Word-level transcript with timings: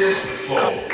Genesis 0.00 0.48
4. 0.48 0.89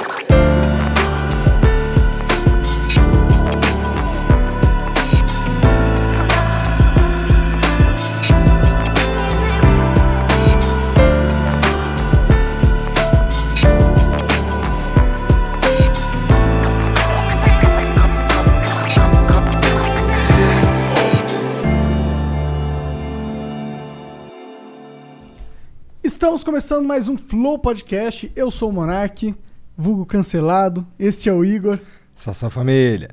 Estamos 26.16 26.42
começando 26.42 26.86
mais 26.86 27.10
um 27.10 27.18
Flow 27.18 27.58
Podcast. 27.58 28.32
Eu 28.34 28.50
sou 28.50 28.70
o 28.70 28.72
Monark, 28.72 29.34
vulgo 29.76 30.06
cancelado. 30.06 30.86
Este 30.98 31.28
é 31.28 31.32
o 31.32 31.44
Igor. 31.44 31.78
Sassá 32.16 32.48
Família. 32.48 33.10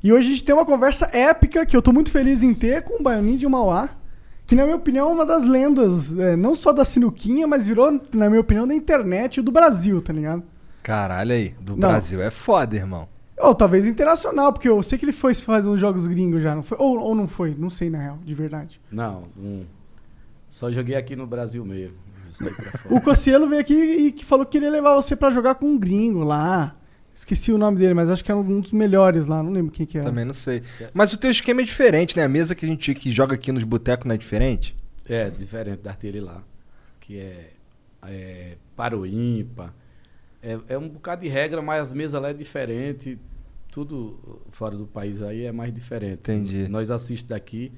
E 0.00 0.12
hoje 0.12 0.28
a 0.28 0.30
gente 0.30 0.44
tem 0.44 0.54
uma 0.54 0.64
conversa 0.64 1.10
épica 1.12 1.66
que 1.66 1.76
eu 1.76 1.82
tô 1.82 1.92
muito 1.92 2.12
feliz 2.12 2.44
em 2.44 2.54
ter 2.54 2.82
com 2.84 3.00
o 3.00 3.02
Baianinho 3.02 3.38
de 3.38 3.48
Mauá, 3.48 3.88
que 4.46 4.54
na 4.54 4.62
minha 4.62 4.76
opinião 4.76 5.10
é 5.10 5.12
uma 5.12 5.26
das 5.26 5.42
lendas, 5.42 6.16
é, 6.16 6.36
não 6.36 6.54
só 6.54 6.72
da 6.72 6.84
sinuquinha, 6.84 7.44
mas 7.44 7.66
virou, 7.66 8.00
na 8.12 8.28
minha 8.28 8.40
opinião, 8.40 8.68
da 8.68 8.74
internet 8.74 9.38
e 9.38 9.42
do 9.42 9.50
Brasil, 9.50 10.00
tá 10.00 10.12
ligado? 10.12 10.44
Caralho 10.80 11.32
aí, 11.32 11.56
do 11.60 11.72
Não. 11.72 11.88
Brasil 11.88 12.22
é 12.22 12.30
foda, 12.30 12.76
irmão. 12.76 13.08
Ou 13.36 13.52
talvez 13.52 13.84
internacional, 13.84 14.52
porque 14.52 14.68
eu 14.68 14.80
sei 14.80 14.96
que 14.96 15.04
ele 15.04 15.12
foi 15.12 15.34
fazer 15.34 15.68
uns 15.68 15.80
jogos 15.80 16.06
gringos 16.06 16.40
já, 16.40 16.54
não 16.54 16.62
foi? 16.62 16.78
Ou, 16.80 17.00
ou 17.00 17.16
não 17.16 17.26
foi, 17.26 17.52
não 17.58 17.68
sei 17.68 17.90
na 17.90 17.98
real, 17.98 18.18
de 18.24 18.32
verdade. 18.32 18.80
Não, 18.92 19.24
não. 19.36 19.66
Só 20.48 20.70
joguei 20.70 20.94
aqui 20.94 21.16
no 21.16 21.26
Brasil 21.26 21.64
mesmo. 21.64 22.03
Pra 22.38 22.52
O. 22.90 23.00
Cossielo 23.00 23.48
veio 23.48 23.60
aqui 23.60 23.74
e 23.74 24.12
que 24.12 24.24
falou 24.24 24.44
que 24.44 24.52
queria 24.52 24.70
levar 24.70 24.94
você 24.94 25.14
pra 25.14 25.30
jogar 25.30 25.54
com 25.56 25.66
um 25.66 25.78
gringo 25.78 26.20
lá. 26.20 26.76
Esqueci 27.14 27.52
o 27.52 27.58
nome 27.58 27.78
dele, 27.78 27.94
mas 27.94 28.10
acho 28.10 28.24
que 28.24 28.32
é 28.32 28.34
um 28.34 28.60
dos 28.60 28.72
melhores 28.72 29.26
lá, 29.26 29.40
não 29.40 29.52
lembro 29.52 29.70
quem 29.70 29.86
que 29.86 29.98
é. 29.98 30.02
Também 30.02 30.24
não 30.24 30.34
sei. 30.34 30.62
Mas 30.92 31.12
o 31.12 31.16
teu 31.16 31.30
esquema 31.30 31.60
é 31.60 31.64
diferente, 31.64 32.16
né? 32.16 32.24
A 32.24 32.28
mesa 32.28 32.56
que 32.56 32.66
a 32.66 32.68
gente 32.68 32.92
que 32.94 33.10
joga 33.10 33.36
aqui 33.36 33.52
nos 33.52 33.62
botecos 33.62 34.04
não 34.04 34.14
é 34.14 34.18
diferente? 34.18 34.76
É, 35.08 35.30
diferente 35.30 35.80
da 35.80 35.92
dele 35.92 36.20
lá. 36.20 36.42
Que 36.98 37.18
é, 37.18 37.50
é 38.06 38.56
para 38.74 38.98
o 38.98 39.06
ímpar. 39.06 39.72
É, 40.42 40.58
é 40.68 40.78
um 40.78 40.88
bocado 40.88 41.22
de 41.22 41.28
regra, 41.28 41.62
mas 41.62 41.82
as 41.82 41.92
mesas 41.92 42.20
lá 42.20 42.30
é 42.30 42.32
diferente. 42.32 43.16
Tudo 43.70 44.42
fora 44.50 44.76
do 44.76 44.86
país 44.86 45.22
aí 45.22 45.44
é 45.44 45.52
mais 45.52 45.72
diferente. 45.72 46.18
Entendi. 46.18 46.68
Nós 46.68 46.90
assistimos 46.90 47.22
daqui 47.22 47.70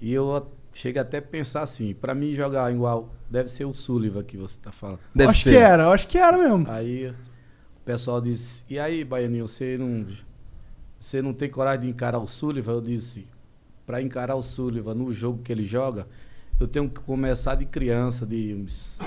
e 0.00 0.12
eu 0.12 0.50
a- 0.72 0.76
chego 0.76 0.98
até 1.00 1.18
a 1.18 1.22
pensar 1.22 1.62
assim, 1.62 1.94
pra 1.94 2.14
mim 2.14 2.34
jogar 2.34 2.72
igual, 2.72 3.12
deve 3.30 3.48
ser 3.50 3.64
o 3.64 3.72
Sullivan 3.74 4.22
que 4.22 4.36
você 4.36 4.58
tá 4.60 4.70
falando. 4.72 5.00
Deve 5.14 5.30
acho 5.30 5.42
ser. 5.44 5.50
que 5.50 5.56
era, 5.56 5.88
acho 5.90 6.06
que 6.08 6.18
era 6.18 6.36
mesmo. 6.38 6.66
Aí 6.68 7.08
o 7.08 7.14
pessoal 7.84 8.20
disse, 8.20 8.62
e 8.68 8.78
aí, 8.78 9.04
Baianinho, 9.04 9.46
você 9.48 9.76
não, 9.78 10.06
você 10.98 11.22
não 11.22 11.32
tem 11.32 11.48
coragem 11.48 11.80
de 11.82 11.88
encarar 11.88 12.18
o 12.18 12.26
Sullivan? 12.26 12.72
Eu 12.74 12.80
disse, 12.80 13.26
para 13.86 14.02
encarar 14.02 14.34
o 14.36 14.42
Sullivan 14.42 14.94
no 14.94 15.12
jogo 15.12 15.42
que 15.42 15.50
ele 15.50 15.64
joga, 15.64 16.06
eu 16.60 16.66
tenho 16.66 16.88
que 16.88 17.00
começar 17.00 17.54
de 17.54 17.64
criança, 17.64 18.26
de 18.26 18.52
uns, 18.54 18.98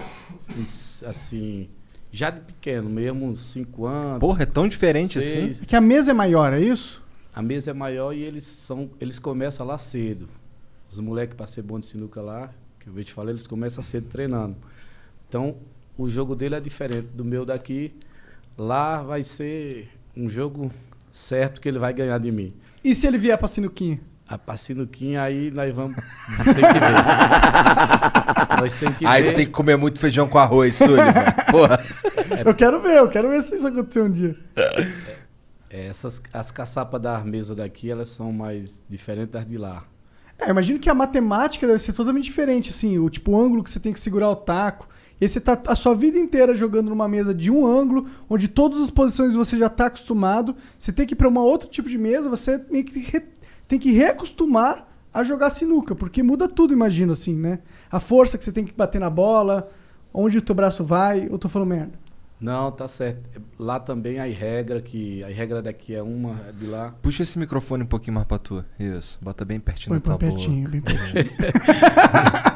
uns, 0.58 1.03
assim, 1.03 1.69
já 2.12 2.30
de 2.30 2.40
pequeno, 2.41 2.90
mesmo 2.90 3.25
uns 3.28 3.40
5 3.52 3.85
anos. 3.85 4.19
Porra, 4.19 4.44
é 4.44 4.46
tão 4.46 4.68
diferente 4.68 5.19
assim? 5.19 5.52
É 5.62 5.66
que 5.66 5.75
a 5.75 5.81
mesa 5.81 6.12
é 6.12 6.14
maior, 6.14 6.53
é 6.53 6.59
isso? 6.59 7.02
A 7.34 7.41
mesa 7.41 7.72
é 7.72 7.74
maior 7.74 8.14
e 8.14 8.22
eles 8.22 8.44
são, 8.46 8.90
eles 9.00 9.19
começam 9.19 9.66
lá 9.66 9.78
cedo. 9.78 10.28
Os 10.91 11.00
moleques 11.00 11.35
para 11.35 11.47
ser 11.47 11.62
bom 11.62 11.79
de 11.79 11.85
sinuca 11.85 12.22
lá, 12.22 12.50
que 12.79 12.88
eu 12.88 13.03
te 13.03 13.13
falar, 13.13 13.31
eles 13.31 13.47
começam 13.47 13.81
cedo 13.81 14.07
treinando. 14.09 14.56
Então, 15.29 15.56
o 15.97 16.09
jogo 16.09 16.35
dele 16.35 16.56
é 16.56 16.59
diferente 16.59 17.07
do 17.13 17.24
meu 17.24 17.46
daqui. 17.46 17.94
Lá 18.57 19.02
vai 19.02 19.24
ser 19.24 19.90
um 20.16 20.29
jogo 20.29 20.72
certo 21.12 21.62
que 21.62 21.69
ele 21.69 21.79
vai 21.79 21.94
ganhar 21.94 22.18
de 22.18 22.31
mim. 22.31 22.53
E 22.84 22.94
se 22.94 23.07
ele 23.07 23.18
vier 23.18 23.38
pra 23.38 23.47
sinuquinha? 23.47 24.00
A 24.28 24.38
pra 24.38 24.56
sinuquinha 24.57 25.22
aí 25.22 25.52
nós 25.52 25.74
vamos 25.75 25.96
tem 26.46 26.56
que 26.56 26.62
ver. 26.62 26.91
nós 28.59 28.73
tem 28.73 28.94
que 28.94 29.06
Aí 29.06 29.23
ver. 29.23 29.31
tu 29.31 29.35
tem 29.35 29.46
que 29.46 29.52
comer 29.52 29.75
muito 29.78 30.00
feijão 30.00 30.28
com 30.28 30.38
arroz, 30.38 30.78
Sullivan. 30.78 31.13
Porra. 31.52 31.84
Eu 32.46 32.56
quero 32.56 32.81
ver, 32.81 32.97
eu 32.97 33.09
quero 33.09 33.29
ver 33.29 33.41
se 33.44 33.56
isso 33.56 33.68
acontecer 33.68 34.02
um 34.02 34.12
dia. 34.12 34.38
É, 35.69 35.88
Essas 35.88 36.22
as 36.34 36.50
caçapas 36.50 37.02
da 37.02 37.19
mesa 37.19 37.53
daqui, 37.56 37.90
elas 37.91 38.09
são 38.09 38.31
mais 38.31 38.81
diferentes 38.90 39.31
das 39.34 39.46
de 39.46 39.58
lá. 39.58 39.84
É, 40.41 40.50
imagino 40.50 40.79
que 40.79 40.90
a 40.90 40.94
matemática 40.94 41.68
deve 41.68 41.79
ser 41.79 41.94
totalmente 41.94 42.24
diferente, 42.25 42.72
assim, 42.72 42.97
o 42.97 43.09
tipo 43.09 43.31
o 43.31 43.40
ângulo 43.40 43.63
que 43.63 43.69
você 43.69 43.79
tem 43.79 43.94
que 43.94 44.00
segurar 44.00 44.29
o 44.29 44.35
taco. 44.35 44.88
E 45.19 45.28
você 45.28 45.40
tá 45.40 45.62
a 45.68 45.75
sua 45.75 45.94
vida 45.94 46.18
inteira 46.18 46.56
jogando 46.56 46.90
numa 46.90 47.07
mesa 47.07 47.31
de 47.31 47.52
um 47.52 47.66
ângulo, 47.68 48.07
onde 48.28 48.47
todas 48.47 48.81
as 48.81 48.90
posições 48.90 49.35
você 49.35 49.56
já 49.56 49.69
tá 49.69 49.85
acostumado. 49.85 50.56
Você 50.79 50.91
tem 50.91 51.06
que 51.06 51.13
ir 51.13 51.16
pra 51.16 51.28
uma 51.28 51.44
outro 51.44 51.69
tipo 51.69 51.88
de 51.88 51.97
mesa, 51.97 52.28
você 52.28 52.59
meio 52.72 52.84
que 52.84 52.97
re- 53.00 53.28
tem 53.68 53.78
que 53.78 53.91
reacostumar 53.91 54.88
a 55.13 55.24
jogar 55.24 55.52
sinuca, 55.52 55.94
porque 55.94 56.24
muda 56.24 56.47
tudo, 56.47 56.73
imagino 56.73 57.12
assim, 57.12 57.35
né? 57.35 57.59
A 57.91 58.00
força 58.00 58.35
que 58.35 58.44
você 58.44 58.52
tem 58.52 58.66
que 58.66 58.73
bater 58.73 59.00
na 59.00 59.09
bola, 59.12 59.69
onde 60.12 60.40
o 60.40 60.41
teu 60.41 60.56
braço 60.56 60.84
vai, 60.84 61.28
eu 61.29 61.38
tô 61.38 61.47
falando 61.47 61.69
merda. 61.69 62.00
Não, 62.41 62.72
tá 62.72 62.88
certo. 62.88 63.22
Lá 63.59 63.79
também 63.79 64.19
a 64.19 64.25
regra, 64.25 64.81
que 64.81 65.24
a 65.24 65.28
regra 65.28 65.62
daqui 65.62 65.94
é 65.94 66.02
uma, 66.02 66.31
a 66.47 66.52
de 66.52 66.66
lá. 66.66 66.91
Puxa 67.02 67.22
esse 67.22 67.38
microfone 67.38 67.84
um 67.84 67.88
pouquinho 67.88 68.16
mais 68.16 68.25
pra 68.25 68.40
tu. 68.40 68.66
Isso. 68.79 69.19
Bota 69.22 69.46
bem 69.46 69.59
pertinho 69.59 69.90
Põe 69.91 70.00
da 70.00 70.03
tua 70.06 70.18
pertinho, 70.18 70.63
boca. 70.63 70.72
bem 70.72 70.81
pertinho. 70.81 71.25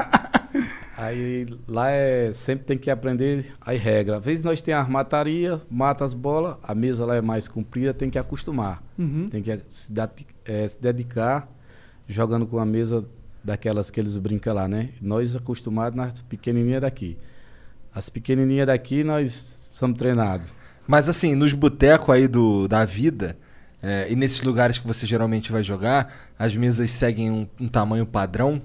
Aí 0.97 1.45
lá 1.67 1.89
é 1.91 2.31
sempre 2.31 2.65
tem 2.65 2.77
que 2.77 2.89
aprender 2.89 3.51
as 3.61 3.79
regras. 3.79 4.19
Às 4.19 4.25
vezes 4.25 4.45
nós 4.45 4.61
tem 4.61 4.73
armataria, 4.73 5.61
mata 5.69 6.05
as 6.05 6.13
bolas, 6.13 6.55
a 6.63 6.73
mesa 6.73 7.05
lá 7.05 7.15
é 7.15 7.21
mais 7.21 7.47
comprida, 7.49 7.93
tem 7.93 8.09
que 8.09 8.17
acostumar. 8.17 8.81
Uhum. 8.97 9.27
Tem 9.29 9.41
que 9.41 9.61
se, 9.67 9.91
dati- 9.91 10.25
eh, 10.45 10.67
se 10.67 10.81
dedicar 10.81 11.49
jogando 12.07 12.47
com 12.47 12.57
a 12.59 12.65
mesa 12.65 13.03
daquelas 13.43 13.91
que 13.91 13.99
eles 13.99 14.17
brincam 14.17 14.53
lá, 14.55 14.67
né? 14.69 14.89
Nós 15.01 15.35
acostumados 15.35 15.97
nas 15.97 16.21
pequenininhas 16.21 16.81
daqui. 16.81 17.17
As 17.93 18.09
pequenininhas 18.09 18.67
daqui 18.67 19.03
nós 19.03 19.64
somos 19.75 19.97
treinados. 19.97 20.47
Mas 20.87 21.09
assim, 21.09 21.35
nos 21.35 21.51
botecos 21.53 22.09
aí 22.09 22.27
do, 22.27 22.67
da 22.67 22.85
vida, 22.85 23.37
é, 23.81 24.07
e 24.09 24.15
nesses 24.15 24.41
lugares 24.43 24.77
que 24.79 24.87
você 24.87 25.05
geralmente 25.05 25.51
vai 25.51 25.63
jogar, 25.63 26.13
as 26.37 26.55
mesas 26.55 26.91
seguem 26.91 27.29
um, 27.31 27.47
um 27.59 27.67
tamanho 27.67 28.05
padrão? 28.05 28.61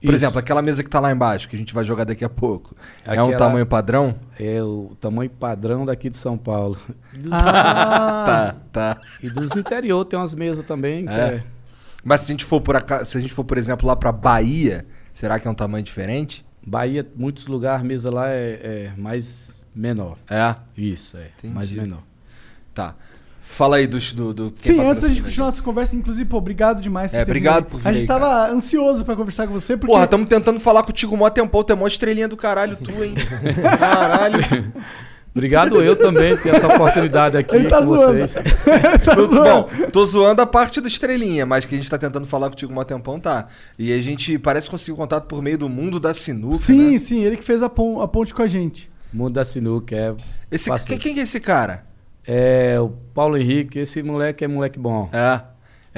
Por 0.00 0.06
Isso. 0.14 0.14
exemplo, 0.24 0.38
aquela 0.38 0.62
mesa 0.62 0.82
que 0.82 0.88
tá 0.88 0.98
lá 0.98 1.12
embaixo, 1.12 1.46
que 1.46 1.54
a 1.54 1.58
gente 1.58 1.74
vai 1.74 1.84
jogar 1.84 2.04
daqui 2.04 2.24
a 2.24 2.28
pouco. 2.28 2.74
É 3.04 3.10
um 3.20 3.24
Aquela- 3.26 3.36
tamanho 3.36 3.66
padrão? 3.66 4.14
É 4.38 4.62
o 4.62 4.96
tamanho 4.98 5.28
padrão 5.28 5.84
daqui 5.84 6.08
de 6.08 6.16
São 6.16 6.38
Paulo. 6.38 6.78
Ah, 7.30 8.54
Tá, 8.72 8.94
tá. 8.94 9.00
E 9.22 9.28
dos 9.28 9.54
interior 9.56 10.04
tem 10.06 10.18
umas 10.18 10.34
mesas 10.34 10.64
também, 10.64 11.04
que 11.06 11.12
É. 11.12 11.18
é. 11.34 11.44
Mas 12.02 12.22
se 12.22 12.26
a 12.26 12.32
gente 12.32 12.46
for 12.46 12.62
por 12.62 12.76
se 13.04 13.18
a 13.18 13.20
gente 13.20 13.34
for, 13.34 13.44
por 13.44 13.58
exemplo, 13.58 13.86
lá 13.86 13.94
pra 13.94 14.10
Bahia, 14.10 14.86
será 15.12 15.38
que 15.38 15.46
é 15.46 15.50
um 15.50 15.54
tamanho 15.54 15.84
diferente? 15.84 16.46
Bahia, 16.66 17.06
muitos 17.14 17.46
lugares, 17.46 17.82
a 17.82 17.84
mesa 17.86 18.10
lá 18.10 18.30
é, 18.30 18.60
é 18.62 18.92
mais 18.96 19.59
menor. 19.74 20.16
É. 20.28 20.54
Isso, 20.76 21.16
é. 21.16 21.30
Entendi. 21.38 21.54
Mais 21.54 21.72
menor. 21.72 22.02
Tá. 22.74 22.94
Fala 23.42 23.76
aí 23.78 23.86
do. 23.88 23.98
do, 23.98 24.32
do 24.32 24.52
Sim, 24.56 24.80
antes 24.80 25.02
da 25.02 25.08
gente 25.08 25.22
continuar 25.22 25.46
nossa 25.46 25.60
conversa, 25.60 25.96
inclusive, 25.96 26.24
pô, 26.28 26.36
obrigado 26.38 26.80
demais. 26.80 27.10
por 27.10 27.18
É, 27.18 27.22
obrigado 27.22 27.64
por 27.64 27.80
vir 27.80 27.88
A 27.88 27.92
gente 27.92 28.02
aí, 28.02 28.06
tava 28.06 28.48
ansioso 28.48 29.04
pra 29.04 29.16
conversar 29.16 29.46
com 29.48 29.52
você, 29.52 29.76
porque... 29.76 29.90
Porra, 29.92 30.04
estamos 30.04 30.28
tentando 30.28 30.60
falar 30.60 30.84
contigo 30.84 31.16
mó 31.16 31.28
tempão, 31.28 31.62
tu 31.64 31.72
é 31.72 31.76
mó 31.76 31.86
estrelinha 31.88 32.28
do 32.28 32.36
caralho, 32.36 32.76
tu, 32.76 33.02
hein? 33.02 33.14
Caralho. 33.78 34.72
Obrigado 35.32 35.80
eu 35.80 35.94
também 35.96 36.36
ter 36.36 36.56
essa 36.56 36.66
oportunidade 36.66 37.36
aqui 37.36 37.54
Ele 37.54 37.68
tá 37.68 37.78
com 37.78 37.86
zoando. 37.96 38.18
vocês. 38.18 38.34
Tá 39.04 39.14
Tô- 39.14 39.26
zoando. 39.28 39.44
Bom, 39.44 39.90
tô 39.92 40.04
zoando 40.06 40.42
a 40.42 40.46
parte 40.46 40.80
da 40.80 40.88
estrelinha, 40.88 41.46
mas 41.46 41.64
que 41.64 41.74
a 41.74 41.78
gente 41.78 41.88
tá 41.88 41.96
tentando 41.96 42.26
falar 42.26 42.50
contigo 42.50 42.72
mó 42.72 42.82
tempão, 42.82 43.18
tá. 43.20 43.46
E 43.78 43.92
a 43.92 44.02
gente 44.02 44.36
parece 44.38 44.66
que 44.66 44.72
conseguiu 44.72 44.96
contato 44.96 45.26
por 45.26 45.40
meio 45.40 45.56
do 45.56 45.68
mundo 45.68 46.00
da 46.00 46.12
sinuca, 46.12 46.58
Sim, 46.58 46.92
né? 46.94 46.98
sim, 46.98 47.22
ele 47.24 47.36
que 47.36 47.44
fez 47.44 47.62
a, 47.62 47.68
pon- 47.68 48.00
a 48.00 48.08
ponte 48.08 48.34
com 48.34 48.42
a 48.42 48.46
gente. 48.48 48.89
Mundo 49.12 49.34
da 49.34 49.44
sinuca, 49.44 49.94
é. 49.96 50.14
Esse, 50.50 50.70
quem, 50.86 50.98
quem 50.98 51.14
que 51.14 51.20
é 51.20 51.22
esse 51.22 51.40
cara? 51.40 51.84
É 52.26 52.78
o 52.78 52.90
Paulo 53.14 53.36
Henrique, 53.36 53.78
esse 53.78 54.02
moleque 54.02 54.44
é 54.44 54.48
moleque 54.48 54.78
bom. 54.78 55.08
É. 55.12 55.42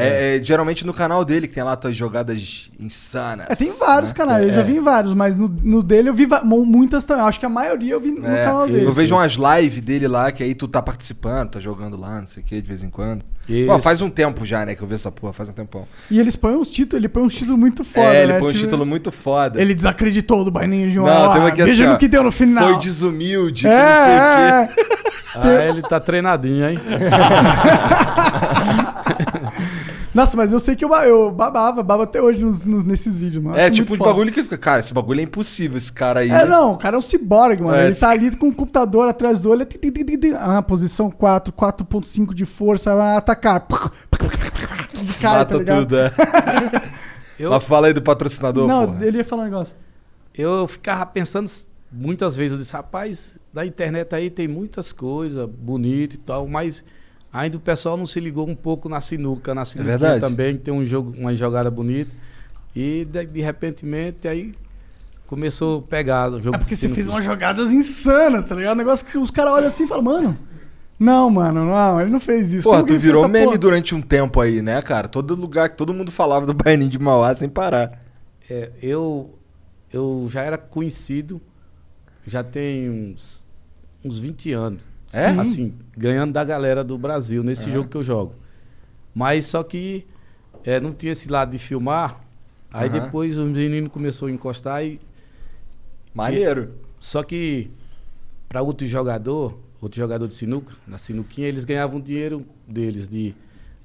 É, 0.03 0.37
é, 0.37 0.43
geralmente 0.43 0.87
no 0.87 0.93
canal 0.93 1.25
dele, 1.25 1.47
que 1.49 1.55
tem 1.55 1.63
lá 1.63 1.77
tuas 1.77 1.97
jogadas 1.97 2.71
insanas. 2.79 3.47
É, 3.51 3.55
tem 3.55 3.73
vários 3.79 4.11
né? 4.11 4.17
canais, 4.17 4.45
eu 4.45 4.51
já 4.51 4.61
É. 4.61 4.65
vi 4.65 4.77
em 4.77 4.81
vários, 4.81 5.13
mas 5.15 5.35
no, 5.37 5.49
no 5.49 5.83
dele 5.83 6.09
eu 6.09 6.15
vi 6.15 6.27
muitas 6.45 7.05
também. 7.05 7.25
Acho 7.25 7.39
que 7.41 7.47
a 7.47 7.51
maioria 7.51 7.93
eu 7.95 8.01
vi 8.01 8.11
no 8.13 8.27
É, 8.27 8.45
canal 8.45 8.67
dele. 8.67 8.85
eu 8.87 8.93
vejo 8.93 9.15
umas 9.15 9.33
lives 9.35 9.81
dele 9.81 10.09
lá, 10.09 10.31
que 10.33 10.43
aí 10.43 10.55
tu 10.55 10.67
tá 10.69 10.83
participando, 10.83 11.51
tá 11.51 11.61
jogando 11.61 11.97
lá, 11.97 12.19
não 12.21 12.27
sei 12.27 12.43
o 12.43 12.47
que, 12.47 12.61
de 12.61 12.69
vez 12.69 12.83
em 12.83 12.91
quando. 12.91 13.25
Pô, 13.67 13.79
faz 13.81 14.01
um 14.01 14.09
tempo 14.09 14.45
já, 14.47 14.65
né, 14.65 14.75
que 14.77 14.83
eu 14.83 14.87
vi 14.89 14.95
essa 14.95 15.11
porra, 15.11 15.33
faz 15.33 15.49
um 15.49 15.53
tempão. 15.53 15.87
E 16.11 16.21
eles 16.21 16.37
põem 16.37 16.55
uns 16.55 16.71
títulos, 16.71 17.01
ele 17.01 17.09
põe 17.09 17.23
uns 17.25 17.35
títulos 17.35 17.59
muito 17.59 17.83
foda, 17.83 18.15
é, 18.15 18.23
ele 18.23 18.33
né? 18.35 18.39
põe 18.39 18.49
um 18.51 18.53
Tipo, 18.53 18.65
título 18.65 18.87
muito 18.87 19.11
foda. 19.11 19.61
Ele 19.61 19.75
desacreditou 19.75 20.45
do 20.45 20.51
Baininho 20.51 20.89
de 20.91 20.97
Não, 20.97 21.05
Mauá. 21.05 21.33
tem 21.33 21.41
uma 21.43 21.49
aqui 21.49 21.63
Veja 21.65 21.83
assim, 21.85 21.93
no 21.93 21.99
que 21.99 22.07
deu 22.09 22.23
no 22.23 22.31
final. 22.31 22.69
Foi 22.71 22.79
desumilde, 22.79 23.63
que 23.63 23.69
é, 23.69 23.71
não 23.73 24.05
sei 24.05 24.15
o 24.15 24.17
é, 24.17 24.67
quê. 24.69 24.83
Ah, 25.35 25.65
ele 25.69 25.83
tá 25.83 25.99
treinadinho, 25.99 26.69
hein? 26.71 26.79
Nossa, 30.15 30.37
mas 30.37 30.53
eu 30.53 30.61
sei 30.61 30.77
que 30.77 30.85
eu, 30.85 30.93
eu 30.95 31.31
babava, 31.31 31.83
babo 31.83 32.03
até 32.03 32.21
hoje 32.21 32.45
nos, 32.45 32.67
nos- 32.67 32.85
nesses 32.85 33.17
vídeos, 33.19 33.43
mano. 33.43 33.57
É, 33.57 33.65
Acho 33.65 33.73
tipo 33.77 33.93
de 33.93 33.99
foda. 33.99 34.11
bagulho 34.11 34.31
que 34.33 34.43
fica, 34.43 34.59
cara, 34.59 34.81
esse 34.81 34.93
bagulho 34.93 35.21
é 35.21 35.23
impossível, 35.23 35.79
esse 35.79 35.91
cara 35.93 36.21
aí. 36.21 36.31
É, 36.31 36.45
não, 36.45 36.73
o 36.75 36.77
cara 36.79 36.97
é 36.97 36.99
um 36.99 37.03
ciborgue, 37.03 37.63
mano. 37.63 37.77
É, 37.77 37.85
ele 37.85 37.93
esse 37.93 38.01
tá 38.01 38.11
ali 38.11 38.35
com 38.37 38.49
o 38.49 38.55
computador 38.55 39.09
atrás 39.09 39.41
do 39.41 39.49
olho. 39.51 39.67
Ah, 40.39 40.61
posição 40.63 41.11
4, 41.11 41.53
4.5 41.53 42.35
de 42.35 42.45
força, 42.45 42.95
vai 42.95 43.17
atacar. 43.17 43.67
Tudo 43.67 45.15
cai, 45.21 45.39
Mata 45.39 45.55
tá 45.55 45.59
ligado? 45.59 45.81
tudo, 45.81 45.97
é. 45.99 46.13
Eu, 47.39 47.51
Mas 47.51 47.65
fala 47.65 47.87
aí 47.87 47.93
do 47.93 48.03
patrocinador, 48.03 48.69
Não, 48.69 48.87
porra. 48.93 49.07
ele 49.07 49.19
ia 49.19 49.25
falar 49.25 49.43
um 49.43 49.47
negócio. 49.47 49.75
eu 50.35 50.69
ficava 50.69 51.05
pensando 51.07 51.51
muitas 51.91 52.37
vezes, 52.37 52.53
eu 52.53 52.59
disse, 52.59 52.73
rapaz, 52.73 53.35
na 53.53 53.65
internet 53.67 54.15
aí 54.15 54.31
tem 54.31 54.47
muitas 54.47 54.93
coisas 54.93 55.49
bonitas 55.49 56.17
e 56.17 56.21
tal, 56.21 56.47
mas 56.47 56.85
ainda 57.33 57.57
o 57.57 57.61
pessoal 57.61 57.97
não 57.97 58.07
se 58.07 58.21
ligou 58.21 58.49
um 58.49 58.55
pouco 58.55 58.89
na 58.89 59.01
sinuca, 59.01 59.55
na 59.55 59.65
sinuca 59.65 59.89
verdade. 59.91 60.21
também, 60.21 60.57
que 60.57 60.65
tem 60.65 60.75
um 60.75 60.85
jogo, 60.85 61.15
uma 61.19 61.35
jogada 61.35 61.71
bonita. 61.71 62.11
E 62.75 63.05
de, 63.05 63.25
de 63.27 63.41
repentemente 63.41 64.29
aí 64.29 64.55
começou 65.27 65.79
a 65.81 65.83
pegar 65.83 66.31
o 66.31 66.43
jogo. 66.43 66.57
É 66.57 66.59
porque 66.59 66.77
você 66.77 66.89
fez 66.89 67.09
umas 67.09 67.25
jogadas 67.25 67.71
insanas, 67.71 68.49
tá 68.49 68.55
ligado? 68.55 68.75
Um 68.75 68.79
negócio 68.79 69.07
que 69.07 69.17
os 69.17 69.31
caras 69.31 69.53
olham 69.55 69.69
assim 69.69 69.85
e 69.85 69.89
falam, 69.89 70.05
mano. 70.05 70.39
Não, 70.99 71.29
mano, 71.31 71.65
não, 71.65 72.01
ele 72.01 72.13
não 72.13 72.21
fez 72.21 72.53
isso. 72.53 72.63
Porra, 72.63 72.77
Como 72.79 72.87
que 72.89 72.95
tu 72.95 73.01
virou 73.01 73.27
meme 73.27 73.47
porra? 73.47 73.59
durante 73.59 73.95
um 73.95 74.01
tempo 74.01 74.41
aí, 74.41 74.63
né, 74.63 74.81
cara? 74.83 75.09
Todo 75.09 75.35
lugar 75.35 75.69
que 75.71 75.77
todo 75.77 75.93
mundo 75.93 76.13
falava 76.13 76.47
do 76.47 76.55
Baianinho 76.55 76.91
de 76.91 76.99
Mauá 76.99 77.35
sem 77.35 77.49
parar. 77.49 78.01
É, 78.49 78.71
eu, 78.81 79.37
eu 79.93 80.29
já 80.31 80.43
era 80.43 80.57
conhecido, 80.57 81.41
já 82.27 82.45
tem 82.45 82.89
uns, 82.89 83.45
uns 84.05 84.21
20 84.21 84.53
anos. 84.53 84.92
É? 85.13 85.33
Sim. 85.33 85.41
Assim, 85.41 85.75
ganhando 85.97 86.33
da 86.33 86.43
galera 86.43 86.83
do 86.83 86.97
Brasil 86.97 87.43
nesse 87.43 87.71
jogo 87.71 87.89
que 87.89 87.97
eu 87.97 88.03
jogo. 88.03 88.35
Mas 89.15 89.47
só 89.47 89.63
que 89.63 90.07
é, 90.65 90.81
não 90.81 90.93
tinha 90.93 91.13
esse 91.13 91.29
lado 91.29 91.51
de 91.51 91.59
filmar. 91.59 92.21
Aí 92.73 92.89
Aham. 92.89 93.01
depois 93.01 93.37
os 93.37 93.47
meninos 93.51 93.93
começaram 93.93 94.29
a 94.29 94.31
encostar 94.31 94.85
e. 94.85 94.99
Maneiro. 96.15 96.73
Só 96.99 97.23
que 97.23 97.71
para 98.49 98.63
outro 98.63 98.87
jogador, 98.87 99.59
outro 99.81 99.99
jogador 99.99 100.29
de 100.29 100.35
sinuca, 100.35 100.75
na 100.87 100.99
sinuquinha, 100.99 101.49
eles 101.49 101.65
ganhavam 101.65 102.01
dinheiro 102.01 102.47
deles. 102.67 103.09
De, 103.09 103.35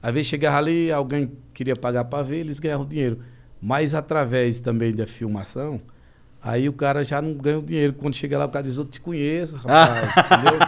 às 0.02 0.14
vezes 0.14 0.28
chegava 0.28 0.58
ali, 0.58 0.92
alguém 0.92 1.32
queria 1.54 1.76
pagar 1.76 2.06
para 2.06 2.24
ver, 2.24 2.40
eles 2.40 2.60
ganhavam 2.60 2.86
dinheiro. 2.86 3.20
Mas 3.62 3.96
através 3.96 4.60
também 4.60 4.94
da 4.94 5.08
filmação, 5.08 5.82
aí 6.50 6.68
o 6.70 6.74
cara 6.74 7.04
já 7.04 7.22
não 7.22 7.34
ganha 7.34 7.60
o 7.60 7.62
dinheiro. 7.62 7.94
Quando 7.94 8.16
chega 8.16 8.38
lá, 8.38 8.46
o 8.46 8.50
cara 8.50 8.64
diz, 8.64 8.78
eu 8.78 8.86
te 8.86 9.00
conheço, 9.02 9.56
rapaz. 9.64 10.12
entendeu? 10.26 10.60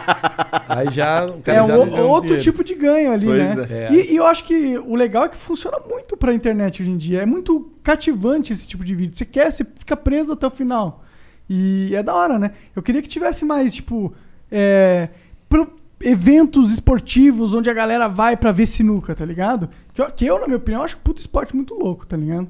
Aí 0.68 0.88
já. 0.92 1.26
o 1.26 1.40
cara 1.42 1.58
É 1.64 1.66
já 1.66 1.74
um, 1.74 1.78
não 1.86 1.90
ganha 1.90 2.02
o 2.02 2.08
outro 2.08 2.40
tipo 2.40 2.62
de 2.64 2.74
ganho 2.74 3.12
ali, 3.12 3.26
Pois 3.26 3.56
né? 3.56 3.66
é. 3.70 3.92
E, 3.92 4.12
e 4.12 4.16
eu 4.16 4.26
acho 4.26 4.44
que 4.44 4.78
o 4.78 4.94
legal 4.94 5.24
é 5.24 5.28
que 5.28 5.36
funciona 5.36 5.78
muito 5.88 6.16
pra 6.16 6.32
internet 6.34 6.82
hoje 6.82 6.90
em 6.90 6.96
dia. 6.96 7.22
É 7.22 7.26
muito 7.26 7.70
cativante 7.82 8.52
esse 8.52 8.66
tipo 8.68 8.84
de 8.84 8.94
vídeo. 8.94 9.16
Você 9.16 9.24
quer, 9.24 9.50
você 9.50 9.64
fica 9.64 9.96
preso 9.96 10.32
até 10.32 10.46
o 10.46 10.50
final. 10.50 11.04
E 11.48 11.92
é 11.94 12.02
da 12.02 12.14
hora, 12.14 12.38
né? 12.38 12.52
Eu 12.76 12.82
queria 12.82 13.02
que 13.02 13.08
tivesse 13.08 13.44
mais, 13.44 13.72
tipo, 13.74 14.12
é, 14.50 15.08
pro- 15.48 15.72
eventos 16.00 16.72
esportivos 16.72 17.52
onde 17.54 17.68
a 17.68 17.74
galera 17.74 18.06
vai 18.08 18.36
pra 18.36 18.52
ver 18.52 18.66
sinuca, 18.66 19.14
tá 19.14 19.24
ligado? 19.24 19.68
Que 19.92 20.00
eu, 20.00 20.06
que 20.12 20.24
eu, 20.26 20.38
na 20.38 20.46
minha 20.46 20.56
opinião, 20.58 20.82
acho 20.82 20.96
um 20.96 21.00
puto 21.00 21.20
esporte 21.20 21.54
muito 21.56 21.74
louco, 21.74 22.06
tá 22.06 22.16
ligado? 22.16 22.48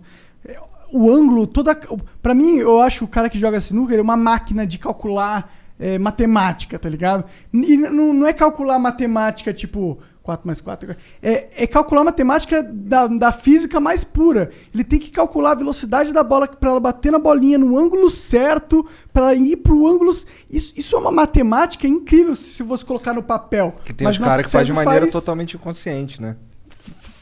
O 0.93 1.11
ângulo, 1.11 1.47
toda. 1.47 1.75
Pra 2.23 2.35
mim, 2.35 2.57
eu 2.57 2.81
acho 2.81 3.05
o 3.05 3.09
cara 3.09 3.29
que 3.29 3.39
joga 3.39 3.61
sinuca 3.61 3.95
é 3.95 4.01
uma 4.01 4.17
máquina 4.17 4.67
de 4.67 4.79
calcular 4.79 5.53
é, 5.79 5.99
matemática, 5.99 6.79
tá 6.79 6.89
ligado? 6.89 7.25
E 7.53 7.77
não 7.77 8.13
não 8.13 8.27
é 8.27 8.33
calcular 8.33 8.79
matemática 8.79 9.53
tipo 9.53 9.99
4 10.23 10.47
mais 10.47 10.61
4. 10.61 10.95
É, 11.23 11.65
é 11.65 11.67
calcular 11.67 12.05
matemática 12.05 12.63
da, 12.63 13.07
da 13.07 13.33
física 13.33 13.81
mais 13.81 14.05
pura. 14.05 14.51
Ele 14.73 14.85
tem 14.85 14.99
que 14.99 15.11
calcular 15.11 15.53
a 15.53 15.55
velocidade 15.55 16.13
da 16.13 16.23
bola 16.23 16.47
pra 16.47 16.71
ela 16.71 16.81
bater 16.81 17.11
na 17.11 17.19
bolinha 17.19 17.59
no 17.59 17.77
ângulo 17.79 18.11
certo, 18.11 18.87
pra 19.13 19.35
ir 19.35 19.57
pro 19.57 19.87
ângulo. 19.87 20.13
Isso, 20.49 20.73
isso 20.77 20.95
é 20.95 20.99
uma 20.99 21.11
matemática 21.11 21.89
incrível 21.89 22.37
se 22.37 22.63
você 22.63 22.85
colocar 22.85 23.15
no 23.15 23.23
papel. 23.23 23.73
Que 23.85 23.93
tem 23.93 24.05
Mas 24.05 24.19
os 24.19 24.25
caras 24.25 24.47
que 24.47 24.53
faz 24.53 24.67
de 24.67 24.73
maneira 24.73 25.01
faz- 25.07 25.13
totalmente 25.13 25.57
inconsciente, 25.57 26.21
né? 26.21 26.37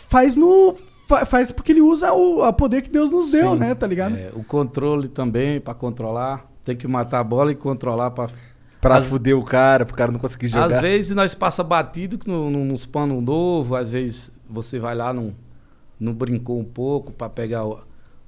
Faz 0.09 0.35
no. 0.35 0.75
Fa- 1.09 1.25
Faz 1.25 1.51
porque 1.51 1.73
ele 1.73 1.81
usa 1.81 2.13
o 2.13 2.43
a 2.43 2.53
poder 2.53 2.83
que 2.83 2.91
Deus 2.91 3.11
nos 3.11 3.33
deu, 3.33 3.53
Sim. 3.55 3.59
né? 3.59 3.75
Tá 3.75 3.87
ligado? 3.87 4.15
É, 4.17 4.31
o 4.35 4.45
controle 4.45 5.09
também, 5.09 5.61
para 5.61 5.75
controlar. 5.75 6.47
Tem 6.65 6.77
que 6.77 6.87
matar 6.87 7.21
a 7.21 7.25
bola 7.25 7.51
e 7.51 7.55
controlar 7.57 8.11
para 8.13 8.31
Pra 8.81 8.99
Às- 8.99 9.07
fuder 9.07 9.37
o 9.37 9.43
cara, 9.43 9.85
pro 9.85 9.97
cara 9.97 10.13
não 10.13 10.21
conseguir 10.21 10.47
jogar. 10.47 10.67
Às 10.77 10.81
vezes 10.81 11.11
nós 11.17 11.35
passa 11.35 11.65
batido 11.65 12.17
no, 12.25 12.49
no, 12.49 12.65
nos 12.65 12.87
panos 12.87 13.21
novos, 13.21 13.77
às 13.77 13.91
vezes 13.91 14.31
você 14.49 14.79
vai 14.79 14.95
lá, 14.95 15.13
não, 15.13 15.35
não 15.99 16.13
brincou 16.15 16.61
um 16.61 16.65
pouco 16.65 17.11
para 17.13 17.29
pegar 17.29 17.65
o, 17.67 17.81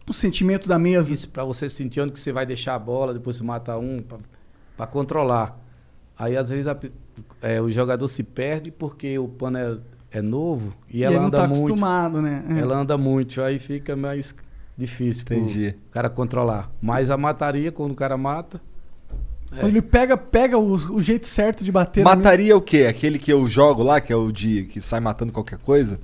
O 0.08 0.12
sentimento 0.12 0.68
da 0.68 0.76
mesa. 0.76 1.14
isso 1.14 1.28
para 1.28 1.44
você 1.44 1.68
sentir 1.68 2.00
onde 2.00 2.10
que 2.12 2.18
você 2.18 2.32
vai 2.32 2.44
deixar 2.44 2.74
a 2.74 2.78
bola, 2.80 3.14
depois 3.14 3.36
você 3.36 3.44
mata 3.44 3.78
um 3.78 4.02
para 4.76 4.86
controlar. 4.88 5.56
Aí 6.18 6.36
às 6.36 6.48
vezes 6.50 6.66
a 6.66 6.76
é, 7.42 7.60
o 7.62 7.70
jogador 7.70 8.08
se 8.08 8.24
perde 8.24 8.72
porque 8.72 9.16
o 9.20 9.28
pano 9.28 9.56
é, 9.56 9.78
é 10.10 10.20
novo 10.22 10.72
e, 10.88 10.98
E 10.98 11.04
ela 11.04 11.14
ele 11.14 11.20
não 11.20 11.26
anda 11.28 11.38
tá 11.38 11.46
muito. 11.48 11.58
acostumado, 11.60 12.20
né? 12.22 12.44
É. 12.50 12.58
Ela 12.60 12.76
anda 12.78 12.96
muito, 12.98 13.40
aí 13.42 13.58
fica 13.58 13.94
mais 13.96 14.34
difícil 14.76 15.24
pro 15.24 15.34
Entendi. 15.36 15.74
cara 15.90 16.08
controlar. 16.10 16.70
Mas 16.80 17.10
a 17.10 17.16
mataria, 17.16 17.70
quando 17.70 17.92
o 17.92 17.94
cara 17.94 18.16
mata, 18.16 18.60
Quando 19.50 19.68
ele 19.68 19.82
pega, 19.82 20.16
pega 20.16 20.56
o, 20.58 20.72
o 20.94 21.00
jeito 21.00 21.26
certo 21.26 21.64
de 21.64 21.72
bater. 21.72 22.04
Mataria 22.04 22.56
o 22.56 22.60
quê? 22.62 22.86
Aquele 22.88 23.18
que 23.18 23.32
eu 23.32 23.48
jogo 23.48 23.82
lá, 23.82 24.00
que 24.00 24.12
é 24.12 24.16
o 24.16 24.30
de 24.30 24.64
que 24.64 24.80
sai 24.80 25.00
matando 25.00 25.32
qualquer 25.32 25.58
coisa? 25.58 25.98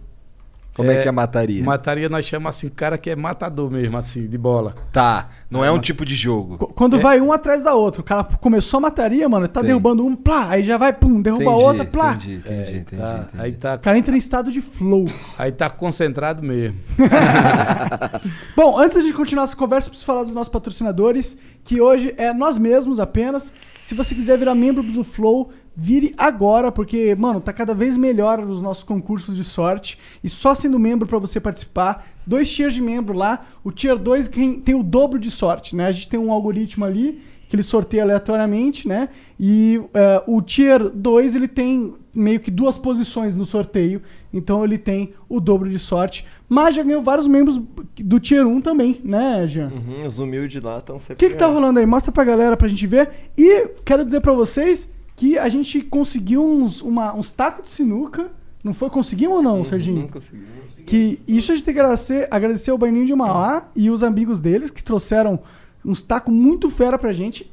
Como 0.76 0.90
é, 0.90 0.98
É, 0.98 1.02
que 1.02 1.08
é 1.08 1.10
mataria? 1.12 1.64
mataria 1.64 2.06
nós 2.08 2.26
chamamos 2.26 2.54
assim, 2.56 2.68
cara 2.68 2.98
que 2.98 3.08
é 3.08 3.16
matador 3.16 3.70
mesmo, 3.70 3.96
assim, 3.96 4.26
de 4.26 4.36
bola. 4.36 4.74
Tá, 4.92 5.30
não 5.50 5.64
é 5.64 5.70
um 5.72 5.78
tipo 5.78 6.04
de 6.04 6.14
jogo. 6.14 6.58
Qu- 6.58 6.66
Quando 6.74 6.96
É. 6.98 7.00
vai 7.00 7.18
um 7.20 7.32
atrás 7.32 7.64
da 7.64 7.74
outra. 7.74 8.02
O 8.02 8.04
cara 8.04 8.24
começou 8.24 8.76
a 8.76 8.80
mataria, 8.82 9.26
mano. 9.28 9.48
Tá 9.48 9.60
Tem. 9.60 9.68
derrubando 9.68 10.04
um, 10.04 10.14
plá. 10.14 10.50
Aí 10.50 10.62
já 10.62 10.76
vai, 10.76 10.92
pum, 10.92 11.22
derruba 11.22 11.44
a 11.44 11.46
Entendi, 11.54 11.64
outra, 11.64 11.84
plá. 11.86 12.10
entendi, 12.12 12.34
entendi, 12.34 12.54
É, 12.54 12.70
entendi, 12.76 13.02
tá- 13.02 13.24
entendi. 13.28 13.42
Aí, 13.42 13.52
tá, 13.52 13.74
O 13.74 13.78
cara 13.78 13.98
entra 13.98 14.14
em 14.14 14.18
estado 14.18 14.52
de 14.52 14.60
flow. 14.60 15.06
aí 15.38 15.50
tá 15.50 15.70
concentrado 15.70 16.42
mesmo. 16.42 16.76
Bom, 18.56 18.78
antes 18.78 19.04
de 19.04 19.12
continuar 19.12 19.44
essa 19.44 19.56
conversa, 19.56 19.88
preciso 19.88 20.06
falar 20.06 20.24
dos 20.24 20.34
nossos 20.34 20.48
patrocinadores, 20.50 21.36
que 21.64 21.80
hoje 21.80 22.14
é 22.16 22.32
nós 22.32 22.58
mesmos 22.58 23.00
apenas. 23.00 23.52
Se 23.82 23.94
você 23.94 24.14
quiser 24.14 24.36
virar 24.38 24.54
membro 24.54 24.82
do 24.82 25.04
Flow, 25.04 25.50
vire 25.76 26.14
agora, 26.16 26.72
porque, 26.72 27.14
mano, 27.14 27.40
tá 27.40 27.52
cada 27.52 27.74
vez 27.74 27.96
melhor 27.96 28.40
os 28.40 28.62
nossos 28.62 28.82
concursos 28.82 29.36
de 29.36 29.44
sorte. 29.44 29.98
E 30.24 30.28
só 30.28 30.54
sendo 30.54 30.78
membro 30.78 31.06
pra 31.06 31.18
você 31.18 31.38
participar. 31.38 32.06
Dois 32.26 32.50
tiers 32.50 32.72
de 32.74 32.80
membro 32.80 33.14
lá. 33.16 33.44
O 33.62 33.70
tier 33.70 33.98
2 33.98 34.28
tem, 34.64 34.74
o 34.74 34.82
dobro 34.82 35.18
de 35.18 35.30
sorte, 35.30 35.76
né? 35.76 35.86
A 35.86 35.92
gente 35.92 36.08
tem 36.08 36.18
um 36.18 36.32
algoritmo 36.32 36.84
ali 36.84 37.20
que 37.48 37.54
ele 37.54 37.62
sorteia 37.62 38.02
aleatoriamente, 38.02 38.88
né? 38.88 39.08
E 39.38 39.80
eh, 39.94 40.22
o 40.26 40.42
tier 40.42 40.82
2 40.88 41.36
ele 41.36 41.46
tem 41.46 41.94
meio 42.12 42.40
que 42.40 42.50
duas 42.50 42.76
posições 42.76 43.36
no 43.36 43.44
sorteio, 43.44 44.02
então 44.32 44.64
ele 44.64 44.78
tem 44.78 45.12
o 45.28 45.38
dobro 45.38 45.70
de 45.70 45.78
sorte. 45.78 46.26
Mas 46.48 46.74
já 46.74 46.82
ganhou 46.82 47.02
vários 47.02 47.28
membros 47.28 47.60
do 47.98 48.18
tier 48.18 48.44
1 48.44 48.60
também, 48.62 49.00
né, 49.04 49.46
Jean? 49.46 49.68
Uhum, 49.68 50.04
os 50.06 50.18
humildes 50.18 50.60
lá 50.60 50.78
estão 50.78 50.96
O 50.96 51.00
sempre. 51.00 51.16
que 51.24 51.32
que 51.32 51.38
tá 51.38 51.46
rolando 51.46 51.78
aí? 51.78 51.86
Mostra 51.86 52.10
pra 52.10 52.24
galera 52.24 52.56
pra 52.56 52.66
gente 52.66 52.84
ver. 52.86 53.10
E 53.38 53.68
quero 53.84 54.04
dizer 54.04 54.20
pra 54.20 54.32
vocês 54.32 54.90
que 55.16 55.38
a 55.38 55.48
gente 55.48 55.80
conseguiu 55.80 56.44
uns, 56.44 56.80
uma- 56.82 57.14
uns 57.14 57.32
tacos 57.32 57.64
de 57.64 57.70
sinuca. 57.74 58.30
Não 58.62 58.74
foi? 58.74 58.90
Conseguimos 58.90 59.36
ou 59.36 59.42
não, 59.42 59.64
Serginho? 59.64 60.02
Uhum, 60.02 60.08
conseguimos. 60.08 60.48
Que 60.84 61.20
isso 61.26 61.52
a 61.52 61.54
gente 61.54 61.64
tem 61.64 61.72
que 61.74 61.80
agradecer, 61.80 62.28
agradecer 62.30 62.70
ao 62.70 62.76
Baininho 62.78 63.06
de 63.06 63.14
Mauá 63.14 63.68
e 63.76 63.90
os 63.90 64.02
amigos 64.02 64.40
deles 64.40 64.70
que 64.70 64.82
trouxeram 64.82 65.38
uns 65.84 66.02
tacos 66.02 66.34
muito 66.34 66.68
fera 66.68 66.98
pra 66.98 67.12
gente. 67.12 67.50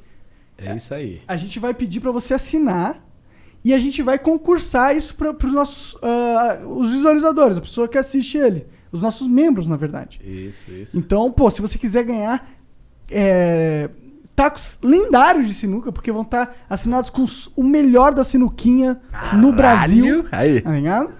É 0.57 0.75
isso 0.75 0.93
aí. 0.93 1.21
A 1.27 1.37
gente 1.37 1.59
vai 1.59 1.73
pedir 1.73 1.99
pra 1.99 2.11
você 2.11 2.33
assinar 2.33 3.03
e 3.63 3.73
a 3.73 3.77
gente 3.77 4.01
vai 4.01 4.17
concursar 4.19 4.95
isso 4.97 5.15
para 5.15 5.31
os 5.31 5.53
nossos 5.53 5.95
ah, 6.01 6.59
os 6.67 6.91
visualizadores, 6.91 7.57
a 7.57 7.61
pessoa 7.61 7.87
que 7.87 7.97
assiste 7.97 8.37
ele, 8.37 8.65
os 8.91 9.01
nossos 9.01 9.27
membros, 9.27 9.67
na 9.67 9.75
verdade. 9.77 10.19
Isso, 10.23 10.71
isso. 10.71 10.97
Então, 10.97 11.31
pô, 11.31 11.49
se 11.49 11.61
você 11.61 11.77
quiser 11.77 12.03
ganhar 12.03 12.49
é, 13.09 13.89
tacos 14.35 14.79
lendários 14.81 15.47
de 15.47 15.53
sinuca, 15.53 15.91
porque 15.91 16.11
vão 16.11 16.23
estar 16.23 16.55
assinados 16.69 17.09
com 17.09 17.25
o 17.55 17.63
melhor 17.63 18.13
da 18.13 18.23
sinuquinha 18.23 18.99
no 19.33 19.51
Brasil. 19.51 20.25
Aí. 20.31 20.61
Tá 20.61 20.71
ligado? 20.71 21.11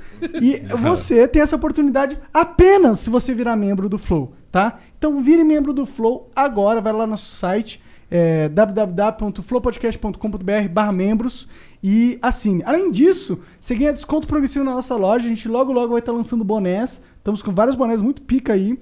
E 0.42 0.62
você 0.78 1.28
tem 1.28 1.42
essa 1.42 1.56
oportunidade 1.56 2.18
apenas 2.34 3.00
se 3.00 3.10
você 3.10 3.34
virar 3.34 3.56
membro 3.56 3.90
do 3.90 3.98
Flow, 3.98 4.34
tá? 4.52 4.78
Então 4.98 5.22
vire 5.22 5.44
membro 5.44 5.74
do 5.74 5.86
Flow 5.86 6.30
agora, 6.36 6.82
vai 6.82 6.94
lá 6.94 7.06
no 7.06 7.12
nosso 7.12 7.36
site, 7.36 7.82
é, 8.10 8.50
www.flowpodcast.com.br 8.50 10.70
barra 10.72 10.92
membros 10.92 11.48
e 11.84 12.18
assine. 12.22 12.64
Além 12.66 12.90
disso, 12.90 13.40
você 13.60 13.76
ganha 13.76 13.92
desconto 13.92 14.28
progressivo 14.28 14.64
na 14.64 14.74
nossa 14.74 14.96
loja, 14.96 15.26
a 15.26 15.30
gente 15.30 15.48
logo 15.48 15.74
logo 15.74 15.92
vai 15.92 16.00
estar 16.00 16.14
lançando 16.14 16.44
bonés, 16.44 17.02
estamos 17.18 17.42
com 17.42 17.52
vários 17.52 17.76
bonés 17.76 18.02
muito 18.02 18.22
pica 18.22 18.54
aí, 18.54 18.80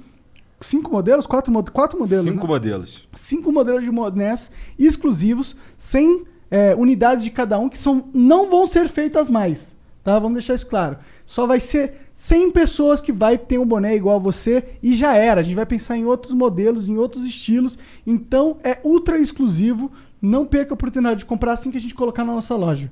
cinco 0.62 0.92
modelos, 0.92 1.26
quatro, 1.26 1.52
quatro 1.72 2.00
modelos, 2.00 2.26
Cinco 2.26 2.44
né? 2.44 2.48
modelos. 2.48 3.08
cinco 3.14 3.52
modelos 3.52 3.84
de 3.84 3.92
bonés 3.92 4.52
exclusivos, 4.78 5.56
sem 5.78 6.24
é, 6.50 6.76
unidades 6.76 7.24
de 7.24 7.32
cada 7.32 7.58
um, 7.60 7.70
que 7.70 7.78
são, 7.78 8.10
não 8.14 8.50
vão 8.50 8.68
ser 8.68 8.88
feitas 8.90 9.30
mais. 9.30 9.76
Tá? 10.04 10.18
Vamos 10.18 10.34
deixar 10.34 10.56
isso 10.56 10.68
claro. 10.68 10.98
Só 11.26 11.46
vai 11.46 11.60
ser 11.60 11.94
100 12.14 12.52
pessoas 12.52 13.00
que 13.00 13.12
vai 13.12 13.38
ter 13.38 13.58
um 13.58 13.66
boné 13.66 13.96
igual 13.96 14.18
a 14.18 14.20
você 14.20 14.64
e 14.82 14.96
já 14.96 15.16
era. 15.16 15.42
A 15.42 15.44
gente 15.44 15.56
vai 15.56 15.66
pensar 15.66 15.96
em 15.96 16.06
outros 16.06 16.34
modelos, 16.34 16.90
em 16.90 16.98
outros 16.98 17.24
estilos. 17.24 17.78
Então 18.06 18.58
é 18.64 18.80
ultra 18.84 19.18
exclusivo. 19.18 19.92
Não 20.22 20.46
perca 20.46 20.74
a 20.74 20.76
oportunidade 20.76 21.20
de 21.20 21.26
comprar 21.26 21.54
assim 21.54 21.72
que 21.72 21.78
a 21.78 21.82
gente 21.82 21.96
colocar 21.96 22.26
na 22.26 22.34
nossa 22.34 22.56
loja. 22.56 22.92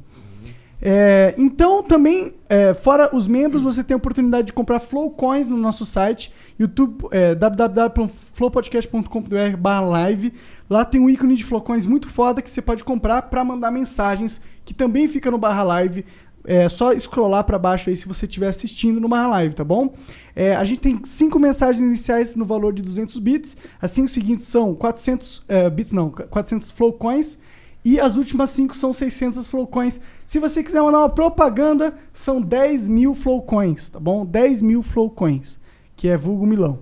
É, 0.82 1.36
então, 1.38 1.84
também, 1.84 2.34
é, 2.48 2.74
fora 2.74 3.14
os 3.14 3.28
membros, 3.28 3.62
você 3.62 3.84
tem 3.84 3.94
a 3.94 3.98
oportunidade 3.98 4.48
de 4.48 4.54
comprar 4.54 4.80
Flow 4.80 5.12
Coins 5.12 5.50
no 5.50 5.58
nosso 5.58 5.86
site, 5.86 6.32
YouTube, 6.58 7.06
é, 7.12 7.36
www.flowpodcast.com.br 7.36 9.90
live. 9.90 10.34
Lá 10.70 10.86
tem 10.86 11.02
um 11.02 11.10
ícone 11.10 11.36
de 11.36 11.44
Flow 11.44 11.60
Coins 11.62 11.86
muito 11.86 12.08
foda 12.08 12.42
que 12.42 12.50
você 12.50 12.62
pode 12.62 12.82
comprar 12.84 13.24
para 13.24 13.44
mandar 13.44 13.72
mensagens, 13.72 14.40
que 14.64 14.74
também 14.74 15.06
fica 15.08 15.30
no 15.30 15.38
barra 15.38 15.64
live. 15.64 16.06
É 16.46 16.70
só 16.70 16.98
scrollar 16.98 17.44
para 17.44 17.60
baixo 17.60 17.90
aí 17.90 17.98
se 17.98 18.08
você 18.08 18.26
estiver 18.26 18.48
assistindo 18.48 19.02
no 19.02 19.10
barra 19.10 19.28
live, 19.28 19.54
tá 19.54 19.66
bom? 19.66 19.94
É, 20.34 20.56
a 20.56 20.64
gente 20.64 20.80
tem 20.80 21.02
cinco 21.04 21.38
mensagens 21.38 21.86
iniciais 21.86 22.38
no 22.38 22.46
valor 22.46 22.72
de 22.74 22.82
200 22.82 23.20
bits. 23.20 23.58
As 23.82 23.92
cinco 23.92 24.08
seguintes 24.08 24.48
são 24.48 24.74
400 24.74 25.44
é, 25.50 25.70
bits, 25.70 25.92
não, 25.92 26.10
400 26.10 26.72
Flow 26.72 26.94
Coins. 26.94 27.38
E 27.84 28.00
as 28.00 28.18
últimas 28.18 28.50
5 28.52 28.76
são 28.76 28.94
600 28.94 29.48
flowcoins. 29.48 30.00
Se 30.26 30.38
você 30.40 30.62
quiser 30.64 30.82
mandar 30.82 31.00
uma 31.00 31.10
propaganda, 31.10 31.94
são 32.12 32.42
10 32.42 32.88
mil 32.88 33.16
flowcoins, 33.16 33.90
tá 33.90 34.00
bom? 34.00 34.26
10 34.26 34.62
mil 34.62 34.84
flowcoins, 34.84 35.58
que 35.96 36.10
é 36.10 36.18
vulgo 36.18 36.46
milão. 36.46 36.80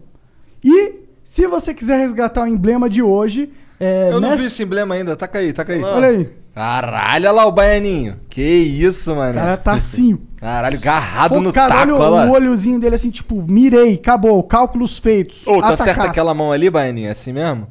E 0.64 0.96
se 1.24 1.48
você 1.48 1.74
quiser 1.74 2.00
resgatar 2.00 2.44
o 2.44 2.48
emblema 2.48 2.90
de 2.90 3.02
hoje, 3.02 3.52
é, 3.80 4.10
Eu 4.12 4.20
não 4.20 4.36
vi 4.36 4.46
esse 4.46 4.64
emblema 4.64 4.96
ainda. 4.96 5.16
Taca 5.16 5.40
aí, 5.40 5.54
taca 5.54 5.72
aí. 5.74 5.84
Olha 5.84 6.08
aí, 6.08 6.30
Caralho, 6.54 7.26
olha 7.28 7.32
lá 7.32 7.46
o 7.46 7.52
baianinho. 7.52 8.20
Que 8.30 8.42
isso, 8.42 9.14
o 9.14 9.16
mano. 9.18 9.36
cara 9.36 9.56
tá 9.56 9.74
assim, 9.74 10.18
Caralho, 10.38 10.78
agarrado 10.78 11.40
no 11.40 11.52
taco, 11.52 11.76
olha 11.76 11.96
olha 11.96 12.28
o, 12.28 12.32
o 12.32 12.34
olhozinho 12.34 12.80
dele 12.80 12.96
assim, 12.96 13.12
tipo, 13.12 13.44
mirei, 13.48 13.94
acabou, 13.94 14.42
cálculos 14.42 14.98
feitos. 14.98 15.46
Ô, 15.46 15.60
tá 15.60 15.68
atacar. 15.68 15.78
certo 15.78 16.02
aquela 16.02 16.34
mão 16.34 16.52
ali, 16.52 16.70
baianinho? 16.70 17.10
É 17.10 17.12
assim 17.12 17.32
mesmo? 17.32 17.68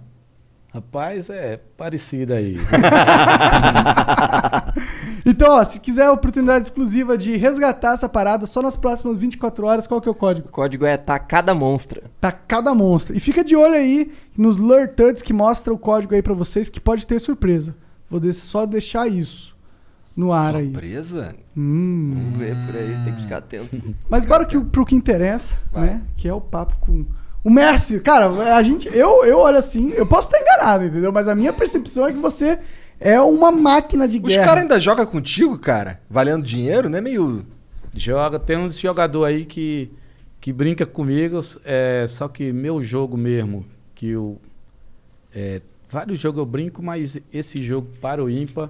Rapaz, 0.77 1.31
é 1.31 1.59
parecido 1.77 2.35
aí. 2.35 2.59
Então, 5.29 5.51
ó, 5.55 5.65
se 5.65 5.81
quiser 5.81 6.07
a 6.07 6.13
oportunidade 6.13 6.67
exclusiva 6.67 7.19
de 7.19 7.37
resgatar 7.37 7.95
essa 7.95 8.09
parada 8.09 8.47
só 8.47 8.63
nas 8.63 8.77
próximas 8.77 9.19
24 9.19 9.67
horas, 9.67 9.85
qual 9.87 10.01
que 10.01 10.09
é 10.09 10.13
o 10.13 10.15
código? 10.15 10.47
O 10.49 10.51
código 10.53 10.87
é 10.87 10.97
tacada 10.97 11.53
monstra. 11.53 12.05
Tá 12.21 12.31
cada 12.31 12.73
monstro. 12.77 13.17
E 13.17 13.19
fica 13.19 13.43
de 13.43 13.57
olho 13.57 13.75
aí 13.75 14.13
nos 14.39 14.57
Lure 14.57 14.87
Turds 14.87 15.23
que 15.23 15.33
mostra 15.33 15.73
o 15.75 15.79
código 15.79 16.15
aí 16.15 16.23
pra 16.23 16.33
vocês 16.33 16.69
que 16.69 16.79
pode 16.79 17.05
ter 17.07 17.19
surpresa. 17.21 17.75
Vou 18.09 18.21
de- 18.21 18.33
só 18.33 18.65
deixar 18.65 19.09
isso 19.09 19.57
no 20.17 20.33
ar 20.33 20.55
aí. 20.55 20.67
Surpresa? 20.71 21.35
Hum. 21.57 22.13
Vamos 22.15 22.39
ver 22.39 22.57
por 22.65 22.77
aí, 22.77 22.97
tem 23.05 23.15
que 23.15 23.23
ficar 23.23 23.39
atento. 23.39 23.95
Mas 24.09 24.25
bora 24.25 24.45
que, 24.45 24.61
pro 24.61 24.87
que 24.87 24.95
interessa, 24.95 25.59
Vai. 25.73 25.87
né? 25.87 26.03
Que 26.17 26.29
é 26.29 26.33
o 26.33 26.41
papo 26.41 26.77
com 26.79 27.05
o 27.47 27.51
mestre. 27.51 28.01
Cara, 28.01 28.29
a 28.57 28.63
gente, 28.63 28.89
eu, 28.89 29.25
eu 29.25 29.39
olho 29.39 29.59
assim, 29.59 29.93
eu 29.93 30.05
posso 30.07 30.29
estar 30.29 30.41
enganado, 30.41 30.85
entendeu? 30.85 31.13
Mas 31.13 31.29
a 31.29 31.35
minha 31.35 31.53
percepção 31.53 32.07
é 32.07 32.13
que 32.13 32.19
você 32.19 32.59
é 32.99 33.21
uma 33.21 33.53
máquina 33.53 34.09
de 34.09 34.19
Os 34.19 34.33
guerra. 34.35 34.45
caras 34.45 34.63
ainda 34.63 34.81
jogam 34.81 35.07
contigo, 35.07 35.57
cara? 35.59 36.01
Valendo 36.11 36.43
dinheiro, 36.45 36.89
não 36.89 36.99
é 36.99 37.01
meio. 37.01 37.47
Joga, 37.95 38.39
tem 38.39 38.57
uns 38.59 38.79
jogador 38.79 39.25
aí 39.25 39.45
que, 39.45 39.91
que 40.41 40.53
brinca 40.53 40.85
comigo, 40.85 41.41
é, 41.65 42.05
só 42.09 42.27
que 42.29 42.53
meu 42.53 42.83
jogo 42.83 43.17
mesmo, 43.17 43.65
que 43.95 44.09
eu. 44.11 44.39
é, 45.35 45.61
vários 45.89 46.19
jogos 46.19 46.39
eu 46.41 46.47
brinco, 46.47 46.83
mas 46.83 47.19
esse 47.33 47.63
jogo 47.63 47.89
para 48.01 48.23
o 48.25 48.29
ímpar 48.29 48.69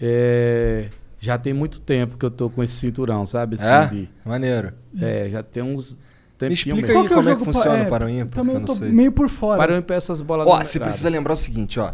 é, 0.00 0.88
já 1.20 1.38
tem 1.38 1.52
muito 1.54 1.80
tempo 1.80 2.16
que 2.16 2.24
eu 2.26 2.30
tô 2.30 2.50
com 2.50 2.62
esse 2.62 2.74
cinturão, 2.74 3.24
sabe? 3.26 3.54
Assim, 3.54 3.66
É? 3.66 3.86
de- 3.86 4.08
Maneiro. 4.24 4.72
é, 5.00 5.28
já 5.30 5.42
tem 5.42 5.62
uns 5.62 5.96
Me 6.40 6.48
tempinho 6.48 6.76
explica 6.76 6.86
mesmo. 6.86 7.00
aí 7.02 7.08
como 7.08 7.28
é 7.30 7.36
que 7.36 7.44
funciona 7.44 7.82
o 7.84 7.86
para 7.88 8.06
o 8.06 8.08
ímpar, 8.08 8.34
Também 8.34 8.54
eu 8.56 8.60
tô 8.64 8.74
sei. 8.74 8.88
meio 8.90 9.10
por 9.12 9.28
fora. 9.28 9.58
Para 9.58 9.74
o 9.74 9.76
ímpar 9.78 9.96
essas 9.96 10.20
bolas 10.22 10.46
Ó, 10.48 10.58
você 10.58 10.78
precisa 10.78 11.08
lembrar 11.08 11.32
o 11.32 11.36
seguinte, 11.36 11.80
ó. 11.80 11.92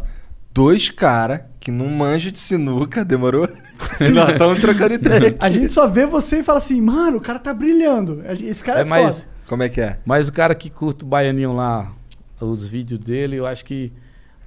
Dois 0.53 0.89
caras 0.89 1.41
que 1.59 1.71
não 1.71 1.87
manjam 1.89 2.31
de 2.31 2.39
sinuca, 2.39 3.03
demorou? 3.03 3.49
Nós 4.13 4.31
estamos 4.31 4.61
trocando 4.61 4.93
ideia. 4.93 5.27
aqui. 5.29 5.37
A 5.39 5.51
gente 5.51 5.69
só 5.71 5.85
vê 5.87 6.05
você 6.05 6.39
e 6.39 6.43
fala 6.43 6.59
assim, 6.59 6.79
mano, 6.79 7.17
o 7.17 7.21
cara 7.21 7.39
tá 7.39 7.53
brilhando. 7.53 8.23
Esse 8.41 8.63
cara 8.63 8.79
é, 8.79 8.81
É, 8.81 8.85
mas, 8.85 9.19
foda. 9.19 9.27
Como 9.47 9.63
é 9.63 9.69
que 9.69 9.81
é? 9.81 9.97
mas 10.05 10.27
o 10.29 10.33
cara 10.33 10.55
que 10.55 10.69
curta 10.69 11.03
o 11.03 11.07
baianinho 11.07 11.53
lá, 11.53 11.91
os 12.39 12.67
vídeos 12.67 12.99
dele, 12.99 13.35
eu 13.35 13.45
acho 13.45 13.65
que 13.65 13.91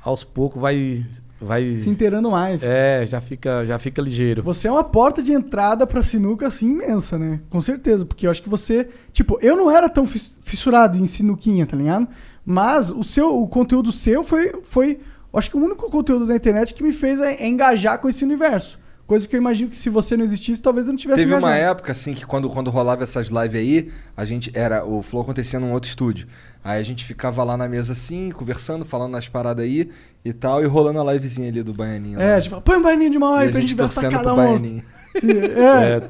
aos 0.02 0.25
poucos 0.25 0.61
vai. 0.61 1.05
Vai 1.40 1.71
Se 1.71 1.88
inteirando 1.88 2.30
mais. 2.30 2.62
é, 2.62 3.04
já 3.07 3.21
fica, 3.21 3.64
já 3.64 3.78
fica 3.78 4.02
ligeiro. 4.02 4.42
Você 4.42 4.68
é 4.68 4.73
uma 4.73 4.85
porta 4.85 5.23
de 5.23 5.33
entrada 5.33 5.87
pra 5.87 6.02
sinuca 6.02 6.47
assim 6.47 6.71
imensa, 6.71 7.18
né? 7.18 7.40
Com 7.49 7.61
certeza, 7.61 8.04
porque 8.04 8.26
eu 8.26 8.30
acho 8.30 8.42
que 8.42 8.49
você, 8.49 8.88
tipo, 9.12 9.38
eu 9.40 9.57
não 9.57 9.71
era 9.71 9.88
tão 9.88 10.07
fis- 10.07 10.37
fissurado 10.40 10.99
em 10.99 11.07
sinuquinha, 11.07 11.66
tá 11.66 11.76
ligado? 11.76 12.09
Mas 12.45 12.90
o 12.90 13.04
seu, 13.04 13.40
o 13.42 13.47
conteúdo 13.47 13.92
seu 13.92 14.25
foi, 14.25 14.52
foi, 14.64 15.00
acho 15.35 15.50
que 15.50 15.57
o 15.57 15.61
único 15.64 15.90
conteúdo 15.90 16.26
da 16.26 16.35
internet 16.35 16.73
que 16.75 16.83
me 16.83 16.92
fez 16.92 17.21
é, 17.21 17.35
é 17.35 17.49
engajar 17.49 17.99
com 17.99 18.09
esse 18.09 18.25
universo. 18.25 18.78
Coisa 19.09 19.27
que 19.27 19.35
eu 19.35 19.41
imagino 19.41 19.71
que 19.71 19.77
se 19.77 19.88
você 19.88 20.19
não 20.19 20.25
existisse, 20.25 20.61
talvez 20.61 20.87
eu 20.87 20.93
não 20.93 20.99
tivesse 20.99 21.21
Teve 21.23 21.33
uma 21.33 21.38
engajado. 21.38 21.71
época, 21.71 21.93
assim, 21.93 22.12
que 22.12 22.27
quando, 22.27 22.47
quando 22.50 22.69
rolava 22.71 23.03
essas 23.03 23.29
lives 23.29 23.55
aí, 23.59 23.91
a 24.15 24.23
gente 24.27 24.50
era. 24.55 24.85
O 24.85 25.00
Flow 25.03 25.23
acontecia 25.23 25.59
num 25.59 25.73
outro 25.73 25.88
estúdio. 25.88 26.29
Aí 26.62 26.79
a 26.79 26.83
gente 26.85 27.07
ficava 27.07 27.43
lá 27.43 27.57
na 27.57 27.67
mesa 27.67 27.95
assim, 27.95 28.31
conversando, 28.31 28.85
falando 28.85 29.12
nas 29.12 29.27
paradas 29.27 29.65
aí 29.65 29.91
e 30.23 30.31
tal, 30.35 30.62
e 30.62 30.67
rolando 30.67 31.00
a 31.00 31.11
livezinha 31.15 31.49
ali 31.49 31.62
do 31.62 31.73
Baianinho. 31.73 32.21
É, 32.21 32.29
lá. 32.33 32.35
a 32.37 32.41
gente 32.41 32.50
fala, 32.50 32.61
põe 32.61 32.77
um 32.77 32.83
baianinho 32.83 33.11
de 33.11 33.19
mão 33.19 33.35
e 33.35 33.41
aí 33.41 33.49
a 33.49 33.50
pra 33.50 33.61
gente 33.62 33.71
gente 33.71 33.79
ver 33.79 33.85
essa 33.85 33.95
torcendo 34.03 34.12
cada 34.12 34.35
pro 34.35 34.43
monstro. 34.43 34.83
É. 35.25 35.97
É, 35.97 36.00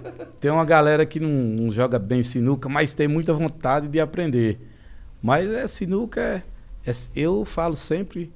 tem 0.41 0.51
uma 0.51 0.65
galera 0.65 1.07
que 1.07 1.21
não, 1.21 1.29
não 1.31 1.71
joga 1.71 2.01
bem 2.01 2.21
sinuca, 2.23 2.69
mas 2.69 2.95
tem 2.95 3.07
muita 3.07 3.33
vontade 3.33 3.87
de 3.87 4.01
aprender. 4.01 4.59
Mas 5.23 5.49
é 5.49 5.67
sinuca, 5.69 6.21
é, 6.21 6.43
é- 6.85 6.93
eu 7.15 7.45
falo 7.45 7.77
sempre 7.77 8.33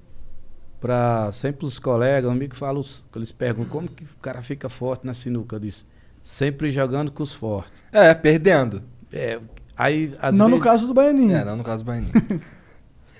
para 0.82 1.30
sempre 1.30 1.64
os 1.64 1.78
colegas, 1.78 2.28
amigos, 2.28 2.58
falo, 2.58 2.84
eles 3.14 3.30
perguntam 3.30 3.70
como 3.70 3.88
que 3.88 4.02
o 4.02 4.18
cara 4.20 4.42
fica 4.42 4.68
forte 4.68 5.06
na 5.06 5.14
sinuca. 5.14 5.54
Eu 5.54 5.60
disse, 5.60 5.86
sempre 6.24 6.72
jogando 6.72 7.12
com 7.12 7.22
os 7.22 7.32
fortes. 7.32 7.72
É, 7.92 8.12
perdendo. 8.12 8.82
É, 9.12 9.38
aí, 9.76 10.12
às 10.20 10.36
não 10.36 10.46
vezes, 10.46 10.58
no 10.58 10.64
caso 10.64 10.86
do 10.88 10.92
baianinho. 10.92 11.36
É, 11.36 11.44
não 11.44 11.56
no 11.56 11.62
caso 11.62 11.84
do 11.84 11.86
Baianinho. 11.86 12.12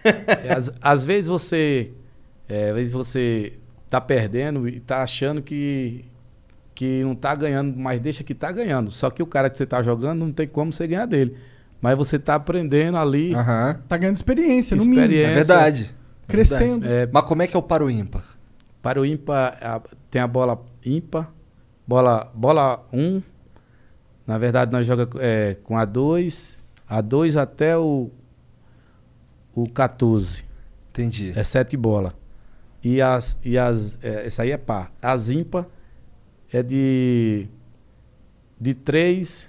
é, 0.03 0.53
às, 0.53 0.73
às 0.81 1.05
vezes 1.05 1.29
você, 1.29 1.93
é, 2.49 2.71
às 2.71 2.75
vezes 2.75 2.93
você 2.93 3.53
tá 3.89 4.01
perdendo 4.01 4.69
e 4.69 4.81
tá 4.81 5.03
achando 5.03 5.41
que 5.41 6.05
que 6.75 7.03
não 7.05 7.15
tá 7.15 7.35
ganhando, 7.35 7.79
mas 7.79 8.01
deixa 8.01 8.25
que 8.25 8.35
tá 8.35 8.51
ganhando. 8.51 8.91
Só 8.91 9.11
que 9.11 9.23
o 9.23 9.27
cara 9.27 9.49
que 9.49 9.57
você 9.57 9.67
tá 9.67 9.83
jogando 9.83 10.19
não 10.19 10.33
tem 10.33 10.49
como 10.49 10.73
você 10.73 10.87
ganhar 10.87 11.07
dele. 11.07 11.37
Mas 11.81 11.97
você 11.97 12.19
tá 12.19 12.35
aprendendo 12.35 12.97
ali, 12.97 13.35
Aham. 13.35 13.79
Tá 13.87 13.97
ganhando 13.99 14.17
experiência, 14.17 14.75
no 14.77 14.83
mínimo. 14.83 15.01
Experiência. 15.01 15.31
É 15.31 15.35
verdade. 15.35 16.02
Crescendo. 16.27 16.87
é, 16.89 17.07
Mas 17.13 17.25
como 17.25 17.43
é 17.43 17.47
que 17.47 17.57
é 17.57 17.59
o 17.59 17.63
para 17.63 17.85
o 17.85 17.91
ímpar? 17.91 18.25
para 18.81 19.01
o 19.01 19.07
ímpar 19.07 19.59
a- 19.63 19.81
tem 20.11 20.21
a 20.21 20.27
bola 20.27 20.61
ímpar, 20.85 21.33
bola 21.87 22.31
bola 22.35 22.85
1. 22.93 22.99
Um, 23.01 23.23
na 24.27 24.39
verdade 24.39 24.73
nós 24.73 24.85
joga 24.87 25.09
é, 25.21 25.55
com 25.63 25.77
a 25.79 25.85
2, 25.85 26.61
a 26.89 27.01
2 27.01 27.37
até 27.37 27.77
o 27.79 28.11
o 29.55 29.69
14. 29.69 30.45
Entendi. 30.91 31.33
É 31.37 31.45
sete 31.45 31.77
bolas. 31.77 32.13
E 32.83 33.01
as. 33.01 33.39
E 33.45 33.57
as 33.59 33.97
é, 34.03 34.27
essa 34.27 34.43
aí 34.43 34.51
é 34.51 34.57
par. 34.57 34.91
As 35.01 35.29
ímpar 35.29 35.67
é 36.53 36.63
de. 36.63 37.47
De 38.61 38.75
3. 38.75 39.49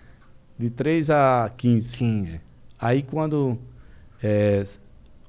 De 0.59 0.69
3 0.69 1.09
a 1.09 1.51
15. 1.57 1.97
15. 1.97 2.41
Aí 2.79 3.01
quando. 3.01 3.57
é, 4.21 4.63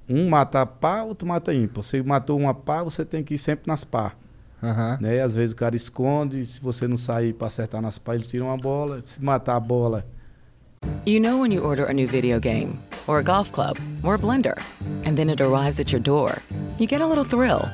um 0.08 0.28
mata 0.28 0.64
par, 0.66 1.04
outro 1.04 1.26
mata 1.26 1.52
ímpar. 1.52 1.82
Você 1.82 2.02
matou 2.02 2.38
uma 2.38 2.54
par, 2.54 2.84
você 2.84 3.04
tem 3.04 3.22
que 3.22 3.34
ir 3.34 3.38
sempre 3.38 3.64
nas 3.66 3.84
par. 3.84 4.16
Aham. 4.62 4.98
Né? 5.00 5.20
Às 5.20 5.34
vezes 5.34 5.52
o 5.52 5.56
cara 5.56 5.76
esconde, 5.76 6.44
se 6.46 6.60
você 6.60 6.88
não 6.88 6.96
sair 6.96 7.34
para 7.34 7.48
acertar 7.48 7.80
nas 7.82 7.98
par, 7.98 8.14
eles 8.14 8.26
tiram 8.26 8.46
uma 8.46 8.56
bola. 8.56 9.00
Se 9.02 9.22
matar 9.22 9.56
a 9.56 9.60
bola. 9.60 10.04
You 11.06 11.20
know 11.20 11.40
when 11.40 11.52
you 11.52 11.64
order 11.64 11.86
a 11.86 11.92
new 11.92 12.06
video 12.06 12.38
game, 12.38 12.78
or 13.06 13.18
a 13.18 13.22
golf 13.22 13.50
club, 13.52 13.78
or 14.02 14.14
a 14.14 14.18
blender, 14.18 14.58
and 15.06 15.16
then 15.16 15.30
it 15.30 15.40
arrives 15.40 15.80
at 15.80 15.92
your 15.92 16.00
door, 16.00 16.42
you 16.78 16.86
get 16.86 17.00
a 17.00 17.06
little 17.06 17.24
thrill. 17.24 17.68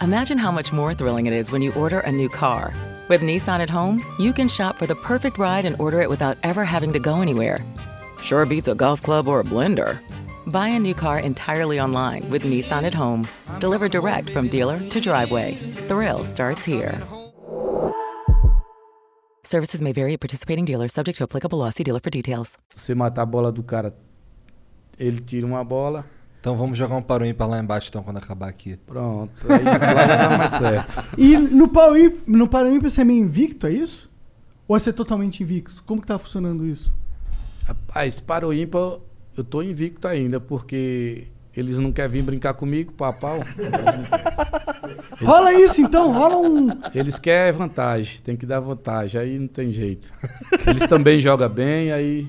Imagine 0.00 0.38
how 0.38 0.50
much 0.50 0.72
more 0.72 0.94
thrilling 0.94 1.26
it 1.26 1.32
is 1.32 1.50
when 1.50 1.62
you 1.62 1.72
order 1.74 2.00
a 2.00 2.12
new 2.12 2.28
car. 2.28 2.72
With 3.08 3.20
Nissan 3.20 3.60
at 3.60 3.68
home, 3.70 4.02
you 4.18 4.32
can 4.32 4.48
shop 4.48 4.76
for 4.76 4.86
the 4.86 4.94
perfect 4.94 5.38
ride 5.38 5.66
and 5.66 5.76
order 5.78 6.00
it 6.00 6.08
without 6.08 6.38
ever 6.42 6.64
having 6.64 6.92
to 6.94 6.98
go 6.98 7.20
anywhere. 7.20 7.60
Sure 8.22 8.46
beats 8.46 8.68
a 8.68 8.74
golf 8.74 9.02
club 9.02 9.28
or 9.28 9.40
a 9.40 9.44
blender. 9.44 9.98
Buy 10.46 10.68
a 10.68 10.78
new 10.78 10.94
car 10.94 11.18
entirely 11.18 11.80
online 11.80 12.28
with 12.30 12.42
Nissan 12.44 12.84
at 12.84 12.94
home. 12.94 13.26
Delivered 13.60 13.92
direct 13.92 14.30
from 14.30 14.48
dealer 14.48 14.78
to 14.90 15.00
driveway. 15.00 15.54
Thrill 15.88 16.24
starts 16.24 16.64
here. 16.64 16.98
Services 19.42 19.80
may 19.80 19.92
vary 19.92 20.14
at 20.14 20.20
participating 20.20 20.64
dealers, 20.64 20.92
subject 20.92 21.16
to 21.18 21.24
applicable 21.24 21.58
law. 21.58 21.70
See 21.70 21.84
dealer 21.84 22.00
for 22.00 22.10
details. 22.10 22.56
Você 22.74 22.94
matar 22.94 23.22
a 23.22 23.26
bola 23.26 23.50
do 23.52 23.62
cara, 23.62 23.94
ele 24.98 25.20
tira 25.20 25.46
uma 25.46 25.64
bola, 25.64 26.04
Então 26.40 26.56
vamos 26.56 26.76
jogar 26.76 26.96
um 26.96 27.02
paro 27.02 27.24
ímpar 27.24 27.48
lá 27.48 27.58
embaixo 27.58 27.88
então 27.88 28.02
quando 28.02 28.18
acabar 28.18 28.48
aqui. 28.48 28.76
pronto. 28.76 29.32
Aí 29.50 29.64
já 29.64 30.28
dá 30.28 30.36
mais 30.38 30.50
certo. 30.56 31.02
E 31.16 31.38
no 31.38 31.68
pau 31.68 31.96
í- 31.96 32.20
no 32.26 32.46
você 32.82 33.00
é 33.00 33.04
meio 33.04 33.22
invicto, 33.24 33.66
é 33.66 33.72
isso? 33.72 34.10
Ou 34.68 34.78
você 34.78 34.90
é 34.90 34.92
totalmente 34.92 35.42
invicto? 35.42 35.82
Como 35.86 36.02
que 36.02 36.06
tá 36.06 36.18
funcionando 36.18 36.66
isso? 36.66 36.92
Rapaz, 37.66 38.20
para 38.20 38.46
o 38.46 38.52
ímpar, 38.52 38.98
eu 39.36 39.44
tô 39.44 39.62
invicto 39.62 40.06
ainda, 40.06 40.38
porque 40.38 41.24
eles 41.56 41.78
não 41.78 41.92
querem 41.92 42.10
vir 42.10 42.22
brincar 42.22 42.54
comigo, 42.54 42.92
papau. 42.92 43.44
Rola 45.22 45.52
isso 45.52 45.80
então, 45.80 46.12
rola 46.12 46.36
um. 46.36 46.68
Eles 46.94 47.18
querem 47.18 47.52
vantagem, 47.52 48.20
tem 48.22 48.36
que 48.36 48.44
dar 48.44 48.60
vantagem, 48.60 49.20
aí 49.20 49.38
não 49.38 49.46
tem 49.46 49.70
jeito. 49.70 50.12
Eles 50.66 50.86
também 50.86 51.20
jogam 51.20 51.48
bem, 51.48 51.92
aí 51.92 52.28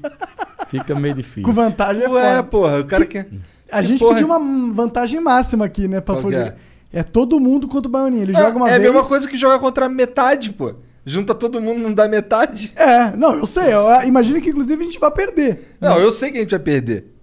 fica 0.68 0.94
meio 0.96 1.16
difícil. 1.16 1.44
Com 1.44 1.52
vantagem 1.52 2.04
é 2.04 2.10
Ué, 2.10 2.36
foda. 2.36 2.44
porra, 2.44 2.80
o 2.80 2.86
cara 2.86 3.06
que. 3.06 3.26
A 3.72 3.82
gente 3.82 4.00
porra. 4.00 4.14
pediu 4.14 4.28
uma 4.28 4.74
vantagem 4.74 5.20
máxima 5.20 5.66
aqui, 5.66 5.88
né? 5.88 6.00
Pra 6.00 6.16
Qual 6.16 6.26
que 6.26 6.38
poder. 6.38 6.56
É? 6.94 7.04
todo 7.04 7.40
mundo 7.40 7.68
contra 7.68 7.90
o 7.90 7.92
Baianinho. 7.92 8.24
Ele 8.24 8.34
joga 8.34 8.56
uma 8.56 8.70
é 8.70 8.78
vez. 8.80 8.90
a 8.90 8.94
mesma 8.94 9.08
coisa 9.08 9.28
que 9.28 9.36
jogar 9.36 9.60
contra 9.60 9.88
a 9.88 9.90
metade, 9.90 10.54
pô. 10.54 10.76
Junta 11.06 11.36
todo 11.36 11.62
mundo, 11.62 11.80
não 11.82 11.94
dá 11.94 12.08
metade. 12.08 12.74
É, 12.76 13.16
não, 13.16 13.36
eu 13.38 13.46
sei. 13.46 13.74
Eu 13.74 13.88
imagino 14.04 14.42
que 14.42 14.50
inclusive 14.50 14.82
a 14.82 14.86
gente 14.86 15.00
vai 15.00 15.12
perder. 15.12 15.76
Não, 15.80 16.00
eu 16.00 16.12
sei 16.12 16.32
que 16.32 16.38
a 16.38 16.42
gente 16.42 16.52
vai 16.52 16.60
perder. 16.60 17.14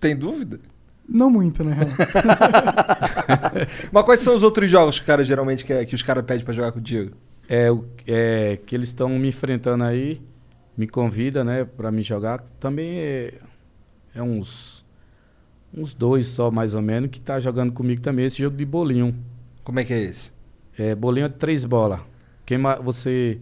Tem 0.00 0.14
dúvida? 0.16 0.60
Não 1.08 1.30
muito, 1.30 1.62
né? 1.64 1.76
Mas 3.92 4.04
quais 4.04 4.20
são 4.20 4.34
os 4.34 4.42
outros 4.42 4.70
jogos 4.70 4.98
que, 4.98 5.06
cara, 5.06 5.24
geralmente 5.24 5.64
que, 5.64 5.84
que 5.86 5.94
os 5.94 6.02
caras 6.02 6.24
pedem 6.24 6.44
pra 6.44 6.54
jogar 6.54 6.72
contigo? 6.72 7.12
É, 7.48 7.70
o- 7.70 7.84
é 8.06 8.58
que 8.64 8.74
eles 8.74 8.88
estão 8.88 9.08
me 9.08 9.28
enfrentando 9.28 9.84
aí, 9.84 10.20
me 10.76 10.86
convida, 10.86 11.44
né, 11.44 11.64
pra 11.64 11.90
me 11.90 12.02
jogar. 12.02 12.40
Também 12.60 12.98
é, 12.98 13.34
é 14.14 14.22
uns 14.22 14.84
uns 15.76 15.92
dois 15.92 16.26
só 16.28 16.50
mais 16.50 16.74
ou 16.74 16.80
menos 16.80 17.10
que 17.10 17.20
tá 17.20 17.38
jogando 17.38 17.70
comigo 17.72 18.00
também 18.00 18.24
esse 18.24 18.38
jogo 18.38 18.56
de 18.56 18.64
bolinho. 18.64 19.14
Como 19.62 19.78
é 19.78 19.84
que 19.84 19.92
é 19.92 20.00
esse? 20.00 20.32
É, 20.78 20.94
bolinho 20.94 21.26
é 21.26 21.28
três 21.28 21.64
bolas. 21.64 22.00
Quem 22.46 22.58
você 22.82 23.38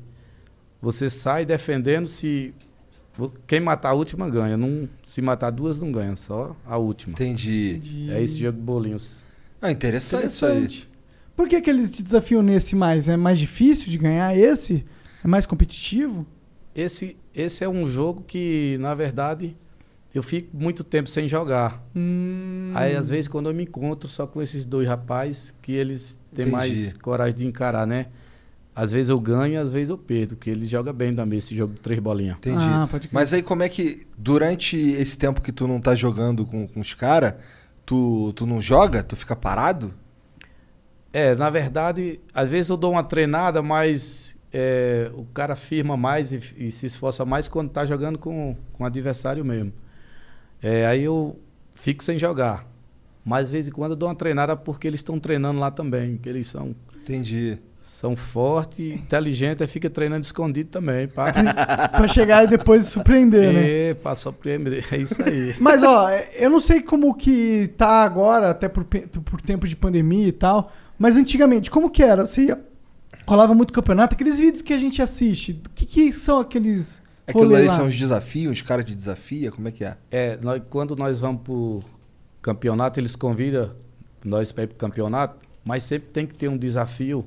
você 0.81 1.09
sai 1.09 1.47
defendendo 1.47 2.07
se 2.07 2.53
quem 3.47 3.61
matar 3.61 3.91
a 3.91 3.95
última 3.95 4.29
ganha. 4.29 4.57
Não, 4.57 4.89
se 5.07 5.23
matar 5.23 5.51
duas 5.51 5.81
não 5.81 5.93
ganha, 5.93 6.17
só 6.17 6.57
a 6.67 6.77
última. 6.77 7.13
Entendi. 7.13 8.11
É 8.11 8.21
esse 8.21 8.41
jogo 8.41 8.59
de 8.59 8.65
bolinhos. 8.65 9.25
Ah, 9.63 9.71
interessante, 9.71 10.27
isso 10.27 10.45
aí. 10.45 10.59
Interessante. 10.59 10.91
Por 11.37 11.49
que, 11.49 11.61
que 11.61 11.71
eles 11.71 11.91
te 11.91 12.03
desafiam 12.03 12.43
nesse 12.43 12.75
mais? 12.75 13.09
É 13.09 13.17
mais 13.17 13.39
difícil 13.39 13.91
de 13.91 13.99
ganhar 13.99 14.37
esse? 14.37 14.85
É 15.23 15.29
mais 15.29 15.47
competitivo? 15.47 16.27
Esse 16.75 17.17
esse 17.35 17.65
é 17.65 17.69
um 17.69 17.87
jogo 17.87 18.23
que 18.27 18.77
na 18.79 18.95
verdade 18.95 19.57
eu 20.15 20.23
fico 20.23 20.57
muito 20.57 20.85
tempo 20.85 21.09
sem 21.09 21.27
jogar. 21.27 21.85
Hum. 21.95 22.71
Aí, 22.75 22.95
às 22.95 23.09
vezes, 23.09 23.27
quando 23.27 23.51
eu 23.51 23.55
me 23.55 23.65
encontro 23.65 24.09
só 24.09 24.27
com 24.29 24.41
esses 24.41 24.65
dois 24.65 24.87
rapazes, 24.87 25.53
que 25.61 25.73
eles 25.73 26.17
têm 26.33 26.47
Entendi. 26.47 26.51
mais 26.53 26.95
coragem 26.95 27.35
de 27.35 27.47
encarar, 27.47 27.85
né? 27.85 28.07
Às 28.75 28.91
vezes 28.91 29.09
eu 29.09 29.21
ganho, 29.21 29.61
às 29.61 29.71
vezes 29.71 29.91
eu 29.91 29.97
perdo, 29.97 30.35
porque 30.35 30.51
ele 30.51 30.67
joga 30.67 30.93
bem 30.93 31.13
também 31.13 31.39
esse 31.39 31.55
jogo 31.55 31.75
de 31.75 31.81
três 31.81 32.01
bolinhas. 32.01 32.37
Entendi. 32.39 32.59
Ah, 32.59 32.89
pode 32.91 33.07
crer. 33.07 33.15
Mas 33.15 33.33
aí 33.33 33.43
como 33.43 33.63
é 33.63 33.69
que, 33.69 34.07
durante 34.19 34.77
esse 34.77 35.17
tempo 35.17 35.41
que 35.41 35.53
tu 35.53 35.69
não 35.69 35.81
tá 35.81 35.95
jogando 35.95 36.45
com, 36.45 36.67
com 36.67 36.81
os 36.81 36.93
caras, 36.93 37.35
tu, 37.87 38.33
tu 38.35 38.47
não 38.47 38.61
joga? 38.61 39.03
Tu 39.03 39.15
fica 39.15 39.37
parado? 39.37 39.95
É, 41.13 41.37
na 41.37 41.49
verdade, 41.51 42.19
às 42.35 42.51
vezes 42.51 42.69
eu 42.69 42.77
dou 42.77 42.91
uma 42.91 43.05
treinada, 43.05 43.63
mas 43.63 44.35
é, 44.53 45.09
o 45.15 45.25
cara 45.27 45.55
firma 45.55 45.97
mais 45.97 46.33
e, 46.33 46.41
e 46.57 46.71
se 46.73 46.87
esforça 46.87 47.25
mais 47.25 47.47
quando 47.47 47.71
tá 47.71 47.85
jogando 47.87 48.19
com, 48.19 48.57
com 48.73 48.83
o 48.83 48.87
adversário 48.87 49.45
mesmo. 49.45 49.73
É, 50.61 50.85
aí 50.87 51.05
eu 51.05 51.39
fico 51.77 52.03
sem 52.03 52.19
jogar. 52.19 52.67
Mas, 53.25 53.47
de 53.47 53.53
vez 53.53 53.69
em 53.69 53.71
quando, 53.71 53.93
eu 53.93 53.97
dou 53.97 54.09
uma 54.09 54.15
treinada 54.15 54.57
porque 54.57 54.87
eles 54.87 55.01
estão 55.01 55.21
treinando 55.21 55.59
lá 55.59 55.71
também, 55.71 56.19
que 56.19 56.29
eles 56.29 56.49
são 56.49 56.75
Entendi. 57.05 57.59
são 57.81 58.17
fortes, 58.17 58.95
inteligentes, 58.95 59.61
aí 59.63 59.69
fica 59.69 59.91
treinando 59.91 60.23
escondido 60.23 60.71
também, 60.71 61.07
pá. 61.07 61.33
pra 61.97 62.09
chegar 62.09 62.45
e 62.45 62.47
depois 62.47 62.87
surpreender, 62.87 63.53
né? 63.53 63.91
É, 63.91 63.95
pra 63.95 64.15
surpreender, 64.15 64.87
é 64.91 64.97
isso 64.97 65.23
aí. 65.23 65.55
Mas, 65.61 65.83
ó, 65.83 66.09
eu 66.11 66.49
não 66.51 66.61
sei 66.61 66.81
como 66.81 67.15
que 67.15 67.73
tá 67.77 68.03
agora, 68.03 68.51
até 68.51 68.69
por, 68.69 68.85
por 68.85 69.41
tempo 69.41 69.69
de 69.69 69.77
pandemia 69.77 70.29
e 70.29 70.33
tal, 70.33 70.73
mas 70.99 71.17
antigamente, 71.17 71.71
como 71.71 71.91
que 71.91 72.03
era? 72.03 72.25
Você 72.25 72.45
ia, 72.47 72.61
rolava 73.27 73.55
muito 73.55 73.73
campeonato, 73.73 74.15
aqueles 74.15 74.39
vídeos 74.39 74.63
que 74.63 74.73
a 74.73 74.79
gente 74.79 75.03
assiste, 75.03 75.61
o 75.67 75.71
que, 75.75 75.85
que 75.85 76.13
são 76.13 76.41
aqueles 76.41 77.03
Aquilo 77.27 77.55
aí 77.55 77.67
lá? 77.67 77.75
são 77.75 77.87
os 77.87 77.97
desafios, 77.97 78.53
os 78.53 78.63
caras 78.63 78.85
de 78.85 78.95
desafia, 78.95 79.51
como 79.51 79.69
é 79.69 79.73
que 79.73 79.85
é? 79.85 79.97
É, 80.11 80.39
nós, 80.43 80.61
quando 80.69 80.95
nós 80.95 81.21
vamos 81.21 81.43
pro 81.43 81.83
campeonato, 82.43 83.01
eles 83.01 83.17
convidam 83.17 83.73
nós 84.23 84.53
para 84.53 84.65
ir 84.65 84.67
pro 84.69 84.79
campeonato, 84.79 85.44
mas 85.65 85.85
sempre 85.85 86.09
tem 86.11 86.27
que 86.27 86.35
ter 86.35 86.49
um 86.49 86.57
desafio 86.59 87.25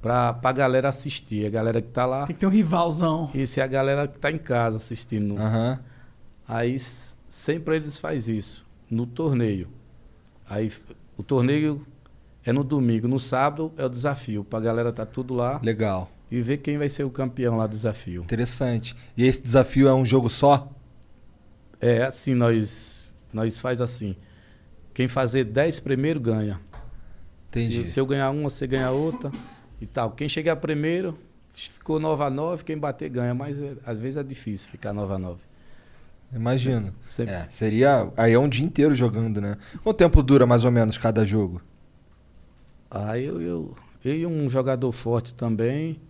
pra, 0.00 0.32
pra 0.32 0.52
galera 0.52 0.88
assistir. 0.88 1.46
A 1.46 1.50
galera 1.50 1.80
que 1.80 1.88
tá 1.88 2.04
lá, 2.04 2.26
Tem 2.26 2.34
que 2.34 2.40
ter 2.40 2.46
um 2.46 2.50
rivalzão. 2.50 3.30
e 3.34 3.46
se 3.46 3.60
a 3.60 3.66
galera 3.66 4.06
que 4.08 4.18
tá 4.18 4.30
em 4.30 4.38
casa 4.38 4.76
assistindo. 4.76 5.38
Aham. 5.38 5.78
Aí 6.46 6.76
sempre 7.28 7.76
eles 7.76 7.98
faz 7.98 8.28
isso, 8.28 8.64
no 8.90 9.06
torneio. 9.06 9.68
Aí 10.46 10.70
o 11.16 11.22
torneio 11.22 11.86
é 12.44 12.52
no 12.52 12.64
domingo, 12.64 13.06
no 13.08 13.18
sábado 13.18 13.72
é 13.76 13.84
o 13.86 13.88
desafio, 13.88 14.42
pra 14.44 14.58
galera 14.60 14.92
tá 14.92 15.06
tudo 15.06 15.32
lá 15.32 15.60
Legal. 15.62 16.10
e 16.30 16.42
ver 16.42 16.58
quem 16.58 16.76
vai 16.76 16.88
ser 16.88 17.04
o 17.04 17.10
campeão 17.10 17.56
lá 17.56 17.66
do 17.66 17.70
desafio. 17.70 18.22
Interessante. 18.22 18.94
E 19.16 19.24
esse 19.24 19.40
desafio 19.40 19.86
é 19.88 19.94
um 19.94 20.04
jogo 20.04 20.28
só? 20.28 20.68
É 21.80 22.02
assim, 22.02 22.34
nós 22.34 23.14
nós 23.32 23.60
faz 23.60 23.80
assim. 23.80 24.14
Quem 24.92 25.08
fazer 25.08 25.44
10 25.44 25.80
primeiro 25.80 26.20
ganha. 26.20 26.60
Entendi. 27.52 27.86
Se, 27.86 27.92
se 27.94 28.00
eu 28.00 28.06
ganhar 28.06 28.30
uma, 28.30 28.48
você 28.48 28.66
ganha 28.66 28.90
outra 28.90 29.30
e 29.80 29.86
tal. 29.86 30.12
Quem 30.12 30.28
chegar 30.28 30.56
primeiro, 30.56 31.18
ficou 31.52 32.00
9 32.00 32.24
a 32.24 32.30
9 32.30 32.64
quem 32.64 32.78
bater 32.78 33.10
ganha, 33.10 33.34
mas 33.34 33.60
é- 33.60 33.74
às 33.84 33.98
vezes 33.98 34.16
é 34.16 34.22
difícil 34.22 34.70
ficar 34.70 34.92
9 34.92 35.12
a 35.12 35.18
9 35.18 35.40
Imagino. 36.34 36.94
Sempre. 37.10 37.34
É, 37.34 37.46
seria. 37.50 38.10
Aí 38.16 38.32
é 38.32 38.38
um 38.38 38.48
dia 38.48 38.64
inteiro 38.64 38.94
jogando, 38.94 39.38
né? 39.38 39.58
Quanto 39.84 39.98
tempo 39.98 40.22
dura 40.22 40.46
mais 40.46 40.64
ou 40.64 40.70
menos 40.70 40.96
cada 40.96 41.26
jogo? 41.26 41.60
Aí 42.90 43.24
eu, 43.26 43.40
eu, 43.42 43.76
eu 44.02 44.14
e 44.14 44.24
um 44.26 44.48
jogador 44.48 44.90
forte 44.92 45.34
também, 45.34 46.00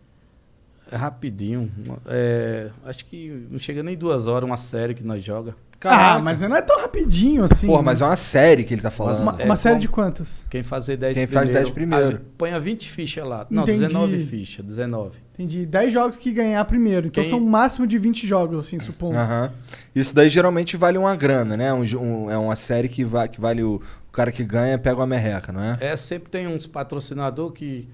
é 0.90 0.94
rapidinho. 0.96 1.72
É, 2.06 2.70
acho 2.84 3.04
que 3.06 3.46
não 3.50 3.58
chega 3.58 3.82
nem 3.82 3.96
duas 3.96 4.28
horas 4.28 4.48
uma 4.48 4.56
série 4.56 4.94
que 4.94 5.02
nós 5.02 5.22
joga. 5.24 5.56
Ah, 5.90 6.18
mas 6.18 6.40
não 6.42 6.56
é 6.56 6.62
tão 6.62 6.80
rapidinho 6.80 7.44
assim. 7.44 7.66
Porra, 7.66 7.80
né? 7.80 7.86
mas 7.86 8.00
é 8.00 8.04
uma 8.04 8.16
série 8.16 8.64
que 8.64 8.74
ele 8.74 8.82
tá 8.82 8.90
falando. 8.90 9.20
Uma, 9.22 9.36
é 9.40 9.44
uma 9.44 9.56
série 9.56 9.78
de 9.78 9.88
quantas? 9.88 10.44
Quem 10.50 10.62
fazer 10.62 10.96
10 10.96 11.16
Quem 11.16 11.26
faz 11.26 11.46
primeiro. 11.50 11.64
10 11.64 11.74
primeiro. 11.74 12.20
ah, 12.22 12.32
põe 12.38 12.52
a 12.52 12.58
20 12.58 12.90
fichas 12.90 13.24
lá. 13.26 13.46
Não, 13.50 13.62
Entendi. 13.62 13.80
19 13.86 14.24
fichas, 14.26 14.64
19. 14.64 15.18
Entendi. 15.34 15.66
10 15.66 15.92
jogos 15.92 16.16
que 16.18 16.30
ganhar 16.32 16.64
primeiro. 16.64 17.06
Então 17.06 17.22
Quem- 17.22 17.30
são 17.30 17.38
um 17.40 17.46
máximo 17.48 17.86
de 17.86 17.98
20 17.98 18.26
jogos, 18.26 18.58
assim, 18.66 18.78
supondo. 18.78 19.16
Aham. 19.18 19.52
Isso 19.94 20.14
daí 20.14 20.28
geralmente 20.28 20.76
vale 20.76 20.98
uma 20.98 21.14
grana, 21.16 21.56
né? 21.56 21.72
Um 21.72 21.82
um- 22.00 22.30
é 22.30 22.36
uma 22.38 22.56
série 22.56 22.88
que, 22.88 23.04
va 23.04 23.26
que 23.28 23.40
vale 23.40 23.62
o, 23.62 23.76
o 24.08 24.12
cara 24.12 24.30
que 24.30 24.44
ganha 24.44 24.78
pega 24.78 24.96
uma 24.96 25.06
merreca, 25.06 25.52
não 25.52 25.62
é? 25.62 25.78
É, 25.80 25.96
sempre 25.96 26.30
tem 26.30 26.46
uns 26.46 26.66
patrocinador 26.66 27.50
que 27.52 27.88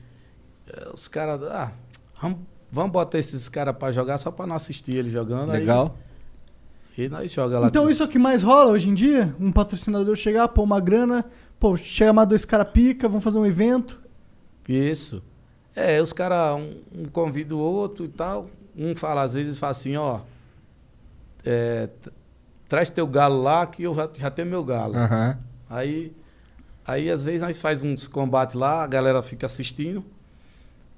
é, 0.71 0.89
os 0.93 1.09
caras, 1.09 1.43
ah, 1.45 1.73
vamos, 2.21 2.39
vamos 2.71 2.93
botar 2.93 3.19
esses 3.19 3.49
caras 3.49 3.75
pra 3.77 3.91
jogar 3.91 4.19
só 4.19 4.31
pra 4.31 4.47
não 4.47 4.57
assistir 4.57 4.93
ele 4.97 5.11
jogando. 5.11 5.53
aí- 5.53 5.61
Legal. 5.61 5.97
E 7.05 7.09
nós 7.09 7.31
joga 7.33 7.59
lá. 7.59 7.69
Então 7.69 7.85
com- 7.85 7.91
isso 7.91 8.03
é 8.03 8.07
o 8.07 8.09
que 8.09 8.19
mais 8.19 8.43
rola 8.43 8.73
hoje 8.73 8.89
em 8.89 8.95
dia? 8.95 9.35
Um 9.41 9.53
patrocinador 9.53 10.17
chegar, 10.17 10.49
pôr 10.49 10.63
uma 10.65 10.81
grana, 10.81 11.25
pô, 11.59 11.77
chega 11.77 12.13
mais 12.13 12.29
dois 12.29 12.45
caras 12.45 12.69
pica, 12.73 13.09
vão 13.09 13.21
fazer 13.21 13.39
um 13.39 13.47
evento. 13.47 14.01
Isso. 14.69 15.23
É, 15.75 16.01
os 16.03 16.13
caras, 16.13 16.57
um, 16.61 17.03
um 17.03 17.05
convida 17.07 17.55
o 17.55 17.59
outro 17.59 18.05
e 18.05 18.09
tal. 18.09 18.51
Um 18.77 18.95
fala, 18.97 19.23
às 19.23 19.35
vezes, 19.35 19.57
fala 19.59 19.71
assim, 19.71 19.97
ó. 19.97 20.21
é, 21.45 21.89
traz 22.69 22.91
teu 22.91 23.07
galo 23.07 23.43
lá 23.43 23.67
que 23.67 23.85
eu 23.85 23.95
já, 23.95 24.09
já 24.19 24.31
tenho 24.31 24.49
meu 24.49 24.65
galo. 24.65 24.97
Aham. 24.97 25.39
Aí, 25.71 26.13
aí, 26.87 27.11
às 27.11 27.23
vezes, 27.23 27.43
nós 27.43 27.59
faz 27.59 27.85
uns 27.85 28.07
combates 28.09 28.55
lá, 28.57 28.83
a 28.83 28.87
galera 28.87 29.23
fica 29.23 29.47
assistindo. 29.47 30.05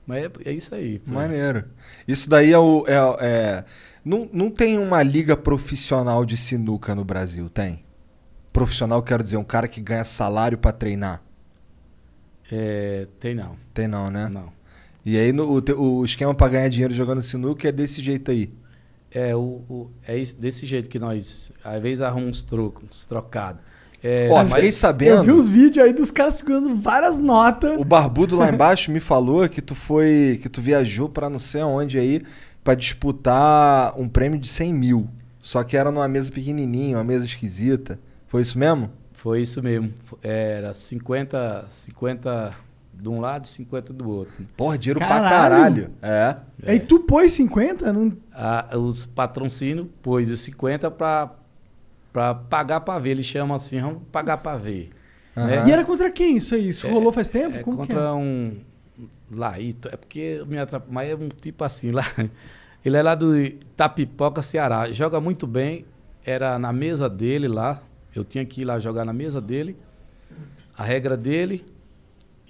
Mas 0.06 0.24
é, 0.24 0.30
é 0.46 0.52
isso 0.52 0.74
aí. 0.74 0.98
pô. 0.98 1.12
Maneiro. 1.12 1.64
Isso 2.08 2.28
daí 2.28 2.52
é 2.52 2.58
o. 2.58 2.84
É, 2.86 2.94
é- 3.26 3.64
não, 4.04 4.28
não 4.32 4.50
tem 4.50 4.78
uma 4.78 5.02
liga 5.02 5.36
profissional 5.36 6.24
de 6.24 6.36
sinuca 6.36 6.94
no 6.94 7.04
Brasil, 7.04 7.48
tem? 7.48 7.84
Profissional, 8.52 9.02
quero 9.02 9.22
dizer, 9.22 9.36
um 9.36 9.44
cara 9.44 9.68
que 9.68 9.80
ganha 9.80 10.04
salário 10.04 10.58
pra 10.58 10.72
treinar. 10.72 11.22
É, 12.50 13.06
tem 13.18 13.34
não. 13.34 13.56
Tem 13.72 13.86
não, 13.86 14.10
né? 14.10 14.28
Não. 14.28 14.52
E 15.04 15.16
aí 15.16 15.32
no- 15.32 15.44
o, 15.58 15.98
o 16.00 16.04
esquema 16.04 16.34
pra 16.34 16.48
ganhar 16.48 16.68
dinheiro 16.68 16.92
jogando 16.94 17.22
sinuca 17.22 17.68
é 17.68 17.72
desse 17.72 18.02
jeito 18.02 18.30
aí. 18.30 18.50
É, 19.12 19.34
o, 19.34 19.62
o- 19.68 19.90
é 20.06 20.18
desse 20.38 20.66
jeito 20.66 20.88
que 20.88 20.98
nós, 20.98 21.52
às 21.64 21.80
vezes, 21.82 22.00
arrumamos 22.00 22.38
uns 22.38 22.42
trocos, 22.42 22.82
uns 22.90 23.06
trocados. 23.06 23.62
É, 24.02 24.28
Ó, 24.30 24.36
mas- 24.36 24.52
fiquei 24.54 24.72
sabendo. 24.72 25.16
Eu 25.18 25.24
vi 25.24 25.32
os 25.32 25.48
vídeos 25.50 25.84
aí 25.84 25.92
dos 25.92 26.10
caras 26.10 26.36
segurando 26.36 26.74
várias 26.76 27.18
notas. 27.20 27.78
O 27.78 27.84
barbudo 27.84 28.36
lá 28.36 28.48
embaixo 28.48 28.90
me 28.90 28.98
falou 29.00 29.46
que 29.48 29.60
tu 29.60 29.74
foi. 29.74 30.38
que 30.42 30.48
tu 30.48 30.60
viajou 30.60 31.08
pra 31.08 31.28
não 31.30 31.38
sei 31.38 31.60
aonde 31.60 31.98
aí 31.98 32.22
pra 32.62 32.74
disputar 32.74 33.98
um 33.98 34.08
prêmio 34.08 34.38
de 34.38 34.48
100 34.48 34.72
mil. 34.74 35.08
Só 35.40 35.62
que 35.64 35.76
era 35.76 35.90
numa 35.90 36.06
mesa 36.08 36.30
pequenininha, 36.30 36.96
uma 36.98 37.04
mesa 37.04 37.24
esquisita. 37.24 37.98
Foi 38.26 38.42
isso 38.42 38.58
mesmo? 38.58 38.90
Foi 39.12 39.40
isso 39.40 39.62
mesmo. 39.62 39.92
Era 40.22 40.72
50, 40.74 41.66
50 41.68 42.54
de 42.94 43.08
um 43.08 43.20
lado 43.20 43.46
e 43.46 43.48
50 43.48 43.92
do 43.92 44.08
outro. 44.08 44.46
Porra, 44.56 44.76
dinheiro 44.76 44.98
pra 45.00 45.08
Caralho. 45.08 45.30
caralho. 45.30 45.90
É. 46.02 46.70
Aí 46.70 46.80
tu 46.80 47.00
pôs 47.00 47.32
50? 47.32 47.92
Não... 47.92 48.12
Ah, 48.34 48.68
os 48.76 49.06
patrocínios 49.06 49.86
pôs 50.02 50.30
os 50.30 50.40
50 50.40 50.90
para 50.90 51.30
para 52.12 52.34
pagar 52.34 52.80
para 52.80 52.98
ver. 52.98 53.10
Eles 53.10 53.24
chamam 53.26 53.54
assim, 53.54 53.80
vamos 53.80 54.02
pagar 54.10 54.38
para 54.38 54.56
ver. 54.58 54.90
né? 55.36 55.64
E 55.68 55.72
era 55.72 55.84
contra 55.84 56.10
quem 56.10 56.36
isso 56.36 56.54
aí? 56.54 56.68
Isso 56.68 56.88
rolou 56.88 57.12
faz 57.12 57.28
tempo? 57.28 57.56
É 57.56 57.62
Como 57.62 57.76
que 57.78 57.86
contra 57.86 58.02
é? 58.08 58.12
um 58.12 58.56
Laíto, 59.30 59.88
é 59.92 59.96
porque 59.96 60.42
me 60.46 60.58
atrapalha, 60.58 60.92
mas 60.92 61.10
é 61.10 61.14
um 61.14 61.28
tipo 61.28 61.62
assim 61.64 61.90
lá. 61.92 62.04
Ele 62.84 62.96
é 62.96 63.02
lá 63.02 63.14
do 63.14 63.32
Tapipoca, 63.76 64.42
Ceará. 64.42 64.90
Joga 64.90 65.20
muito 65.20 65.46
bem. 65.46 65.84
Era 66.24 66.58
na 66.58 66.72
mesa 66.72 67.08
dele 67.08 67.46
lá. 67.48 67.82
Eu 68.14 68.24
tinha 68.24 68.44
que 68.44 68.62
ir 68.62 68.64
lá 68.64 68.78
jogar 68.78 69.04
na 69.04 69.12
mesa 69.12 69.40
dele. 69.40 69.76
A 70.76 70.82
regra 70.84 71.16
dele. 71.16 71.64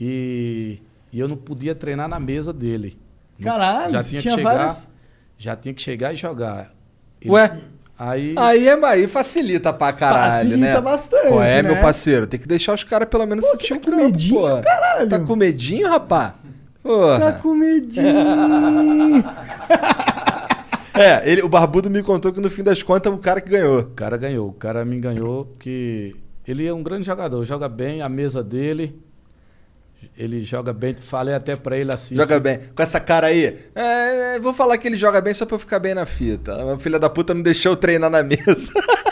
E, 0.00 0.80
e 1.12 1.18
eu 1.20 1.28
não 1.28 1.36
podia 1.36 1.74
treinar 1.74 2.08
na 2.08 2.18
mesa 2.20 2.52
dele. 2.52 2.98
Caralho, 3.42 3.92
já 3.92 4.04
tinha 4.04 4.20
tinha 4.20 4.34
que 4.34 4.38
chegar, 4.42 4.52
várias- 4.56 4.88
já 5.36 5.56
tinha 5.56 5.74
que 5.74 5.82
chegar 5.82 6.12
e 6.12 6.16
jogar. 6.16 6.72
Ele- 7.20 7.30
Ué? 7.32 7.58
Aí, 7.98 8.34
Aí, 8.38 8.66
é, 8.66 8.84
aí 8.86 9.06
facilita 9.06 9.74
pra 9.74 9.92
caralho, 9.92 10.32
Facilita 10.48 10.74
né? 10.74 10.80
bastante, 10.80 11.28
Qual 11.28 11.42
é, 11.42 11.62
né? 11.62 11.70
meu 11.70 11.82
parceiro? 11.82 12.26
Tem 12.26 12.40
que 12.40 12.48
deixar 12.48 12.72
os 12.72 12.82
caras 12.82 13.06
pelo 13.06 13.26
menos 13.26 13.44
sentir 13.44 13.68
tá 13.68 13.74
com 13.74 13.90
campo, 13.90 13.96
medinho, 14.04 14.40
porra. 14.40 14.60
caralho? 14.62 15.08
Tá 15.10 15.20
com 15.20 15.36
medinho, 15.36 15.86
rapá? 15.86 16.36
Porra. 16.82 17.18
Tá 17.20 17.32
com 17.34 17.54
medinho. 17.54 18.04
É, 20.92 21.30
ele, 21.30 21.40
o 21.42 21.48
barbudo 21.48 21.88
me 21.88 22.02
contou 22.02 22.30
que 22.32 22.40
no 22.40 22.50
fim 22.50 22.62
das 22.62 22.82
contas 22.82 23.10
é 23.10 23.14
o 23.14 23.18
cara 23.18 23.40
que 23.40 23.48
ganhou. 23.48 23.78
O 23.80 23.86
cara 23.90 24.16
ganhou. 24.18 24.48
O 24.48 24.52
cara 24.52 24.84
me 24.84 24.98
ganhou 25.00 25.46
porque 25.46 26.14
ele 26.46 26.66
é 26.66 26.74
um 26.74 26.82
grande 26.82 27.06
jogador. 27.06 27.42
Joga 27.44 27.68
bem 27.70 28.02
a 28.02 28.08
mesa 28.08 28.42
dele. 28.42 29.00
Ele 30.18 30.42
joga 30.42 30.74
bem. 30.74 30.94
Falei 30.94 31.34
até 31.34 31.56
pra 31.56 31.78
ele 31.78 31.90
assim. 31.94 32.16
Joga 32.16 32.34
se- 32.34 32.40
bem. 32.40 32.58
Com 32.74 32.82
essa 32.82 33.00
cara 33.00 33.28
aí. 33.28 33.58
É, 33.74 34.38
vou 34.40 34.52
falar 34.52 34.76
que 34.76 34.88
ele 34.88 34.96
joga 34.96 35.22
bem 35.22 35.32
só 35.32 35.46
pra 35.46 35.54
eu 35.54 35.58
ficar 35.60 35.78
bem 35.78 35.94
na 35.94 36.04
fita. 36.04 36.74
A 36.74 36.78
filha 36.78 36.98
da 36.98 37.08
puta 37.08 37.32
não 37.32 37.40
deixou 37.40 37.72
eu 37.72 37.76
treinar 37.76 38.10
na 38.10 38.22
mesa. 38.22 38.70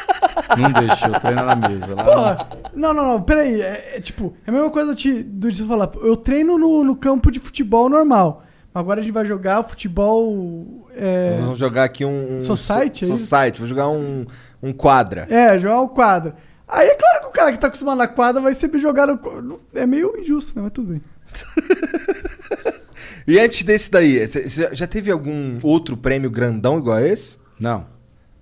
Não 0.56 0.70
deixou 0.72 1.10
treinar 1.20 1.44
na 1.44 1.68
mesa. 1.68 1.94
Lá 1.94 2.04
Porra, 2.04 2.48
não, 2.74 2.94
não, 2.94 3.06
não, 3.14 3.22
peraí. 3.22 3.60
É, 3.60 3.96
é 3.96 4.00
tipo, 4.00 4.34
é 4.46 4.50
a 4.50 4.52
mesma 4.52 4.70
coisa 4.70 4.94
de, 4.94 5.22
do 5.22 5.50
de 5.50 5.58
você 5.58 5.66
falar. 5.66 5.90
Eu 6.00 6.16
treino 6.16 6.56
no, 6.58 6.84
no 6.84 6.96
campo 6.96 7.30
de 7.30 7.38
futebol 7.40 7.88
normal. 7.88 8.44
Agora 8.74 9.00
a 9.00 9.02
gente 9.02 9.12
vai 9.12 9.24
jogar 9.24 9.62
futebol. 9.62 10.88
É, 10.94 11.38
Vamos 11.40 11.58
jogar 11.58 11.84
aqui 11.84 12.04
um. 12.04 12.36
um 12.36 12.40
Society, 12.40 13.04
é 13.04 13.08
so, 13.08 13.14
isso? 13.14 13.26
Society. 13.26 13.58
Vou 13.58 13.66
jogar 13.68 13.88
um, 13.88 14.24
um 14.62 14.72
quadra. 14.72 15.26
é, 15.28 15.58
jogar 15.58 15.80
o 15.80 15.88
quadra. 15.88 16.36
Aí 16.66 16.86
é 16.88 16.94
claro 16.94 17.20
que 17.22 17.26
o 17.26 17.30
cara 17.30 17.50
que 17.52 17.58
tá 17.58 17.66
acostumado 17.66 17.98
na 17.98 18.06
quadra 18.06 18.40
vai 18.42 18.54
sempre 18.54 18.78
jogar 18.78 19.06
no. 19.06 19.58
É 19.74 19.86
meio 19.86 20.18
injusto, 20.20 20.52
né? 20.54 20.62
Mas 20.62 20.72
tudo 20.72 20.92
bem. 20.92 21.02
E 23.26 23.38
antes 23.38 23.62
desse 23.62 23.90
daí, 23.90 24.26
você 24.26 24.48
já- 24.48 24.72
já 24.74 24.86
teve 24.86 25.10
algum 25.10 25.58
outro 25.62 25.96
prêmio 25.98 26.30
grandão 26.30 26.78
igual 26.78 26.96
a 26.96 27.06
esse? 27.06 27.38
Não, 27.60 27.84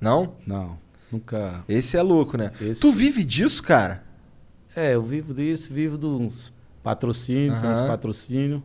Não? 0.01 0.35
não. 0.47 0.79
Nunca. 1.17 1.65
Esse 1.69 1.97
é 1.97 2.03
louco, 2.03 2.37
né? 2.37 2.51
Esse 2.61 2.81
Tu 2.81 2.91
foi- 2.93 2.99
vive 2.99 3.25
disso, 3.25 3.63
cara? 3.63 4.05
É, 4.75 4.95
eu 4.95 5.03
vivo 5.03 5.33
disso, 5.35 5.73
vivo 5.73 5.97
dos 5.97 6.53
patrocínios, 6.83 7.61
tem 7.61 7.71
uns 7.71 7.81
patrocínios. 7.81 8.63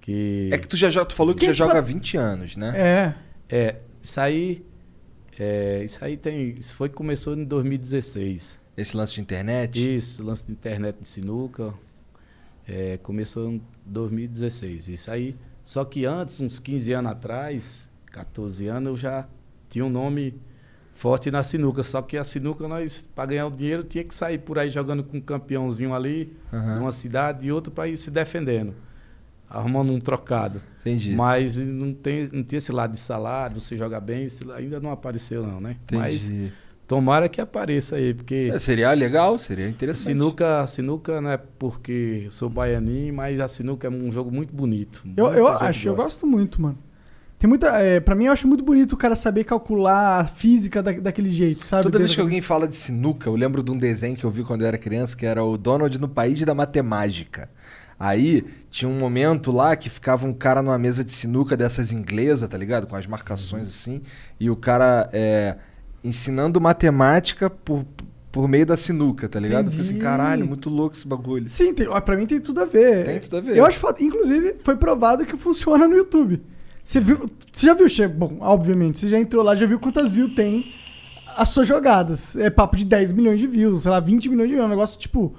Que. 0.00 0.48
É 0.52 0.58
que 0.58 0.66
tu 0.66 0.76
já 0.76 0.90
joga, 0.90 1.06
tu 1.06 1.14
falou 1.14 1.34
que 1.34 1.40
Quem 1.46 1.48
já 1.54 1.64
que 1.64 1.68
joga 1.68 1.78
há 1.78 1.82
20 1.82 2.16
anos, 2.16 2.56
né? 2.56 2.72
É. 2.76 3.14
É, 3.56 3.76
isso 4.02 4.20
aí. 4.20 4.64
É, 5.38 5.82
isso 5.84 6.04
aí 6.04 6.16
tem. 6.16 6.50
Isso 6.50 6.74
foi 6.74 6.88
que 6.88 6.94
começou 6.94 7.34
em 7.34 7.44
2016. 7.44 8.58
Esse 8.76 8.96
lance 8.96 9.14
de 9.14 9.20
internet. 9.20 9.96
Isso, 9.96 10.24
lance 10.24 10.44
de 10.44 10.52
internet 10.52 10.96
de 11.00 11.06
sinuca. 11.08 11.72
é, 12.66 12.98
começou 12.98 13.50
em 13.50 13.62
2016. 13.86 14.88
Isso 14.88 15.10
aí. 15.10 15.34
Só 15.64 15.84
que 15.84 16.04
antes, 16.04 16.40
uns 16.40 16.58
15 16.58 16.92
anos 16.92 17.12
atrás, 17.12 17.90
14 18.06 18.66
anos, 18.66 18.88
eu 18.90 18.96
já 18.96 19.26
tinha 19.70 19.84
um 19.84 19.90
nome 19.90 20.34
forte 20.98 21.30
na 21.30 21.44
sinuca. 21.44 21.82
Só 21.84 22.02
que 22.02 22.16
a 22.16 22.24
sinuca, 22.24 22.66
nós, 22.66 23.08
para 23.14 23.26
ganhar 23.26 23.46
o 23.46 23.50
dinheiro, 23.50 23.84
tinha 23.84 24.02
que 24.02 24.14
sair 24.14 24.38
por 24.38 24.58
aí 24.58 24.68
jogando 24.68 25.04
com 25.04 25.16
um 25.16 25.20
campeãozinho 25.20 25.94
ali, 25.94 26.36
de 26.50 26.80
uma 26.80 26.92
cidade 26.92 27.46
e 27.46 27.52
outro 27.52 27.72
para 27.72 27.88
ir 27.88 27.96
se 27.96 28.10
defendendo. 28.10 28.74
Arrumando 29.48 29.92
um 29.92 30.00
trocado. 30.00 30.60
Entendi. 30.80 31.14
Mas 31.14 31.56
não 31.56 31.94
tem, 31.94 32.28
não 32.32 32.42
tem 32.42 32.56
esse 32.56 32.72
lado 32.72 32.92
de 32.92 32.98
salário, 32.98 33.60
você 33.60 33.78
joga 33.78 34.00
bem, 34.00 34.26
ainda 34.56 34.80
não 34.80 34.90
apareceu, 34.90 35.46
não, 35.46 35.60
né? 35.60 35.76
Mas 35.90 36.28
Entendi. 36.28 36.52
tomara 36.86 37.28
que 37.28 37.40
apareça 37.40 37.96
aí, 37.96 38.12
porque. 38.12 38.50
É, 38.52 38.58
seria 38.58 38.92
legal, 38.92 39.38
seria 39.38 39.68
interessante. 39.68 40.06
Sinuca, 40.06 40.66
sinuca 40.66 41.20
não 41.20 41.30
é 41.30 41.36
porque 41.36 42.26
sou 42.30 42.50
baianinho, 42.50 43.14
mas 43.14 43.40
a 43.40 43.48
sinuca 43.48 43.86
é 43.86 43.90
um 43.90 44.10
jogo 44.10 44.30
muito 44.30 44.52
bonito. 44.54 45.02
Eu, 45.16 45.26
eu 45.28 45.48
acho, 45.48 45.88
eu 45.88 45.94
gosto 45.94 46.26
muito, 46.26 46.60
mano. 46.60 46.78
Tem 47.38 47.48
muita. 47.48 47.68
É, 47.78 48.00
pra 48.00 48.14
mim, 48.14 48.24
eu 48.24 48.32
acho 48.32 48.48
muito 48.48 48.64
bonito 48.64 48.94
o 48.94 48.96
cara 48.96 49.14
saber 49.14 49.44
calcular 49.44 50.20
a 50.20 50.26
física 50.26 50.82
da- 50.82 50.92
daquele 50.92 51.30
jeito, 51.30 51.64
sabe? 51.64 51.84
Toda 51.84 51.98
vez 51.98 52.14
que 52.14 52.20
alguém 52.20 52.40
fala 52.40 52.66
de 52.66 52.74
sinuca, 52.76 53.28
eu 53.30 53.36
lembro 53.36 53.62
de 53.62 53.70
um 53.70 53.78
desenho 53.78 54.16
que 54.16 54.24
eu 54.24 54.30
vi 54.30 54.42
quando 54.42 54.62
eu 54.62 54.66
era 54.68 54.76
criança, 54.76 55.16
que 55.16 55.24
era 55.24 55.42
o 55.44 55.56
Donald 55.56 56.00
no 56.00 56.08
País 56.08 56.40
da 56.44 56.54
Matemática. 56.54 57.48
Aí 58.00 58.44
tinha 58.70 58.88
um 58.88 58.98
momento 58.98 59.50
lá 59.52 59.74
que 59.76 59.88
ficava 59.90 60.26
um 60.26 60.32
cara 60.32 60.62
numa 60.62 60.78
mesa 60.78 61.04
de 61.04 61.12
sinuca 61.12 61.56
dessas 61.56 61.90
inglesas, 61.92 62.48
tá 62.48 62.56
ligado? 62.58 62.86
Com 62.86 62.96
as 62.96 63.06
marcações 63.06 63.62
Uhum. 63.68 63.68
assim. 63.68 64.02
E 64.38 64.50
o 64.50 64.56
cara 64.56 65.08
é, 65.12 65.56
ensinando 66.02 66.60
matemática 66.60 67.48
por, 67.50 67.84
por 68.30 68.48
meio 68.48 68.66
da 68.66 68.76
sinuca, 68.76 69.28
tá 69.28 69.38
ligado? 69.40 69.66
Eu 69.66 69.70
falei 69.72 69.86
assim, 69.86 69.98
caralho, 69.98 70.46
muito 70.46 70.68
louco 70.70 70.94
esse 70.96 71.06
bagulho. 71.06 71.48
Sim, 71.48 71.74
tem, 71.74 71.88
ó, 71.88 72.00
pra 72.00 72.16
mim 72.16 72.26
tem 72.26 72.40
tudo 72.40 72.60
a 72.60 72.64
ver. 72.64 73.04
Tem 73.04 73.20
tudo 73.20 73.36
a 73.36 73.40
ver. 73.40 73.56
Eu 73.56 73.64
acho. 73.66 73.80
Inclusive, 74.00 74.56
foi 74.62 74.76
provado 74.76 75.24
que 75.26 75.36
funciona 75.36 75.86
no 75.88 75.96
YouTube. 75.96 76.40
Você 76.88 77.00
viu. 77.00 77.28
Você 77.52 77.66
já 77.66 77.74
viu? 77.74 77.86
Bom, 78.08 78.38
obviamente, 78.40 78.98
você 78.98 79.08
já 79.08 79.18
entrou 79.18 79.44
lá, 79.44 79.54
já 79.54 79.66
viu 79.66 79.78
quantas 79.78 80.10
views 80.10 80.34
tem 80.34 80.72
as 81.36 81.50
suas 81.50 81.68
jogadas. 81.68 82.34
É 82.34 82.48
papo 82.48 82.78
de 82.78 82.86
10 82.86 83.12
milhões 83.12 83.38
de 83.38 83.46
views, 83.46 83.82
sei 83.82 83.90
lá, 83.90 84.00
20 84.00 84.30
milhões 84.30 84.48
de 84.48 84.54
views. 84.54 84.64
É 84.64 84.66
um 84.66 84.70
negócio 84.70 84.98
tipo. 84.98 85.34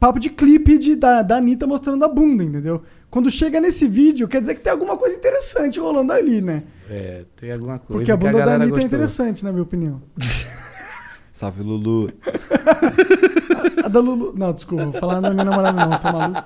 Papo 0.00 0.18
de 0.18 0.30
clipe 0.30 0.78
de, 0.78 0.96
da, 0.96 1.20
da 1.20 1.36
Anitta 1.36 1.66
mostrando 1.66 2.02
a 2.06 2.08
bunda, 2.08 2.42
entendeu? 2.42 2.82
Quando 3.10 3.30
chega 3.30 3.60
nesse 3.60 3.86
vídeo, 3.86 4.26
quer 4.26 4.40
dizer 4.40 4.54
que 4.54 4.62
tem 4.62 4.72
alguma 4.72 4.96
coisa 4.96 5.14
interessante 5.14 5.78
rolando 5.78 6.10
ali, 6.10 6.40
né? 6.40 6.62
É, 6.88 7.26
tem 7.36 7.52
alguma 7.52 7.78
coisa 7.78 7.98
Porque 7.98 8.10
a 8.10 8.16
que 8.16 8.24
bunda 8.24 8.38
da 8.38 8.38
galera 8.38 8.62
Anitta 8.64 8.78
é 8.78 8.80
gostou. 8.80 8.86
interessante, 8.86 9.44
na 9.44 9.52
minha 9.52 9.62
opinião. 9.62 10.00
Salve, 11.34 11.62
Lulu. 11.62 12.10
A 13.84 13.88
da 13.88 14.00
Lulu. 14.00 14.32
Não, 14.34 14.54
desculpa, 14.54 14.86
vou 14.86 14.94
falar 14.94 15.20
da 15.20 15.30
minha 15.30 15.44
namorada, 15.44 15.86
não, 15.86 15.98
tá 15.98 16.12
maluco? 16.12 16.42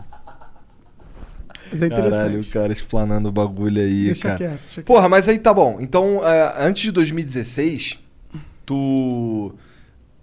Mas 1.70 1.82
é 1.82 1.86
interessante. 1.86 2.12
Caralho, 2.20 2.40
o 2.40 2.46
cara 2.46 2.72
explanando 2.72 3.28
o 3.28 3.32
bagulho 3.32 3.80
aí, 3.82 4.06
Deixa 4.06 4.22
cara. 4.22 4.36
quieto, 4.38 4.50
deixa 4.60 4.74
quieto. 4.74 4.86
Porra, 4.86 5.08
mas 5.08 5.28
aí 5.28 5.38
tá 5.38 5.52
bom. 5.54 5.78
Então, 5.80 6.20
é, 6.26 6.54
antes 6.66 6.82
de 6.82 6.90
2016, 6.92 7.98
tu. 8.66 9.54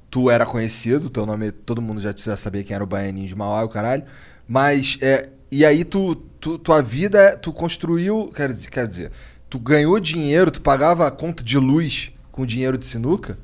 Tu 0.09 0.31
era 0.31 0.45
conhecido, 0.45 1.09
teu 1.09 1.25
nome. 1.25 1.51
Todo 1.51 1.81
mundo 1.81 1.99
já, 1.99 2.13
já 2.15 2.37
sabia 2.37 2.63
quem 2.63 2.73
era 2.73 2.83
o 2.83 2.87
Baianinho 2.87 3.27
de 3.27 3.35
Mauá, 3.35 3.63
o 3.63 3.69
caralho. 3.69 4.03
Mas. 4.47 4.97
É, 5.01 5.29
e 5.51 5.65
aí 5.65 5.83
tu, 5.83 6.15
tu- 6.15 6.57
Tua 6.57 6.81
vida. 6.81 7.37
Tu 7.37 7.51
construiu. 7.51 8.31
Quer 8.35 8.49
dizer, 8.53 8.69
quer 8.69 8.87
dizer, 8.87 9.11
tu 9.49 9.59
ganhou 9.59 9.99
dinheiro, 9.99 10.49
tu 10.49 10.61
pagava 10.61 11.05
a 11.07 11.11
conta 11.11 11.43
de 11.43 11.57
luz 11.57 12.11
com 12.31 12.45
dinheiro 12.45 12.77
de 12.77 12.85
sinuca? 12.85 13.37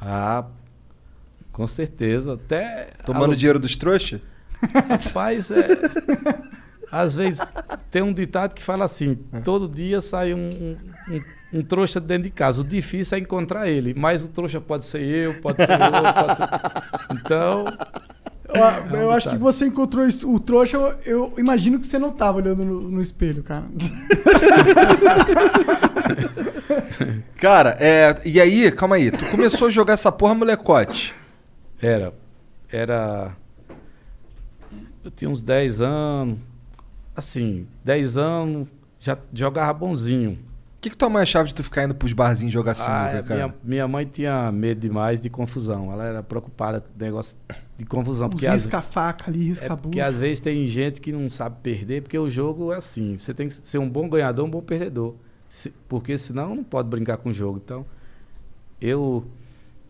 Ah, 0.00 0.44
com 1.52 1.66
certeza. 1.66 2.34
Até. 2.34 2.88
Tomando 3.06 3.24
alu- 3.26 3.36
dinheiro 3.36 3.58
dos 3.60 3.76
trouxas? 3.76 4.20
Rapaz, 4.88 5.50
é. 5.52 5.68
Às 6.92 7.14
vezes 7.14 7.40
tem 7.90 8.02
um 8.02 8.12
ditado 8.12 8.54
que 8.54 8.62
fala 8.62 8.84
assim: 8.84 9.14
todo 9.44 9.68
dia 9.68 10.00
sai 10.00 10.34
um, 10.34 10.48
um, 10.48 11.22
um- 11.58 11.62
trouxa 11.62 12.00
dentro 12.00 12.24
de 12.24 12.30
casa. 12.30 12.60
O 12.62 12.64
difícil 12.64 13.16
é 13.18 13.20
encontrar 13.20 13.68
ele, 13.68 13.94
mas 13.94 14.24
o 14.24 14.28
trouxa 14.28 14.60
pode 14.60 14.84
ser 14.84 15.02
eu, 15.02 15.34
pode 15.40 15.64
ser 15.64 15.72
outro, 15.72 16.14
pode 16.14 16.36
ser. 16.36 16.48
Então, 17.20 17.64
Eu, 18.92 18.98
eu 18.98 19.08
um 19.08 19.10
acho 19.12 19.30
que 19.30 19.36
você 19.36 19.66
encontrou 19.66 20.04
isso- 20.08 20.28
o 20.28 20.40
trouxa, 20.40 20.76
eu, 20.76 20.94
eu 21.04 21.34
imagino 21.38 21.78
que 21.78 21.86
você 21.86 21.98
não 22.00 22.10
tava 22.10 22.38
olhando 22.38 22.64
no, 22.64 22.80
no 22.90 23.00
espelho, 23.02 23.42
cara. 23.44 23.64
Cara, 27.36 27.76
é. 27.80 28.20
E 28.24 28.40
aí, 28.40 28.70
calma 28.72 28.96
aí. 28.96 29.10
Tu 29.10 29.24
começou 29.26 29.68
a 29.68 29.70
jogar 29.70 29.94
essa 29.94 30.12
porra 30.12 30.34
molecote. 30.34 31.14
era. 31.80 32.12
Era. 32.72 33.32
Eu 35.04 35.10
tinha 35.10 35.28
uns 35.30 35.40
10 35.40 35.80
anos. 35.80 36.38
Assim, 37.20 37.66
10 37.84 38.16
anos, 38.16 38.66
já 38.98 39.16
jogava 39.32 39.72
bonzinho. 39.72 40.32
O 40.76 40.80
que, 40.80 40.90
que 40.90 40.96
tua 40.96 41.08
mãe 41.10 41.22
achava 41.22 41.46
de 41.46 41.54
tu 41.54 41.62
ficar 41.62 41.84
indo 41.84 41.94
pros 41.94 42.12
barzinhos 42.14 42.52
jogar 42.52 42.74
sinuca, 42.74 43.18
Ah, 43.18 43.22
cara? 43.22 43.34
minha, 43.34 43.54
minha 43.62 43.88
mãe 43.88 44.06
tinha 44.06 44.50
medo 44.50 44.80
demais 44.80 45.20
de 45.20 45.28
confusão. 45.28 45.92
Ela 45.92 46.04
era 46.06 46.22
preocupada 46.22 46.80
com 46.80 46.88
o 46.88 47.02
negócio 47.04 47.36
de 47.76 47.84
confusão. 47.84 48.30
Porque, 48.30 48.46
Os 48.46 48.52
risca 48.54 48.78
a 48.78 48.82
faca 48.82 49.30
ali, 49.30 49.44
risca 49.44 49.66
é 49.66 49.70
a 49.70 49.76
porque 49.76 49.98
bucha. 49.98 50.08
às 50.10 50.16
vezes 50.16 50.40
tem 50.40 50.64
gente 50.66 51.00
que 51.00 51.12
não 51.12 51.28
sabe 51.28 51.56
perder, 51.62 52.00
porque 52.02 52.18
o 52.18 52.30
jogo 52.30 52.72
é 52.72 52.76
assim. 52.76 53.14
Você 53.16 53.34
tem 53.34 53.46
que 53.48 53.54
ser 53.54 53.76
um 53.76 53.88
bom 53.88 54.08
ganhador, 54.08 54.46
um 54.46 54.50
bom 54.50 54.62
perdedor. 54.62 55.14
Se- 55.48 55.70
porque 55.86 56.16
senão 56.16 56.54
não 56.54 56.64
pode 56.64 56.88
brincar 56.88 57.18
com 57.18 57.28
o 57.28 57.32
jogo. 57.32 57.60
Então, 57.62 57.84
eu 58.80 59.26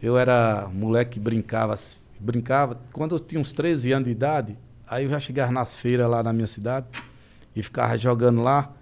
eu 0.02 0.16
era 0.18 0.68
moleque 0.72 1.12
que 1.12 1.20
brincava, 1.20 1.74
brincava. 2.18 2.80
Quando 2.92 3.14
eu 3.14 3.18
tinha 3.20 3.40
uns 3.40 3.52
13 3.52 3.92
anos 3.92 4.06
de 4.06 4.10
idade, 4.12 4.58
aí 4.88 5.04
eu 5.04 5.10
já 5.10 5.20
chegava 5.20 5.52
nas 5.52 5.76
feiras 5.76 6.08
lá 6.10 6.22
na 6.22 6.32
minha 6.32 6.46
cidade 6.46 6.86
e 7.54 7.62
ficava 7.62 7.96
jogando 7.96 8.42
lá. 8.42 8.72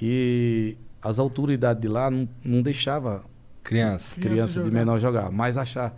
E 0.00 0.76
as 1.00 1.18
autoridades 1.18 1.80
de 1.80 1.88
lá 1.88 2.10
não, 2.10 2.28
não 2.44 2.62
deixavam 2.62 3.22
Criança. 3.62 4.16
Criança 4.16 4.20
criança 4.20 4.60
de 4.60 4.66
jogar. 4.66 4.78
menor 4.78 4.98
jogar. 4.98 5.30
Mas 5.30 5.56
achar. 5.56 5.96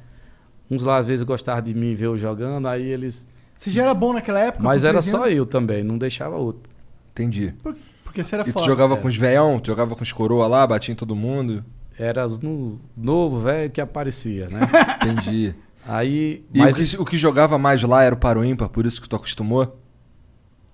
Uns 0.71 0.83
lá 0.83 0.99
às 0.99 1.07
vezes 1.07 1.23
gostavam 1.23 1.63
de 1.63 1.75
mim 1.75 1.95
ver 1.95 2.07
eu 2.07 2.17
jogando, 2.17 2.69
aí 2.69 2.83
eles. 2.83 3.27
Você 3.57 3.71
já 3.71 3.83
era 3.83 3.95
bom 3.95 4.13
naquela 4.13 4.41
época? 4.41 4.63
Mas 4.63 4.85
era 4.85 4.99
13 4.99 5.11
só 5.11 5.29
eu 5.29 5.47
também, 5.47 5.83
não 5.83 5.97
deixava 5.97 6.37
outro. 6.37 6.71
Entendi. 7.13 7.55
Porque 8.03 8.23
você 8.23 8.35
era 8.35 8.49
E 8.49 8.53
tu 8.53 8.65
jogava 8.65 8.97
com 8.97 9.09
os 9.09 9.17
veião? 9.17 9.59
Tu 9.59 9.69
jogava 9.69 9.95
com 9.95 10.03
os 10.03 10.13
coroa 10.13 10.47
lá, 10.47 10.67
batia 10.67 10.93
em 10.93 10.97
todo 10.97 11.15
mundo? 11.15 11.65
Era 11.99 12.27
no, 12.27 12.81
novo, 12.97 13.41
velho, 13.41 13.71
que 13.71 13.81
aparecia, 13.81 14.49
né? 14.49 14.61
Entendi. 15.03 15.55
aí. 15.87 16.45
E 16.53 16.59
Mas 16.59 16.77
o, 16.77 16.97
que, 16.97 17.03
o 17.03 17.05
que 17.05 17.17
jogava 17.17 17.57
mais 17.57 17.83
lá 17.83 18.03
era 18.03 18.15
o 18.15 18.19
paro 18.19 18.45
ímpar, 18.45 18.69
por 18.69 18.85
isso 18.85 19.01
que 19.01 19.09
tu 19.09 19.17
acostumou? 19.17 19.81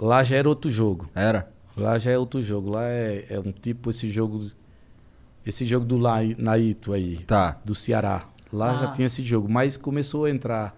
Lá 0.00 0.22
já 0.24 0.36
era 0.36 0.48
outro 0.48 0.70
jogo. 0.70 1.08
Era? 1.14 1.48
Lá 1.76 1.98
já 1.98 2.10
é 2.10 2.18
outro 2.18 2.42
jogo. 2.42 2.70
Lá 2.70 2.84
é, 2.88 3.26
é 3.30 3.38
um 3.40 3.52
tipo 3.52 3.90
esse 3.90 4.10
jogo. 4.10 4.50
Esse 5.46 5.64
jogo 5.64 5.84
do 5.86 5.96
Lai- 5.96 6.34
Naito 6.38 6.92
aí, 6.92 7.18
Tá. 7.26 7.58
do 7.64 7.74
Ceará. 7.74 8.24
Lá 8.52 8.74
já 8.78 8.88
Ah. 8.90 8.92
tinha 8.92 9.06
esse 9.06 9.22
jogo. 9.24 9.48
Mas 9.48 9.76
começou 9.76 10.24
a 10.26 10.30
entrar 10.30 10.76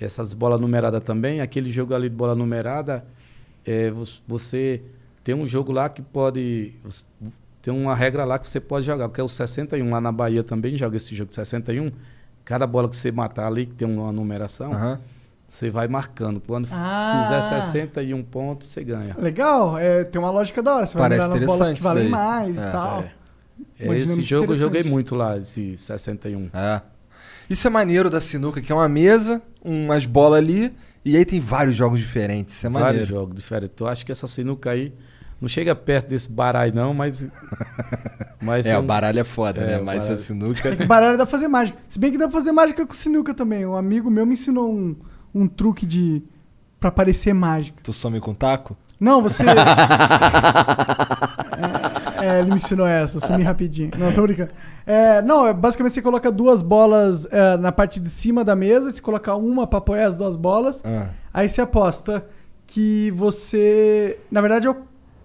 essas 0.00 0.32
bolas 0.32 0.60
numeradas 0.60 1.02
também. 1.02 1.40
Aquele 1.40 1.70
jogo 1.70 1.94
ali 1.94 2.08
de 2.08 2.14
bola 2.16 2.34
numerada, 2.34 3.04
é, 3.64 3.90
vo- 3.90 4.04
você 4.26 4.80
tem 5.24 5.34
um 5.34 5.46
jogo 5.46 5.72
lá 5.72 5.88
que 5.88 6.00
pode. 6.00 6.72
Tem 7.60 7.74
uma 7.74 7.94
regra 7.96 8.24
lá 8.24 8.38
que 8.38 8.48
você 8.48 8.60
pode 8.60 8.86
jogar, 8.86 9.08
que 9.08 9.20
é 9.20 9.24
o 9.24 9.28
61. 9.28 9.90
Lá 9.90 10.00
na 10.00 10.12
Bahia 10.12 10.44
também 10.44 10.76
joga 10.78 10.96
esse 10.96 11.14
jogo 11.14 11.30
de 11.30 11.34
61. 11.34 11.90
Cada 12.44 12.64
bola 12.66 12.88
que 12.88 12.94
você 12.96 13.10
matar 13.10 13.48
ali, 13.48 13.66
que 13.66 13.74
tem 13.74 13.88
uma 13.88 14.12
numeração, 14.12 14.72
Aham. 14.72 15.00
Você 15.46 15.70
vai 15.70 15.86
marcando. 15.88 16.40
Quando 16.40 16.68
Ah. 16.72 17.22
fizer 17.24 17.60
61 17.60 18.22
pontos, 18.22 18.68
você 18.68 18.82
ganha. 18.84 19.14
Legal, 19.18 19.78
é, 19.78 20.04
tem 20.04 20.20
uma 20.20 20.30
lógica 20.30 20.62
da 20.62 20.74
hora. 20.76 20.86
Você 20.86 20.96
vai 20.98 21.08
Parece 21.10 21.28
nas 21.28 21.40
bolas 21.42 21.74
que 21.74 21.82
valem 21.82 22.02
daí. 22.04 22.10
mais 22.12 22.58
É. 22.58 22.68
e 22.68 22.70
tal. 22.72 23.04
É. 23.80 23.96
Esse 23.98 24.22
jogo 24.22 24.52
eu 24.52 24.56
joguei 24.56 24.82
muito 24.82 25.14
lá, 25.14 25.38
esse 25.38 25.76
61. 25.76 26.50
É. 26.52 26.82
Isso 27.48 27.66
é 27.66 27.70
maneiro 27.70 28.10
da 28.10 28.20
sinuca, 28.20 28.60
que 28.60 28.72
é 28.72 28.74
uma 28.74 28.88
mesa, 28.88 29.40
umas 29.64 30.04
bolas 30.04 30.38
ali, 30.40 30.74
e 31.04 31.16
aí 31.16 31.24
tem 31.24 31.38
vários 31.40 31.76
jogos 31.76 32.00
diferentes. 32.00 32.54
Isso 32.56 32.66
é 32.66 32.70
Vários 32.70 32.86
maneiro. 32.88 33.06
jogos 33.06 33.36
diferentes. 33.36 33.76
Eu 33.80 33.86
acho 33.86 34.04
que 34.04 34.10
essa 34.12 34.26
sinuca 34.26 34.70
aí 34.70 34.92
não 35.40 35.48
chega 35.48 35.74
perto 35.74 36.08
desse 36.08 36.28
baralho, 36.30 36.74
não, 36.74 36.92
mas. 36.92 37.28
mas 38.42 38.66
É, 38.66 38.70
tem 38.70 38.78
o 38.78 38.82
baralho 38.82 39.20
é 39.20 39.24
foda, 39.24 39.60
É, 39.60 39.66
né? 39.66 39.78
Mas 39.78 40.00
baralho. 40.00 40.14
a 40.14 40.18
sinuca. 40.18 40.68
É 40.70 40.76
que 40.76 40.84
baralho 40.84 41.16
dá 41.16 41.24
pra 41.24 41.30
fazer 41.30 41.48
mágica. 41.48 41.78
Se 41.88 41.98
bem 41.98 42.10
que 42.10 42.18
dá 42.18 42.28
pra 42.28 42.38
fazer 42.38 42.52
mágica 42.52 42.84
com 42.84 42.92
sinuca 42.92 43.32
também. 43.32 43.64
Um 43.64 43.76
amigo 43.76 44.10
meu 44.10 44.26
me 44.26 44.32
ensinou 44.34 44.72
um, 44.72 44.96
um 45.40 45.46
truque 45.48 45.84
de. 45.86 46.22
pra 46.80 46.90
parecer 46.90 47.32
mágica. 47.34 47.80
tu 47.82 47.92
some 47.92 48.20
com 48.20 48.34
taco? 48.34 48.76
Não, 48.98 49.20
você. 49.22 49.44
é, 52.20 52.26
é, 52.26 52.38
ele 52.40 52.48
me 52.50 52.56
ensinou 52.56 52.86
essa, 52.86 53.20
sumi 53.20 53.42
rapidinho. 53.42 53.90
Não, 53.98 54.12
tô 54.12 54.22
brincando. 54.22 54.50
É, 54.86 55.20
não, 55.22 55.46
é, 55.46 55.52
basicamente 55.52 55.92
você 55.92 56.02
coloca 56.02 56.30
duas 56.32 56.62
bolas 56.62 57.26
é, 57.30 57.56
na 57.56 57.70
parte 57.72 58.00
de 58.00 58.08
cima 58.08 58.42
da 58.44 58.56
mesa, 58.56 58.90
você 58.90 59.00
coloca 59.00 59.34
uma 59.34 59.66
pra 59.66 59.78
apoiar 59.78 60.06
as 60.06 60.16
duas 60.16 60.36
bolas. 60.36 60.82
Ah. 60.84 61.08
Aí 61.32 61.48
você 61.48 61.60
aposta 61.60 62.26
que 62.66 63.10
você. 63.12 64.18
Na 64.30 64.40
verdade, 64.40 64.66
é 64.66 64.70
ao, 64.70 64.76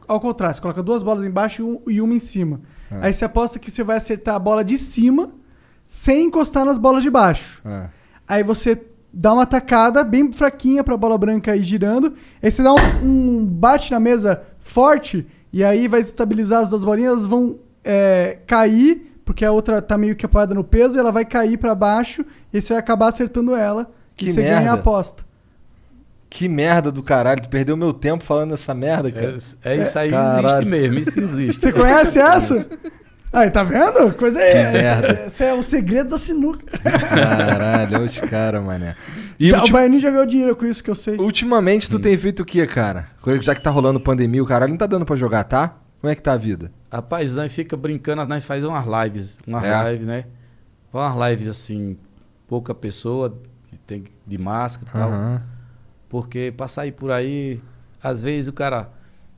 ao 0.07 0.19
contrário. 0.19 0.55
Você 0.55 0.61
coloca 0.61 0.83
duas 0.83 1.01
bolas 1.03 1.25
embaixo 1.25 1.61
e, 1.61 1.65
um- 1.65 1.81
e 1.87 2.01
uma 2.01 2.13
em 2.13 2.19
cima. 2.19 2.59
Aí 2.99 3.13
você 3.13 3.23
aposta 3.23 3.57
que 3.57 3.71
você 3.71 3.83
vai 3.85 3.95
acertar 3.95 4.35
a 4.35 4.39
bola 4.39 4.65
de 4.65 4.77
cima 4.77 5.29
sem 5.85 6.25
encostar 6.25 6.65
nas 6.65 6.77
bolas 6.77 7.01
de 7.03 7.09
baixo. 7.09 7.61
Ah. 7.63 7.87
Aí 8.27 8.43
você 8.43 8.75
dá 9.13 9.33
uma 9.33 9.45
tacada 9.45 10.03
bem 10.03 10.31
fraquinha 10.31 10.83
pra 10.83 10.95
bola 10.97 11.17
branca 11.17 11.55
ir 11.55 11.63
girando. 11.63 12.13
Aí 12.41 12.49
você 12.49 12.63
dá 12.63 12.73
um, 12.73 12.77
um 13.03 13.45
bate 13.45 13.91
na 13.91 13.99
mesa 13.99 14.41
forte 14.59 15.27
e 15.51 15.63
aí 15.63 15.87
vai 15.87 16.01
estabilizar 16.01 16.61
as 16.61 16.69
duas 16.69 16.83
bolinhas. 16.83 17.11
Elas 17.13 17.25
vão 17.25 17.59
é, 17.83 18.37
cair, 18.47 19.19
porque 19.25 19.43
a 19.43 19.51
outra 19.51 19.81
tá 19.81 19.97
meio 19.97 20.15
que 20.15 20.25
apoiada 20.25 20.53
no 20.53 20.63
peso, 20.63 20.95
e 20.95 20.99
ela 20.99 21.11
vai 21.11 21.25
cair 21.25 21.57
pra 21.57 21.75
baixo 21.75 22.25
e 22.53 22.57
aí 22.57 22.61
você 22.61 22.73
vai 22.73 22.79
acabar 22.79 23.07
acertando 23.07 23.55
ela. 23.55 23.91
Que 24.15 24.29
e 24.29 24.33
você 24.33 24.41
ganha 24.41 24.57
a 24.57 24.61
merda. 24.61 24.73
aposta. 24.75 25.23
Que 26.29 26.47
merda 26.47 26.91
do 26.91 27.03
caralho. 27.03 27.41
Tu 27.41 27.49
perdeu 27.49 27.75
meu 27.75 27.91
tempo 27.91 28.23
falando 28.23 28.53
essa 28.53 28.73
merda, 28.73 29.11
cara. 29.11 29.35
É, 29.63 29.75
é 29.77 29.81
isso 29.81 29.99
aí, 29.99 30.11
Caralho. 30.11 30.47
existe 30.47 30.69
mesmo, 30.69 30.99
isso 30.99 31.19
existe. 31.19 31.61
Você 31.61 31.73
conhece 31.73 32.19
essa? 32.21 32.69
Aí, 33.33 33.49
tá 33.49 33.63
vendo? 33.63 34.13
Coisa 34.15 34.41
é, 34.41 34.71
merda. 34.73 35.23
Esse 35.27 35.43
é 35.45 35.53
o 35.53 35.63
segredo 35.63 36.09
da 36.09 36.17
sinuca. 36.17 36.65
Caralho, 36.79 37.95
olha 37.97 38.05
os 38.05 38.19
caras, 38.19 38.61
mané. 38.63 38.95
E 39.39 39.49
Já, 39.49 39.63
o 39.63 39.69
Baianinho 39.71 40.01
já 40.01 40.09
ganhou 40.11 40.25
dinheiro 40.25 40.55
com 40.55 40.65
isso 40.65 40.83
que 40.83 40.89
eu 40.89 40.95
sei. 40.95 41.15
ultimamente 41.17 41.89
tu 41.89 41.97
tem 41.97 42.15
feito 42.17 42.41
o 42.41 42.45
que, 42.45 42.65
cara? 42.67 43.07
Já 43.41 43.55
que 43.55 43.61
tá 43.61 43.69
rolando 43.69 43.99
pandemia, 43.99 44.43
o 44.43 44.45
caralho 44.45 44.71
não 44.71 44.77
tá 44.77 44.85
dando 44.85 45.05
pra 45.05 45.15
jogar, 45.15 45.43
tá? 45.45 45.75
Como 46.01 46.11
é 46.11 46.15
que 46.15 46.21
tá 46.21 46.33
a 46.33 46.37
vida? 46.37 46.71
Rapaz, 46.91 47.33
nós 47.33 47.53
fica 47.53 47.77
brincando, 47.77 48.25
nós 48.25 48.43
faz 48.43 48.63
umas 48.63 48.85
lives, 49.05 49.39
umas 49.47 49.63
É. 49.63 49.91
lives, 49.91 50.05
né? 50.07 50.25
Umas 50.93 51.29
lives 51.29 51.47
assim, 51.47 51.95
pouca 52.47 52.73
pessoa, 52.75 53.37
tem 53.87 54.03
de 54.27 54.37
máscara 54.37 54.89
e 54.89 54.93
tal. 54.99 55.09
Aham. 55.09 55.41
Porque 56.09 56.53
pra 56.55 56.67
sair 56.67 56.91
por 56.91 57.11
aí, 57.11 57.61
às 58.03 58.21
vezes 58.21 58.49
o 58.49 58.53
cara, 58.53 58.89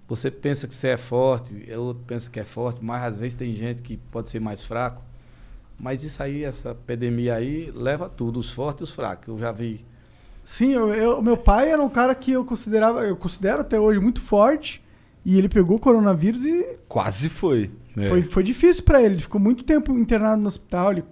você 0.08 0.30
pensa 0.30 0.68
que 0.68 0.76
você 0.76 0.90
é 0.90 0.98
forte, 0.98 1.54
o 1.76 1.82
outro 1.82 2.04
pensa 2.06 2.30
que 2.30 2.40
é 2.40 2.44
forte, 2.44 2.84
mas 2.84 3.04
às 3.04 3.18
vezes 3.18 3.36
tem 3.36 3.54
gente 3.56 3.82
que 3.82 3.98
pode 3.98 4.30
ser 4.30 4.40
mais 4.40 4.62
fraco. 4.62 5.02
Mas 5.80 6.04
isso 6.04 6.22
aí, 6.22 6.44
essa 6.44 6.72
epidemia 6.72 7.36
aí, 7.36 7.68
leva 7.74 8.08
tudo, 8.08 8.40
os 8.40 8.52
fortes 8.52 8.82
e 8.82 8.84
os 8.84 8.92
fracos. 8.92 9.28
Eu 9.28 9.40
já 9.40 9.52
vi. 9.52 9.84
Sim, 10.46 10.72
eu, 10.74 10.94
eu- 10.94 11.22
meu 11.22 11.36
pai 11.38 11.72
era 11.72 11.82
um 11.82 11.90
cara 11.90 12.14
que 12.14 12.32
eu 12.32 12.46
considerava, 12.46 13.02
eu 13.06 13.16
considero 13.16 13.62
até 13.62 13.80
hoje 13.80 14.00
muito 14.00 14.22
forte. 14.22 14.82
E 15.26 15.38
ele 15.38 15.48
pegou 15.48 15.78
o 15.78 15.80
coronavírus 15.80 16.46
e 16.46 16.76
Quase 16.88 17.30
foi. 17.30 17.72
É. 17.98 18.10
foi, 18.10 18.22
foi 18.24 18.44
difícil 18.44 18.84
pra 18.84 19.02
ele. 19.02 19.16
Ele 19.16 19.22
ficou 19.22 19.40
muito 19.40 19.64
tempo 19.64 19.98
internado 19.98 20.42
no 20.42 20.48
hospital. 20.50 20.92
Ele, 20.92 21.04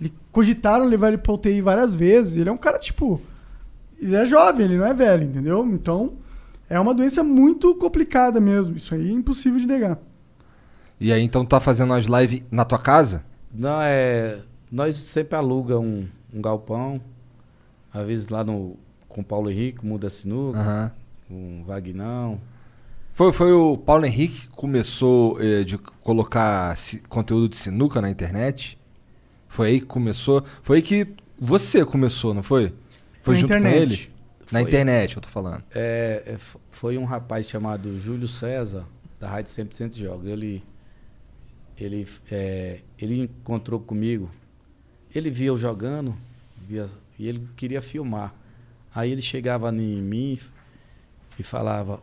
ele 0.00 0.12
cogitaram 0.32 0.86
levar 0.86 1.08
ele 1.08 1.18
pra 1.18 1.32
UTI 1.32 1.60
várias 1.62 1.94
vezes. 1.94 2.36
Ele 2.36 2.48
é 2.48 2.52
um 2.52 2.56
cara, 2.58 2.78
tipo. 2.80 3.20
Ele 3.98 4.16
é 4.16 4.26
jovem, 4.26 4.64
ele 4.66 4.76
não 4.76 4.86
é 4.86 4.92
velho, 4.94 5.22
entendeu? 5.24 5.64
Então, 5.66 6.14
é 6.70 6.80
uma 6.80 6.94
doença 6.94 7.22
muito 7.22 7.74
complicada 7.74 8.40
mesmo. 8.40 8.76
Isso 8.76 8.94
aí 8.94 9.10
é 9.10 9.12
impossível 9.12 9.58
de 9.60 9.66
negar. 9.66 9.98
E 10.98 11.12
aí, 11.12 11.22
então, 11.22 11.44
tá 11.44 11.58
fazendo 11.60 11.92
as 11.92 12.04
lives 12.06 12.42
na 12.50 12.64
tua 12.64 12.78
casa? 12.78 13.24
Não, 13.52 13.80
é. 13.82 14.40
Nós 14.70 14.96
sempre 14.96 15.36
aluga 15.36 15.78
um, 15.78 16.06
um 16.32 16.40
galpão. 16.40 17.00
Às 17.92 18.06
vezes 18.06 18.28
lá 18.28 18.42
no. 18.44 18.76
Com 19.08 19.22
o 19.22 19.24
Paulo 19.24 19.50
Henrique, 19.50 19.84
muda 19.84 20.08
sinuca, 20.08 20.58
Aham. 20.60 20.92
com 21.26 21.60
o 21.62 21.64
Vagnão. 21.64 22.40
Foi, 23.12 23.32
foi 23.32 23.52
o 23.52 23.76
Paulo 23.76 24.06
Henrique 24.06 24.42
que 24.42 24.48
começou 24.50 25.36
eh, 25.42 25.64
de 25.64 25.76
colocar 25.76 26.76
si- 26.76 27.02
conteúdo 27.08 27.48
de 27.48 27.56
sinuca 27.56 28.00
na 28.00 28.08
internet? 28.08 28.78
Foi 29.48 29.66
aí 29.66 29.80
que 29.80 29.86
começou? 29.86 30.44
Foi 30.62 30.76
aí 30.76 30.82
que 30.82 31.08
você 31.36 31.84
começou, 31.84 32.32
não 32.32 32.42
foi? 32.44 32.72
Foi 33.20 33.34
Na 33.34 33.40
junto 33.40 33.50
internet. 33.52 33.74
com 33.74 33.82
ele? 33.82 34.09
Na 34.50 34.60
Foi. 34.60 34.68
internet, 34.68 35.16
eu 35.16 35.22
tô 35.22 35.28
falando. 35.28 35.62
É, 35.74 36.22
é, 36.26 36.38
foi 36.70 36.98
um 36.98 37.04
rapaz 37.04 37.48
chamado 37.48 37.98
Júlio 37.98 38.26
César, 38.26 38.86
da 39.18 39.28
Rádio 39.28 39.52
100% 39.52 39.96
Joga. 39.96 40.28
Ele, 40.28 40.64
ele, 41.78 42.06
é, 42.30 42.80
ele 42.98 43.20
encontrou 43.20 43.78
comigo, 43.78 44.30
ele 45.14 45.30
via 45.30 45.48
eu 45.48 45.56
jogando 45.56 46.16
via, 46.66 46.88
e 47.18 47.28
ele 47.28 47.48
queria 47.56 47.80
filmar. 47.80 48.34
Aí 48.94 49.10
ele 49.12 49.22
chegava 49.22 49.70
em 49.70 50.02
mim 50.02 50.38
e 51.38 51.42
falava, 51.42 52.02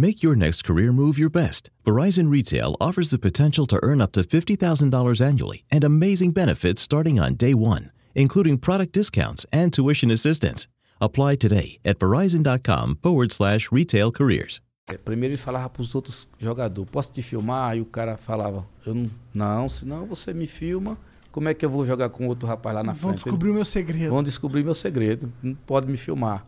Make 0.00 0.22
your 0.22 0.34
next 0.34 0.64
career 0.64 0.92
move 0.92 1.18
your 1.18 1.28
best. 1.28 1.68
Verizon 1.84 2.30
Retail 2.30 2.74
offers 2.80 3.10
the 3.10 3.18
potential 3.18 3.66
to 3.66 3.78
earn 3.82 4.00
up 4.00 4.12
to 4.12 4.22
$50,000 4.22 5.20
annually 5.20 5.64
and 5.70 5.84
amazing 5.84 6.32
benefits 6.32 6.80
starting 6.80 7.20
on 7.20 7.34
day 7.34 7.52
one, 7.52 7.90
including 8.14 8.56
product 8.56 8.94
discounts 8.94 9.44
and 9.52 9.70
tuition 9.74 10.10
assistance. 10.10 10.66
Apply 11.02 11.36
today 11.36 11.80
at 11.84 11.98
verizon.com 11.98 12.96
forward 13.02 13.30
slash 13.30 13.70
retail 13.70 14.10
careers. 14.10 14.62
Primeiro 15.04 15.34
ele 15.34 15.36
falava 15.36 15.68
para 15.68 15.82
os 15.82 15.94
outros 15.94 16.26
jogadores, 16.38 16.90
posso 16.90 17.12
te 17.12 17.20
filmar? 17.20 17.72
Aí 17.72 17.82
o 17.82 17.84
cara 17.84 18.16
falava, 18.16 18.66
eu 18.86 18.94
não, 18.94 19.10
não, 19.34 19.68
senão 19.68 20.06
você 20.06 20.32
me 20.32 20.46
filma, 20.46 20.96
como 21.30 21.50
é 21.50 21.52
que 21.52 21.62
eu 21.62 21.68
vou 21.68 21.84
jogar 21.84 22.08
com 22.08 22.26
outro 22.26 22.48
rapaz 22.48 22.74
lá 22.74 22.82
na 22.82 22.92
Vão 22.94 23.10
frente? 23.10 23.24
descobrir 23.24 23.50
o 23.50 23.54
meu 23.54 23.66
segredo. 23.66 24.08
Vão 24.08 24.22
descobrir 24.22 24.64
meu 24.64 24.74
segredo, 24.74 25.30
não 25.42 25.54
pode 25.54 25.86
me 25.86 25.98
filmar. 25.98 26.46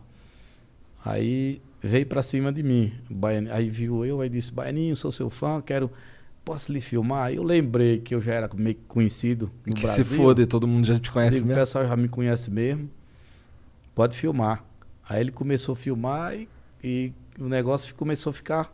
Aí 1.05 1.61
veio 1.83 2.05
pra 2.05 2.23
cima 2.23 2.51
de 2.51 2.63
mim, 2.63 2.93
o 3.09 3.13
Baianinho, 3.13 3.53
aí 3.53 3.69
viu 3.69 4.05
eu, 4.05 4.21
aí 4.21 4.29
disse, 4.29 4.51
Baianinho, 4.51 4.95
sou 4.95 5.11
seu 5.11 5.29
fã, 5.29 5.61
quero, 5.61 5.91
posso 6.45 6.71
lhe 6.71 6.79
filmar? 6.79 7.25
Aí 7.27 7.35
eu 7.35 7.43
lembrei 7.43 7.99
que 7.99 8.15
eu 8.15 8.21
já 8.21 8.33
era 8.33 8.49
meio 8.55 8.75
que 8.75 8.83
conhecido 8.87 9.51
no 9.65 9.73
que 9.75 9.81
Brasil. 9.81 10.05
se 10.05 10.15
foda, 10.15 10.47
todo 10.47 10.67
mundo 10.67 10.85
já 10.87 10.97
te 10.99 11.11
conhece 11.11 11.37
Digo, 11.37 11.45
O 11.45 11.47
mesmo. 11.49 11.59
pessoal 11.61 11.85
já 11.87 11.95
me 11.97 12.07
conhece 12.07 12.49
mesmo, 12.49 12.89
pode 13.93 14.15
filmar. 14.17 14.63
Aí 15.07 15.19
ele 15.19 15.31
começou 15.31 15.73
a 15.73 15.75
filmar 15.75 16.33
e, 16.35 16.47
e 16.83 17.11
o 17.37 17.49
negócio 17.49 17.93
começou 17.95 18.29
a 18.29 18.33
ficar 18.33 18.73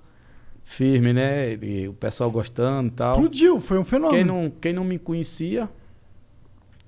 firme, 0.64 1.12
né? 1.12 1.54
E 1.56 1.88
o 1.88 1.94
pessoal 1.94 2.30
gostando 2.30 2.90
e 2.90 2.92
tal. 2.92 3.14
Explodiu, 3.16 3.60
foi 3.60 3.80
um 3.80 3.84
fenômeno. 3.84 4.16
Quem 4.16 4.24
não, 4.24 4.52
quem 4.62 4.72
não 4.74 4.84
me 4.84 5.00
conhecia, 5.00 5.68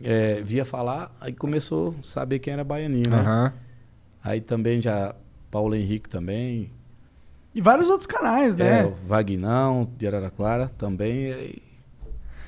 é, 0.03 0.39
via 0.41 0.63
falar, 0.65 1.15
aí 1.19 1.33
começou 1.33 1.95
a 1.99 2.03
saber 2.03 2.37
quem 2.37 2.53
era 2.53 2.63
baianinho, 2.63 3.09
né? 3.09 3.17
Aham. 3.21 3.53
Aí 4.23 4.39
também 4.39 4.79
já 4.79 5.15
Paulo 5.51 5.75
Henrique 5.75 6.07
também, 6.09 6.71
E 7.53 7.59
vários 7.61 7.89
outros 7.89 8.07
canais, 8.07 8.55
né? 8.55 8.81
é, 8.81 8.85
o 8.85 8.95
Vagnão 9.05 9.87
de 9.97 10.07
Araraquara 10.07 10.71
também. 10.77 11.33
Aí, 11.33 11.61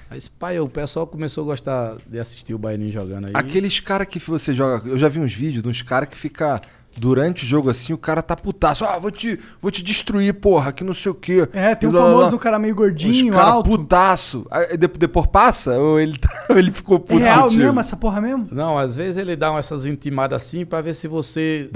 aí 0.09 0.19
pai, 0.39 0.59
o 0.59 0.69
pessoal 0.69 1.05
começou 1.05 1.43
a 1.43 1.47
gostar 1.47 1.97
de 2.07 2.17
assistir 2.17 2.53
o 2.53 2.57
Baianinho 2.57 2.91
jogando 2.91 3.25
aí. 3.27 3.33
Aqueles 3.35 3.81
caras 3.81 4.07
que 4.07 4.17
você 4.19 4.53
joga. 4.53 4.87
Eu 4.87 4.97
já 4.97 5.09
vi 5.09 5.19
uns 5.19 5.33
vídeos 5.33 5.61
de 5.61 5.67
uns 5.69 5.81
caras 5.81 6.07
que 6.07 6.15
fica. 6.17 6.61
Durante 6.95 7.43
o 7.43 7.47
jogo 7.47 7.69
assim, 7.69 7.91
o 7.91 7.97
cara 7.97 8.21
tá 8.21 8.35
putaço. 8.35 8.85
Ah, 8.85 8.99
vou 8.99 9.09
te, 9.09 9.39
vou 9.61 9.71
te 9.71 9.83
destruir, 9.83 10.33
porra, 10.35 10.71
que 10.71 10.83
não 10.83 10.93
sei 10.93 11.11
o 11.11 11.15
quê. 11.15 11.47
É, 11.51 11.73
tem 11.73 11.89
um 11.89 11.91
famoso 11.91 12.31
do 12.31 12.39
cara 12.39 12.59
meio 12.59 12.75
gordinho, 12.75 13.31
Os 13.31 13.37
cara 13.37 13.51
alto. 13.51 13.69
putaço. 13.69 14.45
Aí, 14.51 14.77
depois 14.77 15.25
passa? 15.27 15.77
Ou 15.79 15.99
ele, 15.99 16.17
tá- 16.19 16.45
ele 16.55 16.71
ficou 16.71 16.97
É 16.97 16.99
puto 16.99 17.17
real 17.17 17.43
contigo? 17.43 17.63
mesmo 17.63 17.79
essa 17.79 17.97
porra 17.97 18.21
mesmo? 18.21 18.47
Não, 18.51 18.77
às 18.77 18.95
vezes 18.95 19.17
ele 19.17 19.35
dá 19.35 19.51
essas 19.57 19.85
intimadas 19.85 20.41
assim 20.41 20.65
pra 20.65 20.81
ver 20.81 20.93
se 20.93 21.07
você 21.07 21.69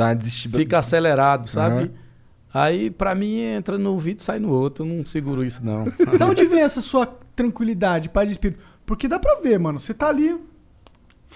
fica 0.56 0.78
acelerado, 0.78 1.48
sabe? 1.50 1.76
Aham. 1.76 1.90
Aí 2.54 2.90
pra 2.90 3.14
mim 3.14 3.40
entra 3.40 3.78
no 3.78 3.92
ouvido 3.92 4.20
e 4.20 4.24
sai 4.24 4.40
no 4.40 4.50
outro. 4.50 4.86
Eu 4.86 4.90
não 4.98 5.06
seguro 5.06 5.44
isso, 5.44 5.64
não. 5.66 5.86
De 6.18 6.24
onde 6.24 6.46
vem 6.46 6.62
essa 6.62 6.80
sua 6.82 7.06
tranquilidade, 7.36 8.10
pai 8.10 8.26
de 8.26 8.32
espírito? 8.34 8.60
Porque 8.86 9.08
dá 9.08 9.20
pra 9.20 9.36
ver, 9.42 9.60
mano. 9.60 9.80
Você 9.80 9.94
tá 9.94 10.08
ali. 10.10 10.36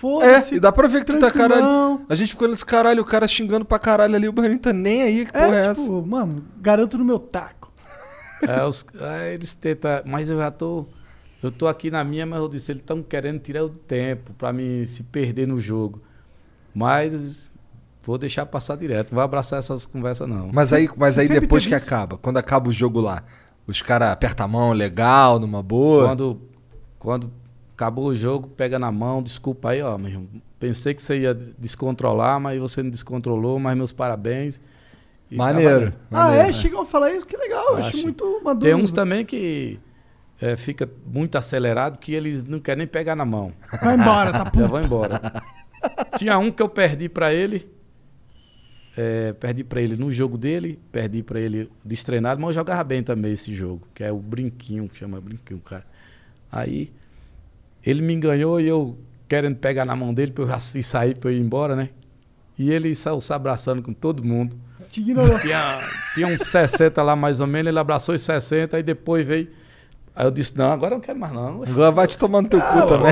É, 0.02 0.10
Foda-se. 0.10 0.56
e 0.56 0.60
dá 0.60 0.72
pra 0.72 0.88
ver 0.88 1.06
que 1.06 1.12
tu 1.12 1.20
tá 1.20 1.30
caralho. 1.30 2.02
A 2.10 2.16
gente 2.16 2.30
ficou 2.32 2.48
nesse 2.48 2.66
caralho, 2.66 3.02
o 3.02 3.06
cara 3.06 3.28
xingando 3.28 3.64
pra 3.66 3.78
caralho 3.78 4.16
ali, 4.16 4.28
o 4.28 4.32
Barrinho 4.32 4.60
tá 4.60 4.74
nem 4.74 5.02
aí, 5.04 5.26
que 5.26 5.32
porra 5.34 5.46
é, 5.56 5.66
É, 5.66 5.66
essa? 5.68 5.82
tipo, 5.82 6.06
mano, 6.06 6.44
garanto 6.60 6.98
no 6.98 7.06
meu 7.06 7.20
taco. 7.20 7.72
É, 8.42 8.64
os- 8.66 8.86
aí 9.00 9.34
eles 9.36 9.54
tentam, 9.54 9.92
mas 10.06 10.30
eu 10.30 10.38
já 10.40 10.50
tô. 10.50 10.86
Eu 11.44 11.52
tô 11.52 11.68
aqui 11.68 11.90
na 11.92 12.04
minha, 12.04 12.26
mas 12.26 12.40
eu 12.40 12.48
disse, 12.48 12.72
eles 12.72 12.82
estão 12.82 13.02
querendo 13.04 13.40
tirar 13.40 13.64
o 13.64 13.70
tempo 13.70 14.32
pra 14.34 14.52
mim 14.54 14.86
se 14.86 15.04
perder 15.04 15.48
no 15.48 15.60
jogo. 15.60 16.02
Mas 16.74 17.52
vou 18.04 18.18
deixar 18.18 18.46
passar 18.46 18.78
direto, 18.78 19.12
não 19.12 19.16
vou 19.16 19.24
abraçar 19.24 19.60
essas 19.60 19.86
conversas, 19.86 20.28
não. 20.28 20.50
Mas 20.54 20.72
aí, 20.74 20.90
mas 20.98 21.16
Você 21.16 21.22
aí 21.22 21.28
depois 21.28 21.66
que 21.66 21.76
isso? 21.76 21.84
acaba, 21.86 22.18
quando 22.18 22.38
acaba 22.38 22.70
o 22.70 22.72
jogo 22.72 23.00
lá, 23.02 23.24
os 23.68 23.82
caras 23.82 24.10
apertam 24.10 24.46
a 24.46 24.48
mão 24.50 24.72
legal, 24.74 25.40
numa 25.40 25.62
boa. 25.62 26.08
Quando, 26.08 26.42
quando 26.98 27.32
acabou 27.82 28.06
o 28.08 28.16
jogo, 28.16 28.48
pega 28.50 28.78
na 28.78 28.92
mão, 28.92 29.24
desculpa 29.24 29.72
aí, 29.72 29.82
ó, 29.82 29.98
meu 29.98 30.10
irmão. 30.12 30.28
Pensei 30.60 30.94
que 30.94 31.02
você 31.02 31.22
ia 31.22 31.34
descontrolar, 31.34 32.40
mas 32.40 32.60
você 32.60 32.84
não 32.84 32.92
descontrolou, 32.92 33.58
mas 33.58 33.76
meus 33.76 33.92
parabéns. 33.92 34.62
E 35.32 35.36
tá 35.36 35.44
Maneiro. 35.44 35.94
Ah, 36.12 36.26
maneiro. 36.28 36.50
é? 36.50 36.52
Chegam 36.52 36.82
a 36.82 36.86
falar 36.86 37.12
isso? 37.12 37.26
Que 37.26 37.36
legal. 37.36 37.70
Eu 37.72 37.78
acho, 37.78 37.90
Acho. 37.90 38.04
muito 38.04 38.42
maduro. 38.44 38.66
Tem 38.72 38.76
uns 38.76 38.92
também 38.92 39.26
que 39.26 39.80
é, 40.40 40.56
fica 40.56 40.88
muito 41.08 41.38
acelerado 41.38 41.98
que 41.98 42.14
eles 42.14 42.44
não 42.44 42.60
querem 42.60 42.80
nem 42.80 42.88
pegar 42.88 43.16
na 43.16 43.26
mão. 43.26 43.52
Vai 43.82 43.96
embora, 43.96 44.32
tá 44.32 44.38
Já 44.46 44.52
puto. 44.52 44.68
vão 44.68 44.84
embora. 44.84 45.20
Tinha 46.18 46.38
um 46.38 46.52
que 46.52 46.62
eu 46.62 46.70
perdi 46.70 47.10
pra 47.10 47.34
ele. 47.34 47.68
é, 48.96 49.34
perdi 49.34 49.64
pra 49.64 49.82
ele 49.82 49.96
no 49.98 50.12
jogo 50.12 50.38
dele, 50.38 50.80
perdi 50.92 51.24
pra 51.24 51.40
ele 51.40 51.72
destreinado, 51.84 52.40
mas 52.40 52.50
eu 52.50 52.54
jogava 52.62 52.84
bem 52.84 53.02
também 53.02 53.32
esse 53.34 53.52
jogo, 53.56 53.88
que 53.96 54.04
é 54.04 54.12
o 54.12 54.18
Brinquinho, 54.20 54.88
que 54.88 54.98
chama 55.00 55.20
Brinquinho, 55.20 55.60
cara. 55.62 55.86
Aí 56.52 56.92
ele 57.86 58.02
me 58.02 58.16
ganhou 58.16 58.60
e 58.60 58.68
eu 58.68 58.98
querendo 59.28 59.56
pegar 59.56 59.86
na 59.86 59.96
mão 59.96 60.14
dele 60.14 60.32
pra 60.32 60.44
eu 60.44 60.50
e 60.76 60.84
sair 60.84 61.18
pra 61.18 61.30
eu 61.32 61.36
ir 61.36 61.40
embora, 61.40 61.76
né? 61.76 61.90
E 62.58 62.72
ele 62.72 62.94
saiu 62.94 63.22
se 63.22 63.34
abraçando 63.34 63.82
com 63.82 63.94
todo 63.94 64.24
mundo. 64.24 64.56
Te 64.90 65.00
ignorou. 65.00 65.40
Tinha, 65.40 65.80
tinha 66.14 66.28
uns 66.28 66.44
60 66.48 67.02
lá 67.02 67.16
mais 67.16 67.40
ou 67.40 67.48
menos, 67.48 67.70
ele 67.70 67.80
abraçou 67.80 68.14
os 68.14 68.22
60, 68.22 68.76
aí 68.78 68.84
depois 68.84 69.26
veio. 69.26 69.48
Aí 70.14 70.26
eu 70.26 70.32
disse, 70.32 70.58
não, 70.58 70.72
agora 70.74 70.94
eu 70.94 70.98
não 70.98 71.02
quero 71.02 71.18
mais 71.18 71.32
não. 71.32 71.64
Agora 71.64 71.92
vai 71.92 72.06
te 72.08 72.18
tomar 72.18 72.42
no 72.42 72.50
teu 72.50 72.60
Ah, 72.60 72.64
cu 72.64 72.88
também. 72.88 73.12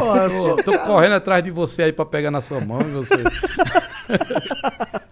Tô, 0.57 0.71
tô 0.71 0.79
correndo 0.79 1.15
atrás 1.15 1.41
de 1.41 1.49
você 1.49 1.83
aí 1.83 1.93
pra 1.93 2.05
pegar 2.05 2.29
na 2.29 2.41
sua 2.41 2.59
mão 2.59 2.81
e 2.81 2.91
você. 2.91 3.15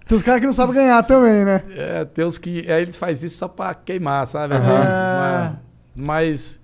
Tem 0.05 0.17
uns 0.17 0.23
caras 0.23 0.41
que 0.41 0.45
não 0.45 0.53
sabem 0.53 0.75
ganhar 0.75 1.01
também, 1.03 1.45
né? 1.45 1.63
É, 1.69 2.05
tem 2.05 2.25
uns 2.25 2.37
que. 2.37 2.69
Aí 2.71 2.81
eles 2.81 2.97
fazem 2.97 3.27
isso 3.27 3.37
só 3.37 3.47
pra 3.47 3.73
queimar, 3.73 4.27
sabe? 4.27 4.55
Aham. 4.55 5.57
Mas, 5.95 6.07
mas, 6.07 6.61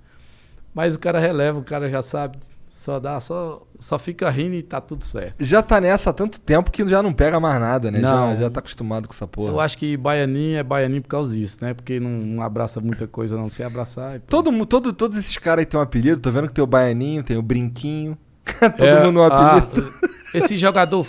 mas 0.74 0.96
o 0.96 1.00
cara 1.00 1.20
releva, 1.20 1.60
o 1.60 1.64
cara 1.64 1.90
já 1.90 2.02
sabe. 2.02 2.38
Só 2.84 3.00
dá, 3.00 3.18
só, 3.22 3.66
só 3.80 3.98
fica 3.98 4.30
rindo 4.30 4.56
e 4.56 4.62
tá 4.62 4.82
tudo 4.82 5.06
certo. 5.06 5.36
Já 5.40 5.62
tá 5.62 5.80
nessa 5.80 6.10
há 6.10 6.14
tanto 6.14 6.38
tempo 6.38 6.70
que 6.70 6.86
já 6.86 7.02
não 7.02 7.14
pega 7.14 7.40
mais 7.40 7.58
nada, 7.58 7.90
né? 7.90 8.02
Já, 8.02 8.12
Não. 8.14 8.38
já 8.38 8.50
tá 8.50 8.60
acostumado 8.60 9.08
com 9.08 9.14
essa 9.14 9.26
porra. 9.26 9.54
Eu 9.54 9.62
acho 9.62 9.78
que 9.78 9.96
baianinho 9.96 10.58
é 10.58 10.64
baianinho 10.64 11.02
por 11.02 11.08
causa 11.08 11.34
disso, 11.34 11.60
né? 11.62 11.74
Porque 11.74 11.98
não, 11.98 12.10
não 12.10 12.44
abraça 12.44 12.82
muita 12.82 13.08
coisa, 13.08 13.38
não. 13.38 13.48
Se 13.48 13.64
abraçar. 13.64 14.18
e 14.18 14.20
pô. 14.20 14.26
Todo, 14.28 14.66
todo, 14.66 14.92
todos 14.92 15.16
esses 15.16 15.38
caras 15.38 15.62
aí 15.62 15.66
tem 15.66 15.80
um 15.80 15.84
apelido. 15.84 16.20
Tô 16.20 16.30
vendo 16.30 16.48
que 16.50 16.54
tem 16.56 16.62
o 16.62 16.68
Baianinho, 16.68 17.24
tem 17.24 17.38
o 17.38 17.42
Brinquinho. 17.42 18.18
todo 18.60 18.86
É, 18.86 19.06
mundo 19.06 19.22
um 19.22 19.24
ah, 19.24 19.56
apelido. 19.60 19.94
esse 20.36 20.58
jogador 20.58 21.08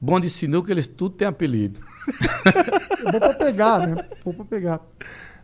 bom 0.00 0.20
de 0.20 0.30
sinuca, 0.30 0.70
eles 0.70 0.86
tudo 0.86 1.16
tem 1.16 1.26
apelido. 1.26 1.80
É 3.04 3.10
bom 3.12 3.18
pra 3.18 3.34
pegar, 3.34 3.86
né? 3.88 4.04
Bom 4.24 4.32
pra 4.32 4.44
pegar. 4.44 4.80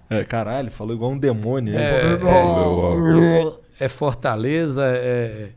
É, 0.09 0.23
caralho, 0.25 0.71
falou 0.71 0.95
igual 0.95 1.11
um 1.11 1.19
demônio. 1.19 1.75
É, 1.77 2.13
hein? 2.13 3.53
é 3.81 3.89
Fortaleza, 3.89 4.85
é 4.85 5.51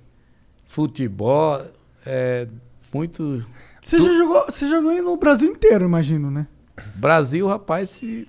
futebol, 0.77 1.59
é 2.05 2.47
muito. 2.93 3.43
Você 3.81 3.97
já 3.97 4.13
jogou, 4.13 4.45
você 4.45 4.67
jogou 4.67 4.91
aí 4.91 5.01
no 5.01 5.17
Brasil 5.17 5.49
inteiro, 5.49 5.85
imagino, 5.85 6.29
né? 6.29 6.45
Brasil, 6.93 7.47
rapaz, 7.47 7.89
se, 7.89 8.27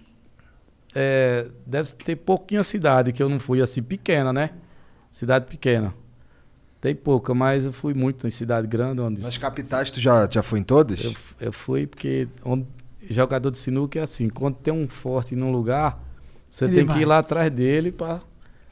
é, 0.95 1.47
deve 1.67 1.93
ter 1.93 2.17
pouquinha 2.17 2.65
cidade, 2.65 3.13
que 3.13 3.23
eu 3.23 3.29
não 3.29 3.39
fui 3.39 3.61
assim, 3.61 3.83
pequena, 3.83 4.33
né? 4.33 4.53
Cidade 5.13 5.45
pequena. 5.45 5.93
Tem 6.81 6.95
pouca, 6.95 7.35
mas 7.35 7.67
eu 7.67 7.73
fui 7.73 7.93
muito 7.93 8.27
em 8.27 8.31
cidade 8.31 8.67
grande. 8.67 9.03
Onde 9.03 9.21
Nas 9.21 9.37
capitais 9.37 9.91
tu 9.91 10.01
já, 10.01 10.27
já 10.31 10.43
foi 10.43 10.61
em 10.61 10.63
todas? 10.63 11.05
eu, 11.05 11.13
eu 11.41 11.53
fui 11.53 11.87
porque 11.87 12.29
onde, 12.43 12.65
jogador 13.11 13.51
de 13.51 13.59
sinuca 13.59 13.99
é 13.99 14.03
assim, 14.03 14.31
quando 14.31 14.55
tem 14.55 14.73
um 14.73 14.89
forte 14.89 15.37
num 15.37 15.53
lugar, 15.53 16.03
você 16.49 16.65
Ele 16.65 16.75
tem 16.77 16.85
vai. 16.87 16.97
que 16.97 17.03
ir 17.03 17.05
lá 17.05 17.19
atrás 17.19 17.51
dele 17.53 17.93
para 17.93 18.21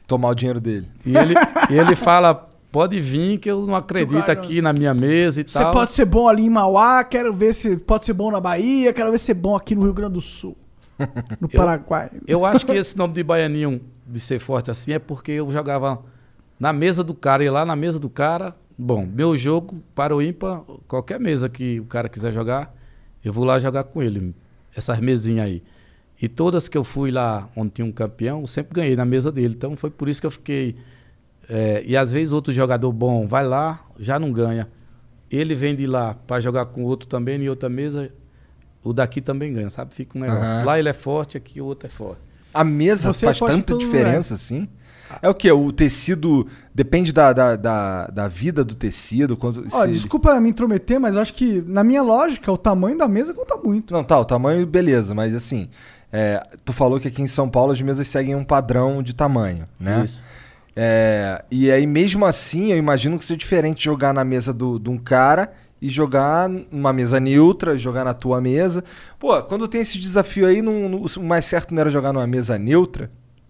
Tomar 0.07 0.29
o 0.29 0.35
dinheiro 0.35 0.59
dele. 0.59 0.89
E 1.05 1.15
ele, 1.15 1.35
e 1.69 1.73
ele 1.77 1.95
fala, 1.95 2.49
pode 2.71 2.99
vir 2.99 3.37
que 3.39 3.49
eu 3.49 3.65
não 3.65 3.75
acredito 3.75 4.29
aqui 4.29 4.61
na 4.61 4.71
minha 4.73 4.93
mesa 4.93 5.41
e 5.41 5.43
Você 5.47 5.57
tal. 5.59 5.71
pode 5.71 5.93
ser 5.93 6.05
bom 6.05 6.27
ali 6.27 6.43
em 6.45 6.49
Mauá, 6.49 7.03
quero 7.03 7.33
ver 7.33 7.53
se 7.53 7.77
pode 7.77 8.05
ser 8.05 8.13
bom 8.13 8.31
na 8.31 8.39
Bahia, 8.39 8.93
quero 8.93 9.11
ver 9.11 9.17
ser 9.19 9.33
bom 9.33 9.55
aqui 9.55 9.73
no 9.75 9.83
Rio 9.83 9.93
Grande 9.93 10.13
do 10.13 10.21
Sul. 10.21 10.55
No 11.39 11.47
Eu- 11.51 11.57
Paraguai. 11.59 12.09
Eu 12.27 12.45
acho 12.45 12.65
que 12.65 12.71
esse 12.77 12.97
nome 12.97 13.13
de 13.13 13.23
baianinho, 13.23 13.81
de 14.05 14.19
ser 14.19 14.39
forte 14.39 14.71
assim, 14.71 14.93
é 14.93 14.99
porque 14.99 15.31
eu 15.33 15.49
jogava 15.51 16.01
na 16.59 16.73
mesa 16.73 17.03
do 17.03 17.13
cara, 17.13 17.43
e 17.43 17.49
lá 17.49 17.63
na 17.65 17.75
mesa 17.75 17.99
do 17.99 18.09
cara, 18.09 18.55
bom, 18.77 19.05
meu 19.05 19.37
jogo 19.37 19.81
para 19.93 20.15
o 20.15 20.21
ímpar, 20.21 20.61
qualquer 20.87 21.19
mesa 21.19 21.47
que 21.49 21.79
o 21.79 21.85
cara 21.85 22.09
quiser 22.09 22.33
jogar, 22.33 22.73
eu 23.23 23.31
vou 23.31 23.43
lá 23.45 23.59
jogar 23.59 23.83
com 23.83 24.01
ele, 24.01 24.33
essas 24.75 24.99
mesinhas 24.99 25.45
aí. 25.45 25.63
E 26.19 26.27
todas 26.27 26.67
que 26.67 26.75
eu 26.77 26.83
fui 26.83 27.11
lá 27.11 27.47
onde 27.55 27.71
tinha 27.71 27.85
um 27.85 27.91
campeão, 27.91 28.41
eu 28.41 28.47
sempre 28.47 28.73
ganhei 28.73 28.95
na 28.95 29.05
mesa 29.05 29.31
dele. 29.31 29.53
Então 29.55 29.75
foi 29.77 29.91
por 29.91 30.09
isso 30.09 30.19
que 30.19 30.25
eu 30.25 30.31
fiquei. 30.31 30.75
É, 31.49 31.83
e 31.85 31.95
às 31.95 32.11
vezes 32.11 32.31
outro 32.31 32.51
jogador 32.53 32.91
bom 32.91 33.25
vai 33.27 33.45
lá, 33.45 33.81
já 33.99 34.19
não 34.19 34.31
ganha. 34.31 34.67
Ele 35.29 35.55
vem 35.55 35.75
de 35.75 35.85
lá 35.87 36.15
para 36.25 36.39
jogar 36.41 36.65
com 36.67 36.83
outro 36.83 37.07
também 37.07 37.41
em 37.41 37.49
outra 37.49 37.67
mesa, 37.69 38.09
o 38.83 38.93
daqui 38.93 39.19
também 39.21 39.53
ganha, 39.53 39.69
sabe? 39.69 39.93
Fica 39.93 40.17
um 40.17 40.21
negócio. 40.21 40.43
Aham. 40.43 40.63
Lá 40.65 40.79
ele 40.79 40.89
é 40.89 40.93
forte, 40.93 41.35
aqui 41.37 41.59
o 41.59 41.65
outro 41.65 41.87
é 41.87 41.89
forte. 41.89 42.21
A 42.53 42.63
mesa 42.63 43.11
Você 43.13 43.25
faz 43.25 43.39
tanta 43.39 43.77
diferença 43.77 44.33
assim? 44.33 44.67
É 45.21 45.29
o 45.29 45.33
que? 45.33 45.49
O 45.51 45.71
tecido 45.71 46.45
depende 46.73 47.13
da, 47.13 47.31
da, 47.31 47.55
da, 47.55 48.07
da 48.07 48.27
vida 48.27 48.63
do 48.63 48.75
tecido. 48.75 49.37
Quanto, 49.37 49.65
Ó, 49.71 49.83
se- 49.83 49.91
desculpa 49.91 50.37
me 50.39 50.49
intrometer, 50.49 50.99
mas 50.99 51.15
eu 51.15 51.21
acho 51.21 51.33
que, 51.33 51.61
na 51.65 51.81
minha 51.83 52.01
lógica, 52.01 52.51
o 52.51 52.57
tamanho 52.57 52.97
da 52.97 53.07
mesa 53.07 53.33
conta 53.33 53.55
muito. 53.55 53.93
Não, 53.93 54.03
tá, 54.03 54.19
o 54.19 54.25
tamanho, 54.25 54.65
beleza, 54.65 55.13
mas 55.15 55.33
assim, 55.33 55.69
É, 56.11 56.41
tu 56.63 56.71
falou 56.71 56.99
que 57.01 57.07
aqui 57.09 57.21
em 57.21 57.27
São 57.27 57.49
Paulo 57.49 57.73
as 57.73 57.81
mesas 57.81 58.07
seguem 58.07 58.33
um 58.35 58.43
padrão 58.43 59.03
de 59.03 59.13
tamanho, 59.13 59.65
né? 59.77 60.03
Isso. 60.05 60.23
É, 60.79 61.43
e 61.49 61.71
aí, 61.71 61.87
mesmo 61.87 62.23
assim, 62.23 62.71
eu 62.71 62.77
imagino 62.77 63.17
que 63.17 63.25
seja 63.25 63.35
diferente 63.37 63.83
jogar 63.83 64.13
na 64.13 64.23
mesa 64.23 64.53
do, 64.53 64.77
de 64.77 64.91
um 64.91 64.97
cara 64.97 65.51
e 65.81 65.89
jogar 65.89 66.47
numa 66.47 66.93
mesa 66.93 67.19
neutra, 67.19 67.75
jogar 67.79 68.05
na 68.05 68.13
tua 68.13 68.39
mesa. 68.39 68.83
Pô, 69.17 69.41
quando 69.41 69.67
tem 69.67 69.81
esse 69.81 69.97
desafio 69.97 70.45
aí, 70.45 70.61
não, 70.61 70.87
não- 70.87 71.01
o 71.01 71.23
mais 71.23 71.45
certo 71.45 71.73
não 71.73 71.81
era 71.81 71.89
jogar 71.89 72.13
numa 72.13 72.27
mesa 72.27 72.59
neutra? 72.59 73.09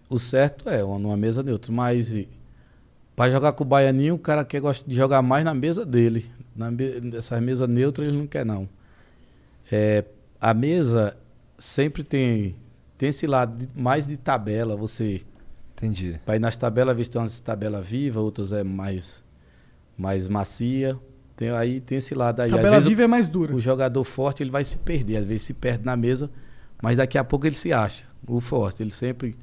O 0.10 0.18
certo 0.18 0.70
é 0.70 0.82
uma- 0.82 0.98
numa 0.98 1.18
mesa 1.18 1.44
neutra, 1.44 1.70
mas 1.74 2.16
pra 3.14 3.30
jogar 3.30 3.52
com 3.52 3.66
o 3.66 3.68
Baianinho, 3.68 4.16
o 4.16 4.20
cara 4.20 4.46
quer 4.46 4.62
gosta 4.62 4.90
de 4.90 4.96
jogar 4.96 5.22
mais 5.22 5.44
na 5.44 5.54
mesa 5.54 5.86
dele. 5.86 6.32
Na 6.56 6.72
me, 6.72 7.02
nessas 7.02 7.42
mesas 7.42 7.68
neutras 7.68 8.08
ele 8.08 8.18
não 8.18 8.26
quer 8.28 8.46
não. 8.46 8.70
É, 9.70 10.06
a 10.40 10.54
mesa 10.54 11.18
sempre 11.60 12.04
tem 12.04 12.56
tem 12.98 13.10
esse 13.10 13.28
lado 13.28 13.58
de- 13.66 13.70
mais 13.80 14.08
de 14.08 14.18
tabela, 14.18 14.76
você 14.76 15.22
Entendi. 15.78 16.20
Ir 16.28 16.40
nas 16.40 16.58
tabelas, 16.58 16.98
ver 16.98 17.04
se 17.04 17.12
tem 17.12 17.22
umas 17.22 17.40
tabelas 17.40 17.86
vivas, 17.86 18.24
outras 18.24 18.52
é 18.52 18.64
mais, 18.64 19.24
mais 19.96 20.28
macia. 20.28 20.98
Tem, 21.36 21.52
aí 21.52 21.80
tem 21.80 22.00
esse 22.00 22.16
lado 22.16 22.42
aí. 22.42 22.50
Às 22.50 22.56
Tabela 22.56 22.76
vezes 22.78 22.90
viva 22.90 23.02
o, 23.02 23.06
é 23.06 23.08
mais 23.08 23.28
dura. 23.28 23.56
o 23.56 23.60
jogador 23.60 24.04
forte 24.04 24.42
ele 24.42 24.50
vai 24.50 24.64
se 24.64 24.80
perder. 24.80 25.18
Às 25.18 25.26
vezes 25.26 25.44
se 25.44 25.54
perde 25.54 25.86
na 25.86 25.96
mesa, 25.96 26.32
mas 26.82 26.98
daqui 26.98 27.16
a 27.16 27.24
pouco 27.24 27.46
ele 27.46 27.56
se 27.56 27.72
acha. 27.72 28.06
O 28.28 28.42
forte, 28.42 28.82
ele 28.82 28.92
sempre. 28.92 29.38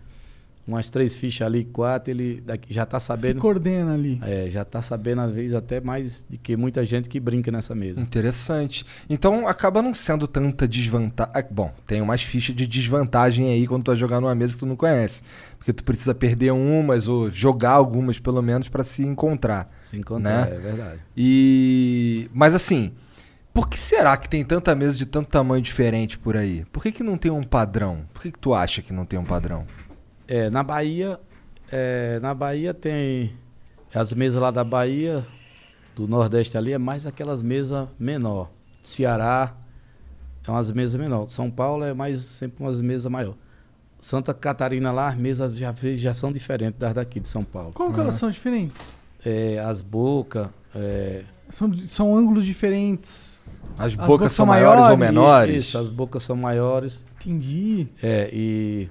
Umas 0.67 0.89
três 0.89 1.15
fichas 1.15 1.47
ali, 1.47 1.63
quatro, 1.63 2.11
ele 2.11 2.41
daqui, 2.41 2.73
já 2.73 2.87
tá 2.87 2.99
Se 2.99 3.09
sabendo. 3.09 3.39
coordena 3.39 3.93
ali. 3.93 4.19
É, 4.23 4.49
já 4.49 4.65
tá 4.65 4.81
sabendo, 4.81 5.21
às 5.21 5.31
vezes, 5.35 5.53
até 5.53 5.79
mais 5.79 6.25
de 6.27 6.39
que 6.39 6.57
muita 6.57 6.83
gente 6.87 7.07
que 7.07 7.21
brinca 7.21 7.53
nessa 7.53 7.75
mesa. 7.75 8.01
Interessante. 8.01 8.87
Então 9.09 9.47
acaba 9.47 9.83
não 9.83 9.93
sendo 9.93 10.27
tanta 10.27 10.67
desvantagem. 10.67 11.35
Bom, 11.51 11.71
tem 11.87 12.01
umas 12.01 12.23
fichas 12.23 12.57
de 12.57 12.67
desvantagem 12.67 13.51
aí 13.53 13.67
quando 13.67 13.85
tu 13.85 13.91
vai 13.91 13.97
jogar 13.97 14.21
numa 14.23 14.35
mesa 14.35 14.55
que 14.55 14.61
tu 14.61 14.67
não 14.67 14.75
conhece. 14.77 15.23
Porque 15.59 15.71
tu 15.73 15.85
precisa 15.85 16.15
perder 16.15 16.51
umas 16.53 17.09
ou 17.09 17.31
jogar 17.31 17.73
algumas, 17.73 18.19
pelo 18.19 18.41
menos, 18.41 18.67
pra 18.69 18.83
se 18.85 19.03
encontrar. 19.05 19.71
Se 19.83 19.99
encontrar, 19.99 20.47
Né? 20.49 20.57
é 20.57 20.59
verdade. 20.59 21.01
E. 21.15 22.29
Mas 22.33 22.55
assim, 22.55 22.93
por 23.53 23.69
que 23.69 23.79
será 23.79 24.17
que 24.17 24.29
tem 24.29 24.45
tanta 24.45 24.75
mesa 24.75 24.97
de 24.97 25.07
tanto 25.07 25.29
tamanho 25.29 25.63
diferente 25.63 26.19
por 26.19 26.37
aí? 26.37 26.65
Por 26.73 26.83
que, 26.83 26.91
que 26.91 27.03
não 27.03 27.17
tem 27.17 27.31
um 27.31 27.43
padrão? 27.45 28.01
Por 28.13 28.23
que, 28.23 28.33
que 28.33 28.39
tu 28.39 28.53
acha 28.55 28.83
que 28.83 28.93
não 28.93 29.05
tem 29.05 29.19
um 29.19 29.25
padrão? 29.25 29.67
É, 30.27 30.49
na 30.51 30.63
Bahia, 30.63 31.21
é, 31.71 32.19
na 32.21 32.35
Bahia 32.35 32.73
tem 32.73 33.33
as 33.95 34.13
mesas 34.13 34.41
lá 34.41 34.51
da 34.51 34.65
Bahia, 34.65 35.25
do 35.95 36.09
Nordeste 36.09 36.57
ali, 36.57 36.73
é 36.73 36.79
mais 36.79 37.07
aquelas 37.07 37.43
mesas 37.43 37.89
menor. 37.99 38.51
Ceará 38.83 39.55
é 40.47 40.51
umas 40.51 40.71
mesas 40.71 41.01
menor. 41.01 41.29
São 41.29 41.51
Paulo 41.51 41.85
é 41.85 41.95
mais 41.95 42.21
sempre 42.21 42.63
umas 42.63 42.81
mesas 42.81 43.11
maior. 43.11 43.35
Santa 44.01 44.35
Catarina 44.35 44.93
lá, 44.93 45.09
as 45.09 45.17
mesas 45.17 45.57
já, 45.57 45.75
já 45.95 46.13
são 46.13 46.31
diferentes 46.31 46.79
das 46.79 46.93
daqui 46.93 47.21
de 47.21 47.29
São 47.29 47.43
Paulo. 47.43 47.73
Como 47.73 47.95
que 47.95 48.01
elas 48.01 48.15
são 48.15 48.31
diferentes? 48.31 48.95
É, 49.25 49.59
as 49.61 49.81
bocas, 49.81 50.49
é, 50.75 51.25
São, 51.49 51.75
são 51.75 52.15
ângulos 52.15 52.45
diferentes. 52.45 53.41
As, 53.79 53.95
bocas 53.95 54.09
bocas 54.09 54.33
são 54.33 54.45
são 54.45 54.47
maiores 54.47 54.83
ou 54.83 54.97
maiores? 54.97 55.15
menores? 55.15 55.57
Isso, 55.57 55.79
as 55.79 55.89
bocas 55.89 56.23
são 56.23 56.37
maiores. 56.37 57.07
Entendi. 57.17 57.89
É, 58.03 58.29
e 58.31 58.91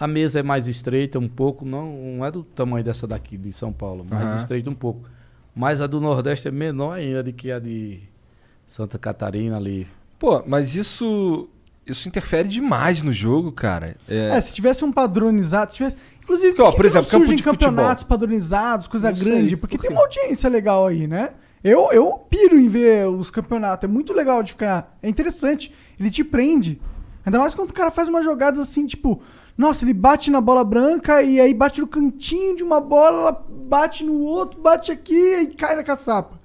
a 0.00 0.06
mesa 0.08 0.40
é 0.40 0.42
mais 0.42 0.66
estreita 0.66 1.18
um 1.18 1.28
pouco, 1.28 1.64
não, 1.64 1.92
não 2.16 2.24
é 2.24 2.30
do 2.30 2.42
tamanho 2.42 2.82
dessa 2.82 3.06
daqui 3.06 3.36
de 3.36 3.52
São 3.52 3.72
Paulo, 3.72 4.04
mais 4.08 4.26
Aham. 4.28 4.36
estreita 4.36 4.70
um 4.70 4.74
pouco. 4.74 5.08
Mas 5.54 5.80
a 5.80 5.86
do 5.86 6.00
Nordeste 6.00 6.48
é 6.48 6.50
menor 6.50 6.94
ainda 6.94 7.22
do 7.22 7.32
que 7.32 7.52
a 7.52 7.58
de 7.58 8.00
Santa 8.66 8.98
Catarina 8.98 9.56
ali. 9.56 9.86
Pô, 10.18 10.42
mas 10.46 10.74
isso. 10.74 11.48
Isso 11.86 12.06
interfere 12.08 12.48
demais 12.48 13.02
no 13.02 13.12
jogo, 13.12 13.50
cara. 13.50 13.96
É, 14.08 14.28
É, 14.36 14.40
se 14.40 14.54
tivesse 14.54 14.84
um 14.84 14.92
padronizado, 14.92 15.72
se 15.72 15.78
tivesse. 15.78 15.96
Inclusive, 16.22 16.50
Porque, 16.52 16.62
ó, 16.62 16.66
por, 16.66 16.70
que 16.70 16.76
por 16.76 16.82
que 16.82 16.88
exemplo, 16.88 17.08
surgem 17.10 17.36
de 17.36 17.42
futebol? 17.42 17.68
campeonatos 17.70 18.04
padronizados, 18.04 18.86
coisa 18.86 19.08
Não 19.08 19.16
sei, 19.16 19.24
grande? 19.32 19.56
Porque 19.56 19.76
por 19.76 19.82
tem 19.82 19.90
uma 19.90 20.02
audiência 20.02 20.48
legal 20.48 20.86
aí, 20.86 21.08
né? 21.08 21.30
Eu, 21.64 21.90
eu 21.90 22.12
piro 22.30 22.56
em 22.58 22.68
ver 22.68 23.08
os 23.08 23.30
campeonatos. 23.30 23.84
É 23.84 23.92
muito 23.92 24.12
legal 24.12 24.42
de 24.42 24.52
ficar. 24.52 24.96
É 25.02 25.08
interessante. 25.08 25.74
Ele 25.98 26.10
te 26.10 26.22
prende. 26.22 26.80
Ainda 27.26 27.38
mais 27.38 27.54
quando 27.54 27.70
o 27.70 27.74
cara 27.74 27.90
faz 27.90 28.08
umas 28.08 28.24
jogadas 28.24 28.60
assim, 28.60 28.86
tipo. 28.86 29.20
Nossa, 29.60 29.84
ele 29.84 29.92
bate 29.92 30.30
na 30.30 30.40
bola 30.40 30.64
branca 30.64 31.20
e 31.20 31.38
aí 31.38 31.52
bate 31.52 31.82
no 31.82 31.86
cantinho 31.86 32.56
de 32.56 32.62
uma 32.62 32.80
bola, 32.80 33.18
ela 33.18 33.46
bate 33.68 34.02
no 34.02 34.18
outro, 34.20 34.58
bate 34.58 34.90
aqui 34.90 35.12
e 35.12 35.48
cai 35.48 35.76
na 35.76 35.82
caçapa. 35.82 36.40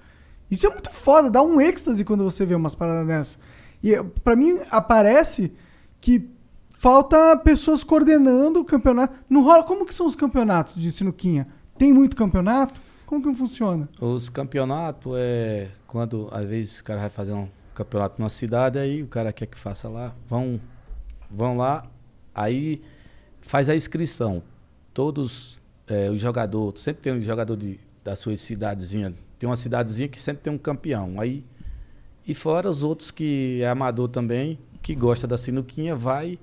Isso 0.52 0.68
é 0.68 0.70
muito 0.70 0.90
foda, 0.90 1.30
dá 1.30 1.42
um 1.42 1.62
êxtase 1.62 2.04
quando 2.04 2.26
você 2.26 2.46
vê 2.46 2.54
umas 2.56 2.76
paradas 2.76 3.08
dessas. 3.08 3.40
E 3.82 3.96
pra 4.22 4.36
mim 4.36 4.60
aparece 4.70 5.54
que 6.02 6.30
falta 6.72 7.38
pessoas 7.38 7.86
coordenando 7.86 8.60
o 8.60 8.66
campeonato. 8.66 9.18
Não 9.30 9.46
rola. 9.46 9.64
Como 9.64 9.86
que 9.86 9.94
são 9.94 10.08
os 10.08 10.16
campeonatos 10.18 10.76
de 10.76 10.92
sinuquinha? 10.92 11.48
Tem 11.78 11.94
muito 11.94 12.18
campeonato? 12.18 12.82
Como 13.06 13.24
que 13.24 13.34
funciona? 13.34 13.88
Os 14.02 14.28
campeonatos 14.28 15.14
é 15.16 15.70
quando 15.88 16.28
às 16.34 16.46
vezes 16.46 16.82
o 16.82 16.84
cara 16.84 17.00
vai 17.00 17.10
fazer 17.10 17.32
um 17.32 17.48
campeonato 17.74 18.20
numa 18.20 18.28
cidade, 18.28 18.78
aí 18.78 19.02
o 19.02 19.08
cara 19.08 19.32
quer 19.32 19.46
que 19.46 19.58
faça 19.58 19.88
lá, 19.88 20.14
vão, 20.28 20.60
vão 21.32 21.56
lá, 21.56 21.86
aí 22.34 22.82
faz 23.46 23.70
a 23.70 23.76
inscrição. 23.76 24.42
Todos 24.94 25.60
é, 25.88 26.10
os 26.10 26.20
jogadores, 26.22 26.82
sempre 26.82 27.02
tem 27.02 27.14
um 27.14 27.22
jogador 27.22 27.56
de, 27.56 27.80
da 28.04 28.16
sua 28.16 28.36
cidadezinha, 28.36 29.14
tem 29.38 29.48
uma 29.50 29.56
cidadezinha 29.56 30.08
que 30.08 30.22
sempre 30.22 30.42
tem 30.44 30.52
um 30.54 30.58
campeão. 30.58 31.20
Aí, 31.20 31.44
e 32.28 32.34
fora 32.34 32.70
os 32.70 32.82
outros 32.84 33.12
que 33.12 33.60
é 33.62 33.70
amador 33.70 34.08
também, 34.10 34.58
que 34.82 34.96
gosta 34.96 35.28
da 35.28 35.38
sinuquinha, 35.38 35.96
vai. 35.96 36.40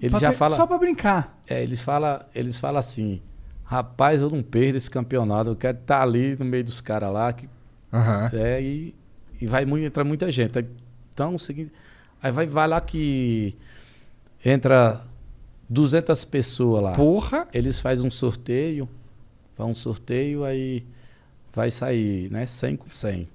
Ele 0.00 0.10
Pra 0.10 0.18
já 0.20 0.30
ter- 0.30 0.36
fala. 0.36 0.56
Só 0.56 0.66
pra 0.66 0.78
brincar. 0.78 1.40
É, 1.48 1.62
eles 1.62 1.80
falam 1.80 2.20
eles 2.34 2.58
fala 2.58 2.78
assim, 2.80 3.20
rapaz, 3.64 4.20
eu 4.20 4.28
não 4.30 4.42
perdo 4.42 4.76
esse 4.76 4.90
campeonato, 4.90 5.50
eu 5.50 5.56
quero 5.56 5.78
estar 5.78 6.02
ali 6.02 6.36
no 6.36 6.44
meio 6.44 6.62
dos 6.64 6.80
caras 6.80 7.10
lá, 7.12 7.32
que, 7.32 7.48
Aham. 7.92 8.30
é, 8.34 8.60
e, 8.62 8.94
e 9.40 9.46
vai 9.46 9.64
muito, 9.64 9.84
entra 9.86 10.04
muita 10.04 10.30
gente. 10.30 10.64
Então, 11.14 11.34
o 11.34 11.38
seguinte, 11.38 11.72
aí 12.22 12.30
vai, 12.30 12.46
vai 12.46 12.68
lá 12.68 12.80
que 12.80 13.56
entra 14.44 15.02
200 15.68 16.24
pessoas 16.24 16.82
lá. 16.82 16.92
Porra! 16.94 17.48
Eles 17.52 17.80
fazem 17.80 18.06
um 18.06 18.10
sorteio, 18.10 18.88
faz 19.54 19.68
um 19.68 19.74
sorteio, 19.74 20.44
aí 20.44 20.84
vai 21.52 21.70
sair, 21.70 22.30
né, 22.30 22.46
100 22.46 22.76
com 22.76 22.90
100. 22.90 23.28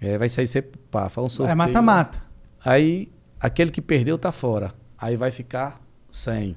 É, 0.00 0.18
vai 0.18 0.28
sair 0.28 0.46
sempre, 0.46 0.78
pá, 0.90 1.08
faz 1.08 1.24
um 1.24 1.28
sorteio. 1.28 1.52
É 1.52 1.54
mata-mata. 1.54 2.22
Aí 2.64 3.08
aquele 3.40 3.70
que 3.70 3.80
perdeu 3.80 4.18
tá 4.18 4.32
fora. 4.32 4.72
Aí 4.98 5.16
vai 5.16 5.30
ficar 5.30 5.80
100. 6.10 6.56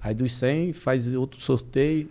Aí 0.00 0.14
dos 0.14 0.32
100 0.34 0.72
faz 0.72 1.12
outro 1.14 1.40
sorteio 1.40 2.08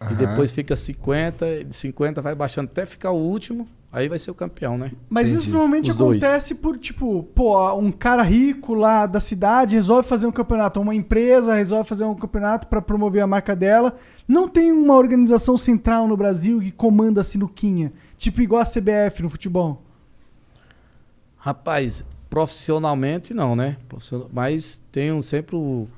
e 0.00 0.04
Aham. 0.04 0.14
depois 0.14 0.50
fica 0.50 0.76
50, 0.76 1.64
de 1.64 1.74
50 1.74 2.22
vai 2.22 2.34
baixando 2.34 2.70
até 2.70 2.86
ficar 2.86 3.10
o 3.10 3.18
último, 3.18 3.68
aí 3.92 4.08
vai 4.08 4.18
ser 4.18 4.30
o 4.30 4.34
campeão, 4.34 4.78
né? 4.78 4.92
Mas 5.08 5.28
isso 5.28 5.38
Entendi. 5.38 5.52
normalmente 5.52 5.90
Os 5.90 5.96
dois. 5.96 6.22
acontece 6.22 6.54
por, 6.54 6.78
tipo, 6.78 7.24
pô, 7.34 7.72
um 7.74 7.90
cara 7.90 8.22
rico 8.22 8.74
lá 8.74 9.06
da 9.06 9.18
cidade 9.18 9.74
resolve 9.76 10.08
fazer 10.08 10.26
um 10.26 10.32
campeonato. 10.32 10.80
Uma 10.80 10.94
empresa 10.94 11.54
resolve 11.54 11.88
fazer 11.88 12.04
um 12.04 12.14
campeonato 12.14 12.66
pra 12.68 12.80
promover 12.80 13.22
a 13.22 13.26
marca 13.26 13.56
dela. 13.56 13.96
Não 14.28 14.48
tem 14.48 14.70
uma 14.70 14.94
organização 14.94 15.56
central 15.56 16.06
no 16.06 16.16
Brasil 16.16 16.60
que 16.60 16.70
comanda 16.70 17.20
a 17.20 17.24
sinuquinha. 17.24 17.92
Tipo 18.16 18.40
igual 18.42 18.62
a 18.62 18.66
CBF 18.66 19.22
no 19.22 19.30
futebol. 19.30 19.82
Rapaz, 21.36 22.04
profissionalmente 22.28 23.34
não, 23.34 23.56
né? 23.56 23.76
Mas 24.32 24.80
tem 24.92 25.10
um, 25.10 25.20
sempre 25.22 25.56
o. 25.56 25.88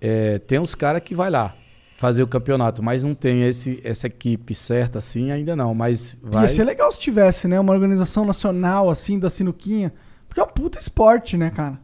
é, 0.00 0.38
tem 0.40 0.58
uns 0.58 0.74
caras 0.74 1.02
que 1.02 1.14
vai 1.14 1.30
lá 1.30 1.54
fazer 2.00 2.22
o 2.22 2.26
campeonato, 2.26 2.82
mas 2.82 3.02
não 3.02 3.14
tem 3.14 3.42
esse, 3.42 3.78
essa 3.84 4.06
equipe 4.06 4.54
certa 4.54 4.98
assim 4.98 5.30
ainda 5.30 5.54
não. 5.54 5.74
Mas 5.74 6.16
vai. 6.22 6.44
Ia 6.44 6.48
ser 6.48 6.64
legal 6.64 6.90
se 6.90 6.98
tivesse, 6.98 7.46
né? 7.46 7.60
Uma 7.60 7.74
organização 7.74 8.24
nacional, 8.24 8.88
assim, 8.88 9.18
da 9.18 9.28
sinuquinha. 9.28 9.92
Porque 10.26 10.40
é 10.40 10.42
um 10.42 10.48
puta 10.48 10.78
esporte, 10.78 11.36
né, 11.36 11.50
cara? 11.50 11.78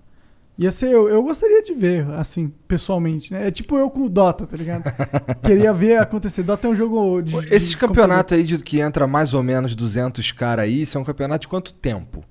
Ia 0.57 0.73
ser, 0.73 0.87
eu, 0.87 1.07
eu 1.07 1.23
gostaria 1.23 1.63
de 1.63 1.75
ver, 1.75 2.09
assim, 2.13 2.51
pessoalmente, 2.67 3.31
né? 3.31 3.49
É 3.49 3.51
tipo 3.51 3.77
eu 3.77 3.91
com 3.91 4.05
o 4.05 4.09
Dota, 4.09 4.47
tá 4.47 4.57
ligado? 4.57 4.91
Queria 5.45 5.71
ver 5.75 5.99
acontecer. 5.99 6.43
Dota 6.43 6.67
é 6.67 6.71
um 6.71 6.75
jogo 6.75 7.21
de. 7.21 7.33
de 7.33 7.55
Esse 7.55 7.77
computador. 7.77 7.89
campeonato 7.89 8.33
aí 8.33 8.43
de 8.43 8.57
que 8.65 8.81
entra 8.81 9.07
mais 9.07 9.35
ou 9.35 9.43
menos 9.43 9.77
200 9.77 10.33
caras 10.33 10.65
aí, 10.65 10.81
isso 10.81 10.97
é 10.97 11.01
um 11.03 11.05
campeonato 11.05 11.43
de 11.43 11.49
quanto 11.49 11.75
tempo? 11.75 12.25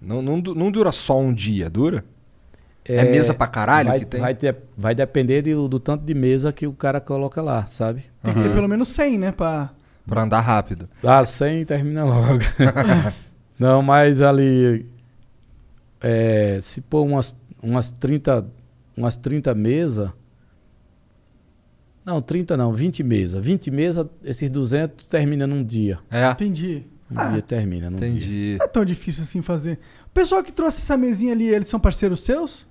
Não, 0.00 0.20
não, 0.20 0.38
não 0.38 0.68
dura 0.68 0.90
só 0.90 1.16
um 1.20 1.32
dia, 1.32 1.70
dura? 1.70 2.04
É, 2.84 3.04
mesa 3.04 3.32
pra 3.32 3.46
caralho 3.46 3.88
vai, 3.90 3.98
que 4.00 4.06
tem? 4.06 4.20
Vai, 4.20 4.34
ter- 4.34 4.56
vai 4.76 4.94
depender 4.94 5.42
de- 5.42 5.54
do 5.54 5.78
tanto 5.78 6.04
de 6.04 6.14
mesa 6.14 6.52
que 6.52 6.66
o 6.66 6.72
cara 6.72 7.00
coloca 7.00 7.40
lá, 7.40 7.64
sabe? 7.66 8.04
Tem 8.22 8.34
que 8.34 8.40
ter 8.42 8.52
pelo 8.52 8.68
menos 8.68 8.88
100, 8.88 9.18
né? 9.18 9.32
Pra... 9.32 9.70
Pra 10.06 10.22
andar 10.22 10.40
rápido. 10.40 10.88
Ah, 11.02 11.24
100 11.24 11.64
termina 11.64 12.04
logo. 12.04 12.40
Não, 13.58 13.80
mas 13.82 14.20
ali. 14.20 14.84
é, 16.00 16.58
se 16.60 16.80
pôr 16.80 17.02
umas, 17.04 17.36
umas 17.62 17.88
30 17.90 18.44
umas 18.96 19.14
30 19.16 19.54
mesas. 19.54 20.10
Não, 22.04 22.20
30 22.20 22.56
não, 22.56 22.72
20 22.72 23.02
mesas. 23.04 23.44
20 23.44 23.70
mesas, 23.70 24.06
esses 24.24 24.50
200 24.50 25.04
termina 25.06 25.46
num 25.46 25.62
dia. 25.62 25.98
É, 26.10 26.28
Entendi. 26.30 26.84
Um 27.10 27.14
Ah, 27.18 27.28
dia 27.28 27.42
termina. 27.42 27.88
Num 27.90 27.96
dia. 27.96 28.08
entendi. 28.08 28.56
Não 28.58 28.64
é 28.64 28.68
tão 28.68 28.84
difícil 28.84 29.22
assim 29.22 29.40
fazer. 29.40 29.78
O 30.06 30.10
pessoal 30.10 30.42
que 30.42 30.50
trouxe 30.50 30.78
essa 30.80 30.96
mesinha 30.96 31.32
ali, 31.32 31.46
eles 31.48 31.68
são 31.68 31.78
parceiros 31.78 32.24
seus? 32.24 32.66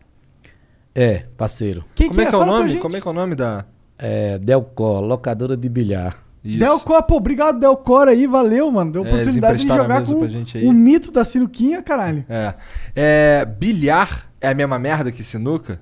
É, 0.94 1.26
parceiro. 1.38 1.86
Quem 1.96 2.10
Como 2.10 2.22
é 2.22 2.26
que 2.26 2.36
é 2.36 2.38
o 2.38 2.40
Fala 2.40 2.52
pra 2.52 2.58
nome? 2.60 2.70
gente. 2.70 2.82
Como 2.82 2.98
é 2.98 3.02
que 3.02 3.08
é 3.08 3.12
o 3.12 3.14
nome 3.14 3.36
da. 3.36 3.66
É, 3.98 4.40
Delcó, 4.40 5.00
locadora 5.00 5.56
de 5.56 5.70
bilhar. 5.70 6.18
Isso. 6.44 6.60
Delcor, 6.60 7.04
pô, 7.04 7.18
obrigado 7.18 7.60
Delcor 7.60 8.08
aí, 8.08 8.26
valeu, 8.26 8.72
mano. 8.72 8.92
Deu 8.92 9.04
É, 9.04 9.08
eles 9.08 9.14
oportunidade 9.22 9.58
de 9.60 9.64
emprestaram 9.64 9.84
a 9.84 9.86
jogar 9.86 10.00
mesa 10.00 10.14
com 10.14 10.20
pra 10.20 10.30
gente 10.30 10.58
aí. 10.58 10.66
o 10.66 10.74
mito 10.74 11.12
da 11.12 11.24
sinuquinha, 11.24 11.84
caralho. 11.84 12.26
É. 12.28 12.54
é. 12.96 13.46
Bilhar 13.46 14.32
é 14.42 14.50
a 14.50 14.54
mesma 14.54 14.80
merda 14.80 15.12
que 15.12 15.24
sinuca? 15.24 15.80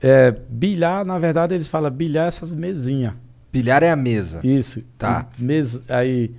É, 0.00 0.30
bilhar, 0.48 1.04
na 1.04 1.18
verdade, 1.18 1.54
eles 1.54 1.66
falam 1.66 1.90
bilhar 1.90 2.28
essas 2.28 2.52
mesinhas. 2.52 3.14
Bilhar 3.52 3.82
é 3.82 3.90
a 3.90 3.96
mesa. 3.96 4.40
Isso. 4.44 4.82
Tá. 4.96 5.26
Mesa, 5.36 5.82
aí, 5.88 6.32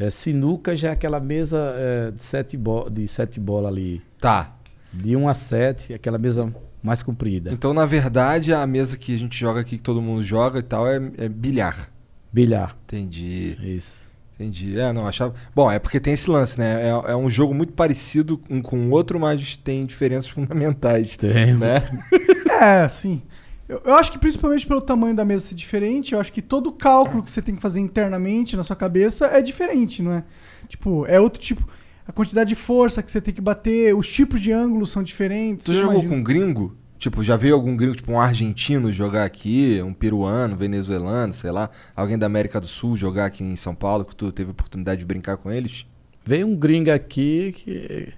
é, 0.00 0.10
sinuca 0.10 0.74
já 0.74 0.88
é 0.88 0.92
aquela 0.92 1.20
mesa 1.20 1.74
é, 1.76 2.10
de, 2.10 2.24
sete 2.24 2.56
bo 2.56 2.88
de 2.90 3.06
sete 3.06 3.38
bolas 3.38 3.70
ali. 3.70 4.02
Tá. 4.20 4.56
De 4.92 5.16
1 5.16 5.28
a 5.28 5.34
7, 5.34 5.94
aquela 5.94 6.18
mesa 6.18 6.52
mais 6.82 7.02
comprida. 7.02 7.50
Então, 7.52 7.74
na 7.74 7.84
verdade, 7.84 8.52
a 8.52 8.66
mesa 8.66 8.96
que 8.96 9.14
a 9.14 9.18
gente 9.18 9.38
joga 9.38 9.60
aqui, 9.60 9.76
que 9.76 9.82
todo 9.82 10.00
mundo 10.00 10.22
joga 10.22 10.58
e 10.58 10.62
tal, 10.62 10.86
é, 10.86 10.96
é 11.18 11.28
bilhar. 11.28 11.90
Bilhar. 12.32 12.76
Entendi. 12.84 13.56
Isso. 13.62 14.08
Entendi. 14.34 14.78
É, 14.78 14.92
não, 14.92 15.06
achava. 15.06 15.34
Bom, 15.54 15.70
é 15.70 15.78
porque 15.78 15.98
tem 15.98 16.12
esse 16.12 16.30
lance, 16.30 16.58
né? 16.58 16.84
É, 16.84 17.12
é 17.12 17.16
um 17.16 17.28
jogo 17.28 17.52
muito 17.52 17.72
parecido 17.72 18.40
um 18.48 18.62
com 18.62 18.78
o 18.78 18.90
outro, 18.90 19.18
mas 19.18 19.56
tem 19.56 19.84
diferenças 19.84 20.30
fundamentais. 20.30 21.16
Tem. 21.16 21.54
Né? 21.54 21.82
É, 22.60 22.88
sim. 22.88 23.22
Eu, 23.68 23.80
eu 23.84 23.94
acho 23.94 24.10
que 24.10 24.18
principalmente 24.18 24.66
pelo 24.66 24.80
tamanho 24.80 25.14
da 25.14 25.24
mesa 25.24 25.46
ser 25.46 25.54
diferente, 25.54 26.12
eu 26.12 26.18
acho 26.18 26.32
que 26.32 26.42
todo 26.42 26.72
cálculo 26.72 27.22
que 27.22 27.30
você 27.30 27.40
tem 27.40 27.54
que 27.54 27.60
fazer 27.60 27.78
internamente 27.78 28.56
na 28.56 28.64
sua 28.64 28.74
cabeça 28.74 29.26
é 29.26 29.40
diferente, 29.40 30.02
não 30.02 30.12
é? 30.12 30.24
Tipo, 30.66 31.06
é 31.06 31.20
outro 31.20 31.40
tipo. 31.40 31.68
A 32.08 32.12
quantidade 32.12 32.48
de 32.48 32.54
força 32.54 33.02
que 33.02 33.12
você 33.12 33.20
tem 33.20 33.34
que 33.34 33.40
bater, 33.40 33.94
os 33.94 34.08
tipos 34.10 34.40
de 34.40 34.50
ângulos 34.50 34.90
são 34.90 35.02
diferentes. 35.02 35.66
Já 35.66 35.82
jogou 35.82 35.96
imagino. 35.96 36.14
com 36.14 36.22
gringo? 36.22 36.76
Tipo, 36.98 37.22
já 37.22 37.36
veio 37.36 37.54
algum 37.54 37.76
gringo, 37.76 37.94
tipo 37.94 38.10
um 38.10 38.18
argentino 38.18 38.90
jogar 38.90 39.24
aqui, 39.24 39.80
um 39.84 39.92
peruano, 39.92 40.56
venezuelano, 40.56 41.34
sei 41.34 41.50
lá, 41.50 41.70
alguém 41.94 42.18
da 42.18 42.24
América 42.24 42.58
do 42.58 42.66
Sul 42.66 42.96
jogar 42.96 43.26
aqui 43.26 43.44
em 43.44 43.54
São 43.54 43.74
Paulo, 43.74 44.06
que 44.06 44.16
tu 44.16 44.32
teve 44.32 44.48
a 44.48 44.52
oportunidade 44.52 45.00
de 45.00 45.06
brincar 45.06 45.36
com 45.36 45.52
eles? 45.52 45.86
Veio 46.24 46.46
um 46.46 46.56
gringo 46.56 46.90
aqui 46.90 47.52
que. 47.52 48.12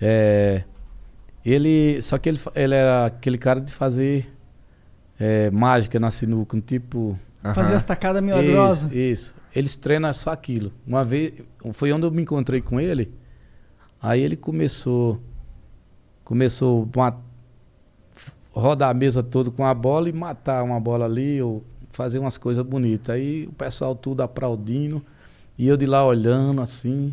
É, 0.00 0.64
ele. 1.44 2.00
Só 2.00 2.16
que 2.16 2.30
ele, 2.30 2.40
ele 2.54 2.74
era 2.74 3.06
aquele 3.06 3.38
cara 3.38 3.60
de 3.60 3.72
fazer 3.72 4.28
é, 5.20 5.50
mágica 5.50 6.00
na 6.00 6.10
sinuca, 6.10 6.56
um 6.56 6.60
tipo. 6.60 7.18
Fazer 7.54 7.74
as 7.74 7.84
tacadas 7.84 8.22
milagrosas. 8.22 8.90
Isso, 8.90 9.00
isso. 9.00 9.34
Eles 9.58 9.74
treinam 9.74 10.12
só 10.12 10.30
aquilo. 10.30 10.72
Uma 10.86 11.04
vez, 11.04 11.32
foi 11.72 11.92
onde 11.92 12.06
eu 12.06 12.12
me 12.12 12.22
encontrei 12.22 12.60
com 12.60 12.78
ele. 12.78 13.12
Aí 14.00 14.22
ele 14.22 14.36
começou, 14.36 15.20
começou 16.22 16.88
a 16.96 17.16
rodar 18.52 18.90
a 18.90 18.94
mesa 18.94 19.20
toda 19.20 19.50
com 19.50 19.64
a 19.64 19.74
bola 19.74 20.08
e 20.08 20.12
matar 20.12 20.62
uma 20.62 20.78
bola 20.78 21.06
ali 21.06 21.42
ou 21.42 21.64
fazer 21.90 22.20
umas 22.20 22.38
coisas 22.38 22.64
bonitas. 22.64 23.16
Aí 23.16 23.48
o 23.48 23.52
pessoal 23.52 23.96
tudo 23.96 24.22
aplaudindo 24.22 25.04
e 25.58 25.66
eu 25.66 25.76
de 25.76 25.86
lá 25.86 26.06
olhando 26.06 26.62
assim. 26.62 27.12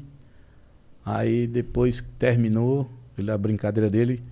Aí 1.04 1.48
depois 1.48 2.00
que 2.00 2.10
terminou 2.10 2.88
a 3.28 3.38
brincadeira 3.40 3.90
dele, 3.90 4.24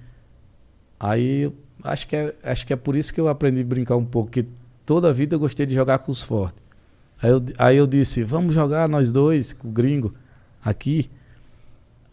aí 1.00 1.52
acho 1.84 2.08
que 2.08 2.16
é, 2.16 2.36
acho 2.44 2.68
que 2.68 2.74
é 2.74 2.76
por 2.76 2.96
isso 2.96 3.12
que 3.12 3.20
eu 3.20 3.28
aprendi 3.28 3.62
a 3.62 3.66
brincar 3.66 3.96
um 3.96 4.06
pouco, 4.06 4.28
porque 4.28 4.46
toda 4.86 5.10
a 5.10 5.12
vida 5.12 5.34
eu 5.36 5.40
gostei 5.40 5.66
de 5.66 5.74
jogar 5.74 5.98
com 5.98 6.12
os 6.12 6.22
fortes. 6.22 6.63
Aí 7.24 7.30
eu, 7.32 7.44
aí 7.58 7.78
eu 7.78 7.88
disse, 7.88 8.22
vamos 8.24 8.54
jogar 8.54 8.88
nós 8.90 9.12
dois, 9.12 9.54
com 9.54 9.70
o 9.70 9.72
gringo, 9.72 10.14
aqui. 10.64 11.10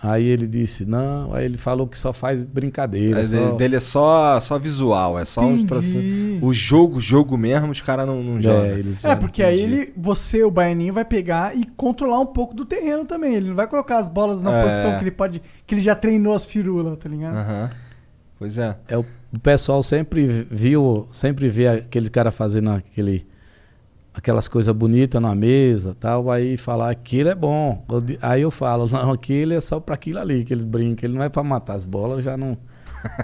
Aí 0.02 0.24
ele 0.24 0.46
disse, 0.46 0.86
não, 0.86 1.34
aí 1.34 1.44
ele 1.44 1.58
falou 1.58 1.86
que 1.86 1.98
só 1.98 2.10
faz 2.10 2.42
brincadeira. 2.46 3.20
É, 3.20 3.24
só- 3.24 3.50
de- 3.50 3.58
Dele 3.58 3.76
é 3.76 3.80
só, 3.80 4.40
só 4.40 4.58
visual, 4.58 5.18
é 5.18 5.26
só 5.26 5.42
um 5.42 5.52
Entendi. 5.56 5.66
trocinho. 5.66 6.42
O 6.42 6.54
jogo, 6.54 6.98
jogo 6.98 7.36
mesmo, 7.36 7.70
os 7.70 7.82
caras 7.82 8.06
não, 8.06 8.22
não 8.22 8.40
jogam. 8.40 8.64
É, 8.64 8.78
eles 8.78 9.04
É, 9.04 9.14
porque 9.14 9.42
aí 9.42 9.60
entendi. 9.60 9.80
ele, 9.82 9.92
você, 9.94 10.42
o 10.42 10.50
baianinho, 10.50 10.94
vai 10.94 11.04
pegar 11.04 11.54
e 11.54 11.66
controlar 11.76 12.18
um 12.20 12.24
pouco 12.26 12.54
do 12.54 12.64
terreno 12.64 13.04
também. 13.04 13.34
Ele 13.34 13.48
não 13.50 13.56
vai 13.56 13.66
colocar 13.66 13.98
as 13.98 14.08
bolas 14.08 14.40
na 14.40 14.50
É. 14.56 14.62
posição 14.64 14.96
que 14.96 15.02
ele 15.04 15.10
pode. 15.10 15.42
que 15.66 15.74
ele 15.74 15.82
já 15.82 15.94
treinou 15.94 16.34
as 16.34 16.46
firulas, 16.46 16.96
tá 16.96 17.06
ligado? 17.06 17.36
Aham. 17.36 17.70
Pois 18.38 18.56
é. 18.56 18.74
É, 18.88 18.96
o, 18.96 19.04
o 19.34 19.38
pessoal 19.38 19.82
sempre 19.82 20.46
viu, 20.50 21.06
sempre 21.10 21.50
vê 21.50 21.68
aquele 21.68 22.08
cara 22.08 22.30
fazendo 22.30 22.70
aquele, 22.70 23.26
aquelas 24.12 24.48
coisas 24.48 24.74
bonitas 24.74 25.20
na 25.20 25.34
mesa 25.34 25.96
tal, 25.98 26.30
aí 26.30 26.56
falar 26.56 26.90
aquilo 26.90 27.28
é 27.28 27.34
bom. 27.34 27.84
Aí 28.20 28.42
eu 28.42 28.50
falo, 28.50 28.86
não, 28.88 29.12
aquilo 29.12 29.52
é 29.54 29.60
só 29.60 29.80
para 29.80 29.94
aquilo 29.94 30.18
ali 30.18 30.44
que 30.44 30.52
eles 30.52 30.64
brincam, 30.64 31.08
ele 31.08 31.16
não 31.16 31.24
é 31.24 31.28
para 31.28 31.42
matar 31.42 31.74
as 31.74 31.84
bolas, 31.84 32.24
já 32.24 32.36
não, 32.36 32.56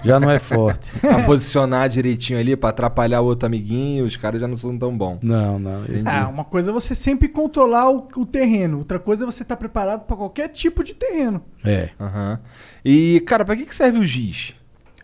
já 0.05 0.21
não 0.21 0.31
é 0.31 0.39
forte. 0.39 0.97
Pra 1.01 1.25
posicionar 1.25 1.89
direitinho 1.89 2.39
ali, 2.39 2.57
pra 2.57 2.71
atrapalhar 2.71 3.21
o 3.21 3.27
outro 3.27 3.47
amiguinho, 3.47 4.05
os 4.05 4.17
caras 4.17 4.41
já 4.41 4.49
não 4.49 4.57
são 4.57 4.77
tão 4.79 4.97
bons. 4.97 5.19
Não, 5.23 5.59
não. 5.59 5.83
Ah, 6.05 6.29
uma 6.29 6.45
coisa 6.45 6.71
é 6.71 6.75
você 6.75 6.95
sempre 6.95 7.29
controlar 7.29 7.91
o, 7.91 8.09
o 8.17 8.27
terreno, 8.27 8.79
outra 8.79 8.99
coisa 8.99 9.25
é 9.25 9.27
você 9.27 9.43
estar 9.43 9.57
preparado 9.57 10.05
pra 10.05 10.17
qualquer 10.17 10.49
tipo 10.49 10.83
de 10.83 10.95
terreno. 10.95 11.43
É. 11.65 11.91
Aham. 12.01 12.41
E, 12.85 13.21
cara, 13.27 13.45
pra 13.45 13.57
que, 13.57 13.67
que 13.67 13.75
serve 13.75 13.99
o 13.99 14.05
giz? 14.05 14.55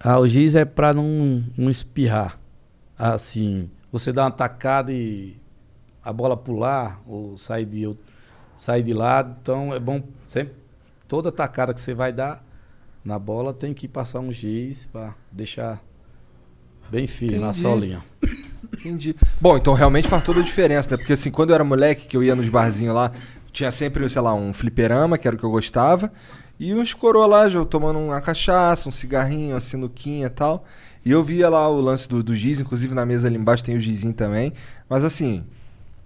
Ah, 0.01 0.18
o 0.18 0.26
giz 0.26 0.55
é 0.55 0.64
para 0.64 0.93
não, 0.93 1.45
não 1.57 1.70
espirrar. 1.70 2.39
Assim, 2.99 3.68
você 3.91 4.12
dá 4.12 4.24
uma 4.24 4.30
tacada 4.30 4.93
e 4.93 5.37
a 6.05 6.12
bola 6.12 6.36
pular 6.36 7.00
ou 7.07 7.36
sair 7.38 7.64
de, 7.66 7.84
out- 7.84 8.00
sair 8.57 8.82
de 8.82 8.92
lado. 8.92 9.36
Então 9.40 9.72
é 9.74 9.78
bom 9.80 10.03
sempre. 10.24 10.55
Toda 11.07 11.30
tacada 11.30 11.74
que 11.74 11.80
você 11.80 11.94
vai 11.94 12.12
dar 12.12 12.44
na 13.05 13.18
bola 13.18 13.53
tem 13.53 13.74
que 13.74 13.86
passar 13.88 14.20
um 14.20 14.32
giz 14.32 14.86
para 14.86 15.14
deixar 15.30 15.82
bem 16.90 17.07
firme 17.07 17.38
na 17.38 17.48
Entendi. 17.48 17.61
solinha. 17.61 18.03
Entendi. 18.74 19.14
Bom, 19.40 19.57
então 19.57 19.74
realmente 19.74 20.09
faz 20.09 20.22
toda 20.22 20.40
a 20.40 20.42
diferença, 20.42 20.90
né? 20.90 20.96
Porque 20.96 21.12
assim, 21.12 21.30
quando 21.30 21.50
eu 21.50 21.55
era 21.55 21.64
moleque, 21.64 22.07
que 22.07 22.16
eu 22.16 22.22
ia 22.22 22.34
nos 22.34 22.48
barzinhos 22.48 22.94
lá, 22.94 23.12
tinha 23.53 23.70
sempre, 23.70 24.09
sei 24.09 24.22
lá, 24.22 24.34
um 24.34 24.53
fliperama, 24.53 25.18
que 25.18 25.26
era 25.28 25.36
o 25.36 25.38
que 25.38 25.44
eu 25.44 25.50
gostava, 25.50 26.12
e 26.59 26.72
uns 26.74 26.94
coroa 26.94 27.26
lá, 27.26 27.48
já 27.48 27.64
tomando 27.64 27.98
uma 27.98 28.20
cachaça, 28.20 28.88
um 28.88 28.92
cigarrinho, 28.92 29.55
uma 29.55 29.61
sinuquinha 29.61 30.26
e 30.26 30.30
tal. 30.30 30.64
E 31.05 31.11
eu 31.11 31.22
via 31.22 31.48
lá 31.48 31.68
o 31.68 31.80
lance 31.80 32.09
do, 32.09 32.22
do 32.22 32.34
giz, 32.34 32.61
inclusive 32.61 32.94
na 32.94 33.05
mesa 33.05 33.26
ali 33.26 33.36
embaixo 33.36 33.64
tem 33.64 33.76
o 33.76 33.80
gizinho 33.80 34.14
também. 34.14 34.53
Mas 34.88 35.03
assim, 35.03 35.44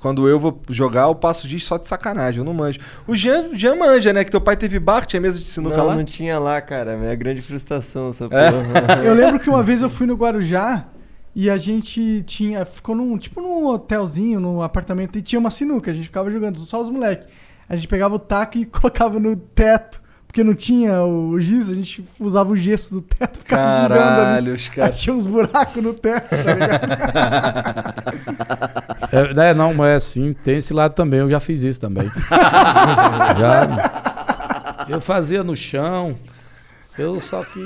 quando 0.07 0.29
eu 0.29 0.39
vou 0.39 0.61
jogar, 0.71 1.03
eu 1.09 1.15
passo 1.17 1.49
giz 1.49 1.65
só 1.65 1.77
de 1.77 1.89
sacanagem, 1.89 2.39
eu 2.39 2.45
não 2.45 2.55
manjo. 2.55 2.79
O 3.09 3.17
Jean, 3.17 3.49
o 3.49 3.57
Jean 3.57 3.75
manja, 3.75 4.13
né? 4.13 4.23
Que 4.25 4.31
teu 4.31 4.41
pai 4.41 4.57
teve 4.57 4.79
bar, 4.79 5.05
tinha 5.05 5.21
mesa 5.21 5.37
de 5.41 5.45
sinuca 5.47 5.77
Não, 5.77 5.87
lá. 5.87 5.95
não 5.97 6.05
tinha 6.05 6.39
lá, 6.39 6.61
cara. 6.61 6.97
Minha 6.97 7.15
grande 7.17 7.43
frustração 7.43 8.11
essa 8.11 8.27
É? 8.27 8.29
porra. 8.53 9.03
Eu 9.05 9.15
lembro 9.15 9.41
que 9.41 9.51
uma 9.51 9.65
vez 9.65 9.83
eu 9.83 9.91
fui 9.91 10.07
no 10.07 10.15
Guarujá 10.15 10.85
e 11.35 11.51
a 11.51 11.57
gente 11.57 12.23
tinha. 12.25 12.65
Ficou 12.65 12.95
num. 12.95 13.19
Tipo 13.19 13.41
num 13.41 13.67
hotelzinho, 13.67 14.39
num 14.39 14.63
apartamento, 14.63 15.19
e 15.19 15.23
tinha 15.23 15.41
uma 15.41 15.51
sinuca. 15.51 15.91
A 15.91 15.95
gente 15.95 16.05
ficava 16.05 16.31
jogando, 16.31 16.57
só 16.61 16.81
os 16.81 16.89
moleques. 16.89 17.27
A 17.69 17.75
gente 17.75 17.89
pegava 17.89 18.15
o 18.15 18.19
taco 18.21 18.59
e 18.59 18.65
colocava 18.71 19.19
no 19.19 19.35
teto. 19.35 20.01
Porque 20.37 20.45
não 20.45 20.55
tinha 20.55 21.03
o 21.03 21.41
giz, 21.41 21.71
a 21.71 21.75
gente 21.75 22.05
usava 22.21 22.53
o 22.53 22.57
gesso 22.57 22.93
do 22.93 23.01
teto 23.01 23.37
e 23.37 23.39
ficava 23.39 23.81
girando 23.81 24.03
ali. 24.03 24.17
Caralho, 24.17 24.53
os 24.55 24.69
caras. 24.69 25.01
tinha 25.01 25.17
uns 25.17 25.25
buracos 25.25 25.83
no 25.83 25.95
teto, 25.95 26.29
tá 26.29 26.53
ligado? 26.53 26.87
É, 29.13 29.33
né, 29.33 29.55
não, 29.55 29.73
mas 29.73 29.89
é 29.89 29.95
assim, 29.95 30.35
tem 30.45 30.57
esse 30.57 30.75
lado 30.75 30.93
também, 30.93 31.21
eu 31.21 31.31
já 31.31 31.41
fiz 31.41 31.63
isso 31.63 31.81
também. 31.81 32.11
já, 33.39 34.85
eu 34.89 35.01
fazia 35.01 35.43
no 35.43 35.57
chão, 35.57 36.19
eu 36.99 37.19
só 37.21 37.43
que. 37.45 37.61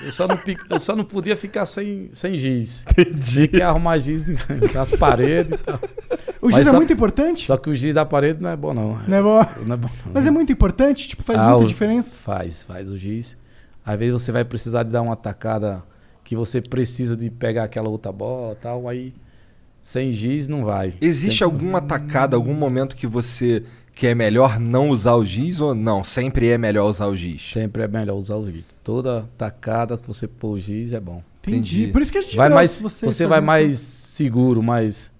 Eu 0.00 0.12
só 0.12 0.28
não, 0.28 0.38
eu 0.70 0.78
só 0.80 0.94
não 0.94 1.04
podia 1.04 1.36
ficar 1.36 1.66
sem, 1.66 2.08
sem 2.12 2.34
giz. 2.36 2.84
Entendi. 2.90 3.48
Que 3.48 3.60
arrumar 3.62 3.98
giz 3.98 4.24
nas 4.72 4.92
paredes 4.92 5.52
e 5.54 5.56
tal. 5.64 5.80
O 6.40 6.46
Mas 6.46 6.54
giz 6.56 6.66
é 6.68 6.70
só- 6.70 6.76
muito 6.76 6.92
importante? 6.92 7.44
Só 7.46 7.56
que 7.56 7.68
o 7.68 7.74
giz 7.74 7.92
da 7.94 8.04
parede 8.04 8.40
não 8.40 8.50
é 8.50 8.56
bom, 8.56 8.72
não. 8.72 8.96
Não 9.08 9.16
é 9.16 9.22
bom? 9.22 9.44
Não 9.66 9.74
é 9.74 9.76
bom, 9.78 9.90
não. 10.06 10.12
Mas 10.14 10.26
é 10.26 10.30
muito 10.30 10.52
importante, 10.52 11.08
tipo, 11.08 11.22
faz 11.24 11.38
Ah, 11.38 11.50
muita 11.50 11.64
o- 11.64 11.68
diferença. 11.68 12.16
Faz, 12.16 12.62
faz 12.62 12.88
o 12.90 12.96
giz. 12.96 13.36
Às 13.84 13.98
vezes 13.98 14.22
você 14.22 14.30
vai 14.30 14.44
precisar 14.44 14.84
de 14.84 14.90
dar 14.90 15.02
uma 15.02 15.16
tacada 15.16 15.82
que 16.22 16.36
você 16.36 16.60
precisa 16.60 17.16
de 17.16 17.30
pegar 17.30 17.64
aquela 17.64 17.88
outra 17.88 18.12
bola 18.12 18.52
e 18.52 18.56
tal, 18.56 18.86
aí 18.88 19.14
sem 19.80 20.12
giz 20.12 20.46
não 20.46 20.64
vai. 20.64 20.94
Existe 21.00 21.38
Sempre- 21.38 21.54
alguma 21.56 21.80
tacada, 21.80 22.36
algum 22.36 22.54
momento 22.54 22.94
que 22.94 23.06
você 23.06 23.64
que 23.98 24.06
é 24.06 24.14
melhor 24.14 24.60
não 24.60 24.90
usar 24.90 25.14
o 25.14 25.24
giz 25.24 25.60
ou 25.60 25.74
não? 25.74 26.04
Sempre 26.04 26.48
é 26.48 26.56
melhor 26.56 26.88
usar 26.88 27.06
o 27.06 27.16
giz. 27.16 27.50
Sempre 27.50 27.82
é 27.82 27.88
melhor 27.88 28.14
usar 28.16 28.36
o 28.36 28.46
giz. 28.50 28.64
Toda 28.84 29.28
tacada 29.36 29.98
que 29.98 30.06
você 30.06 30.28
pôr 30.28 30.50
o 30.52 30.60
giz 30.60 30.92
é 30.92 31.00
bom. 31.00 31.22
Entendi. 31.42 31.78
Entendi. 31.80 31.92
Por 31.92 32.02
isso 32.02 32.12
que 32.12 32.18
a 32.18 32.22
gente 32.22 32.36
Vai 32.36 32.48
mais, 32.48 32.80
vocês 32.80 33.12
você 33.14 33.26
vai 33.26 33.40
mais 33.40 33.78
seguro, 33.78 34.62
mais 34.62 35.10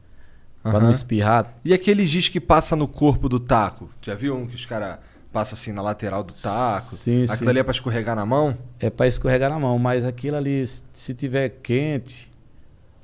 pra 0.63 0.73
não 0.75 0.81
Aham. 0.83 0.91
espirrar. 0.91 1.55
E 1.65 1.73
aquele 1.73 2.07
giz 2.07 2.29
que 2.29 2.39
passa 2.41 2.77
no 2.77 2.87
corpo 2.87 3.29
do 3.29 3.41
taco? 3.41 3.91
Já 4.03 4.15
viu 4.15 4.37
um 4.37 4.47
que 4.47 4.55
os 4.55 4.65
caras 4.67 4.99
passam 5.33 5.57
assim 5.59 5.73
na 5.73 5.83
lateral 5.83 6.23
do 6.23 6.33
taco? 6.35 6.95
Sim, 6.97 7.25
Aquilo 7.25 7.37
sim. 7.39 7.49
ali 7.49 7.59
é 7.59 7.63
pra 7.63 7.73
escorregar 7.73 8.15
na 8.15 8.25
mão? 8.27 8.57
É 8.79 8.89
pra 8.91 9.07
escorregar 9.09 9.51
na 9.51 9.59
mão, 9.59 9.79
mas 9.79 10.05
aquilo 10.05 10.37
ali, 10.37 10.67
se- 10.67 10.85
se 10.93 11.15
tiver 11.15 11.49
quente, 11.63 12.31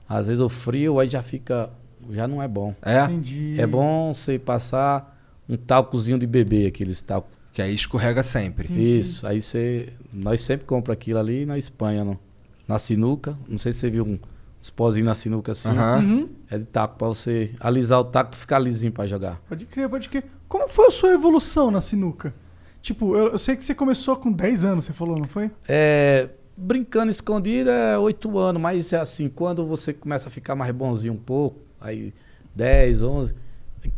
às 0.08 0.26
vezes 0.26 0.40
o 0.40 0.48
frio, 0.48 1.00
aí 1.00 1.08
já 1.08 1.22
fica, 1.22 1.70
já 2.10 2.28
não 2.28 2.42
é 2.42 2.46
bom. 2.48 2.74
É? 2.82 3.04
Entendi. 3.04 3.60
É 3.60 3.66
bom 3.66 4.12
você 4.14 4.38
passar 4.38 5.13
um 5.48 5.56
talcozinho 5.56 6.18
de 6.18 6.26
bebê, 6.26 6.66
aqueles 6.66 7.00
talcos. 7.00 7.32
Que 7.52 7.62
aí 7.62 7.74
escorrega 7.74 8.22
sempre. 8.22 8.72
Isso, 8.72 9.26
aí 9.26 9.40
você. 9.40 9.92
Nós 10.12 10.40
sempre 10.40 10.66
compramos 10.66 10.98
aquilo 10.98 11.20
ali 11.20 11.46
na 11.46 11.56
Espanha, 11.56 12.04
não. 12.04 12.18
na 12.66 12.78
sinuca. 12.78 13.38
Não 13.48 13.58
sei 13.58 13.72
se 13.72 13.80
você 13.80 13.90
viu 13.90 14.04
um, 14.04 14.18
uns 14.60 14.70
pozinhos 14.70 15.06
na 15.06 15.14
sinuca 15.14 15.52
assim. 15.52 15.68
Aham. 15.68 15.98
Uhum. 15.98 16.28
É 16.50 16.58
de 16.58 16.64
taco, 16.64 16.98
pra 16.98 17.06
você 17.06 17.54
alisar 17.60 18.00
o 18.00 18.04
taco 18.04 18.34
e 18.34 18.36
ficar 18.36 18.58
lisinho 18.58 18.92
pra 18.92 19.06
jogar. 19.06 19.40
Pode 19.48 19.66
crer, 19.66 19.88
pode 19.88 20.08
crer. 20.08 20.24
Como 20.48 20.68
foi 20.68 20.86
a 20.86 20.90
sua 20.90 21.10
evolução 21.10 21.70
na 21.70 21.80
sinuca? 21.80 22.34
Tipo, 22.82 23.16
eu, 23.16 23.28
eu 23.28 23.38
sei 23.38 23.56
que 23.56 23.64
você 23.64 23.74
começou 23.74 24.16
com 24.16 24.32
10 24.32 24.64
anos, 24.64 24.84
você 24.84 24.92
falou, 24.92 25.16
não 25.16 25.24
foi? 25.28 25.50
É, 25.66 26.28
brincando 26.56 27.10
escondido 27.10 27.70
é 27.70 27.96
8 27.96 28.38
anos, 28.38 28.60
mas 28.60 28.92
é 28.92 28.98
assim, 28.98 29.28
quando 29.28 29.64
você 29.66 29.92
começa 29.92 30.28
a 30.28 30.30
ficar 30.30 30.54
mais 30.54 30.74
bonzinho 30.74 31.14
um 31.14 31.18
pouco, 31.18 31.60
aí 31.80 32.12
10, 32.54 33.02
11, 33.02 33.34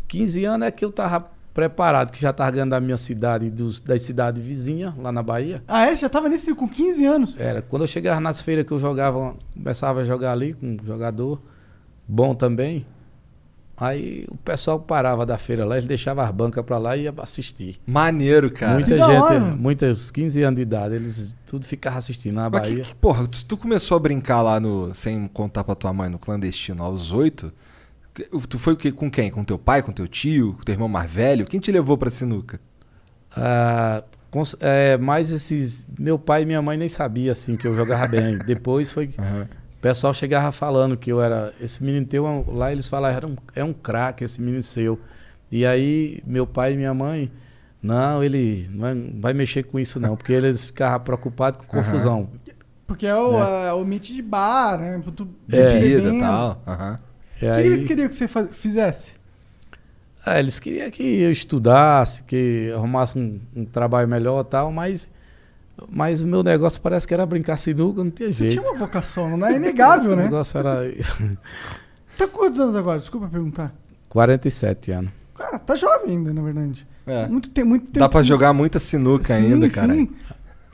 15 0.07 0.45
anos 0.45 0.69
é 0.69 0.71
que 0.71 0.85
eu 0.85 0.93
tava 0.93 1.31
preparado, 1.57 2.13
que 2.13 2.21
já 2.21 2.33
tava 2.35 2.51
ganhando 2.51 2.71
da 2.71 2.81
minha 2.81 2.99
cidade, 2.99 3.51
dos, 3.51 3.81
das 3.81 4.03
cidades 4.03 4.45
vizinhas, 4.45 4.95
lá 4.99 5.11
na 5.11 5.23
Bahia. 5.23 5.63
Ah, 5.67 5.87
é? 5.91 5.97
Já 5.97 6.07
tava 6.09 6.29
nesse 6.29 6.55
com 6.55 6.69
15 6.69 7.07
anos? 7.07 7.37
Era, 7.41 7.63
quando 7.63 7.83
eu 7.83 7.87
chegava 7.89 8.21
nas 8.21 8.43
feiras 8.43 8.67
que 8.67 8.73
eu 8.73 8.79
jogava, 8.79 9.35
começava 9.55 10.03
a 10.03 10.05
jogar 10.05 10.33
ali 10.33 10.53
com 10.53 10.67
um 10.67 10.77
jogador 10.85 11.41
bom 12.07 12.35
também, 12.35 12.85
aí 13.77 14.27
o 14.31 14.37
pessoal 14.37 14.79
parava 14.79 15.25
da 15.27 15.37
feira 15.39 15.65
lá, 15.65 15.77
eles 15.77 15.87
deixavam 15.87 16.25
as 16.25 16.31
bancas 16.31 16.65
pra 16.65 16.79
lá 16.79 16.97
e 16.97 17.05
ia 17.05 17.15
assistir. 17.19 17.79
Maneiro, 17.87 18.51
cara. 18.51 18.75
Muita 18.75 18.89
Que 18.95 18.99
gente, 18.99 19.11
hora. 19.23 19.41
muitos 19.41 20.11
15 20.11 20.43
anos 20.43 20.57
de 20.57 20.63
idade, 20.63 20.95
eles 20.95 21.35
tudo 21.47 21.65
ficavam 21.65 21.99
assistindo 21.99 22.35
na 22.35 22.49
Mas 22.51 22.61
que, 22.63 22.69
Bahia. 22.71 22.85
que- 22.85 22.95
porra, 22.97 23.27
tu, 23.27 23.45
tu 23.45 23.57
começou 23.57 23.97
a 23.97 24.01
brincar 24.01 24.43
lá 24.43 24.61
no. 24.61 24.95
Sem 24.95 25.27
contar 25.29 25.65
pra 25.65 25.75
tua 25.75 25.93
mãe, 25.93 26.09
no 26.11 26.19
clandestino, 26.19 26.83
aos 26.83 27.13
oito? 27.13 27.47
Que- 27.49 27.66
Tu 28.49 28.59
foi 28.59 28.73
o 28.73 28.77
quê? 28.77 28.91
Com 28.93 29.11
quem? 29.11 29.31
Com 29.31 29.45
teu 29.45 29.59
pai, 29.59 29.83
com 29.83 29.93
teu 29.93 30.09
tio, 30.09 30.55
com 30.55 30.63
teu 30.63 30.73
irmão 30.75 30.89
mais 30.89 31.11
velho? 31.11 31.45
Quem 31.47 31.61
te 31.61 31.71
levou 31.71 31.99
pra 31.99 32.11
sinuca? 32.11 32.59
Ah, 33.37 34.03
é, 34.61 34.97
mas 34.97 35.31
esses. 35.31 35.87
Meu 35.99 36.19
pai 36.19 36.43
e 36.43 36.47
minha 36.47 36.61
mãe 36.63 36.77
nem 36.77 36.89
sabiam 36.89 37.33
assim 37.33 37.57
que 37.57 37.67
eu 37.67 37.75
jogava 37.75 38.07
bem. 38.09 38.39
Depois 38.45 38.91
foi. 38.91 39.09
que 39.09 39.21
O 39.21 39.81
pessoal 39.81 40.13
chegava 40.15 40.51
falando 40.53 40.97
que 40.97 41.11
eu 41.13 41.21
era. 41.23 41.53
Esse 41.61 41.83
menino 41.83 42.07
teu, 42.07 42.27
é 42.27 42.45
lá 42.49 42.73
eles 42.73 42.89
falavam, 42.89 43.17
era 43.17 43.27
um, 43.27 43.37
é 43.55 43.65
um 43.65 43.73
craque 43.73 44.25
esse 44.25 44.41
menino 44.41 44.63
seu. 44.63 44.99
E 45.51 45.65
aí, 45.65 46.23
meu 46.27 46.47
pai 46.47 46.73
e 46.73 46.77
minha 46.77 46.93
mãe, 46.93 47.31
não, 47.83 48.23
ele 48.25 48.67
não 48.71 48.81
vai, 48.81 48.95
não 48.95 49.21
vai 49.21 49.33
mexer 49.33 49.63
com 49.63 49.79
isso 49.79 50.01
não, 50.01 50.17
porque 50.17 50.33
eles 50.33 50.67
ficavam 50.67 51.01
preocupados 51.01 51.61
com 51.61 51.67
confusão. 51.67 52.29
Porque 52.87 53.07
é 53.07 53.15
o, 53.15 53.39
É. 53.39 53.69
a- 53.69 53.75
o 53.75 53.85
meet 53.85 54.13
de 54.13 54.23
bar, 54.23 54.79
né? 54.79 55.01
Tu 55.15 55.29
É. 55.51 55.75
Bebida 55.75 56.01
bebendo. 56.03 56.17
e 56.17 56.21
tal. 56.21 56.63
Aham. 56.67 56.99
E 57.37 57.39
O 57.39 57.41
que 57.41 57.47
aí, 57.47 57.67
eles 57.67 57.85
queriam 57.85 58.09
que 58.09 58.17
você 58.17 58.27
fizesse? 58.53 59.13
ah, 60.25 60.39
eles 60.41 60.59
queriam 60.59 60.91
que 60.91 61.03
eu 61.21 61.31
estudasse, 61.31 62.23
que 62.25 62.73
arrumasse 62.75 63.17
um, 63.19 63.41
um 63.55 63.65
trabalho 63.65 64.09
melhor 64.09 64.41
e 64.45 64.49
tal, 64.49 64.73
mas, 64.73 65.09
mas 65.89 66.21
o 66.23 66.27
meu 66.27 66.43
negócio 66.43 66.81
parece 66.81 67.07
que 67.07 67.15
era 67.15 67.25
brincar 67.25 67.57
sinuca, 67.59 68.03
não 68.03 68.11
tinha 68.11 68.33
Você 68.33 68.49
jeito. 68.49 68.53
tinha 68.61 68.63
uma 68.73 68.77
vocação, 68.79 69.37
não 69.37 69.47
é 69.47 69.55
inegável, 69.55 70.13
O 70.15 70.17
né? 70.17 70.25
negócio 70.25 70.59
era 70.59 70.81
Você 72.09 72.17
tá 72.19 72.27
com 72.27 72.39
quantos 72.39 72.59
anos 72.59 72.75
agora? 72.75 72.99
Desculpa 72.99 73.29
perguntar. 73.29 73.73
47 74.09 74.91
anos. 74.93 75.11
Ah, 75.39 75.59
tá 75.59 75.77
jovem 75.77 76.17
ainda, 76.17 76.33
na 76.33 76.41
verdade. 76.43 76.87
É. 77.07 77.27
Muito, 77.29 77.51
tem, 77.51 77.63
muito 77.63 77.85
tempo. 77.87 77.99
Dá 77.99 78.09
pra 78.09 78.21
você- 78.21 78.25
jogar 78.25 78.53
muita 78.55 78.79
sinuca 78.79 79.35
ainda, 79.35 79.69
cara. 79.69 79.93
Sim. 79.95 80.11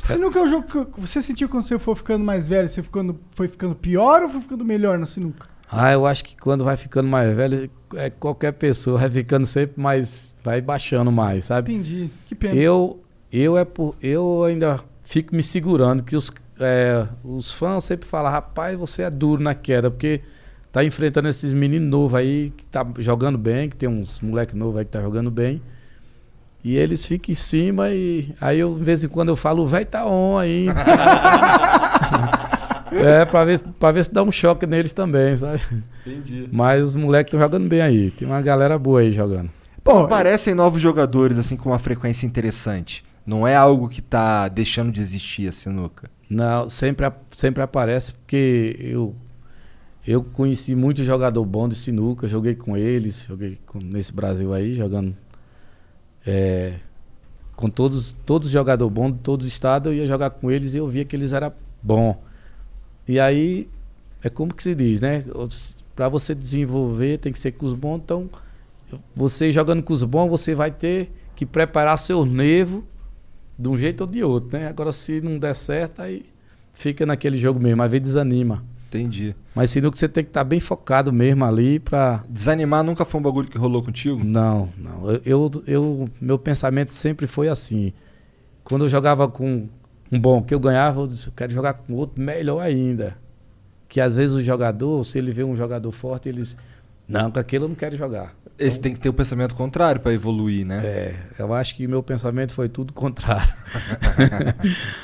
Sinuca 0.04 0.38
é 0.38 0.42
um 0.42 0.46
jogo 0.46 0.86
que 0.86 1.00
você 1.00 1.20
sentiu 1.20 1.48
quando 1.48 1.64
você 1.64 1.78
for 1.78 1.96
ficando 1.96 2.24
mais 2.24 2.48
velho, 2.48 2.68
você 2.68 2.82
ficando, 2.82 3.18
foi 3.32 3.48
ficando 3.48 3.74
pior 3.74 4.22
ou 4.22 4.28
foi 4.28 4.40
ficando 4.40 4.64
melhor 4.64 4.98
na 4.98 5.06
sinuca? 5.06 5.46
Ah, 5.72 5.92
eu 5.92 6.04
acho 6.04 6.22
que 6.24 6.36
quando 6.36 6.64
vai 6.64 6.76
ficando 6.76 7.08
mais 7.08 7.34
velho, 7.34 7.70
é 7.94 8.10
qualquer 8.10 8.52
pessoa 8.52 8.98
vai 8.98 9.10
ficando 9.10 9.46
sempre 9.46 9.80
mais, 9.80 10.36
vai 10.44 10.60
baixando 10.60 11.10
mais, 11.10 11.46
sabe? 11.46 11.72
Entendi. 11.72 12.10
Que 12.26 12.34
pena. 12.34 12.54
Eu, 12.54 13.02
eu 13.32 13.56
é 13.56 13.64
por, 13.64 13.96
eu 14.02 14.44
ainda 14.44 14.80
fico 15.02 15.34
me 15.34 15.42
segurando 15.42 16.02
que 16.02 16.14
os, 16.14 16.30
é, 16.60 17.06
os 17.24 17.50
fãs 17.50 17.84
sempre 17.84 18.06
falam, 18.06 18.30
rapaz, 18.30 18.78
você 18.78 19.02
é 19.02 19.10
duro 19.10 19.42
na 19.42 19.54
queda, 19.54 19.90
porque 19.90 20.20
tá 20.70 20.84
enfrentando 20.84 21.28
esses 21.28 21.54
meninos 21.54 21.88
novos 21.88 22.14
aí 22.14 22.50
que 22.54 22.66
tá 22.66 22.86
jogando 22.98 23.38
bem, 23.38 23.70
que 23.70 23.76
tem 23.76 23.88
uns 23.88 24.20
moleque 24.20 24.54
novo 24.54 24.76
aí 24.78 24.84
que 24.84 24.90
tá 24.90 25.00
jogando 25.00 25.30
bem. 25.30 25.62
E 26.62 26.76
eles 26.76 27.04
ficam 27.06 27.32
em 27.32 27.34
cima 27.34 27.90
e 27.90 28.34
aí 28.40 28.60
eu, 28.60 28.74
de 28.74 28.84
vez 28.84 29.02
em 29.02 29.08
quando 29.08 29.30
eu 29.30 29.36
falo, 29.36 29.62
o 29.62 29.66
velho 29.66 29.86
tá 29.86 30.06
on 30.06 30.36
ainda. 30.38 30.74
é, 32.94 33.24
pra 33.24 33.44
ver, 33.44 33.60
pra 33.78 33.90
ver 33.90 34.04
se 34.04 34.12
dá 34.12 34.22
um 34.22 34.32
choque 34.32 34.66
neles 34.66 34.92
também, 34.92 35.36
sabe? 35.36 35.60
Entendi. 36.06 36.48
Mas 36.52 36.82
os 36.84 36.96
moleques 36.96 37.28
estão 37.28 37.40
jogando 37.40 37.68
bem 37.68 37.80
aí. 37.80 38.10
Tem 38.10 38.26
uma 38.26 38.40
galera 38.42 38.78
boa 38.78 39.00
aí 39.00 39.12
jogando. 39.12 39.50
Pô, 39.82 39.98
Aparecem 40.00 40.54
novos 40.54 40.80
jogadores, 40.80 41.38
assim, 41.38 41.56
com 41.56 41.70
uma 41.70 41.78
frequência 41.78 42.26
interessante. 42.26 43.04
Não 43.26 43.46
é 43.46 43.54
algo 43.56 43.88
que 43.88 44.00
tá 44.02 44.48
deixando 44.48 44.90
de 44.92 45.00
existir 45.00 45.48
a 45.48 45.52
sinuca. 45.52 46.08
Não, 46.28 46.68
sempre, 46.68 47.10
sempre 47.30 47.62
aparece 47.62 48.12
porque 48.14 48.76
eu, 48.80 49.14
eu 50.06 50.22
conheci 50.24 50.74
muito 50.74 51.04
jogador 51.04 51.44
bom 51.44 51.68
de 51.68 51.74
sinuca, 51.74 52.26
joguei 52.26 52.54
com 52.54 52.76
eles, 52.76 53.24
joguei 53.28 53.58
com- 53.66 53.78
nesse 53.84 54.12
Brasil 54.12 54.52
aí, 54.52 54.74
jogando 54.74 55.14
é, 56.26 56.74
com 57.56 57.68
todos 57.68 58.16
todos 58.24 58.46
os 58.46 58.52
jogadores 58.52 58.92
bons 58.92 59.12
de 59.12 59.18
todos 59.18 59.46
os 59.46 59.52
estados, 59.52 59.92
eu 59.92 59.98
ia 59.98 60.06
jogar 60.06 60.30
com 60.30 60.50
eles 60.50 60.74
e 60.74 60.78
eu 60.78 60.88
via 60.88 61.04
que 61.04 61.14
eles 61.14 61.32
eram 61.32 61.52
bons. 61.82 62.16
E 63.08 63.18
aí, 63.20 63.68
é 64.22 64.28
como 64.28 64.54
que 64.54 64.62
se 64.62 64.74
diz, 64.74 65.00
né? 65.00 65.24
Para 65.94 66.08
você 66.08 66.34
desenvolver, 66.34 67.18
tem 67.18 67.32
que 67.32 67.38
ser 67.38 67.52
com 67.52 67.66
os 67.66 67.74
bons, 67.74 67.98
então 68.04 68.30
você 69.14 69.50
jogando 69.52 69.82
com 69.82 69.92
os 69.92 70.02
bons, 70.02 70.28
você 70.28 70.54
vai 70.54 70.70
ter 70.70 71.10
que 71.34 71.44
preparar 71.46 71.96
seu 71.98 72.24
nervo 72.24 72.84
de 73.58 73.68
um 73.68 73.76
jeito 73.76 74.02
ou 74.02 74.06
de 74.06 74.22
outro, 74.22 74.58
né? 74.58 74.68
Agora, 74.68 74.92
se 74.92 75.20
não 75.20 75.38
der 75.38 75.54
certo, 75.54 76.00
aí 76.02 76.24
fica 76.74 77.04
naquele 77.06 77.38
jogo 77.38 77.58
mesmo, 77.60 77.82
às 77.82 77.90
vezes 77.90 78.04
desanima. 78.08 78.64
Entendi. 78.88 79.34
Mas 79.54 79.70
sinuca 79.70 79.96
você 79.96 80.06
tem 80.06 80.22
que 80.22 80.28
estar 80.30 80.44
bem 80.44 80.60
focado 80.60 81.10
mesmo 81.12 81.44
ali 81.46 81.78
pra. 81.78 82.22
Desanimar 82.28 82.84
nunca 82.84 83.06
foi 83.06 83.20
um 83.20 83.22
bagulho 83.22 83.48
que 83.48 83.56
rolou 83.56 83.82
contigo? 83.82 84.22
Não, 84.22 84.68
não. 84.76 85.10
Eu, 85.10 85.20
eu, 85.24 85.50
eu- 85.66 86.10
meu 86.20 86.38
pensamento 86.38 86.92
sempre 86.92 87.26
foi 87.26 87.48
assim. 87.48 87.92
Quando 88.62 88.84
eu 88.84 88.88
jogava 88.90 89.26
com 89.28 89.66
um 90.12 90.20
bom 90.20 90.42
que 90.42 90.54
eu 90.54 90.60
ganhava, 90.60 91.00
eu 91.00 91.06
disse, 91.06 91.28
eu 91.28 91.32
quero 91.34 91.50
jogar 91.50 91.72
com 91.72 91.94
outro 91.94 92.22
melhor 92.22 92.60
ainda. 92.60 93.16
Que 93.88 93.98
às 93.98 94.16
vezes 94.16 94.36
o 94.36 94.42
jogador, 94.42 95.02
se 95.04 95.16
ele 95.16 95.32
vê 95.32 95.42
um 95.42 95.56
jogador 95.56 95.90
forte, 95.90 96.28
eles. 96.28 96.56
Não, 97.08 97.30
com 97.30 97.38
aquele 97.38 97.64
eu 97.64 97.68
não 97.68 97.74
quero 97.74 97.96
jogar. 97.96 98.34
Esse 98.58 98.78
tem 98.78 98.92
que 98.92 99.00
ter 99.00 99.08
o 99.08 99.12
pensamento 99.12 99.54
contrário 99.54 100.00
pra 100.00 100.12
evoluir, 100.12 100.66
né? 100.66 100.80
É, 100.84 101.14
eu 101.38 101.52
acho 101.52 101.74
que 101.74 101.86
meu 101.88 102.02
pensamento 102.02 102.52
foi 102.52 102.68
tudo 102.68 102.92
contrário. 102.92 103.52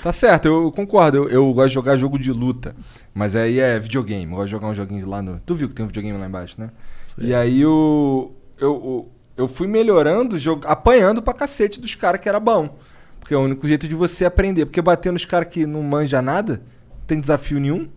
Tá 0.03 0.13
certo, 0.13 0.47
eu, 0.47 0.65
eu 0.65 0.73
concordo. 0.73 1.17
Eu, 1.17 1.29
eu 1.29 1.53
gosto 1.53 1.69
de 1.69 1.75
jogar 1.75 1.97
jogo 1.97 2.19
de 2.19 2.31
luta. 2.31 2.75
Mas 3.13 3.35
aí 3.35 3.59
é 3.59 3.79
videogame. 3.79 4.31
Eu 4.31 4.37
gosto 4.37 4.45
de 4.47 4.51
jogar 4.53 4.69
um 4.69 4.75
joguinho 4.75 5.09
lá 5.09 5.21
no. 5.21 5.41
Tu 5.45 5.55
viu 5.55 5.69
que 5.69 5.75
tem 5.75 5.85
um 5.85 5.89
videogame 5.89 6.19
lá 6.19 6.27
embaixo, 6.27 6.61
né? 6.61 6.71
E 7.19 7.35
aí 7.35 7.65
o. 7.67 8.33
Eu, 8.59 8.69
eu, 8.69 9.09
eu 9.37 9.49
fui 9.49 9.67
melhorando, 9.67 10.39
jog... 10.39 10.65
apanhando 10.67 11.21
pra 11.23 11.35
cacete 11.35 11.81
dos 11.81 11.95
caras 11.95 12.21
que 12.21 12.29
era 12.29 12.39
bom. 12.39 12.77
Porque 13.19 13.35
é 13.35 13.37
o 13.37 13.41
único 13.41 13.67
jeito 13.67 13.89
de 13.89 13.95
você 13.95 14.25
aprender. 14.25 14.67
Porque 14.67 14.81
bater 14.81 15.13
nos 15.13 15.25
caras 15.25 15.49
que 15.49 15.67
não 15.67 15.83
manja 15.83 16.23
nada, 16.23 16.55
não 16.91 17.07
tem 17.07 17.21
desafio 17.21 17.59
nenhum. 17.59 17.89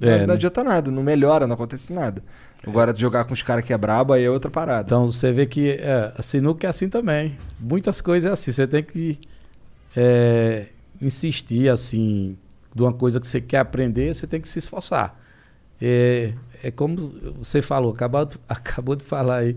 É, 0.00 0.20
não, 0.20 0.28
né? 0.28 0.34
adianta 0.34 0.62
nada, 0.62 0.90
não 0.90 1.02
melhora, 1.02 1.46
não 1.46 1.54
acontece 1.54 1.92
nada. 1.92 2.22
Agora, 2.66 2.94
jogar 2.94 3.24
com 3.24 3.34
os 3.34 3.42
caras 3.42 3.64
que 3.64 3.72
é 3.72 3.78
brabo 3.78 4.12
aí 4.12 4.24
é 4.24 4.30
outra 4.30 4.50
parada. 4.50 4.84
Então 4.86 5.06
você 5.06 5.32
vê 5.32 5.46
que 5.46 5.70
é, 5.70 6.12
a 6.16 6.22
sinuca 6.22 6.66
é 6.66 6.70
assim 6.70 6.88
também. 6.88 7.36
Muitas 7.58 8.00
coisas 8.00 8.28
é 8.28 8.32
assim. 8.32 8.52
Você 8.52 8.66
tem 8.66 8.82
que 8.82 9.18
é, 9.96 10.66
insistir 11.00 11.68
assim, 11.68 12.36
de 12.74 12.82
uma 12.82 12.92
coisa 12.92 13.20
que 13.20 13.26
você 13.26 13.40
quer 13.40 13.58
aprender, 13.58 14.14
você 14.14 14.26
tem 14.26 14.40
que 14.40 14.48
se 14.48 14.58
esforçar. 14.58 15.18
É, 15.80 16.32
é 16.62 16.70
como 16.70 17.12
você 17.38 17.62
falou, 17.62 17.92
acabou, 17.92 18.28
acabou 18.48 18.96
de 18.96 19.04
falar 19.04 19.38
aí, 19.38 19.56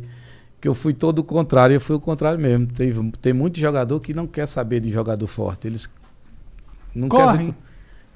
que 0.61 0.67
eu 0.67 0.73
fui 0.75 0.93
todo 0.93 1.19
o 1.19 1.23
contrário, 1.23 1.73
eu 1.75 1.81
fui 1.81 1.95
o 1.95 1.99
contrário 1.99 2.39
mesmo. 2.39 2.67
Tem, 2.67 2.93
tem 3.19 3.33
muito 3.33 3.59
jogador 3.59 3.99
que 3.99 4.13
não 4.13 4.27
quer 4.27 4.45
saber 4.47 4.79
de 4.79 4.91
jogador 4.91 5.25
forte. 5.27 5.67
Eles 5.67 5.89
não 6.95 7.09
querem 7.09 7.25
Correm. 7.25 7.47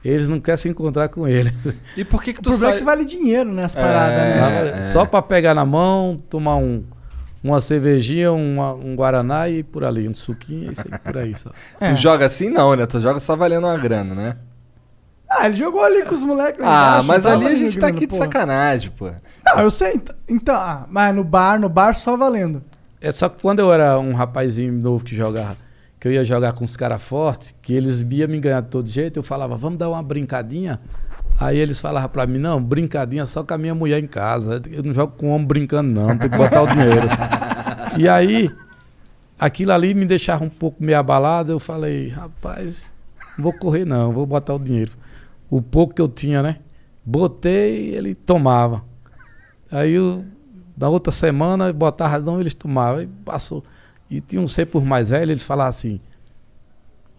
se, 0.03 0.07
eles 0.07 0.29
não 0.29 0.39
querem 0.39 0.57
se 0.57 0.69
encontrar 0.69 1.09
com 1.09 1.27
ele. 1.27 1.51
E 1.97 2.05
por 2.05 2.21
que 2.23 2.33
que 2.33 2.39
O 2.39 2.43
tu 2.43 2.49
problema 2.51 2.69
sai... 2.69 2.75
é 2.75 2.79
que 2.79 2.85
vale 2.85 3.03
dinheiro, 3.03 3.51
né? 3.51 3.63
As 3.65 3.73
paradas, 3.73 4.15
né? 4.17 4.77
É, 4.77 4.81
Só 4.81 5.05
para 5.05 5.21
pegar 5.23 5.55
na 5.55 5.65
mão, 5.65 6.21
tomar 6.29 6.57
um, 6.57 6.83
uma 7.43 7.59
cervejinha, 7.59 8.31
uma- 8.31 8.73
um 8.73 8.95
guaraná 8.95 9.49
e 9.49 9.63
por 9.63 9.83
ali, 9.83 10.07
um 10.07 10.13
suquinho, 10.13 10.69
aí, 10.69 10.99
por 10.99 11.17
aí 11.17 11.33
só. 11.33 11.49
É. 11.79 11.89
Tu 11.91 11.95
joga 11.95 12.25
assim 12.27 12.49
não, 12.49 12.75
né? 12.75 12.85
Tu 12.85 12.99
joga 12.99 13.19
só 13.19 13.35
valendo 13.35 13.65
uma 13.65 13.77
grana, 13.77 14.13
né? 14.13 14.37
Ah, 15.37 15.45
ele 15.47 15.55
jogou 15.55 15.83
ali 15.83 16.03
com 16.03 16.15
os 16.15 16.23
moleques. 16.23 16.61
Ah, 16.63 17.01
embaixo, 17.03 17.07
mas 17.07 17.25
ali 17.25 17.45
a 17.47 17.55
gente 17.55 17.79
tá 17.79 17.87
aqui 17.87 18.05
de 18.07 18.15
sacanagem, 18.15 18.91
pô. 18.91 19.09
Não, 19.45 19.59
eu 19.63 19.69
sei. 19.71 19.93
ent- 19.95 20.09
Então, 20.29 20.55
ah, 20.55 20.85
mas 20.89 21.13
no 21.15 21.23
bar, 21.23 21.59
no 21.59 21.69
bar 21.69 21.93
só 21.95 22.15
valendo. 22.15 22.63
É 23.01 23.11
só 23.11 23.27
que 23.29 23.41
quando 23.41 23.59
eu 23.59 23.71
era 23.71 23.99
um 23.99 24.13
rapazinho 24.13 24.71
novo 24.73 25.03
que 25.03 25.15
jogava, 25.15 25.57
que 25.99 26.07
eu 26.07 26.11
ia 26.11 26.23
jogar 26.25 26.53
com 26.53 26.63
os 26.63 26.75
caras 26.77 27.03
fortes, 27.03 27.53
que 27.61 27.73
eles 27.73 28.01
iam 28.09 28.27
me 28.29 28.39
ganhar 28.39 28.61
de 28.61 28.69
todo 28.69 28.87
jeito, 28.87 29.19
eu 29.19 29.23
falava, 29.23 29.55
vamos 29.55 29.77
dar 29.77 29.89
uma 29.89 30.01
brincadinha. 30.01 30.79
Aí 31.39 31.57
eles 31.57 31.79
falavam 31.81 32.07
pra 32.09 32.25
mim, 32.25 32.39
não, 32.39 32.63
brincadinha 32.63 33.25
só 33.25 33.43
com 33.43 33.53
a 33.53 33.57
minha 33.57 33.75
mulher 33.75 34.01
em 34.01 34.07
casa. 34.07 34.61
Eu 34.71 34.81
não 34.83 34.93
jogo 34.93 35.13
com 35.17 35.29
homem 35.31 35.45
brincando, 35.45 35.91
não, 35.99 36.17
tem 36.17 36.29
que 36.29 36.37
botar 36.37 36.61
o 36.63 36.67
dinheiro. 36.67 37.07
E 37.97 38.09
aí, 38.09 38.51
aquilo 39.39 39.71
ali 39.71 39.93
me 39.93 40.05
deixava 40.05 40.43
um 40.43 40.49
pouco 40.49 40.83
meio 40.83 40.97
abalado. 40.99 41.51
Eu 41.51 41.59
falei, 41.61 42.09
rapaz, 42.09 42.91
não 43.37 43.43
vou 43.43 43.53
correr 43.53 43.85
não, 43.85 44.11
vou 44.11 44.25
botar 44.25 44.53
o 44.53 44.59
dinheiro. 44.59 44.91
O 45.49 45.61
pouco 45.61 45.93
que 45.93 46.01
eu 46.01 46.07
tinha, 46.07 46.41
né? 46.41 46.59
Botei, 47.05 47.93
ele 47.95 48.15
tomava. 48.15 48.83
Aí 49.71 49.93
eu, 49.93 50.25
na 50.77 50.89
outra 50.89 51.11
semana, 51.11 51.67
eu 51.67 51.73
botava 51.73 52.19
não, 52.19 52.39
eles 52.39 52.53
tomavam. 52.53 52.99
Aí 52.99 53.07
passou. 53.23 53.63
E 54.09 54.21
tinha 54.21 54.41
um 54.41 54.47
ser 54.47 54.65
por 54.67 54.83
mais 54.83 55.09
velho, 55.09 55.31
eles 55.31 55.43
falavam 55.43 55.69
assim: 55.69 55.99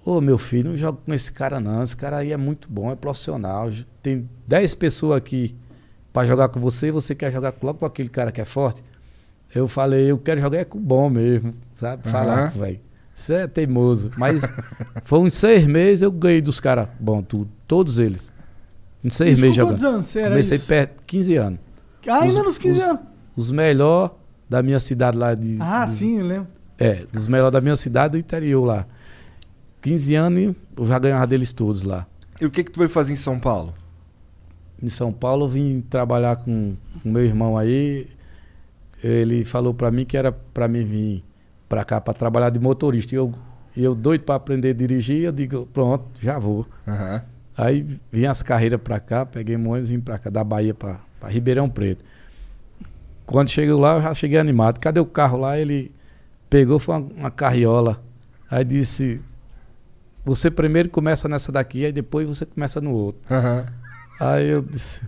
Ô 0.05 0.21
meu 0.21 0.39
filho, 0.39 0.71
não 0.71 0.77
joga 0.77 0.99
com 1.05 1.13
esse 1.13 1.33
cara 1.33 1.59
não. 1.59 1.83
Esse 1.83 1.97
cara 1.97 2.19
aí 2.19 2.33
é 2.33 2.37
muito 2.37 2.69
bom, 2.71 2.91
é 2.91 2.97
profissional. 2.97 3.71
Tem 4.03 4.29
10 4.47 4.75
pessoas 4.75 5.19
aqui 5.19 5.55
para 6.13 6.27
jogar 6.27 6.49
com 6.49 6.61
você 6.61 6.89
e 6.89 6.91
você 6.93 7.15
quer 7.15 7.33
jogar 7.33 7.53
logo 7.61 7.81
com 7.81 7.87
aquele 7.87 8.09
cara 8.09 8.31
que 8.31 8.41
é 8.41 8.45
forte. 8.45 8.83
Eu 9.55 9.67
falei, 9.69 10.11
eu 10.11 10.19
quero 10.19 10.41
jogar 10.41 10.59
é 10.59 10.65
com 10.65 10.79
o 10.79 10.81
bom 10.81 11.11
mesmo, 11.11 11.55
sabe? 11.75 12.09
Falar, 12.09 12.39
Aham. 12.39 12.51
velho. 12.51 12.81
Isso 13.17 13.33
é 13.33 13.47
teimoso. 13.47 14.11
Mas 14.17 14.43
foi 15.03 15.21
uns 15.21 15.35
seis 15.35 15.67
meses 15.67 16.03
eu 16.03 16.13
ganhei 16.13 16.43
dos 16.43 16.61
caras, 16.61 16.89
bom, 17.01 17.23
tudo, 17.23 17.49
todos 17.67 17.99
eles. 17.99 18.31
Em 19.03 19.09
seis 19.11 19.33
Isso 19.33 19.41
meses 19.41 19.57
jogando. 19.57 19.73
quantos 19.73 19.85
anos 19.85 20.07
você 20.07 20.19
era 20.21 20.29
Comecei 20.31 20.57
isso? 20.59 20.67
perto, 20.67 21.03
15 21.05 21.37
anos. 21.37 21.59
Ah, 22.09 22.23
ainda 22.23 22.39
Os- 22.41 22.45
nos 22.45 22.59
15 22.59 22.79
os- 22.79 22.85
anos. 22.85 23.01
Os 23.37 23.51
melhores 23.51 24.13
da 24.49 24.63
minha 24.63 24.79
cidade 24.81 25.17
lá 25.17 25.35
de. 25.35 25.57
Ah, 25.61 25.85
dos- 25.85 25.95
sim, 25.95 26.19
eu 26.21 26.27
lembro. 26.27 26.49
É, 26.79 27.05
dos 27.11 27.27
melhores 27.27 27.53
da 27.53 27.61
minha 27.61 27.77
cidade 27.77 28.13
do 28.13 28.19
interior 28.19 28.65
lá. 28.65 28.87
15 29.81 30.15
anos 30.15 30.39
e 30.41 30.57
eu 30.77 30.87
já 30.87 30.99
ganhava 30.99 31.27
deles 31.27 31.53
todos 31.53 31.85
lá. 31.85 32.07
E 32.41 32.45
o 32.45 32.51
que 32.51 32.63
que 32.65 32.71
tu 32.71 32.79
veio 32.79 32.91
fazer 32.91 33.13
em 33.13 33.17
São 33.17 33.39
Paulo? 33.39 33.73
Em 34.83 34.89
São 34.89 35.11
Paulo 35.13 35.45
eu 35.45 35.49
vim 35.49 35.81
trabalhar 35.89 36.37
com 36.37 36.75
o 37.05 37.09
meu 37.09 37.25
irmão 37.25 37.57
aí. 37.57 38.07
Ele 39.03 39.45
falou 39.45 39.73
pra 39.73 39.91
mim 39.91 40.05
que 40.05 40.17
era 40.17 40.33
pra 40.33 40.67
mim 40.69 40.85
vir 40.85 41.25
pra 41.69 41.85
cá 41.85 42.01
pra 42.01 42.15
trabalhar 42.15 42.51
de 42.51 42.59
motorista. 42.59 43.15
E 43.15 43.19
eu, 43.19 43.33
eu 43.77 43.95
doido 43.95 44.23
pra 44.23 44.35
aprender 44.37 44.71
a 44.71 44.75
dirigir, 44.75 45.23
eu 45.25 45.33
digo, 45.33 45.67
pronto, 45.67 46.05
já 46.21 46.39
vou. 46.39 46.67
Aham. 46.87 47.23
Aí 47.57 47.87
vim 48.13 48.27
as 48.27 48.43
carreiras 48.43 48.81
pra 48.81 49.01
cá, 49.01 49.25
peguei 49.25 49.57
um 49.57 49.71
ônibus 49.71 49.91
e 49.91 49.97
vim 49.97 50.01
pra 50.01 50.19
cá, 50.19 50.29
da 50.29 50.45
Bahia 50.45 50.75
pra, 50.75 51.01
pra 51.19 51.29
Ribeirão 51.29 51.71
Preto. 51.71 52.05
Quando 53.25 53.49
cheguei 53.49 53.73
lá, 53.75 53.95
eu 53.95 54.03
já 54.03 54.15
cheguei 54.15 54.39
animado. 54.39 54.79
Cadê 54.79 55.01
o 55.01 55.07
carro 55.07 55.39
lá? 55.39 55.59
Ele 55.59 55.91
pegou, 56.51 56.79
foi 56.79 56.97
uma, 56.97 57.07
uma 57.17 57.31
carriola. 57.31 58.01
Aí 58.51 58.65
disse: 58.65 59.21
Você 60.25 60.51
primeiro 60.51 60.89
começa 60.91 61.29
nessa 61.29 61.51
daqui, 61.51 61.85
aí 61.85 61.93
depois 61.93 62.29
você 62.29 62.47
começa 62.47 62.81
no 62.81 62.93
outro. 62.93 63.21
Aham. 63.35 63.67
Aí 64.21 64.49
eu 64.49 64.63
disse: 64.63 65.03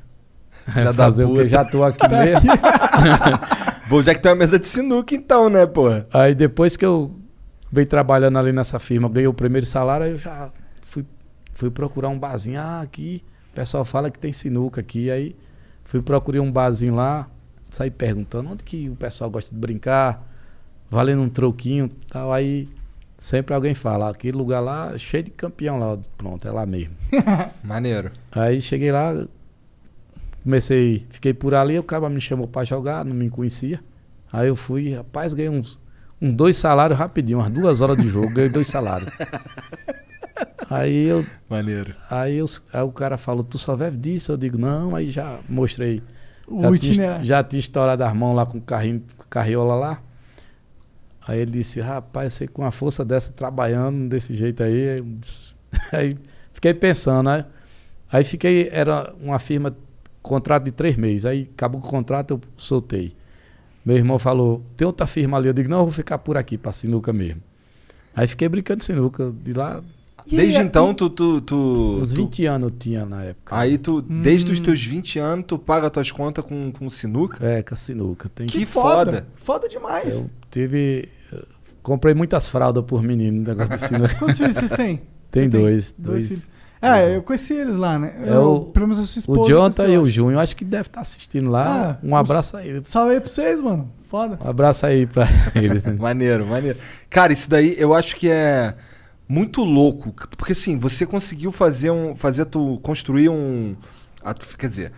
da 0.75 0.93
Fazer 0.93 1.25
o 1.25 1.35
que? 1.35 1.49
Já 1.49 1.65
tô 1.65 1.85
aqui 1.85 2.09
mesmo. 2.09 2.51
Bom, 3.89 4.03
já 4.03 4.15
que 4.15 4.21
tem 4.21 4.31
uma 4.31 4.37
mesa 4.37 4.59
de 4.59 4.67
sinuca 4.67 5.15
então, 5.15 5.49
né, 5.49 5.65
porra? 5.65 6.07
Aí 6.13 6.35
depois 6.35 6.77
que 6.77 6.85
eu 6.85 7.17
veio 7.73 7.87
trabalhando 7.87 8.39
ali 8.39 8.53
nessa 8.53 8.79
firma, 8.79 9.09
ganhei 9.09 9.27
o 9.27 9.33
primeiro 9.33 9.65
salário, 9.65 10.05
aí 10.05 10.13
eu 10.13 10.19
já 10.19 10.51
fui, 10.83 11.07
fui 11.53 11.71
procurar 11.71 12.11
um 12.11 12.19
barzinho. 12.19 12.61
Ah, 12.61 12.83
aqui, 12.83 13.25
o 13.51 13.55
pessoal 13.55 13.87
fala 13.87 14.11
que 14.11 14.19
tem 14.19 14.31
sinuca 14.31 14.83
aqui. 14.83 15.11
Aí 15.11 15.35
fui 15.85 16.03
procurar 16.03 16.43
um 16.43 16.53
barzinho 16.53 16.95
lá, 16.95 17.31
saí 17.71 17.91
perguntando 17.91 18.51
onde 18.51 18.63
que 18.63 18.91
o 18.91 18.95
pessoal 18.95 19.31
gosta 19.31 19.55
de 19.55 19.59
brincar, 19.59 20.23
valendo 20.91 21.23
um 21.23 21.29
troquinho 21.31 21.87
e 21.87 22.07
tal. 22.11 22.31
Aí 22.31 22.69
sempre 23.17 23.55
alguém 23.55 23.75
fala, 23.75 24.11
aquele 24.11 24.37
lugar 24.37 24.61
lá 24.61 24.99
cheio 24.99 25.25
de 25.25 25.31
campeão 25.31 25.79
lá. 25.79 25.99
Pronto, 26.19 26.47
é 26.47 26.51
lá 26.51 26.67
mesmo. 26.67 26.95
Maneiro. 27.65 28.13
Aí 28.33 28.61
cheguei 28.61 28.93
lá, 28.93 29.15
comecei, 30.49 31.05
fiquei 31.11 31.35
por 31.35 31.55
ali, 31.55 31.79
o 31.79 31.83
cara 31.83 32.09
me 32.09 32.23
chamou 32.23 32.49
pra 32.49 32.65
jogar, 32.65 33.05
não 33.05 33.15
me 33.15 33.29
conhecia. 33.29 33.81
Aí 34.33 34.49
eu 34.49 34.57
fui, 34.57 34.95
rapaz, 34.95 35.35
ganhei 35.35 35.51
uns, 35.51 35.79
uns 36.21 36.33
dois 36.33 36.57
salários 36.57 36.99
rapidinho, 36.99 37.39
umas 37.39 37.51
duas 37.51 37.83
horas 37.83 37.99
de 37.99 38.09
jogo, 38.09 38.31
ganhei 38.31 38.49
dois 38.49 38.67
salários. 38.67 39.11
Aí 40.71 41.05
eu. 41.05 41.25
Maneiro. 41.49 41.95
Aí, 42.11 42.43
os- 42.43 42.63
aí 42.73 42.83
o 42.83 42.93
cara 42.93 43.17
falou, 43.17 43.43
tu 43.43 43.57
só 43.59 43.75
vive 43.75 43.97
disso? 43.97 44.33
Eu 44.33 44.37
digo, 44.37 44.59
não, 44.59 44.95
aí 44.95 45.11
já 45.11 45.39
mostrei. 45.49 46.03
O 46.47 46.63
já, 46.63 46.79
tinha, 46.79 47.23
já 47.23 47.43
tinha 47.45 47.59
estourado 47.61 48.05
as 48.05 48.15
mãos 48.15 48.35
lá 48.37 48.45
com 48.45 48.59
o 48.59 48.61
carrinho, 48.61 49.03
com 49.17 49.23
a 49.25 49.27
carriola 49.27 49.75
lá. 49.75 50.03
Aí 51.27 51.41
ele 51.41 51.53
disse, 51.53 51.81
rapaz, 51.81 52.35
você 52.35 52.47
com 52.47 52.65
a 52.65 52.71
força 52.71 53.03
dessa, 53.05 53.33
trabalhando 53.33 54.09
desse 54.09 54.35
jeito 54.35 54.63
aí. 54.63 54.89
Aí, 54.91 54.99
eu 54.99 55.07
aí 55.99 56.19
fiquei 56.53 56.75
pensando, 56.75 57.29
né? 57.31 57.47
Aí 58.13 58.23
fiquei, 58.23 58.69
era 58.71 59.15
uma 59.21 59.39
firma, 59.39 59.75
contrato 60.29 60.65
de 60.65 60.71
três 60.73 60.97
meses. 60.97 61.25
Aí 61.27 61.49
acabou 61.55 61.81
o 61.81 61.85
contrato, 61.85 62.33
eu 62.35 62.41
soltei. 62.57 63.13
Meu 63.85 63.97
irmão 63.97 64.19
falou, 64.19 64.63
tem 64.77 64.87
outra 64.87 65.07
firma 65.07 65.37
ali. 65.37 65.49
Eu 65.49 65.53
digo, 65.53 65.69
não, 65.71 65.79
eu 65.79 65.85
vou 65.85 65.93
ficar 65.93 66.19
por 66.19 66.37
aqui, 66.37 66.59
pra 66.59 66.73
sinuca 66.73 67.13
mesmo. 67.13 67.43
Aí 68.15 68.27
fiquei 68.27 68.49
brincando 68.49 68.79
de 68.79 68.85
sinuca. 68.85 69.33
De 69.43 69.53
lá, 69.53 69.83
Desde 70.31 70.59
então, 70.59 70.93
tu. 70.93 71.09
tu, 71.09 71.41
tu 71.41 72.01
uns 72.03 72.11
tu- 72.11 72.17
20 72.17 72.45
anos 72.47 72.71
eu 72.71 72.77
tinha 72.79 73.07
na 73.07 73.23
época. 73.25 73.57
Aí 73.57 73.79
tu, 73.79 74.03
desde 74.03 74.53
os 74.53 74.61
teus 74.61 74.83
20 74.85 75.19
anos, 75.19 75.47
tu 75.49 75.59
paga 75.59 75.89
tuas 75.89 76.11
contas 76.13 76.45
com, 76.45 76.71
com 76.71 76.91
sinuca? 76.91 77.39
É, 77.47 77.63
com 77.63 77.73
a 77.73 77.77
sinuca. 77.77 78.29
Tem 78.29 78.47
Que 78.47 78.67
foda. 78.67 79.27
Foda 79.37 79.67
demais. 79.69 80.15
Eu 80.15 80.29
tive. 80.51 81.09
Comprei 81.83 82.13
muitas 82.13 82.47
fraldas 82.49 82.85
por 82.85 83.03
menino 83.03 83.39
no 83.41 83.47
negócio 83.49 83.75
de 83.75 83.81
sinuca. 83.81 84.15
Quantos 84.17 84.37
filhos 84.37 84.57
vocês 84.57 84.73
têm? 84.73 85.01
Tem 85.31 85.45
Você 85.45 85.59
dois, 85.59 85.95
Dois 85.97 85.97
dois. 85.97 86.29
filhos. 86.29 86.49
É, 86.81 87.17
eu 87.17 87.23
conheci 87.23 87.55
eles 87.55 87.77
lá, 87.77 87.99
né? 87.99 88.15
É 88.25 88.31
Eu- 88.31 88.55
o- 88.55 88.65
pelo 88.67 88.87
menos 88.89 89.03
a 89.03 89.07
sua 89.07 89.19
esposa. 89.21 89.41
O 89.41 89.47
Jonathan 89.47 89.87
e 89.89 89.95
eu 89.95 90.03
o. 90.03 90.09
Júnior, 90.11 90.41
acho 90.43 90.55
que 90.55 90.65
deve 90.65 90.89
estar 90.89 91.01
assistindo 91.01 91.51
lá. 91.51 91.99
Ah, 92.01 92.07
um 92.07 92.15
abraço 92.15 92.57
aí. 92.57 92.81
Salve 92.85 93.15
aí 93.15 93.21
pra 93.21 93.29
vocês, 93.29 93.61
mano. 93.61 93.91
Foda. 94.09 94.39
Um 94.45 94.49
abraço 94.49 94.87
aí 94.87 95.07
pra 95.07 95.27
eles. 95.57 95.85
né? 95.85 95.93
Maneiro, 95.99 96.47
maneiro. 96.47 96.79
Cara, 97.11 97.33
isso 97.33 97.51
daí 97.51 97.75
eu 97.79 97.93
acho 97.95 98.15
que 98.17 98.29
é 98.31 98.75
muito 99.29 99.65
louco. 99.65 100.13
Porque 100.37 100.53
assim, 100.53 100.79
você 100.79 101.05
conseguiu 101.05 101.51
fazer 101.53 101.91
um. 101.91 102.15
Fazer 102.15 102.45
tu 102.47 102.79
construir 102.83 103.29
um. 103.29 103.75
a 104.25 104.33
quer 104.35 104.69
dizer, 104.69 104.93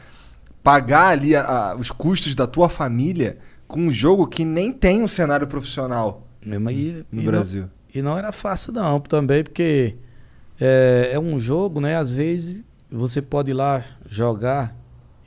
pagar 0.63 1.09
ali 1.09 1.35
a- 1.35 1.43
a- 1.71 1.77
os 1.77 1.91
custos 1.91 2.35
da 2.35 2.47
tua 2.47 2.69
família 2.69 3.39
com 3.67 3.81
um 3.81 3.91
jogo 3.91 4.27
que 4.27 4.45
nem 4.45 4.71
tem 4.73 5.03
um 5.03 5.09
cenário 5.09 5.47
profissional 5.47 6.27
Mesmo 6.45 6.69
aí, 6.69 7.05
no 7.11 7.23
e 7.23 7.25
Brasil. 7.25 7.63
Não, 7.63 7.71
e 7.95 8.03
não 8.03 8.19
era 8.19 8.33
fácil, 8.33 8.73
não, 8.73 9.01
também, 9.01 9.43
porque 9.45 9.97
é, 10.61 11.11
é 11.13 11.19
um 11.21 11.39
jogo, 11.41 11.81
né? 11.81 11.97
Às 11.97 12.13
vezes 12.13 12.63
você 12.91 13.23
pode 13.23 13.51
ir 13.51 13.55
lá 13.55 13.85
jogar 14.09 14.77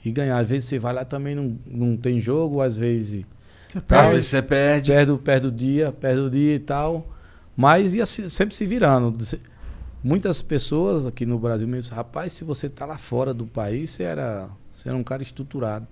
e 0.06 0.12
ganhar. 0.12 0.38
Às 0.38 0.48
vezes 0.50 0.68
você 0.70 0.80
vai 0.80 0.94
lá 0.94 1.06
também 1.06 1.34
não, 1.36 1.58
não 1.66 1.98
tem 1.98 2.20
jogo, 2.20 2.62
às 2.62 2.76
vezes 2.76 3.26
Você 3.70 3.78
Às 3.80 3.84
perde. 3.86 4.12
vezes 4.12 4.28
você 4.28 4.42
perde. 4.42 4.92
perde, 4.92 5.12
o- 5.12 5.18
perde 5.18 5.48
o 5.48 5.52
dia, 5.52 5.92
perde 5.92 6.22
o 6.22 6.30
dia 6.30 6.56
e 6.56 6.60
tal. 6.60 7.08
Mas 7.56 7.94
ia 7.96 8.06
se- 8.06 8.30
sempre 8.30 8.56
se 8.56 8.66
virando. 8.66 9.16
Muitas 10.04 10.42
pessoas 10.42 11.06
aqui 11.06 11.26
no 11.26 11.40
Brasil 11.40 11.68
mesmo, 11.68 11.96
rapaz, 11.96 12.34
se 12.34 12.44
você 12.44 12.68
tá 12.68 12.86
lá 12.86 12.98
fora 12.98 13.34
do 13.34 13.46
país, 13.46 13.92
você 13.92 14.04
era, 14.04 14.50
você 14.70 14.90
era 14.90 14.98
um 14.98 15.04
cara 15.04 15.24
estruturado. 15.24 15.88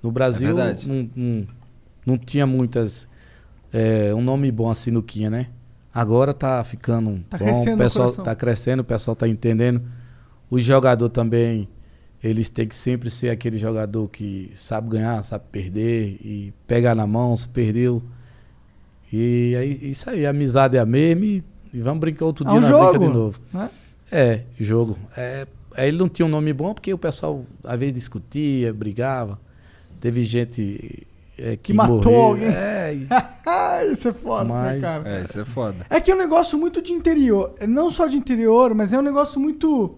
No 0.00 0.12
Brasil 0.12 0.46
verdade. 0.54 0.86
não, 0.88 1.10
não, 1.16 1.46
não 2.06 2.18
tinha 2.18 2.46
muitas. 2.46 3.08
é, 3.72 4.14
um 4.14 4.22
nome 4.22 4.50
bom 4.52 4.70
assim 4.70 4.90
no 4.92 5.02
Quinha, 5.02 5.28
né? 5.28 5.48
Agora 5.98 6.32
tá 6.32 6.62
ficando 6.62 7.24
Tá 7.28 7.36
bom, 7.38 7.44
crescendo 7.44 7.70
o 7.72 7.74
o 7.74 7.78
pessoal 7.78 8.12
tá 8.12 8.34
crescendo, 8.36 8.80
o 8.82 8.84
pessoal 8.84 9.16
tá 9.16 9.26
entendendo. 9.26 9.82
Os 10.48 10.62
jogadores 10.62 11.12
também, 11.12 11.68
eles 12.22 12.48
têm 12.48 12.68
que 12.68 12.74
sempre 12.76 13.10
ser 13.10 13.30
aquele 13.30 13.58
jogador 13.58 14.06
que 14.08 14.48
sabe 14.54 14.90
ganhar, 14.90 15.20
sabe 15.24 15.46
perder 15.50 16.16
e 16.20 16.54
pegar 16.68 16.94
na 16.94 17.04
mão, 17.04 17.36
se 17.36 17.48
perdeu. 17.48 18.00
E 19.12 19.56
aí, 19.56 19.90
isso 19.90 20.08
aí, 20.08 20.24
a 20.24 20.30
amizade 20.30 20.76
é 20.76 20.80
a 20.80 20.86
mesma 20.86 21.24
e, 21.24 21.44
e 21.74 21.80
vamos 21.80 21.98
brincar 21.98 22.26
outro 22.26 22.46
É 22.46 22.50
dia 22.50 22.58
um 22.58 22.60
nós 22.60 22.70
brinca 22.70 22.98
de 22.98 23.04
jogo, 23.04 23.18
novo. 23.18 23.40
né? 23.52 23.70
É, 24.12 24.42
jogo. 24.60 24.96
É, 25.16 25.48
aí 25.74 25.88
ele 25.88 25.98
não 25.98 26.08
tinha 26.08 26.26
um 26.26 26.28
nome 26.28 26.52
bom 26.52 26.72
porque 26.74 26.94
o 26.94 26.98
pessoal 26.98 27.44
às 27.64 27.76
vezes 27.76 27.94
discutia, 27.94 28.72
brigava. 28.72 29.36
Teve 30.00 30.22
gente 30.22 31.07
é, 31.38 31.50
que, 31.56 31.56
Que 31.56 31.72
matou 31.72 31.96
morreu. 31.96 32.20
alguém. 32.22 32.48
É, 32.48 32.96
Ah, 33.46 33.84
Isso 33.90 34.08
é 34.08 34.12
foda, 34.12 34.44
né, 34.44 34.50
Mas- 34.72 34.80
cara? 34.82 35.08
É, 35.08 35.22
isso 35.24 35.40
é 35.40 35.44
foda. 35.44 35.86
É 35.88 36.00
que 36.00 36.10
é 36.10 36.14
um 36.14 36.18
negócio 36.18 36.58
muito 36.58 36.82
de 36.82 36.92
interior. 36.92 37.54
É 37.60 37.66
Não 37.66 37.90
só 37.90 38.06
de 38.06 38.16
interior, 38.16 38.74
mas 38.74 38.92
é 38.92 38.98
um 38.98 39.02
negócio 39.02 39.40
muito. 39.40 39.96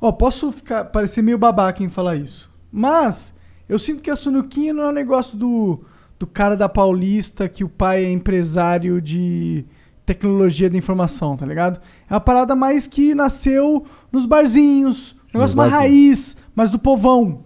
Ó, 0.00 0.10
posso 0.12 0.50
ficar, 0.52 0.84
parecer 0.86 1.22
meio 1.22 1.36
babaca 1.38 1.82
em 1.82 1.88
falar 1.88 2.16
isso. 2.16 2.50
Mas 2.72 3.34
eu 3.68 3.78
sinto 3.78 4.02
que 4.02 4.10
a 4.10 4.16
Sunuquinha 4.16 4.72
não 4.72 4.84
é 4.84 4.88
um 4.88 4.92
negócio 4.92 5.36
do, 5.36 5.84
do 6.18 6.26
cara 6.26 6.56
da 6.56 6.68
Paulista 6.68 7.48
que 7.48 7.62
o 7.64 7.68
pai 7.68 8.04
é 8.04 8.10
empresário 8.10 9.00
de 9.00 9.64
tecnologia 10.06 10.70
da 10.70 10.76
informação, 10.78 11.36
tá 11.36 11.44
ligado? 11.44 11.80
É 12.08 12.14
uma 12.14 12.20
parada 12.20 12.54
mais 12.56 12.86
que 12.86 13.14
nasceu 13.14 13.84
nos 14.10 14.24
barzinhos. 14.24 15.12
Um 15.34 15.38
negócio 15.38 15.56
mais 15.56 15.70
raiz, 15.72 16.36
mais 16.54 16.70
do 16.70 16.78
povão. 16.78 17.42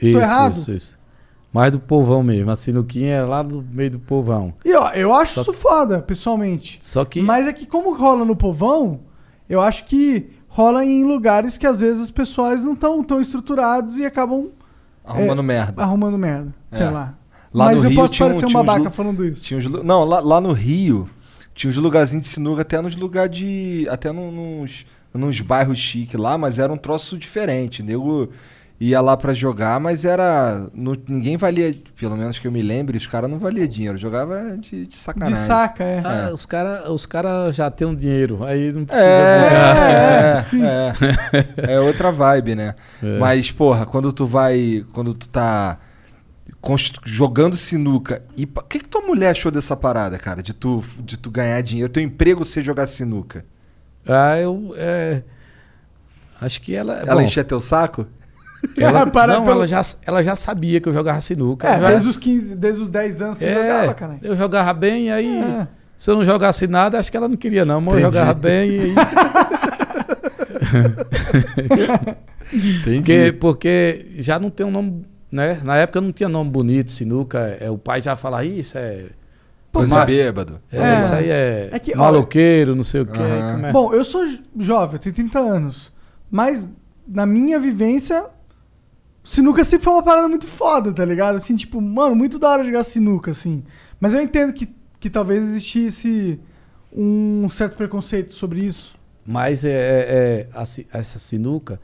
isso, 0.00 0.18
errado? 0.18 0.52
isso, 0.54 0.72
isso. 0.72 0.98
Mais 1.52 1.70
do 1.70 1.78
povão 1.78 2.22
mesmo. 2.22 2.50
A 2.50 2.56
sinuquinha 2.56 3.14
é 3.16 3.22
lá 3.22 3.42
no 3.42 3.62
meio 3.62 3.90
do 3.92 3.98
povão. 3.98 4.54
E 4.64 4.74
ó, 4.74 4.90
eu 4.92 5.12
acho 5.14 5.34
Só- 5.34 5.42
isso 5.42 5.52
foda, 5.52 6.00
pessoalmente. 6.00 6.78
Só 6.80 7.04
que. 7.04 7.20
Mas 7.20 7.46
é 7.46 7.52
que 7.52 7.66
como 7.66 7.94
rola 7.94 8.24
no 8.24 8.34
povão, 8.34 9.00
eu 9.48 9.60
acho 9.60 9.84
que 9.84 10.30
rola 10.48 10.84
em 10.84 11.04
lugares 11.04 11.58
que 11.58 11.66
às 11.66 11.80
vezes 11.80 12.02
os 12.04 12.10
pessoais 12.10 12.64
não 12.64 12.72
estão 12.72 13.02
tão 13.04 13.20
estruturados 13.20 13.98
e 13.98 14.04
acabam 14.06 14.48
Arrumando 15.04 15.42
merda. 15.42 15.82
arrumando 15.82 16.16
merda. 16.18 16.54
Sei 16.72 16.86
É. 16.86 16.90
lá. 16.90 17.14
Lá 17.52 17.66
Mas 17.66 17.80
no 17.80 17.84
eu 17.84 17.90
Rio 17.90 18.00
posso 18.00 18.14
tinha 18.14 18.26
um- 18.26 18.28
parecer 18.30 18.46
um 18.46 18.48
tinha 18.48 18.60
uns 18.60 18.66
babaca 18.66 18.84
lu- 18.84 18.90
falando 18.90 19.24
isso. 19.26 19.42
Tinha 19.42 19.58
uns 19.58 19.66
Não, 19.84 20.04
lá, 20.04 20.20
lá 20.20 20.40
no 20.40 20.52
Rio 20.52 21.08
tinha 21.54 21.68
uns 21.70 21.76
lugarzinhos 21.76 22.24
de 22.24 22.30
sinuca 22.30 22.62
até 22.62 22.80
nos 22.80 22.96
lugares 22.96 23.36
de. 23.36 23.86
Até 23.90 24.10
no- 24.10 24.30
nos, 24.32 24.86
nos 25.12 25.38
bairros 25.42 25.76
chique 25.78 26.16
lá, 26.16 26.38
mas 26.38 26.58
era 26.58 26.72
um 26.72 26.78
troço 26.78 27.18
diferente. 27.18 27.82
Nego 27.82 28.30
ia 28.80 29.00
lá 29.00 29.16
pra 29.16 29.32
jogar, 29.32 29.78
mas 29.78 30.04
era. 30.04 30.68
não- 30.74 30.96
ninguém 31.06 31.36
valia, 31.36 31.74
pelo 31.98 32.16
menos 32.16 32.38
que 32.38 32.46
eu 32.46 32.52
me 32.52 32.62
lembre, 32.62 32.98
os 32.98 33.06
caras 33.06 33.30
não 33.30 33.38
valia 33.38 33.68
dinheiro, 33.68 33.96
jogava 33.96 34.56
de, 34.58 34.86
de 34.86 34.96
sacanagem. 34.98 35.34
De 35.34 35.40
saca, 35.40 35.84
é. 35.84 36.02
Ah, 36.04 36.30
os 36.32 36.44
caras 36.46 36.88
os 36.88 37.06
cara 37.06 37.50
já 37.52 37.70
têm 37.70 37.86
um 37.86 37.94
dinheiro, 37.94 38.44
aí 38.44 38.72
não 38.72 38.84
precisa. 38.84 39.08
É, 39.08 40.44
é, 40.54 40.92
é, 41.68 41.74
é 41.74 41.80
outra 41.80 42.10
vibe, 42.10 42.54
né? 42.56 42.74
É. 43.02 43.18
Mas, 43.18 43.50
porra, 43.50 43.86
quando 43.86 44.12
tu 44.12 44.26
vai. 44.26 44.84
Quando 44.92 45.14
tu 45.14 45.28
tá 45.28 45.78
jogando 47.04 47.56
sinuca. 47.56 48.22
E 48.36 48.44
o 48.44 48.62
que, 48.62 48.78
que 48.80 48.88
tua 48.88 49.02
mulher 49.02 49.30
achou 49.30 49.50
dessa 49.50 49.76
parada, 49.76 50.18
cara? 50.18 50.42
De 50.42 50.54
tu, 50.54 50.82
de 51.00 51.16
tu 51.16 51.30
ganhar 51.30 51.60
dinheiro, 51.60 51.92
teu 51.92 52.02
emprego 52.02 52.44
ser 52.44 52.62
jogar 52.62 52.86
sinuca? 52.86 53.44
Ah, 54.06 54.38
eu. 54.38 54.72
é, 54.76 55.22
acho 56.40 56.60
que 56.60 56.74
ela. 56.74 56.94
Ela 57.00 57.14
bom, 57.14 57.22
enchia 57.22 57.44
teu 57.44 57.60
saco? 57.60 58.06
Ela, 58.76 59.06
Para 59.06 59.34
não, 59.34 59.44
pelo- 59.44 59.56
ela, 59.58 59.66
já, 59.66 59.80
ela 60.06 60.22
já 60.22 60.36
sabia 60.36 60.80
que 60.80 60.88
eu 60.88 60.92
jogava 60.92 61.20
sinuca. 61.20 61.68
É, 61.68 61.78
desde 61.80 62.08
os 62.08 62.16
15, 62.16 62.56
desde 62.56 62.82
os 62.82 62.90
10 62.90 63.22
anos 63.22 63.38
você 63.38 63.46
É, 63.46 63.54
jogava, 63.54 63.94
cara. 63.94 64.16
eu 64.22 64.36
jogava 64.36 64.72
bem, 64.74 65.10
aí. 65.12 65.38
É. 65.40 65.66
Se 65.96 66.10
eu 66.10 66.16
não 66.16 66.24
jogasse 66.24 66.66
nada, 66.66 66.98
acho 66.98 67.10
que 67.10 67.16
ela 67.16 67.28
não 67.28 67.36
queria, 67.36 67.64
não. 67.64 67.80
Mas 67.80 67.94
eu 67.94 68.00
jogava 68.00 68.34
bem 68.34 68.70
e 68.70 68.80
aí. 68.80 68.94
Entendi. 72.52 73.00
Porque, 73.00 73.32
porque 73.40 74.06
já 74.18 74.38
não 74.38 74.50
tem 74.50 74.66
um 74.66 74.70
nome, 74.70 75.06
né? 75.30 75.60
Na 75.64 75.76
época 75.76 76.00
não 76.00 76.12
tinha 76.12 76.28
nome 76.28 76.50
bonito, 76.50 76.90
sinuca. 76.90 77.56
É, 77.60 77.70
o 77.70 77.78
pai 77.78 78.00
já 78.00 78.16
fala, 78.16 78.44
isso 78.44 78.76
é. 78.78 79.06
Coisa 79.72 79.94
ma- 79.94 80.04
de 80.04 80.12
bêbado. 80.12 80.60
É, 80.70 80.78
É. 80.80 80.98
isso 80.98 81.14
aí 81.14 81.30
é, 81.30 81.68
É 81.72 81.78
que, 81.78 81.94
maloqueiro, 81.96 82.76
não 82.76 82.82
sei 82.82 83.00
o 83.00 83.06
quê. 83.06 83.18
começa- 83.52 83.72
Bom, 83.72 83.94
eu 83.94 84.04
sou 84.04 84.26
jo- 84.26 84.42
jovem, 84.58 84.96
eu 84.96 84.98
tenho 84.98 85.14
30 85.14 85.38
anos. 85.38 85.90
Mas 86.30 86.70
na 87.08 87.24
minha 87.24 87.58
vivência, 87.58 88.24
sinuca 89.24 89.62
sempre 89.64 89.84
foi 89.84 89.92
uma 89.94 90.02
parada 90.02 90.28
muito 90.28 90.46
foda, 90.46 90.92
tá 90.92 91.04
ligado? 91.04 91.36
Assim, 91.36 91.54
tipo, 91.56 91.80
mano, 91.80 92.14
muito 92.14 92.38
da 92.38 92.48
hora 92.50 92.64
jogar 92.64 92.84
sinuca, 92.84 93.30
assim. 93.30 93.62
Mas 94.00 94.12
eu 94.14 94.20
entendo 94.20 94.52
que, 94.52 94.68
que 94.98 95.08
talvez 95.08 95.42
existisse 95.44 96.38
um 96.92 97.48
certo 97.48 97.76
preconceito 97.76 98.34
sobre 98.34 98.60
isso. 98.64 98.96
Mas 99.24 99.64
é, 99.64 99.70
é- 99.70 100.06
é, 100.12 100.48
a 100.92 100.98
essa 100.98 101.18
sinuca 101.18 101.80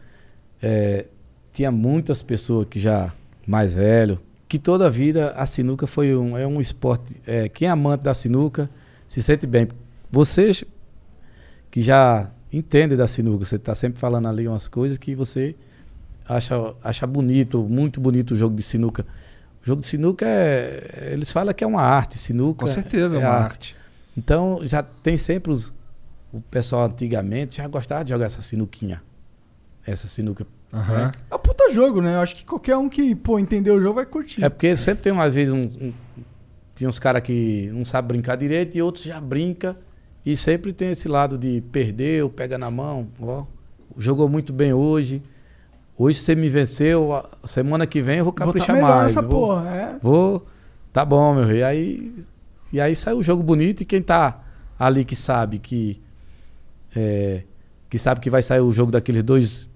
é, 0.60 1.06
tinha 1.52 1.70
muitas 1.70 2.22
pessoas 2.22 2.66
que 2.68 2.80
já 2.80 3.12
mais 3.46 3.72
velho, 3.72 4.20
que 4.48 4.58
toda 4.58 4.86
a 4.86 4.90
vida 4.90 5.30
a 5.36 5.46
sinuca 5.46 5.86
foi 5.86 6.16
um, 6.16 6.36
é 6.36 6.46
um 6.46 6.60
esporte. 6.60 7.16
É, 7.26 7.48
quem 7.48 7.68
é 7.68 7.70
amante 7.70 8.02
da 8.02 8.14
sinuca 8.14 8.68
se 9.06 9.22
sente 9.22 9.46
bem. 9.46 9.68
Vocês 10.10 10.64
que 11.70 11.80
já 11.80 12.30
entendem 12.52 12.96
da 12.96 13.06
sinuca, 13.06 13.44
você 13.44 13.56
está 13.56 13.74
sempre 13.74 13.98
falando 14.00 14.26
ali 14.26 14.48
umas 14.48 14.68
coisas 14.68 14.98
que 14.98 15.14
você 15.14 15.54
acha, 16.28 16.74
acha 16.84 17.06
bonito, 17.06 17.62
muito 17.64 18.00
bonito 18.00 18.32
o 18.34 18.36
jogo 18.36 18.54
de 18.54 18.62
sinuca. 18.62 19.06
O 19.62 19.66
jogo 19.66 19.80
de 19.80 19.86
sinuca 19.86 20.24
é. 20.26 21.10
Eles 21.12 21.30
falam 21.32 21.52
que 21.54 21.64
é 21.64 21.66
uma 21.66 21.82
arte, 21.82 22.18
sinuca. 22.18 22.60
Com 22.60 22.66
certeza, 22.72 23.16
é 23.16 23.20
é 23.20 23.26
uma 23.26 23.34
arte. 23.34 23.74
arte. 23.74 23.76
Então 24.16 24.60
já 24.62 24.82
tem 24.82 25.16
sempre 25.16 25.52
os. 25.52 25.72
O 26.32 26.40
pessoal 26.40 26.84
antigamente 26.86 27.56
já 27.56 27.66
gostava 27.66 28.04
de 28.04 28.10
jogar 28.10 28.26
essa 28.26 28.42
sinuquinha. 28.42 29.02
Essa 29.86 30.06
sinuca. 30.06 30.46
Aham. 30.72 31.10
É 31.30 31.34
um 31.34 31.38
puta 31.38 31.72
jogo, 31.72 32.02
né? 32.02 32.14
Eu 32.16 32.20
acho 32.20 32.36
que 32.36 32.44
qualquer 32.44 32.76
um 32.76 32.88
que, 32.88 33.14
pô, 33.14 33.38
entender 33.38 33.70
o 33.70 33.80
jogo 33.80 33.94
vai 33.94 34.04
curtir. 34.06 34.44
É 34.44 34.48
porque 34.50 34.76
sempre 34.76 35.02
tem, 35.04 35.18
às 35.18 35.34
vezes, 35.34 35.52
um. 35.54 35.62
um- 35.62 35.92
tinha 36.74 36.88
uns 36.88 36.98
caras 37.00 37.22
que 37.22 37.68
não 37.72 37.84
sabem 37.84 38.18
brincar 38.18 38.36
direito 38.36 38.76
e 38.78 38.82
outros 38.82 39.02
já 39.02 39.20
brinca 39.20 39.76
E 40.24 40.36
sempre 40.36 40.72
tem 40.72 40.90
esse 40.90 41.08
lado 41.08 41.36
de 41.36 41.60
perdeu, 41.72 42.28
pega 42.30 42.56
na 42.58 42.70
mão. 42.70 43.08
Ó, 43.18 43.44
jogou 43.96 44.28
muito 44.28 44.52
bem 44.52 44.72
hoje. 44.72 45.22
Hoje 45.98 46.20
você 46.20 46.36
me 46.36 46.48
venceu. 46.48 47.12
a 47.12 47.48
semana 47.48 47.84
que 47.84 48.00
vem 48.00 48.18
eu 48.18 48.24
vou 48.24 48.32
Vou 48.32 48.38
tá 48.38 48.46
caprichar 48.46 48.80
mais. 48.80 49.06
nessa 49.06 49.18
eu 49.18 49.28
vou, 49.28 49.48
porra, 49.48 49.68
é. 49.68 49.98
Vou. 50.00 50.46
Tá 50.92 51.04
bom, 51.04 51.34
meu 51.34 51.44
rei. 51.44 51.64
Aí, 51.64 52.14
e 52.72 52.80
aí 52.80 52.94
sai 52.94 53.14
o 53.14 53.22
jogo 53.22 53.42
bonito 53.42 53.80
e 53.80 53.84
quem 53.84 54.00
tá 54.00 54.40
ali 54.78 55.04
que 55.04 55.16
sabe 55.16 55.58
que. 55.58 56.00
é, 56.94 57.42
que 57.90 57.98
sabe 57.98 58.20
que 58.20 58.30
vai 58.30 58.42
sair 58.42 58.60
o 58.60 58.70
jogo 58.70 58.92
daqueles 58.92 59.24
dois, 59.24 59.68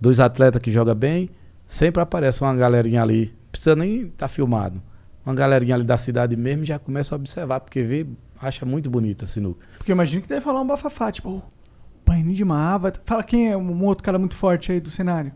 dois 0.00 0.20
atletas 0.20 0.62
que 0.62 0.70
joga 0.70 0.94
bem, 0.94 1.30
sempre 1.66 2.00
aparece 2.00 2.42
uma 2.42 2.54
galerinha 2.54 3.02
ali. 3.02 3.34
Precisa 3.50 3.74
nem 3.74 4.02
estar 4.02 4.12
tá 4.16 4.28
filmado. 4.28 4.80
Uma 5.26 5.34
galerinha 5.34 5.74
ali 5.74 5.84
da 5.84 5.96
cidade 5.96 6.36
mesmo 6.36 6.64
já 6.64 6.78
começa 6.78 7.14
a 7.14 7.16
observar, 7.16 7.60
porque 7.60 7.82
vê, 7.82 8.06
acha 8.40 8.64
muito 8.64 8.88
bonito 8.88 9.24
a 9.24 9.28
sinuca. 9.28 9.66
Porque 9.76 9.90
eu 9.90 9.94
imagino 9.94 10.22
que 10.22 10.28
deve 10.28 10.40
falar 10.40 10.60
um 10.60 10.66
bafafá, 10.66 11.10
tipo, 11.10 11.30
o 11.30 11.42
Paininho 12.04 12.34
de 12.34 12.44
Mava. 12.44 12.92
Fala 13.04 13.24
quem 13.24 13.50
é 13.50 13.56
um 13.56 13.84
outro 13.84 14.04
cara 14.04 14.18
muito 14.18 14.36
forte 14.36 14.70
aí 14.70 14.78
do 14.78 14.90
cenário. 14.90 15.32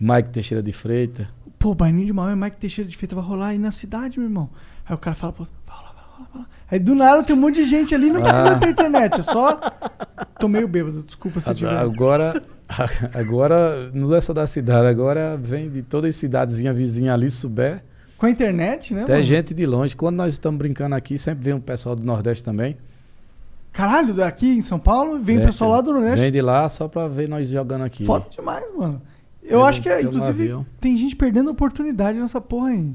Mike 0.00 0.30
Teixeira 0.30 0.62
de 0.62 0.72
Freitas. 0.72 1.26
Pô, 1.58 1.74
Baininho 1.74 2.06
de 2.06 2.12
e 2.12 2.36
Mike 2.36 2.56
Teixeira 2.56 2.88
de 2.88 2.96
Feita 2.96 3.14
vai 3.16 3.24
rolar 3.24 3.48
aí 3.48 3.58
na 3.58 3.72
cidade, 3.72 4.18
meu 4.18 4.28
irmão. 4.28 4.48
Aí 4.86 4.94
o 4.94 4.98
cara 4.98 5.16
fala, 5.16 5.32
pô, 5.32 5.44
vai 5.66 5.76
rolar, 5.76 5.92
vai 5.92 6.04
rolar, 6.04 6.18
vai 6.18 6.28
rolar. 6.32 6.48
Aí 6.70 6.78
do 6.78 6.94
nada 6.94 7.22
tem 7.24 7.34
um 7.34 7.40
monte 7.40 7.56
de 7.56 7.64
gente 7.64 7.94
ali, 7.94 8.10
não 8.10 8.20
precisa 8.20 8.52
Ah. 8.52 8.58
ter 8.58 8.68
internet, 8.70 9.18
é 9.20 9.22
só. 9.22 9.58
Tô 10.38 10.46
meio 10.48 10.68
bêbado, 10.68 11.02
desculpa 11.02 11.40
se 11.40 11.50
eu 11.50 11.54
tiver. 11.54 11.76
Agora, 11.76 12.42
agora, 13.14 13.90
não 13.92 14.14
é 14.14 14.20
só 14.20 14.32
da 14.32 14.46
cidade, 14.46 14.86
agora 14.86 15.36
vem 15.36 15.68
de 15.68 15.82
todas 15.82 16.10
as 16.10 16.16
cidadezinhas 16.16 16.76
vizinhas 16.76 17.14
ali, 17.14 17.30
souber. 17.30 17.82
Com 18.16 18.26
a 18.26 18.30
internet, 18.30 18.94
né, 18.94 19.02
Até 19.02 19.12
mano? 19.14 19.24
gente 19.24 19.54
de 19.54 19.66
longe. 19.66 19.94
Quando 19.96 20.16
nós 20.16 20.32
estamos 20.32 20.58
brincando 20.58 20.94
aqui, 20.94 21.18
sempre 21.18 21.44
vem 21.44 21.54
um 21.54 21.60
pessoal 21.60 21.94
do 21.96 22.04
Nordeste 22.04 22.42
também. 22.44 22.76
Caralho, 23.72 24.12
daqui 24.12 24.48
em 24.56 24.62
São 24.62 24.78
Paulo, 24.78 25.20
vem 25.20 25.36
o 25.36 25.38
Vem- 25.40 25.46
pessoal 25.46 25.70
lá 25.70 25.80
do 25.80 25.92
Nordeste. 25.92 26.18
Vem 26.20 26.32
de 26.32 26.40
lá 26.40 26.68
só 26.68 26.88
pra 26.88 27.06
ver 27.06 27.28
nós 27.28 27.48
jogando 27.48 27.82
aqui. 27.84 28.04
Foda 28.04 28.26
demais, 28.30 28.64
mano. 28.76 29.00
Eu 29.48 29.58
Pelo- 29.58 29.64
acho 29.64 29.80
que, 29.82 29.88
é, 29.88 30.02
inclusive, 30.02 30.42
avião. 30.44 30.66
tem 30.80 30.96
gente 30.96 31.16
perdendo 31.16 31.50
oportunidade 31.50 32.18
nessa 32.18 32.40
porra 32.40 32.68
aí. 32.70 32.92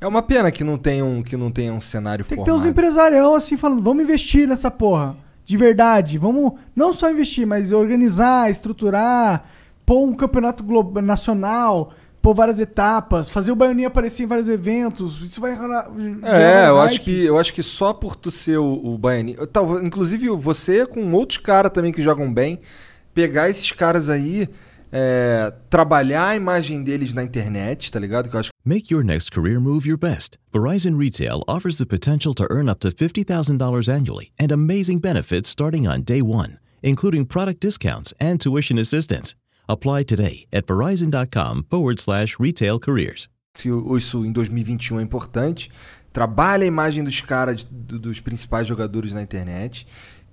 É 0.00 0.06
uma 0.06 0.22
pena 0.22 0.50
que 0.50 0.64
não 0.64 0.76
tenha 0.78 1.04
um, 1.04 1.22
que 1.22 1.36
não 1.36 1.50
tenha 1.50 1.72
um 1.72 1.80
cenário 1.80 2.24
Tem 2.24 2.30
que 2.30 2.34
formado. 2.36 2.54
ter 2.62 2.62
uns 2.62 2.70
empresarião 2.70 3.34
assim 3.34 3.56
falando, 3.56 3.82
vamos 3.82 4.02
investir 4.02 4.46
nessa 4.48 4.70
porra. 4.70 5.16
De 5.44 5.56
verdade. 5.56 6.18
Vamos 6.18 6.54
não 6.74 6.92
só 6.92 7.10
investir, 7.10 7.46
mas 7.46 7.72
organizar, 7.72 8.50
estruturar, 8.50 9.44
pôr 9.86 10.02
um 10.04 10.12
campeonato 10.14 10.64
global, 10.64 11.02
nacional, 11.02 11.92
pôr 12.20 12.34
várias 12.34 12.58
etapas, 12.58 13.30
fazer 13.30 13.52
o 13.52 13.56
Baianinho 13.56 13.86
aparecer 13.88 14.24
em 14.24 14.26
vários 14.26 14.48
eventos. 14.48 15.20
Isso 15.22 15.40
vai 15.40 15.54
rolar. 15.54 15.88
É, 16.24 16.68
eu 16.68 16.78
acho, 16.80 17.00
que, 17.00 17.24
eu 17.24 17.38
acho 17.38 17.52
que 17.54 17.62
só 17.62 17.92
por 17.92 18.16
tu 18.16 18.30
ser 18.30 18.58
o, 18.58 18.64
o 18.84 18.98
Baianinho. 18.98 19.38
eu 19.38 19.46
tava- 19.46 19.80
Inclusive 19.84 20.28
você 20.30 20.84
com 20.84 21.12
outros 21.12 21.38
caras 21.38 21.70
também 21.72 21.92
que 21.92 22.02
jogam 22.02 22.32
bem, 22.32 22.58
pegar 23.14 23.48
esses 23.48 23.70
caras 23.72 24.10
aí, 24.10 24.48
é, 24.92 25.52
trabalhar 25.68 26.28
a 26.28 26.36
imagem 26.36 26.82
deles 26.82 27.12
na 27.12 27.22
internet, 27.22 27.90
tá 27.90 27.98
ligado? 27.98 28.28
Que 28.28 28.36
eu 28.36 28.40
acho 28.40 28.50
Make 28.64 28.92
your 28.92 29.04
next 29.04 29.30
career 29.30 29.60
move 29.60 29.86
your 29.88 29.98
best. 29.98 30.36
Verizon 30.52 30.96
Retail 30.98 31.42
offers 31.46 31.76
the 31.76 31.86
potential 31.86 32.34
to 32.34 32.46
earn 32.50 32.68
up 32.68 32.80
to 32.80 32.88
$50,000 32.90 33.88
annually 33.92 34.30
and 34.38 34.50
amazing 34.52 34.98
benefits 34.98 35.48
starting 35.48 35.86
on 35.86 36.02
day 36.02 36.20
one, 36.22 36.58
including 36.82 37.24
product 37.26 37.60
discounts 37.60 38.12
and 38.20 38.38
tuition 38.38 38.78
assistance. 38.78 39.34
Apply 39.68 40.04
today 40.04 40.46
at 40.52 40.66
verizon.com 40.66 41.64
forward 41.70 42.00
slash 42.00 42.36
retail 42.40 42.78
careers. 42.80 43.28
isso 43.96 44.24
em 44.24 44.32
2021 44.32 45.00
é 45.00 45.02
importante. 45.02 45.70
Trabalha 46.12 46.64
a 46.64 46.66
imagem 46.66 47.04
dos 47.04 47.20
caras, 47.20 47.64
do- 47.64 47.98
dos 47.98 48.20
principais 48.20 48.66
jogadores 48.66 49.12
na 49.12 49.22
internet. 49.22 49.86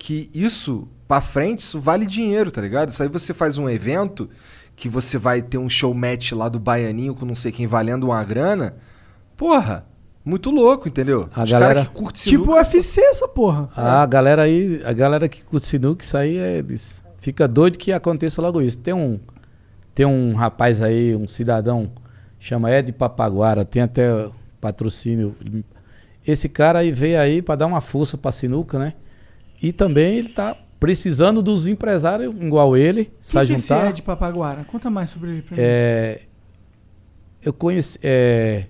Que 0.06 0.30
isso, 0.34 0.86
pra 1.08 1.22
frente, 1.22 1.60
isso 1.60 1.80
vale 1.80 2.06
dinheiro, 2.06 2.52
tá 2.52 2.60
ligado? 2.60 2.90
Isso 2.90 3.02
aí 3.02 3.08
você 3.08 3.34
faz 3.34 3.58
um 3.58 3.70
evento 3.70 4.30
que 4.76 4.90
você 4.90 5.18
vai 5.18 5.42
ter 5.42 5.58
um 5.58 5.70
show 5.70 5.94
match 5.94 6.34
lá 6.34 6.50
do 6.50 6.60
Baianinho 6.60 7.16
com 7.16 7.26
não 7.26 7.34
sei 7.36 7.54
quem 7.54 7.68
valendo 7.68 8.04
uma 8.08 8.22
grana. 8.22 8.76
Porra, 9.38 9.86
muito 10.26 10.52
louco, 10.52 10.90
entendeu? 10.90 11.30
A 11.34 11.44
Os 11.46 11.50
galera- 11.52 11.74
caras 11.76 11.88
que 11.90 11.96
curtem 11.96 12.22
Tipo 12.22 12.44
sinuca, 12.44 12.60
UFC 12.60 13.00
essa 13.00 13.30
porra. 13.30 13.70
A 13.78 14.06
galera 14.06 14.42
aí, 14.42 14.82
a 14.84 14.92
galera 14.92 15.30
que 15.30 15.42
curte 15.42 15.68
sinuca, 15.68 16.04
isso 16.04 16.18
aí 16.18 16.36
é, 16.38 16.58
eles 16.58 17.02
fica 17.20 17.48
doido 17.48 17.78
que 17.78 17.94
aconteça 17.94 18.42
logo 18.42 18.62
isso. 18.62 18.78
Tem 18.80 18.94
um, 18.94 19.18
tem 19.96 20.06
um 20.06 20.34
rapaz 20.34 20.82
aí, 20.82 21.16
um 21.16 21.30
cidadão, 21.30 21.90
chama 22.38 22.70
Ed 22.70 22.92
Papaguara, 22.92 23.64
tem 23.64 23.82
até 23.82 24.28
patrocínio. 24.60 25.34
Esse 26.28 26.50
cara 26.50 26.80
aí 26.80 26.92
veio 26.92 27.18
aí 27.22 27.42
para 27.42 27.56
dar 27.56 27.68
uma 27.68 27.80
força 27.80 28.18
pra 28.18 28.34
sinuca, 28.34 28.78
né? 28.78 28.96
E 29.64 29.72
também 29.72 30.18
ele 30.18 30.28
tá 30.28 30.58
precisando 30.78 31.42
dos 31.42 31.66
empresários 31.66 32.36
igual 32.36 32.76
ele, 32.76 33.10
se 33.22 33.32
que 33.32 33.54
esse 33.54 33.70
juntar. 33.70 33.88
é 33.88 33.92
de 33.94 34.02
Papaguara? 34.02 34.66
Conta 34.66 34.90
mais 34.90 35.10
sobre 35.10 35.32
ele 35.32 35.42
mim. 35.56 35.64
É, 35.64 36.24
eu 37.42 37.54
conheci, 37.54 37.98
é, 38.04 38.66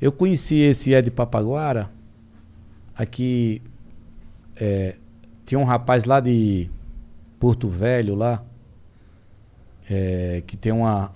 eu 0.00 0.10
conheci 0.10 0.56
esse 0.56 0.92
Ed 0.92 1.08
Papaguara 1.12 1.88
aqui. 2.96 3.62
é, 4.56 4.96
tinha 5.46 5.58
um 5.58 5.64
rapaz 5.64 6.04
lá 6.04 6.18
de 6.18 6.68
Porto 7.38 7.68
Velho 7.68 8.16
lá 8.16 8.42
é, 9.88 10.42
que 10.46 10.56
tem 10.56 10.72
uma 10.72 11.12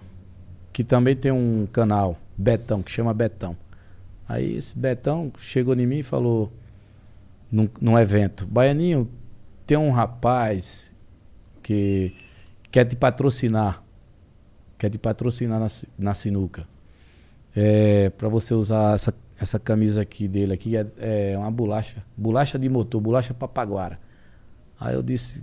que 0.72 0.84
também 0.84 1.16
tem 1.16 1.32
um 1.32 1.66
canal 1.72 2.16
Betão 2.36 2.82
que 2.82 2.90
chama 2.92 3.12
Betão. 3.12 3.56
Aí 4.28 4.56
esse 4.56 4.78
Betão 4.78 5.32
chegou 5.40 5.74
em 5.74 5.86
mim 5.86 5.98
e 5.98 6.02
falou 6.04 6.52
num, 7.50 7.68
num 7.80 7.98
evento, 7.98 8.46
Baianinho, 8.46 9.10
tem 9.66 9.76
um 9.76 9.90
rapaz 9.90 10.94
que 11.62 12.14
quer 12.70 12.84
te 12.84 12.96
patrocinar. 12.96 13.82
Quer 14.78 14.90
te 14.90 14.98
patrocinar 14.98 15.60
na, 15.60 15.66
na 15.98 16.14
sinuca. 16.14 16.66
É, 17.54 18.10
para 18.10 18.28
você 18.28 18.54
usar 18.54 18.94
essa, 18.94 19.12
essa 19.38 19.58
camisa 19.58 20.02
aqui 20.02 20.28
dele 20.28 20.52
aqui, 20.52 20.76
é, 20.76 20.86
é 20.98 21.36
uma 21.36 21.50
bolacha. 21.50 22.04
Bolacha 22.16 22.58
de 22.58 22.68
motor, 22.68 23.00
bolacha 23.00 23.34
papaguara. 23.34 23.98
Aí 24.78 24.94
eu 24.94 25.02
disse 25.02 25.42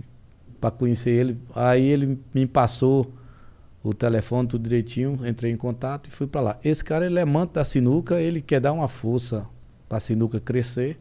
para 0.60 0.70
conhecer 0.70 1.10
ele. 1.10 1.38
Aí 1.54 1.84
ele 1.84 2.18
me 2.34 2.46
passou 2.46 3.12
o 3.82 3.94
telefone, 3.94 4.48
tudo 4.48 4.62
direitinho. 4.64 5.20
Entrei 5.26 5.52
em 5.52 5.56
contato 5.56 6.08
e 6.08 6.10
fui 6.10 6.26
para 6.26 6.40
lá. 6.40 6.58
Esse 6.64 6.82
cara, 6.82 7.06
ele 7.06 7.18
é 7.18 7.22
amante 7.22 7.52
da 7.52 7.64
sinuca, 7.64 8.20
ele 8.20 8.40
quer 8.40 8.60
dar 8.60 8.72
uma 8.72 8.88
força 8.88 9.46
para 9.88 9.98
a 9.98 10.00
sinuca 10.00 10.40
crescer. 10.40 10.98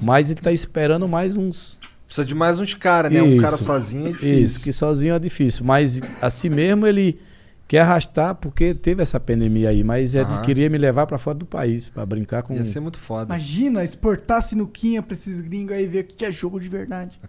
Mas 0.00 0.30
ele 0.30 0.40
tá 0.40 0.52
esperando 0.52 1.08
mais 1.08 1.36
uns 1.36 1.78
Precisa 2.08 2.24
de 2.24 2.34
mais 2.34 2.58
uns 2.58 2.72
caras, 2.72 3.12
né? 3.12 3.22
Um 3.22 3.34
Isso. 3.34 3.42
cara 3.42 3.56
sozinho 3.58 4.08
é 4.08 4.12
difícil. 4.12 4.38
Isso, 4.38 4.64
que 4.64 4.72
sozinho 4.72 5.14
é 5.14 5.18
difícil. 5.18 5.62
Mas 5.62 6.00
assim 6.22 6.48
mesmo 6.48 6.86
ele 6.86 7.20
quer 7.68 7.80
arrastar 7.80 8.34
porque 8.34 8.72
teve 8.72 9.02
essa 9.02 9.20
pandemia 9.20 9.68
aí. 9.68 9.84
Mas 9.84 10.14
ele 10.14 10.24
Aham. 10.24 10.40
queria 10.40 10.70
me 10.70 10.78
levar 10.78 11.06
para 11.06 11.18
fora 11.18 11.36
do 11.36 11.44
país 11.44 11.90
para 11.90 12.06
brincar 12.06 12.42
com. 12.42 12.54
Ia 12.54 12.64
ser 12.64 12.80
muito 12.80 12.98
foda. 12.98 13.34
Imagina 13.34 13.84
exportar 13.84 14.42
sinuquinha 14.42 15.02
pra 15.02 15.12
esses 15.12 15.38
gringos 15.42 15.76
aí 15.76 15.86
ver 15.86 16.00
o 16.00 16.04
que 16.04 16.14
que 16.14 16.24
é 16.24 16.32
jogo 16.32 16.58
de 16.58 16.68
verdade. 16.68 17.20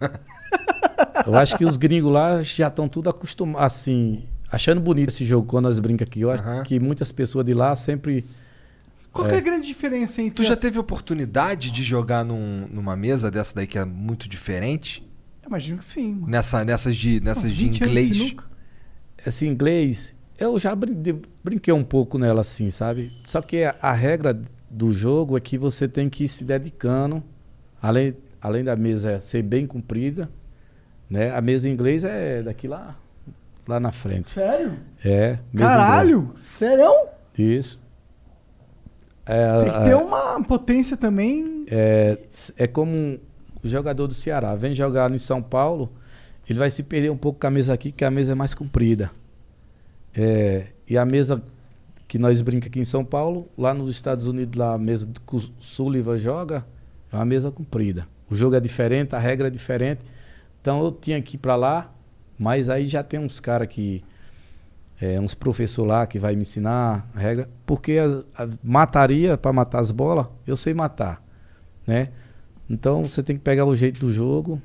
Eu 1.26 1.34
acho 1.34 1.58
que 1.58 1.64
os 1.66 1.76
gringos 1.76 2.10
lá 2.10 2.40
já 2.42 2.68
estão 2.68 2.88
tudo 2.88 3.10
acostumados, 3.10 3.66
assim, 3.66 4.24
achando 4.50 4.80
bonito 4.80 5.10
esse 5.10 5.26
jogo 5.26 5.46
quando 5.46 5.66
nós 5.66 5.78
brincamos 5.78 6.10
aqui. 6.10 6.22
Eu 6.22 6.30
acho 6.30 6.42
que 6.64 6.80
muitas 6.80 7.12
pessoas 7.12 7.44
de 7.44 7.52
lá 7.52 7.76
sempre. 7.76 8.24
Qual 9.12 9.26
que 9.28 9.34
é 9.34 9.38
a 9.38 9.40
grande 9.40 9.66
diferença 9.66 10.22
entre 10.22 10.36
Tu 10.36 10.44
já 10.46 10.54
as- 10.54 10.60
teve 10.60 10.78
oportunidade 10.78 11.70
de 11.70 11.82
jogar 11.82 12.24
num- 12.24 12.68
numa 12.70 12.96
mesa 12.96 13.30
dessa 13.30 13.54
daí 13.56 13.66
que 13.66 13.78
é 13.78 13.84
muito 13.84 14.28
diferente? 14.28 15.06
Imagino 15.46 15.78
que 15.78 15.84
sim. 15.84 16.12
mano. 16.14 16.28
Nessa, 16.28 16.64
nessas 16.64 16.94
de, 16.96 17.20
nessas 17.20 17.50
de 17.52 17.64
20 17.64 17.82
anos 17.82 17.94
de 17.94 18.00
inglês? 18.00 18.16
sinuca. 18.16 18.44
Esse 19.26 19.46
inglês, 19.46 20.14
eu 20.38 20.58
já 20.58 20.74
brinquei 21.42 21.74
um 21.74 21.82
pouco 21.84 22.18
nela 22.18 22.40
assim, 22.42 22.70
sabe? 22.70 23.12
Só 23.26 23.42
que 23.42 23.64
a, 23.64 23.74
a 23.82 23.92
regra 23.92 24.40
do 24.70 24.94
jogo 24.94 25.36
é 25.36 25.40
que 25.40 25.58
você 25.58 25.88
tem 25.88 26.08
que 26.08 26.24
ir 26.24 26.28
se 26.28 26.44
dedicando, 26.44 27.22
além, 27.82 28.16
além 28.40 28.62
da 28.62 28.76
mesa 28.76 29.18
ser 29.18 29.42
bem 29.42 29.66
comprida, 29.66 30.30
né? 31.10 31.34
A 31.36 31.40
mesa 31.40 31.68
em 31.68 31.72
inglês 31.72 32.04
é 32.04 32.42
daqui 32.44 32.68
lá, 32.68 32.96
lá 33.66 33.80
na 33.80 33.90
frente. 33.90 34.30
Sério? 34.30 34.78
É. 35.04 35.38
mesa 35.52 35.64
Caralho? 35.66 36.32
Sério? 36.36 36.84
inglês. 36.84 37.10
Isso. 37.36 37.82
É, 39.32 39.62
Tem 39.62 39.72
que 39.72 39.84
ter 39.84 39.94
uma 39.94 40.42
potência 40.42 40.96
também. 40.96 41.64
é, 41.70 42.18
é 42.56 42.66
como 42.66 42.90
um 42.92 43.18
jogador 43.62 44.06
do 44.06 44.14
Ceará, 44.14 44.56
vem 44.56 44.74
jogar 44.74 45.10
em 45.10 45.18
São 45.18 45.40
Paulo, 45.40 45.92
ele 46.48 46.58
vai 46.58 46.70
se 46.70 46.82
perder 46.82 47.10
um 47.10 47.16
pouco 47.16 47.38
com 47.38 47.46
a 47.46 47.50
mesa 47.50 47.72
aqui, 47.72 47.92
que 47.92 48.04
a 48.04 48.10
mesa 48.10 48.32
é 48.32 48.34
mais 48.34 48.54
comprida. 48.54 49.10
É, 50.14 50.66
e 50.88 50.98
a 50.98 51.04
mesa 51.04 51.40
que 52.08 52.18
nós 52.18 52.40
brincamos 52.42 52.66
aqui 52.66 52.80
em 52.80 52.84
São 52.84 53.04
Paulo, 53.04 53.48
lá 53.56 53.72
nos 53.72 53.88
Estados 53.88 54.26
Unidos, 54.26 54.58
lá 54.58 54.74
a 54.74 54.78
mesa 54.78 55.08
que 55.24 55.36
o 55.36 55.40
Sullivan 55.60 56.18
joga, 56.18 56.64
é 57.12 57.16
uma 57.16 57.24
mesa 57.24 57.52
comprida. 57.52 58.08
O 58.28 58.34
jogo 58.34 58.56
é 58.56 58.60
diferente, 58.60 59.14
a 59.14 59.18
regra 59.18 59.46
é 59.46 59.50
diferente. 59.50 60.00
Então 60.60 60.82
eu 60.82 60.90
tinha 60.90 61.22
que 61.22 61.36
ir 61.36 61.38
para 61.38 61.54
lá, 61.54 61.92
mas 62.36 62.68
aí 62.68 62.86
já 62.86 63.02
tem 63.04 63.20
uns 63.20 63.38
caras 63.38 63.68
que. 63.68 64.02
É, 65.00 65.18
uns 65.18 65.34
professores 65.34 65.88
lá 65.88 66.06
que 66.06 66.18
vai 66.18 66.36
me 66.36 66.42
ensinar 66.42 67.08
a 67.14 67.18
regra. 67.18 67.48
Porque 67.64 67.98
a, 67.98 68.42
a 68.42 68.48
mataria, 68.62 69.38
para 69.38 69.52
matar 69.52 69.80
as 69.80 69.90
bolas, 69.90 70.26
eu 70.46 70.56
sei 70.56 70.74
matar. 70.74 71.22
Né? 71.86 72.08
Então 72.68 73.02
você 73.02 73.22
tem 73.22 73.36
que 73.36 73.42
pegar 73.42 73.64
o 73.64 73.74
jeito 73.74 74.00
do 74.00 74.12
jogo, 74.12 74.60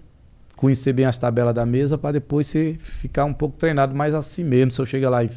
conhecer 0.56 0.94
bem 0.94 1.06
as 1.06 1.18
tabelas 1.18 1.56
da 1.56 1.66
mesa 1.66 1.98
para 1.98 2.14
depois 2.14 2.48
você 2.48 2.76
ficar 2.78 3.26
um 3.26 3.34
pouco 3.34 3.58
treinado 3.58 3.96
mais 3.96 4.14
assim 4.14 4.44
mesmo. 4.44 4.72
Se 4.72 4.82
eu 4.82 4.86
chegar 4.86 5.10
lá 5.10 5.24
e, 5.24 5.30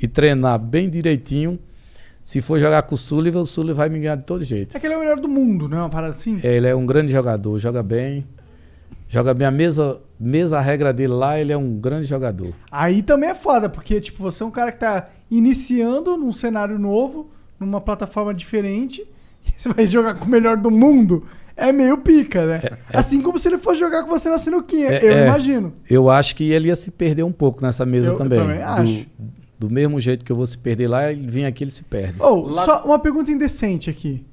e 0.00 0.08
treinar 0.08 0.58
bem 0.58 0.88
direitinho, 0.88 1.58
se 2.24 2.42
for 2.42 2.58
jogar 2.58 2.82
com 2.82 2.94
o 2.94 2.98
Sullivan, 2.98 3.40
o 3.40 3.46
Sullivan 3.46 3.74
vai 3.74 3.88
me 3.88 3.98
ganhar 4.00 4.16
de 4.16 4.24
todo 4.24 4.44
jeito. 4.44 4.76
É 4.76 4.80
que 4.80 4.86
ele 4.86 4.94
é 4.94 4.96
o 4.96 5.00
melhor 5.00 5.18
do 5.18 5.28
mundo, 5.28 5.68
né? 5.68 5.76
Uma 5.76 5.88
parada 5.88 6.10
assim. 6.10 6.38
Ele 6.42 6.66
é 6.66 6.74
um 6.74 6.84
grande 6.84 7.10
jogador, 7.10 7.58
joga 7.58 7.82
bem. 7.82 8.26
Joga 9.08 9.32
bem 9.32 9.46
a 9.46 9.50
mesa, 9.50 10.00
mesa 10.20 10.58
a 10.58 10.60
regra 10.60 10.92
dele 10.92 11.14
lá, 11.14 11.38
ele 11.40 11.52
é 11.52 11.56
um 11.56 11.78
grande 11.78 12.06
jogador. 12.06 12.52
Aí 12.70 13.02
também 13.02 13.30
é 13.30 13.34
foda, 13.34 13.68
porque, 13.68 14.00
tipo, 14.00 14.22
você 14.22 14.42
é 14.42 14.46
um 14.46 14.50
cara 14.50 14.70
que 14.70 14.78
tá 14.78 15.08
iniciando 15.30 16.16
num 16.16 16.32
cenário 16.32 16.78
novo, 16.78 17.30
numa 17.58 17.80
plataforma 17.80 18.34
diferente, 18.34 19.02
e 19.46 19.52
você 19.56 19.68
vai 19.70 19.86
jogar 19.86 20.14
com 20.14 20.26
o 20.26 20.28
melhor 20.28 20.56
do 20.56 20.70
mundo. 20.70 21.26
É 21.56 21.72
meio 21.72 21.98
pica, 21.98 22.46
né? 22.46 22.62
Assim 22.92 23.20
como 23.20 23.36
se 23.36 23.48
ele 23.48 23.58
fosse 23.58 23.80
jogar 23.80 24.04
com 24.04 24.08
você 24.08 24.28
na 24.28 24.38
sinuquinha. 24.38 24.90
É, 24.90 25.04
eu 25.04 25.12
é. 25.12 25.26
imagino. 25.26 25.72
Eu 25.90 26.08
acho 26.08 26.36
que 26.36 26.52
ele 26.52 26.68
ia 26.68 26.76
se 26.76 26.88
perder 26.90 27.24
um 27.24 27.32
pouco 27.32 27.60
nessa 27.62 27.84
mesa 27.84 28.08
Eu- 28.08 28.12
eu 28.12 28.18
também. 28.18 28.38
também 28.38 28.62
acho. 28.62 29.06
Do, 29.58 29.66
do 29.66 29.70
mesmo 29.70 30.00
jeito 30.00 30.24
que 30.24 30.30
eu 30.30 30.36
vou 30.36 30.46
se 30.46 30.56
perder 30.56 30.86
lá, 30.86 31.10
ele 31.10 31.26
vem 31.26 31.46
aqui 31.46 31.64
ele 31.64 31.72
se 31.72 31.82
perde. 31.82 32.14
Ou, 32.20 32.52
só 32.52 32.84
uma 32.84 32.98
pergunta 33.00 33.32
indecente 33.32 33.90
aqui. 33.90 34.24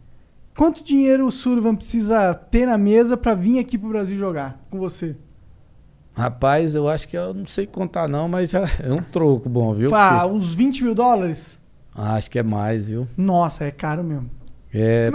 Quanto 0.58 0.84
dinheiro 0.84 1.28
o 1.28 1.32
Sullivan 1.32 1.76
precisa 1.76 2.34
ter 2.34 2.66
na 2.66 2.78
mesa 2.78 3.18
pra 3.18 3.36
vir 3.36 3.60
aqui 3.60 3.78
pro 3.78 3.90
Brasil 3.90 4.18
jogar 4.18 4.58
com 4.70 4.80
você? 4.80 5.16
Rapaz, 6.14 6.76
eu 6.76 6.88
acho 6.88 7.08
que 7.10 7.18
eu 7.18 7.34
não 7.34 7.46
sei 7.46 7.68
contar 7.68 8.08
não, 8.08 8.30
mas 8.30 8.50
já 8.52 8.62
é 8.82 8.92
um 8.92 9.02
troco 9.02 9.50
bom, 9.50 9.74
viu? 9.74 9.90
Fá, 9.90 10.22
Porque- 10.22 10.36
uns 10.38 10.54
20 10.56 10.84
mil 10.86 10.96
dólares? 10.96 11.60
Ah, 11.94 12.14
acho 12.16 12.32
que 12.32 12.40
é 12.40 12.44
mais, 12.44 12.88
viu? 12.88 13.06
Nossa, 13.18 13.66
é 13.66 13.72
caro 13.72 14.04
mesmo. 14.04 14.30
É, 14.74 15.10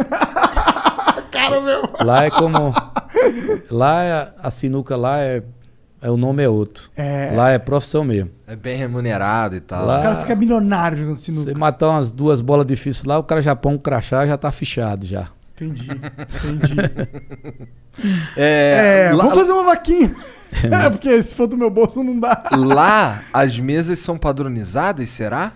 Caro 1.30 1.62
mesmo. 1.62 1.88
lá 2.02 2.24
é 2.24 2.30
como. 2.30 2.72
Lá 3.70 4.02
é, 4.02 4.34
a 4.38 4.50
sinuca 4.50 4.96
lá 4.96 5.18
é, 5.20 5.42
é. 6.02 6.10
O 6.10 6.16
nome 6.16 6.42
é 6.42 6.48
outro. 6.48 6.90
É. 6.96 7.32
Lá 7.34 7.50
é 7.50 7.58
profissão 7.58 8.02
mesmo. 8.04 8.30
É 8.46 8.56
bem 8.56 8.76
remunerado 8.76 9.56
e 9.56 9.60
tal. 9.60 9.86
Lá- 9.86 9.98
O 10.00 10.02
cara 10.02 10.16
fica 10.16 10.34
milionário 10.34 10.98
jogando 10.98 11.16
sinuca. 11.16 11.44
Você 11.52 11.54
matar 11.58 11.88
umas 11.90 12.10
duas 12.12 12.40
bolas 12.40 12.66
difíceis 12.66 13.04
lá, 13.04 13.18
o 13.18 13.22
cara 13.24 13.40
já 13.42 13.54
põe 13.56 13.74
um 13.74 13.78
crachá 13.78 14.26
já 14.26 14.36
tá 14.36 14.50
fichado 14.50 15.06
já. 15.06 15.28
Entendi, 15.54 15.88
entendi. 16.44 16.76
É, 18.36 19.08
É, 19.10 19.12
lá, 19.14 19.24
vamos 19.24 19.38
fazer 19.38 19.52
uma 19.52 19.64
vaquinha. 19.64 20.14
É, 20.64 20.90
porque 20.90 21.22
se 21.22 21.32
for 21.32 21.46
do 21.46 21.56
meu 21.56 21.70
bolso 21.70 22.02
não 22.02 22.18
dá. 22.18 22.42
lá 22.56 23.22
as 23.32 23.56
mesas 23.60 24.00
são 24.00 24.18
padronizadas, 24.18 25.08
será? 25.08 25.52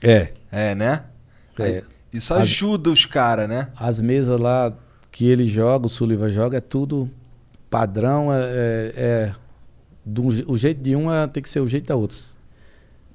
É. 0.00 0.28
É, 0.52 0.72
né? 0.72 1.02
É. 1.58 1.82
Isso 2.12 2.32
As- 2.32 2.42
ajuda 2.42 2.88
os 2.90 3.04
caras, 3.04 3.48
né? 3.48 3.66
As 3.76 4.00
mesas 4.00 4.38
lá 4.38 4.72
que 5.10 5.26
ele 5.28 5.46
joga, 5.48 5.86
o 5.86 5.88
Sullivan 5.88 6.30
joga, 6.30 6.58
é 6.58 6.60
tudo 6.60 7.10
padrão, 7.68 8.32
é, 8.32 8.38
é, 8.38 8.92
é 8.96 9.32
do 10.06 10.26
o 10.50 10.56
jeito 10.56 10.80
de 10.80 10.94
um 10.96 11.12
é, 11.12 11.26
tem 11.26 11.42
que 11.42 11.50
ser 11.50 11.60
o 11.60 11.68
jeito 11.68 11.88
da 11.88 11.96
outra. 11.96 12.16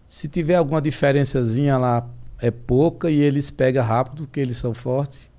Se 0.07 0.27
tiver 0.27 0.55
alguma 0.55 0.81
diferençazinha 0.81 1.77
lá, 1.77 2.05
é 2.41 2.51
pouca 2.51 3.09
e 3.09 3.19
eles 3.21 3.49
pegam 3.49 3.83
rápido, 3.83 4.23
porque 4.23 4.39
eles 4.41 4.57
são 4.57 4.73
fortes. 4.73 5.29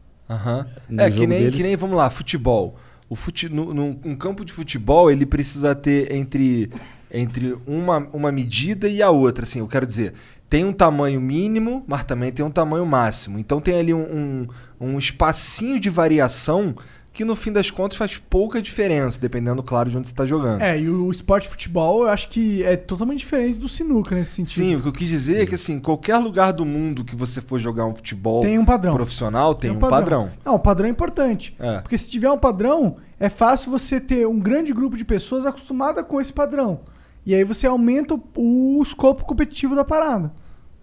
No 0.88 1.02
É 1.02 1.10
que 1.10 1.26
nem, 1.26 1.40
deles. 1.40 1.56
que 1.56 1.62
nem, 1.62 1.76
vamos 1.76 1.96
lá, 1.96 2.08
futebol. 2.08 2.76
O 3.08 3.14
fute, 3.14 3.48
no, 3.50 3.74
num- 3.74 3.98
um 4.02 4.16
campo 4.16 4.44
de 4.44 4.52
futebol, 4.52 5.10
ele 5.10 5.26
precisa 5.26 5.74
ter 5.74 6.10
entre, 6.14 6.70
entre 7.12 7.54
uma, 7.66 7.98
uma 8.14 8.32
medida 8.32 8.88
e 8.88 9.02
a 9.02 9.10
outra. 9.10 9.44
Assim, 9.44 9.58
eu 9.58 9.68
quero 9.68 9.86
dizer, 9.86 10.14
tem 10.48 10.64
um 10.64 10.72
tamanho 10.72 11.20
mínimo, 11.20 11.84
mas 11.86 12.04
também 12.04 12.32
tem 12.32 12.42
um 12.44 12.50
tamanho 12.50 12.86
máximo. 12.86 13.38
Então 13.38 13.60
tem 13.60 13.78
ali 13.78 13.92
um, 13.92 14.00
um, 14.00 14.48
um 14.94 14.98
espacinho 14.98 15.78
de 15.78 15.90
variação 15.90 16.74
que 17.12 17.24
no 17.24 17.36
fim 17.36 17.52
das 17.52 17.70
contas 17.70 17.98
faz 17.98 18.16
pouca 18.16 18.60
diferença, 18.62 19.20
dependendo, 19.20 19.62
claro, 19.62 19.90
de 19.90 19.98
onde 19.98 20.08
você 20.08 20.12
está 20.14 20.24
jogando. 20.24 20.62
É, 20.62 20.80
e 20.80 20.88
o 20.88 21.10
esporte 21.10 21.44
de 21.44 21.50
futebol 21.50 22.04
eu 22.04 22.08
acho 22.08 22.28
que 22.28 22.64
é 22.64 22.76
totalmente 22.76 23.18
diferente 23.18 23.58
do 23.58 23.68
sinuca 23.68 24.14
nesse 24.14 24.30
sentido. 24.32 24.64
Sim, 24.64 24.76
o 24.76 24.80
que 24.82 24.88
eu 24.88 24.92
quis 24.92 25.08
dizer 25.08 25.42
é 25.42 25.46
que 25.46 25.54
assim, 25.54 25.78
qualquer 25.78 26.16
lugar 26.16 26.52
do 26.52 26.64
mundo 26.64 27.04
que 27.04 27.14
você 27.14 27.42
for 27.42 27.58
jogar 27.58 27.84
um 27.84 27.94
futebol 27.94 28.40
Tem 28.40 28.58
um 28.58 28.64
padrão. 28.64 28.94
profissional 28.94 29.54
tem, 29.54 29.70
um 29.70 29.78
padrão. 29.78 30.30
Não, 30.44 30.54
o 30.54 30.58
padrão 30.58 30.88
é 30.88 30.90
importante. 30.90 31.54
É. 31.58 31.80
Porque 31.80 31.98
se 31.98 32.10
tiver 32.10 32.30
um 32.30 32.38
padrão, 32.38 32.96
é 33.20 33.28
fácil 33.28 33.70
você 33.70 34.00
ter 34.00 34.26
um 34.26 34.38
grande 34.38 34.72
grupo 34.72 34.96
de 34.96 35.04
pessoas 35.04 35.44
acostumada 35.44 36.02
com 36.02 36.20
esse 36.20 36.32
padrão. 36.32 36.80
E 37.26 37.34
aí 37.34 37.44
você 37.44 37.66
aumenta 37.66 38.14
o, 38.14 38.78
o 38.78 38.82
escopo 38.82 39.24
competitivo 39.24 39.76
da 39.76 39.84
parada. 39.84 40.32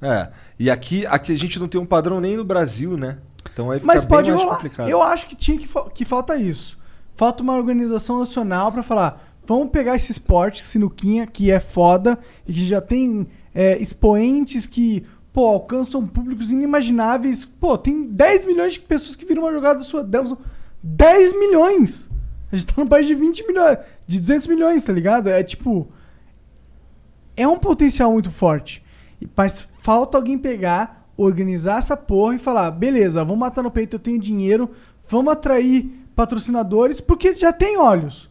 É. 0.01 0.29
E 0.57 0.69
aqui, 0.69 1.05
aqui 1.07 1.33
a 1.33 1.37
gente 1.37 1.59
não 1.59 1.67
tem 1.67 1.81
um 1.81 1.85
padrão 1.85 2.21
nem 2.21 2.37
no 2.37 2.45
Brasil, 2.45 2.95
né? 2.95 3.17
Então 3.51 3.71
aí 3.71 3.79
fica 3.79 3.91
Mas 3.93 4.05
pode 4.05 4.31
mais 4.31 4.43
rolar. 4.43 4.55
complicado. 4.55 4.89
Eu 4.89 5.01
acho 5.01 5.27
que 5.27 5.35
tinha 5.35 5.57
que, 5.57 5.67
que 5.93 6.05
falta 6.05 6.35
isso. 6.35 6.77
Falta 7.15 7.43
uma 7.43 7.55
organização 7.55 8.19
nacional 8.19 8.71
pra 8.71 8.83
falar: 8.83 9.35
vamos 9.45 9.69
pegar 9.69 9.95
esse 9.95 10.11
esporte, 10.11 10.63
sinuquinha, 10.63 11.27
que 11.27 11.51
é 11.51 11.59
foda, 11.59 12.17
e 12.47 12.53
que 12.53 12.65
já 12.65 12.79
tem 12.79 13.27
é, 13.53 13.77
expoentes 13.81 14.65
que, 14.65 15.05
pô, 15.33 15.45
alcançam 15.45 16.05
públicos 16.05 16.51
inimagináveis. 16.51 17.45
Pô, 17.45 17.77
tem 17.77 18.03
10 18.03 18.45
milhões 18.45 18.73
de 18.73 18.79
pessoas 18.79 19.15
que 19.15 19.25
viram 19.25 19.43
uma 19.43 19.51
jogada 19.51 19.81
sua. 19.81 20.07
10 20.81 21.33
milhões! 21.39 22.09
A 22.51 22.55
gente 22.55 22.73
tá 22.73 22.81
no 22.81 22.89
país 22.89 23.05
de 23.05 23.13
20 23.13 23.45
milhões, 23.45 23.77
de 24.07 24.19
200 24.19 24.47
milhões, 24.47 24.83
tá 24.83 24.93
ligado? 24.93 25.29
É 25.29 25.43
tipo. 25.43 25.87
É 27.35 27.47
um 27.47 27.57
potencial 27.57 28.11
muito 28.11 28.31
forte. 28.31 28.83
Mas 29.35 29.67
falta 29.79 30.17
alguém 30.17 30.37
pegar, 30.37 30.98
organizar 31.23 31.79
essa 31.79 31.97
porra 31.97 32.35
e 32.35 32.39
falar: 32.39 32.71
beleza, 32.71 33.23
vamos 33.23 33.39
matar 33.39 33.63
no 33.63 33.71
peito, 33.71 33.95
eu 33.95 33.99
tenho 33.99 34.19
dinheiro, 34.19 34.69
vamos 35.07 35.31
atrair 35.33 35.89
patrocinadores, 36.15 36.99
porque 37.01 37.33
já 37.33 37.51
tem 37.53 37.77
olhos. 37.77 38.29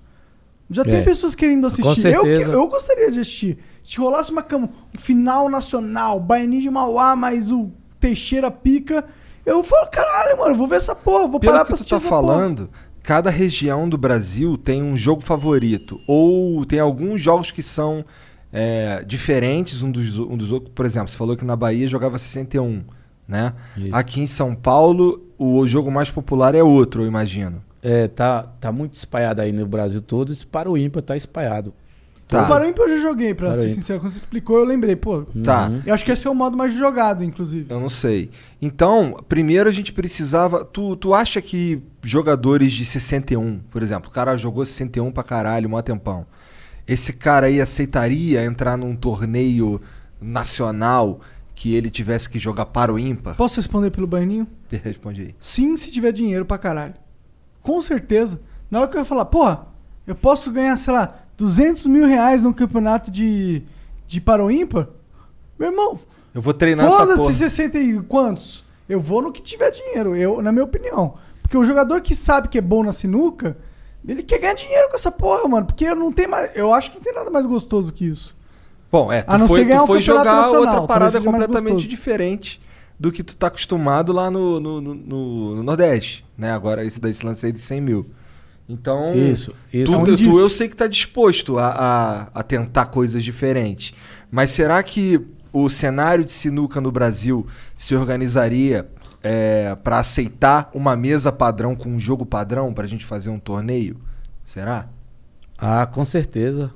Já 0.71 0.85
tem 0.85 0.97
É. 0.97 1.03
pessoas 1.03 1.35
querendo 1.35 1.67
assistir. 1.67 2.07
Eu, 2.13 2.27
eu 2.27 2.67
gostaria 2.69 3.11
de 3.11 3.21
assistir. 3.21 3.59
Se 3.83 3.97
rolasse 3.99 4.31
uma 4.31 4.43
cama, 4.43 4.69
um 4.95 4.99
final 4.99 5.49
nacional, 5.49 6.21
Baianinho 6.21 6.61
de 6.63 6.71
Mauá, 6.71 7.17
mais 7.17 7.51
o 7.51 7.71
Teixeira 7.99 8.51
pica, 8.51 9.03
eu 9.47 9.65
falo, 9.65 9.87
caralho, 9.89 10.39
mano, 10.39 10.55
vou 10.55 10.67
ver 10.67 10.77
essa 10.77 10.95
porra, 10.95 11.27
vou 11.27 11.41
Pelo 11.41 11.53
parar 11.53 11.65
que 11.65 11.69
pra 11.69 11.77
tu 11.77 11.81
assistir 11.81 11.91
tá 11.91 11.97
essa 11.97 12.09
porra. 12.09 12.23
falando, 12.23 12.69
cada 13.03 13.31
região 13.31 13.89
do 13.89 13.97
Brasil 13.97 14.59
tem 14.59 14.83
um 14.83 14.95
jogo 14.95 15.23
favorito. 15.23 15.99
Ou 16.07 16.67
tem 16.67 16.79
alguns 16.79 17.19
jogos 17.19 17.51
que 17.51 17.63
são 17.63 18.05
é, 18.53 19.05
diferentes 19.07 19.83
um 19.83 19.91
dos, 19.91 20.19
um 20.19 20.37
dos 20.37 20.53
outros. 20.53 20.73
Por 20.75 20.87
exemplo, 20.87 21.09
você 21.09 21.17
falou 21.17 21.37
que 21.37 21.45
na 21.45 21.57
Bahia 21.57 21.89
jogava 21.89 22.19
61, 22.19 22.83
né? 23.27 23.53
Isso. 23.77 23.95
Aqui 23.95 24.21
em 24.21 24.27
São 24.27 24.55
Paulo, 24.55 25.23
o 25.39 25.67
jogo 25.67 25.91
mais 25.91 26.11
popular 26.11 26.55
é 26.55 26.63
outro, 26.63 27.03
eu 27.03 27.07
imagino. 27.07 27.63
É, 27.83 28.09
tá, 28.09 28.43
tá 28.43 28.73
muito 28.73 28.95
espalhado 28.95 29.41
aí 29.41 29.53
no 29.53 29.67
Brasil 29.67 30.01
todo. 30.01 30.33
Esse 30.33 30.47
para 30.47 30.71
o 30.71 30.77
ímpar 30.77 31.03
tá 31.03 31.17
espalhado. 31.17 31.73
Tá. 32.29 32.45
O 32.45 32.49
Paraíba 32.49 32.83
eu 32.83 32.97
já 32.97 33.03
joguei, 33.03 33.33
pra 33.33 33.53
Para 33.53 33.63
ser 33.63 33.71
sincero. 33.71 34.01
Quando 34.01 34.13
você 34.13 34.19
explicou, 34.19 34.59
eu 34.59 34.65
lembrei, 34.65 34.95
pô. 34.95 35.23
Tá. 35.43 35.73
Eu 35.87 35.95
acho 35.95 36.05
que 36.05 36.13
esse 36.13 36.27
é 36.27 36.31
o 36.31 36.35
modo 36.35 36.59
mais 36.59 36.75
jogado, 36.75 37.25
inclusive. 37.25 37.67
Eu 37.71 37.81
não 37.81 37.89
sei. 37.89 38.31
Então, 38.61 39.17
primeiro 39.27 39.67
a 39.67 39.73
gente 39.73 39.95
precisava. 39.95 40.63
Tu, 40.63 40.95
tu 40.97 41.15
acha 41.15 41.41
que 41.41 41.83
jogadores 42.03 42.73
de 42.73 42.85
61, 42.85 43.61
por 43.71 43.83
exemplo, 43.83 44.11
o 44.11 44.13
cara 44.13 44.37
jogou 44.37 44.65
61 44.67 45.11
pra 45.11 45.23
caralho, 45.23 45.71
mó 45.71 45.81
tempão. 45.81 46.27
Esse 46.89 47.13
cara 47.13 47.47
aí 47.47 47.61
aceitaria 47.61 48.45
entrar 48.45 48.77
num 48.77 48.97
torneio 48.97 49.81
nacional 50.21 51.21
que 51.55 51.75
ele 51.75 51.91
tivesse 51.91 52.29
que 52.29 52.39
jogar 52.39 52.67
para 52.67 52.93
o 52.93 52.99
ímpar? 52.99 53.37
Posso 53.37 53.57
responder 53.57 53.91
pelo 53.91 54.07
Baianinho? 54.07 54.47
Responde 54.71 55.23
aí. 55.23 55.35
Sim, 55.39 55.77
se 55.77 55.91
tiver 55.91 56.13
dinheiro 56.13 56.45
pra 56.47 56.57
caralho. 56.57 56.95
Com 57.63 57.83
certeza. 57.83 58.41
Na 58.71 58.81
hora 58.81 58.89
que 58.89 58.97
eu 58.97 59.01
ia 59.01 59.05
falar, 59.05 59.25
porra, 59.27 59.67
eu 60.07 60.15
posso 60.15 60.51
ganhar, 60.51 60.77
sei 60.77 60.93
lá, 60.93 61.23
200 61.37 61.87
mil 61.87 62.07
reais 62.07 62.43
num 62.43 62.53
campeonato 62.53 63.11
de, 63.11 63.63
de 64.07 64.21
para 64.21 64.45
o 64.45 64.51
ímpar? 64.51 64.89
Meu 65.59 65.71
irmão, 65.71 65.99
Eu 66.35 66.41
vou 66.41 66.55
treinar 66.55 66.87
essa 66.87 66.97
foda-se 66.97 67.19
porra. 67.19 67.33
60 67.33 67.79
e 67.79 68.01
quantos. 68.03 68.65
Eu 68.89 69.01
vou 69.01 69.21
no 69.21 69.33
que 69.33 69.43
tiver 69.43 69.71
dinheiro, 69.71 70.17
eu, 70.17 70.41
na 70.41 70.51
minha 70.53 70.65
opinião. 70.65 71.15
Porque 71.43 71.57
o 71.57 71.65
jogador 71.65 72.01
que 72.01 72.15
sabe 72.15 72.49
que 72.49 72.57
é 72.57 72.61
bom 72.61 72.83
na 72.83 72.93
sinuca, 72.93 73.57
ele 74.07 74.23
quer 74.23 74.39
ganhar 74.39 74.55
dinheiro 74.55 74.89
com 74.91 74.97
essa 74.97 75.11
porra, 75.11 75.49
mano. 75.49 75.67
Porque 75.67 75.93
não 75.95 76.13
tem 76.13 76.27
mais. 76.27 76.51
Eu 76.55 76.73
acho 76.75 76.91
que 76.91 76.97
não 76.97 77.03
tem 77.05 77.15
nada 77.15 77.31
mais 77.31 77.47
gostoso 77.47 77.93
que 77.93 78.05
isso. 78.07 78.37
Bom, 78.91 79.13
é, 79.13 79.23
tu 79.23 79.31
A 79.31 79.39
não 79.39 79.47
foi, 79.49 79.61
ser 79.61 79.65
ganhar 79.67 79.81
tu 79.81 79.85
um 79.85 79.87
foi 79.87 80.01
jogar 80.01 80.49
outra 80.51 80.83
parada 80.83 81.21
completamente 81.21 81.87
diferente 81.87 82.61
do 82.99 83.13
que 83.13 83.23
tu 83.23 83.37
tá 83.37 83.47
acostumado 83.49 84.13
lá 84.13 84.31
no, 84.31 84.59
no, 84.59 84.81
no- 84.81 84.95
no- 84.95 85.55
no 85.57 85.63
Nordeste, 85.63 86.25
né? 86.37 86.53
Agora 86.53 86.85
esse 86.85 87.01
desse 87.01 87.25
lance 87.25 87.45
aí 87.47 87.53
dos 87.53 87.63
100 87.63 87.81
mil. 87.81 88.07
Então, 88.69 89.15
Isso, 89.15 89.55
isso. 89.73 89.91
Tu, 89.93 89.95
É 89.95 89.99
um 89.99 90.05
tu- 90.17 90.39
eu 90.41 90.49
sei 90.49 90.69
que 90.69 90.77
tá 90.77 90.87
disposto 90.87 91.59
a, 91.59 91.69
a, 92.35 92.41
a 92.41 92.43
tentar 92.43 92.87
coisas 92.87 93.23
diferentes. 93.25 93.95
Mas 94.31 94.51
será 94.51 94.83
que 94.83 95.21
o 95.53 95.71
cenário 95.71 96.23
de 96.25 96.31
sinuca 96.31 96.81
no 96.81 96.93
Brasil 96.93 97.47
se 97.79 97.95
organizaria 97.97 98.87
é, 99.23 99.75
para 99.77 99.99
aceitar 99.99 100.71
uma 100.75 100.97
mesa 100.97 101.33
padrão 101.33 101.75
com 101.75 101.89
um 101.89 102.01
jogo 102.01 102.25
padrão 102.25 102.73
pra 102.73 102.87
gente 102.87 103.05
fazer 103.05 103.31
um 103.31 103.39
torneio? 103.39 103.97
Será? 104.45 104.89
Ah, 105.59 105.87
com 105.87 106.05
certeza. 106.05 106.73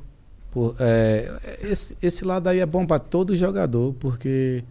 Pô, 0.50 0.74
é, 0.78 1.58
esse, 1.62 1.96
esse 2.02 2.24
lado 2.24 2.48
aí 2.48 2.58
é 2.58 2.66
bom 2.66 2.84
para 2.84 2.98
todo 2.98 3.34
jogador, 3.34 3.94
porque 3.94 4.62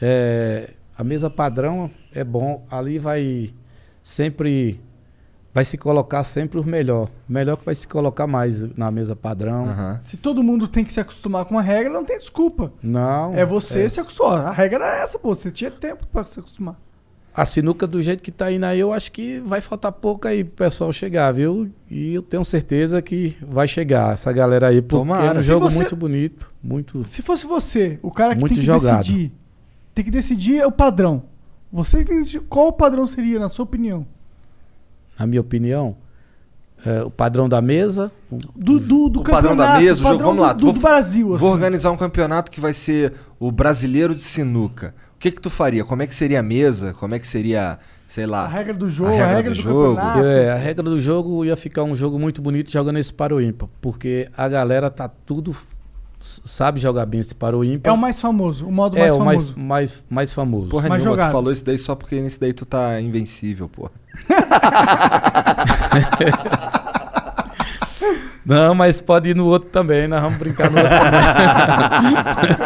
é, 0.00 0.70
a 0.96 1.02
mesa 1.02 1.28
padrão 1.28 1.90
é 2.14 2.22
bom. 2.22 2.64
Ali 2.70 2.98
vai 2.98 3.52
sempre. 4.02 4.80
Vai 5.52 5.64
se 5.64 5.76
colocar 5.76 6.22
sempre 6.22 6.60
o 6.60 6.64
melhor. 6.64 7.08
O 7.28 7.32
melhor 7.32 7.56
que 7.56 7.64
vai 7.64 7.74
se 7.74 7.88
colocar 7.88 8.26
mais 8.26 8.62
na 8.76 8.90
mesa 8.90 9.16
padrão. 9.16 9.68
Aham. 9.68 10.00
Se 10.04 10.16
todo 10.16 10.42
mundo 10.42 10.68
tem 10.68 10.84
que 10.84 10.92
se 10.92 11.00
acostumar 11.00 11.46
com 11.46 11.58
a 11.58 11.62
regra, 11.62 11.92
não 11.92 12.04
tem 12.04 12.16
desculpa. 12.18 12.72
Não. 12.80 13.34
É 13.34 13.44
você 13.44 13.88
se 13.88 13.98
acostumar. 13.98 14.46
A 14.46 14.52
regra 14.52 14.84
era 14.84 15.02
essa, 15.02 15.18
pô. 15.18 15.34
Você 15.34 15.50
tinha 15.50 15.70
tempo 15.70 16.06
pra 16.06 16.24
se 16.24 16.38
acostumar. 16.38 16.76
A 17.40 17.44
sinuca 17.44 17.86
do 17.86 18.02
jeito 18.02 18.22
que 18.22 18.32
tá 18.32 18.50
indo 18.50 18.64
aí, 18.64 18.80
eu 18.80 18.92
acho 18.92 19.12
que 19.12 19.38
vai 19.40 19.60
faltar 19.60 19.92
pouco 19.92 20.26
aí 20.26 20.42
pro 20.42 20.64
pessoal 20.64 20.92
chegar, 20.92 21.30
viu? 21.32 21.70
E 21.90 22.14
eu 22.14 22.22
tenho 22.22 22.44
certeza 22.44 23.00
que 23.00 23.36
vai 23.40 23.68
chegar 23.68 24.14
essa 24.14 24.32
galera 24.32 24.66
aí, 24.68 24.82
porque 24.82 24.96
Tomara. 24.96 25.36
é 25.36 25.38
um 25.38 25.42
jogo 25.42 25.70
você- 25.70 25.76
muito 25.78 25.94
bonito, 25.94 26.50
muito... 26.62 27.04
Se 27.04 27.22
fosse 27.22 27.46
você, 27.46 27.98
o 28.02 28.10
cara 28.10 28.34
que 28.34 28.40
Muito 28.40 28.54
tem 28.54 28.60
que 28.60 28.66
jogado. 28.66 28.98
decidir, 28.98 29.32
tem 29.94 30.04
que 30.04 30.10
decidir 30.10 30.64
o 30.66 30.72
padrão. 30.72 31.22
Você 31.72 31.98
tem 31.98 32.06
que 32.06 32.14
decidir 32.16 32.40
qual 32.40 32.68
o 32.68 32.72
padrão 32.72 33.06
seria, 33.06 33.38
na 33.38 33.48
sua 33.48 33.62
opinião? 33.62 34.04
Na 35.18 35.26
minha 35.26 35.40
opinião, 35.40 35.96
é, 36.84 37.02
o 37.02 37.10
padrão 37.10 37.48
da 37.48 37.60
mesa, 37.62 38.10
Do, 38.54 38.80
do, 38.80 39.08
do 39.08 39.20
O 39.20 39.22
padrão 39.22 39.54
da 39.56 39.64
campeonato, 39.64 39.82
mesa, 39.84 39.92
o 39.92 39.96
jogo, 40.02 40.10
padrão 40.10 40.28
vamos 40.28 40.42
lá. 40.42 40.52
Do, 40.52 40.58
do, 40.58 40.64
vou- 40.66 40.74
do 40.74 40.80
Brasil, 40.80 41.34
assim. 41.34 41.44
Vou 41.44 41.52
organizar 41.52 41.90
um 41.92 41.96
campeonato 41.96 42.50
que 42.50 42.60
vai 42.60 42.72
ser 42.72 43.14
o 43.38 43.50
brasileiro 43.52 44.14
de 44.14 44.22
sinuca. 44.22 44.92
O 45.18 45.20
que 45.20 45.32
que 45.32 45.40
tu 45.40 45.50
faria? 45.50 45.84
Como 45.84 46.00
é 46.00 46.06
que 46.06 46.14
seria 46.14 46.38
a 46.38 46.42
mesa? 46.44 46.94
Como 46.94 47.12
é 47.12 47.18
que 47.18 47.26
seria, 47.26 47.80
sei 48.06 48.24
lá... 48.24 48.44
A 48.44 48.48
regra 48.48 48.72
do 48.72 48.88
jogo, 48.88 49.10
A 49.10 49.14
a 49.14 49.16
regra 49.16 49.34
regra, 49.34 49.50
do 49.50 49.56
do, 49.56 49.62
jogo. 49.62 49.96
campeonato. 49.96 50.24
é, 50.24 50.52
a 50.52 50.56
regra 50.56 50.84
do 50.88 51.00
jogo 51.00 51.44
ia 51.44 51.56
ficar 51.56 51.82
um 51.82 51.96
jogo 51.96 52.20
muito 52.20 52.40
bonito 52.40 52.70
jogando 52.70 53.00
esse 53.00 53.12
para 53.12 53.34
o 53.34 53.40
ímpar, 53.40 53.68
porque 53.80 54.28
a 54.36 54.46
galera 54.48 54.88
tá 54.88 55.08
tudo 55.08 55.56
sabe 56.20 56.78
jogar 56.80 57.06
bem 57.06 57.20
esse 57.20 57.34
para 57.34 57.56
o 57.56 57.64
ímpar. 57.64 57.90
É 57.90 57.92
o 57.92 57.96
mais 57.98 58.20
famoso, 58.20 58.64
o 58.66 58.70
modo 58.72 58.96
É 58.96 59.00
mais 59.02 59.14
o 59.14 59.18
mais, 59.24 59.38
famoso. 59.40 59.58
mais, 59.58 60.04
mais 60.08 60.32
famoso. 60.32 60.68
Porra 60.68 60.88
Mais 60.88 61.02
nenhuma, 61.02 61.26
tu 61.26 61.32
falou 61.32 61.52
isso 61.52 61.64
daí 61.64 61.78
só 61.78 61.96
porque 61.96 62.20
nesse 62.20 62.38
daí 62.40 62.52
tu 62.52 62.64
tá 62.64 63.00
invencível, 63.00 63.68
porra. 63.68 63.90
Não, 68.48 68.74
mas 68.74 69.00
pode 69.00 69.28
ir 69.30 69.36
no 69.36 69.44
outro 69.46 69.68
também, 69.68 70.08
nós 70.08 70.22
vamos 70.22 70.38
brincar 70.38 70.70
no 70.70 70.78
outro 70.78 70.90
também. 70.98 72.58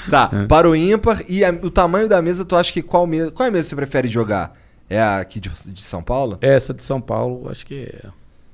Tá, 0.10 0.30
É. 0.32 0.46
para 0.46 0.68
o 0.68 0.74
ímpar 0.74 1.22
e 1.28 1.44
a- 1.44 1.50
o 1.50 1.70
tamanho 1.70 2.08
da 2.08 2.22
mesa, 2.22 2.44
tu 2.44 2.56
acha 2.56 2.72
que 2.72 2.82
qual 2.82 3.06
mesa, 3.06 3.30
qual 3.30 3.46
é 3.46 3.48
a 3.48 3.52
mesa 3.52 3.66
que 3.66 3.70
você 3.70 3.76
prefere 3.76 4.08
jogar? 4.08 4.56
É 4.88 5.00
a 5.00 5.18
aqui 5.18 5.38
de, 5.40 5.50
de 5.72 5.82
São 5.82 6.02
Paulo? 6.02 6.38
Essa 6.40 6.72
de 6.74 6.82
São 6.82 7.00
Paulo, 7.00 7.48
acho 7.50 7.66
que 7.66 7.82
é 7.92 8.08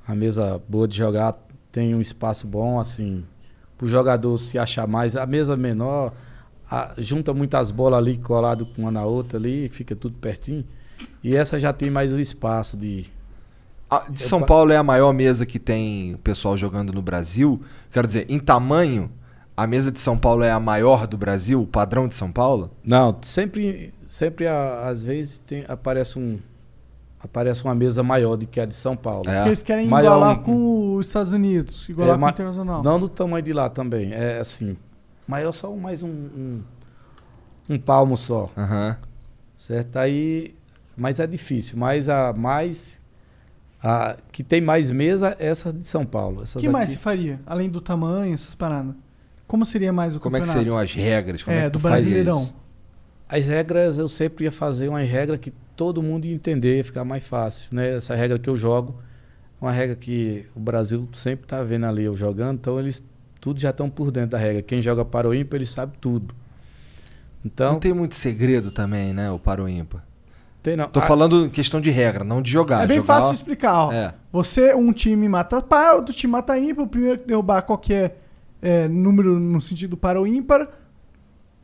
a 0.07 0.15
mesa 0.15 0.61
boa 0.69 0.87
de 0.89 0.97
jogar, 0.97 1.35
tem 1.71 1.95
um 1.95 2.01
espaço 2.01 2.47
bom, 2.47 2.79
assim, 2.81 3.25
pro 3.79 3.87
jogador 3.89 4.37
se 4.39 4.59
achar 4.59 4.87
mais. 4.87 5.17
A 5.17 5.27
mesa 5.27 5.57
menor, 5.57 6.13
a- 6.71 6.93
junta 6.99 7.33
muitas 7.33 7.71
bolas 7.71 7.99
ali 7.99 8.19
colado 8.19 8.67
com 8.67 8.83
uma 8.83 8.91
na 8.91 9.05
outra 9.05 9.39
ali, 9.39 9.69
fica 9.69 9.95
tudo 9.95 10.17
pertinho. 10.19 10.65
E 11.23 11.37
essa 11.37 11.59
já 11.59 11.73
tem 11.73 11.91
mais 11.91 12.13
o 12.13 12.19
espaço 12.19 12.77
de. 12.77 13.07
A 14.07 14.11
de 14.11 14.23
São 14.23 14.41
pa- 14.41 14.47
Paulo 14.47 14.73
é 14.73 14.77
a 14.77 14.83
maior 14.83 15.13
mesa 15.13 15.45
que 15.47 15.59
tem 15.59 16.17
pessoal 16.25 16.57
jogando 16.57 16.93
no 16.93 17.03
Brasil. 17.03 17.61
Quero 17.91 18.07
dizer, 18.07 18.27
em 18.29 18.39
tamanho, 18.39 19.11
a 19.57 19.67
mesa 19.67 19.91
de 19.93 19.99
São 19.99 20.17
Paulo 20.19 20.43
é 20.43 20.51
a 20.51 20.61
maior 20.61 21.07
do 21.07 21.17
Brasil, 21.17 21.63
o 21.63 21.67
padrão 21.67 22.07
de 22.09 22.15
São 22.15 22.31
Paulo? 22.33 22.71
Não, 22.85 23.17
sempre, 23.23 23.93
sempre 24.07 24.47
às 24.47 25.03
vezes 25.05 25.39
tem, 25.47 25.65
aparece 25.69 26.19
um. 26.19 26.39
Aparece 27.23 27.65
uma 27.65 27.75
mesa 27.75 28.03
maior 28.03 28.37
do 28.37 28.47
que 28.47 28.61
a 28.61 28.67
de 28.67 28.75
São 28.75 28.95
Paulo. 28.95 29.29
É. 29.29 29.35
Porque 29.37 29.49
eles 29.49 29.63
querem 29.63 29.89
Maior 29.89 30.13
igualar 30.17 30.39
um- 30.39 30.43
com 30.43 30.95
os 30.97 31.07
Estados 31.07 31.33
Unidos, 31.33 31.89
igualar 31.89 32.15
É, 32.17 32.19
com 32.19 32.25
o 32.27 32.29
Internacional. 32.29 32.83
Não 32.83 33.01
do 33.01 33.09
tamanho 33.09 33.43
de 33.43 33.53
lá 33.55 33.69
também. 33.71 34.13
É 34.13 34.39
assim. 34.39 34.77
Maior 35.27 35.53
só 35.53 35.75
mais 35.75 36.03
um, 36.03 36.09
um, 36.09 36.63
um 37.71 37.79
palmo 37.79 38.17
só. 38.17 38.51
Certo? 39.57 39.97
Aí. 39.97 40.55
Mas 40.97 41.19
é 41.19 41.27
difícil. 41.27 41.79
Mas 41.79 42.09
a 42.09 42.33
mais. 42.33 43.01
A 43.83 44.17
que 44.33 44.43
tem 44.43 44.61
mais 44.61 44.91
mesa 44.91 45.37
é 45.39 45.47
essa 45.49 45.73
de 45.73 45.87
São 45.87 46.05
Paulo. 46.07 46.43
O 46.55 46.59
que 46.59 46.69
mais 46.69 46.89
aqui- 46.91 46.99
se 46.99 47.03
faria? 47.03 47.41
Além 47.47 47.69
do 47.69 47.81
tamanho, 47.81 48.35
essas 48.35 48.55
paradas. 48.55 48.95
Como 49.47 49.65
seria 49.65 49.93
mais 49.93 50.17
o 50.17 50.21
Como 50.21 50.37
é 50.37 50.41
que 50.41 50.47
campeonato? 50.47 50.59
seriam 50.65 50.79
as 50.79 50.93
regras? 50.95 51.43
Como 51.45 51.57
é, 51.57 51.61
É, 51.61 51.65
que 51.65 51.71
do 51.71 51.79
Brasileirão. 51.79 52.53
As 53.29 53.47
regras 53.47 53.99
eu 53.99 54.09
sempre 54.09 54.45
ia 54.45 54.53
fazer 54.53 54.89
uma 54.89 55.01
regra 55.01 55.37
que 55.39 55.53
todo 55.77 56.03
mundo 56.03 56.25
ia 56.27 56.35
entender, 56.35 56.79
ia 56.79 56.85
ficar 56.85 57.05
mais 57.05 57.23
fácil. 57.25 57.69
Né? 57.73 57.97
Essa 57.97 58.15
regra 58.17 58.39
que 58.39 58.49
eu 58.49 58.57
jogo, 58.57 58.97
uma 59.61 59.71
regra 59.73 59.95
que 59.95 60.47
o 60.55 60.61
Brasil 60.61 61.09
sempre 61.13 61.45
está 61.45 61.63
vendo 61.63 61.87
ali 61.87 62.05
eu 62.05 62.17
jogando, 62.17 62.57
então 62.57 62.79
eles 62.81 63.03
tudo 63.41 63.61
já 63.61 63.71
estão 63.71 63.89
por 63.91 64.11
dentro 64.11 64.31
da 64.31 64.39
regra. 64.39 64.63
Quem 64.63 64.81
joga 64.83 65.05
para 65.05 65.29
o 65.29 65.35
ímpar, 65.35 65.57
ele 65.59 65.67
sabe 65.67 65.93
tudo. 66.01 66.35
Então, 67.45 67.73
Não 67.73 67.79
tem 67.79 67.93
muito 67.93 68.17
segredo 68.17 68.73
também, 68.73 69.13
né, 69.13 69.31
o 69.31 69.39
para 69.39 69.63
o 69.63 69.69
ímpar. 69.69 70.05
Tem 70.67 70.77
não. 70.77 70.89
Tô 70.89 70.99
Ah, 70.99 71.03
falando 71.03 71.47
em 71.47 71.49
questão 71.49 71.81
de 71.81 71.91
regra, 71.91 72.25
não 72.25 72.43
de 72.43 72.51
jogar. 72.51 72.83
É 72.83 72.87
bem 72.89 72.97
Jogar, 72.97 73.15
fácil 73.15 73.31
de 73.31 73.37
explicar, 73.37 73.87
ó. 73.87 73.93
É. 73.93 74.15
Você, 74.33 74.75
um 74.75 74.93
time 74.93 75.29
mata 75.29 75.63
par, 75.63 75.95
outro 75.95 76.13
time 76.13 76.33
mata 76.33 76.59
ímpar. 76.59 76.85
O 76.85 76.89
primeiro 76.89 77.21
que 77.21 77.27
derrubar 77.27 77.63
qualquer 77.63 78.21
é, 78.61 78.89
número 78.89 79.39
no 79.39 79.61
sentido 79.61 79.97
para 79.97 80.21
o 80.21 80.27
ímpar 80.27 80.69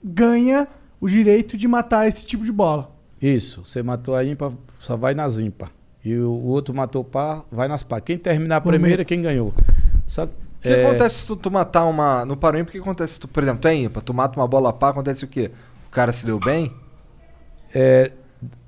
ganha 0.03 0.69
o 1.01 1.09
direito 1.09 1.57
de 1.57 1.67
matar 1.67 2.07
esse 2.07 2.25
tipo 2.25 2.45
de 2.45 2.53
bola. 2.53 2.93
Isso, 3.21 3.65
você 3.65 3.83
matou 3.83 4.15
a 4.15 4.25
ímpar, 4.25 4.53
só 4.79 4.97
vai 4.97 5.15
nas 5.15 5.39
ímpar. 5.39 5.71
E 6.05 6.17
o, 6.17 6.31
o 6.31 6.47
outro 6.47 6.73
matou 6.73 7.03
par, 7.03 7.45
vai 7.51 7.67
nas 7.67 7.83
par. 7.83 8.01
Quem 8.01 8.17
terminar 8.17 8.61
Por 8.61 8.71
primeiro 8.71 9.03
é 9.03 9.05
quem 9.05 9.21
ganhou. 9.21 9.53
Só 10.07 10.25
O 10.25 10.29
que 10.61 10.69
é, 10.69 10.87
acontece 10.87 11.17
se 11.17 11.27
tu, 11.27 11.35
tu 11.35 11.51
matar 11.51 11.85
uma. 11.87 12.25
No 12.25 12.37
para 12.37 12.57
o 12.57 12.61
ímpar, 12.61 12.71
o 12.71 12.73
que 12.73 12.79
acontece 12.79 13.15
se 13.15 13.21
tu, 13.21 13.27
por 13.27 13.43
exemplo, 13.43 13.61
tu 13.61 13.69
é 13.69 13.75
ímpar, 13.75 14.01
tu 14.01 14.15
mata 14.15 14.39
uma 14.39 14.47
bola 14.47 14.73
pá, 14.73 14.91
acontece 14.91 15.25
o 15.25 15.29
quê? 15.29 15.51
O 15.89 15.91
cara 15.91 16.13
se 16.13 16.25
deu 16.25 16.39
bem? 16.39 16.73
é, 17.75 18.13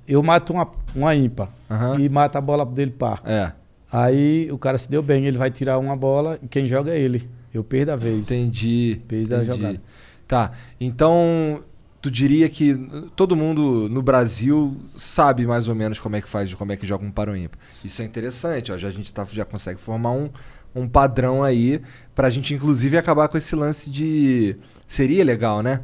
eu 0.07 0.21
mato 0.21 0.53
uma, 0.53 0.67
uma 0.95 1.15
ímpar 1.15 1.49
Aham. 1.69 1.99
e 1.99 2.09
mato 2.09 2.37
a 2.37 2.41
bola 2.41 2.65
dele 2.65 2.91
par. 2.91 3.21
É. 3.25 3.51
Aí 3.91 4.51
o 4.51 4.57
cara 4.57 4.77
se 4.77 4.89
deu 4.89 5.01
bem, 5.01 5.25
ele 5.25 5.37
vai 5.37 5.49
tirar 5.49 5.77
uma 5.77 5.95
bola 5.95 6.39
e 6.41 6.47
quem 6.47 6.67
joga 6.67 6.91
é 6.91 6.99
ele. 6.99 7.29
Eu 7.53 7.63
perdo 7.63 7.91
a 7.91 7.95
vez. 7.95 8.29
Entendi. 8.29 9.01
Perdi 9.07 9.33
a 9.33 9.37
entendi. 9.37 9.57
jogada. 9.57 9.81
Tá. 10.27 10.51
Então, 10.79 11.63
tu 12.01 12.11
diria 12.11 12.49
que 12.49 12.75
todo 13.15 13.35
mundo 13.35 13.87
no 13.89 14.01
Brasil 14.01 14.75
sabe 14.95 15.45
mais 15.45 15.67
ou 15.67 15.75
menos 15.75 15.97
como 15.97 16.15
é 16.15 16.21
que 16.21 16.27
faz, 16.27 16.53
como 16.53 16.71
é 16.71 16.77
que 16.77 16.85
joga 16.85 17.05
um 17.05 17.11
paro 17.11 17.35
ímpar. 17.35 17.57
Isso 17.71 18.01
é 18.01 18.05
interessante, 18.05 18.71
ó. 18.71 18.77
Já 18.77 18.89
a 18.89 18.91
gente 18.91 19.13
tá, 19.13 19.25
já 19.31 19.45
consegue 19.45 19.79
formar 19.79 20.11
um, 20.11 20.29
um 20.75 20.87
padrão 20.87 21.41
aí 21.41 21.81
pra 22.13 22.29
gente 22.29 22.53
inclusive 22.53 22.97
acabar 22.97 23.29
com 23.29 23.37
esse 23.37 23.55
lance 23.55 23.89
de 23.89 24.57
seria 24.87 25.23
legal, 25.23 25.63
né? 25.63 25.81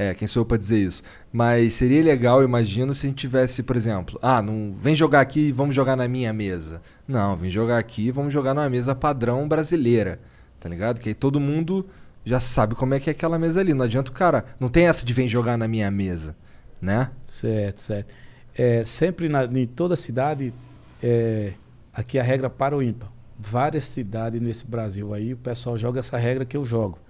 É, 0.00 0.14
quem 0.14 0.28
sou 0.28 0.42
eu 0.42 0.46
pra 0.46 0.56
dizer 0.56 0.78
isso? 0.78 1.02
Mas 1.32 1.74
seria 1.74 2.00
legal, 2.00 2.44
imagino, 2.44 2.94
se 2.94 3.04
a 3.04 3.08
gente 3.08 3.18
tivesse, 3.18 3.64
por 3.64 3.74
exemplo, 3.74 4.16
ah, 4.22 4.40
não 4.40 4.72
vem 4.72 4.94
jogar 4.94 5.20
aqui 5.20 5.48
e 5.48 5.52
vamos 5.52 5.74
jogar 5.74 5.96
na 5.96 6.06
minha 6.06 6.32
mesa. 6.32 6.80
Não, 7.08 7.34
vem 7.34 7.50
jogar 7.50 7.78
aqui 7.78 8.06
e 8.06 8.10
vamos 8.12 8.32
jogar 8.32 8.54
numa 8.54 8.70
mesa 8.70 8.94
padrão 8.94 9.48
brasileira. 9.48 10.20
Tá 10.60 10.68
ligado? 10.68 11.00
Que 11.00 11.08
aí 11.08 11.14
todo 11.16 11.40
mundo 11.40 11.84
já 12.24 12.38
sabe 12.38 12.76
como 12.76 12.94
é 12.94 13.00
que 13.00 13.10
é 13.10 13.12
aquela 13.12 13.40
mesa 13.40 13.58
ali. 13.58 13.74
Não 13.74 13.86
adianta 13.86 14.12
o 14.12 14.14
cara. 14.14 14.44
Não 14.60 14.68
tem 14.68 14.86
essa 14.86 15.04
de 15.04 15.12
vem 15.12 15.26
jogar 15.26 15.58
na 15.58 15.66
minha 15.66 15.90
mesa. 15.90 16.36
Né? 16.80 17.10
Certo, 17.24 17.80
certo. 17.80 18.14
É, 18.56 18.84
sempre 18.84 19.28
na, 19.28 19.46
em 19.46 19.66
toda 19.66 19.96
cidade, 19.96 20.54
é, 21.02 21.54
aqui 21.92 22.20
a 22.20 22.22
regra 22.22 22.48
para 22.48 22.76
o 22.76 22.80
ímpar. 22.80 23.10
Várias 23.36 23.86
cidades 23.86 24.40
nesse 24.40 24.64
Brasil 24.64 25.12
aí, 25.12 25.34
o 25.34 25.36
pessoal 25.36 25.76
joga 25.76 25.98
essa 25.98 26.16
regra 26.16 26.44
que 26.44 26.56
eu 26.56 26.64
jogo. 26.64 27.00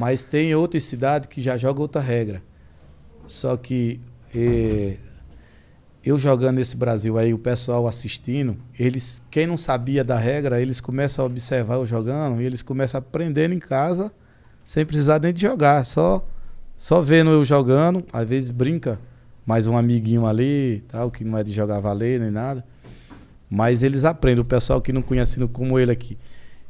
Mas 0.00 0.22
tem 0.22 0.54
outras 0.54 0.84
cidades 0.84 1.28
que 1.28 1.42
já 1.42 1.58
jogam 1.58 1.82
outra 1.82 2.00
regra. 2.00 2.42
Só 3.26 3.54
que 3.54 4.00
é, 4.34 4.96
eu 6.02 6.16
jogando 6.16 6.56
nesse 6.56 6.74
Brasil 6.74 7.18
aí, 7.18 7.34
o 7.34 7.38
pessoal 7.38 7.86
assistindo, 7.86 8.56
eles, 8.78 9.20
quem 9.30 9.46
não 9.46 9.58
sabia 9.58 10.02
da 10.02 10.16
regra, 10.16 10.58
eles 10.58 10.80
começam 10.80 11.22
a 11.22 11.26
observar 11.26 11.74
eu 11.74 11.84
jogando 11.84 12.40
e 12.40 12.46
eles 12.46 12.62
começam 12.62 12.96
a 12.96 13.02
aprender 13.02 13.52
em 13.52 13.58
casa 13.58 14.10
sem 14.64 14.86
precisar 14.86 15.20
nem 15.20 15.34
de 15.34 15.42
jogar, 15.42 15.84
só 15.84 16.26
só 16.78 17.02
vendo 17.02 17.28
eu 17.28 17.44
jogando, 17.44 18.02
às 18.10 18.26
vezes 18.26 18.48
brinca 18.48 18.98
mais 19.44 19.66
um 19.66 19.76
amiguinho 19.76 20.24
ali, 20.24 20.82
tal, 20.88 21.10
que 21.10 21.24
não 21.24 21.36
é 21.36 21.44
de 21.44 21.52
jogar 21.52 21.78
valer 21.78 22.18
nem 22.18 22.30
nada. 22.30 22.64
Mas 23.50 23.82
eles 23.82 24.06
aprendem, 24.06 24.40
o 24.40 24.46
pessoal 24.46 24.80
que 24.80 24.94
não 24.94 25.02
conhece 25.02 25.46
como 25.48 25.78
ele 25.78 25.92
aqui. 25.92 26.16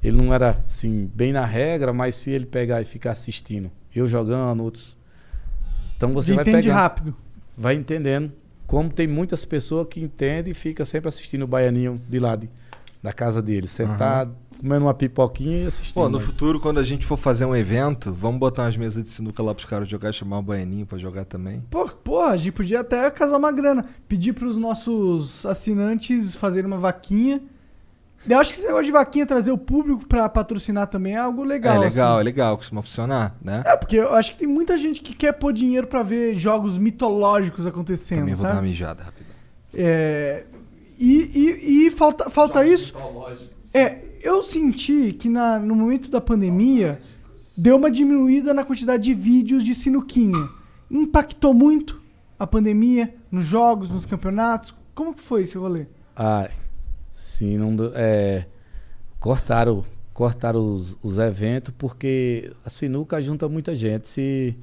Ele 0.02 0.16
não 0.16 0.32
era 0.32 0.58
assim 0.66 1.10
bem 1.14 1.32
na 1.32 1.44
regra, 1.44 1.92
mas 1.92 2.14
se 2.16 2.30
ele 2.30 2.46
pegar 2.46 2.80
e 2.80 2.84
ficar 2.84 3.12
assistindo, 3.12 3.70
eu 3.94 4.08
jogando, 4.08 4.62
outros 4.62 4.96
então 5.96 6.14
você 6.14 6.32
vai 6.32 6.42
Entende 6.42 6.62
pegando, 6.68 6.74
rápido. 6.74 7.16
vai 7.56 7.74
entendendo. 7.74 8.32
Como 8.66 8.88
tem 8.88 9.06
muitas 9.06 9.44
pessoas 9.44 9.86
que 9.90 10.00
entendem 10.00 10.52
e 10.52 10.54
fica 10.54 10.84
sempre 10.86 11.08
assistindo 11.08 11.42
o 11.42 11.46
baianinho 11.46 11.96
de 12.08 12.18
lá 12.18 12.36
de- 12.36 12.48
da 13.02 13.12
casa 13.12 13.42
dele, 13.42 13.66
sentado, 13.66 14.34
comendo 14.58 14.86
uma 14.86 14.94
pipoquinha 14.94 15.64
e 15.64 15.66
assistindo. 15.66 15.94
Pô, 15.94 16.08
no 16.08 16.18
futuro, 16.20 16.58
quando 16.60 16.78
a 16.78 16.82
gente 16.82 17.04
for 17.04 17.16
fazer 17.18 17.44
um 17.44 17.54
evento, 17.56 18.12
vamos 18.14 18.38
botar 18.40 18.62
umas 18.64 18.76
mesas 18.76 19.02
de 19.04 19.10
sinuca 19.10 19.42
lá 19.42 19.54
pros 19.54 19.66
caras 19.66 19.88
jogar, 19.88 20.12
chamar 20.12 20.38
o 20.38 20.42
baianinho 20.42 20.86
pra 20.86 20.96
jogar 20.98 21.24
também. 21.26 21.62
Pô, 21.70 21.86
pô, 21.88 22.22
a 22.22 22.36
gente 22.36 22.52
podia 22.52 22.80
até 22.80 23.10
casar 23.10 23.36
uma 23.38 23.50
grana. 23.52 23.84
Pedir 24.08 24.32
pros 24.34 24.56
nossos 24.56 25.44
assinantes 25.44 26.34
fazerem 26.34 26.66
uma 26.66 26.78
vaquinha. 26.78 27.42
Eu 28.28 28.38
acho 28.38 28.52
que 28.52 28.58
esse 28.58 28.66
negócio 28.66 28.86
de 28.86 28.92
vaquinha 28.92 29.24
trazer 29.26 29.50
o 29.50 29.58
público 29.58 30.06
pra 30.06 30.28
patrocinar 30.28 30.86
também 30.86 31.14
é 31.14 31.18
algo 31.18 31.42
legal. 31.42 31.76
é 31.76 31.78
legal, 31.88 32.12
assim. 32.14 32.20
é 32.20 32.24
legal, 32.24 32.56
costuma 32.56 32.82
funcionar, 32.82 33.34
né? 33.42 33.62
É, 33.64 33.76
porque 33.76 33.96
eu 33.96 34.12
acho 34.14 34.32
que 34.32 34.38
tem 34.38 34.48
muita 34.48 34.76
gente 34.76 35.00
que 35.00 35.14
quer 35.14 35.32
pôr 35.32 35.52
dinheiro 35.52 35.86
pra 35.86 36.02
ver 36.02 36.34
jogos 36.34 36.76
mitológicos 36.76 37.66
acontecendo, 37.66 38.20
Também 38.20 38.34
vou 38.34 38.42
dar 38.42 38.48
uma 38.50 38.56
sabe? 38.56 38.68
mijada 38.68 39.02
rapidão. 39.04 39.30
É, 39.72 40.44
e 40.98 41.30
e, 41.34 41.86
e 41.86 41.90
falta, 41.90 42.28
falta 42.28 42.64
isso. 42.66 42.92
É, 43.72 43.98
eu 44.22 44.42
senti 44.42 45.12
que 45.12 45.28
na, 45.28 45.58
no 45.58 45.74
momento 45.74 46.10
da 46.10 46.20
pandemia 46.20 47.00
deu 47.56 47.76
uma 47.76 47.90
diminuída 47.90 48.52
na 48.52 48.64
quantidade 48.64 49.02
de 49.04 49.14
vídeos 49.14 49.64
de 49.64 49.74
sinuquinha. 49.74 50.48
Impactou 50.90 51.54
muito 51.54 52.00
a 52.38 52.46
pandemia 52.46 53.14
nos 53.30 53.46
jogos, 53.46 53.90
nos 53.90 54.04
campeonatos. 54.04 54.74
Como 54.94 55.14
que 55.14 55.22
foi 55.22 55.42
esse 55.42 55.56
rolê? 55.56 55.86
Ah, 56.16 56.48
sim, 57.40 57.56
não 57.56 57.74
é, 57.94 58.46
cortaram, 59.18 59.82
cortaram 60.12 60.74
os, 60.74 60.94
os 61.02 61.16
eventos 61.16 61.72
porque 61.78 62.52
a 62.64 62.68
sinuca 62.68 63.20
junta 63.22 63.48
muita 63.48 63.74
gente. 63.74 64.08
Se 64.08 64.54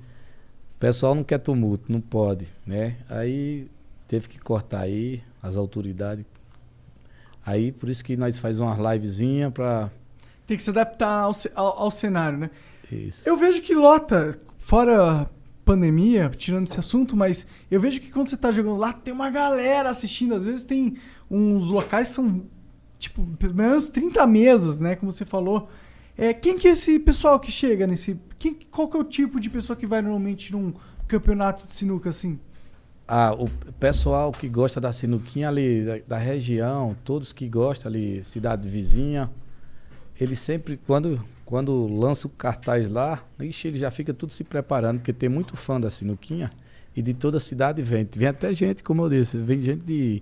o 0.75 0.79
pessoal 0.79 1.15
não 1.15 1.23
quer 1.23 1.39
tumulto, 1.39 1.91
não 1.91 1.99
pode, 1.99 2.47
né? 2.65 2.97
Aí 3.09 3.67
teve 4.07 4.27
que 4.27 4.39
cortar 4.39 4.81
aí 4.81 5.23
as 5.41 5.55
autoridades. 5.55 6.23
Aí 7.43 7.71
por 7.71 7.89
isso 7.89 8.05
que 8.05 8.15
nós 8.15 8.37
faz 8.37 8.59
umas 8.59 8.77
livezinha 8.77 9.49
para 9.49 9.89
Tem 10.45 10.55
que 10.55 10.61
se 10.61 10.69
adaptar 10.69 11.23
ao, 11.23 11.35
ao, 11.55 11.79
ao 11.83 11.91
cenário, 11.91 12.37
né? 12.37 12.51
isso. 12.91 13.27
Eu 13.27 13.35
vejo 13.37 13.61
que 13.63 13.73
lota, 13.73 14.39
fora 14.59 15.27
pandemia, 15.65 16.29
tirando 16.29 16.67
esse 16.67 16.79
assunto, 16.79 17.17
mas 17.17 17.45
eu 17.71 17.81
vejo 17.81 17.99
que 17.99 18.11
quando 18.11 18.29
você 18.29 18.37
tá 18.37 18.51
jogando 18.51 18.77
lá, 18.77 18.93
tem 18.93 19.13
uma 19.13 19.29
galera 19.29 19.89
assistindo. 19.89 20.35
Às 20.35 20.45
vezes 20.45 20.63
tem 20.63 20.95
uns 21.29 21.67
locais 21.67 22.09
que 22.09 22.13
são, 22.15 22.45
tipo, 22.97 23.25
pelo 23.37 23.55
menos 23.55 23.89
30 23.89 24.25
mesas, 24.27 24.79
né? 24.79 24.95
Como 24.95 25.11
você 25.11 25.25
falou. 25.25 25.69
É, 26.17 26.33
quem 26.33 26.57
que 26.57 26.67
é 26.67 26.71
esse 26.71 26.97
pessoal 26.99 27.39
que 27.39 27.51
chega 27.51 27.85
nesse... 27.85 28.19
Quem, 28.39 28.57
qual 28.71 28.87
que 28.87 28.97
é 28.97 28.99
o 28.99 29.03
tipo 29.03 29.39
de 29.39 29.49
pessoa 29.49 29.75
que 29.75 29.85
vai 29.85 30.01
normalmente 30.01 30.51
num 30.51 30.73
campeonato 31.07 31.65
de 31.65 31.71
sinuca 31.71 32.09
assim? 32.09 32.39
Ah, 33.07 33.33
o 33.33 33.47
pessoal 33.79 34.31
que 34.31 34.49
gosta 34.49 34.81
da 34.81 34.91
sinuquinha 34.91 35.47
ali 35.47 35.85
da, 35.85 35.97
da 36.07 36.17
região, 36.17 36.95
todos 37.05 37.31
que 37.31 37.47
gostam 37.47 37.89
ali, 37.89 38.23
cidade 38.23 38.67
vizinha, 38.67 39.29
eles 40.19 40.39
sempre, 40.39 40.77
quando, 40.85 41.23
quando 41.45 41.87
lança 41.87 42.27
o 42.27 42.29
cartaz 42.29 42.89
lá, 42.89 43.23
ixi, 43.39 43.69
ele 43.69 43.77
já 43.77 43.91
fica 43.91 44.13
tudo 44.13 44.33
se 44.33 44.43
preparando, 44.43 44.97
porque 44.99 45.13
tem 45.13 45.29
muito 45.29 45.55
fã 45.55 45.79
da 45.79 45.89
sinuquinha 45.89 46.51
e 46.95 47.01
de 47.01 47.13
toda 47.13 47.37
a 47.37 47.39
cidade 47.39 47.81
vem. 47.81 48.07
Vem 48.11 48.27
até 48.27 48.51
gente, 48.53 48.83
como 48.83 49.03
eu 49.03 49.09
disse, 49.09 49.37
vem 49.37 49.61
gente 49.61 49.85
de 49.85 50.21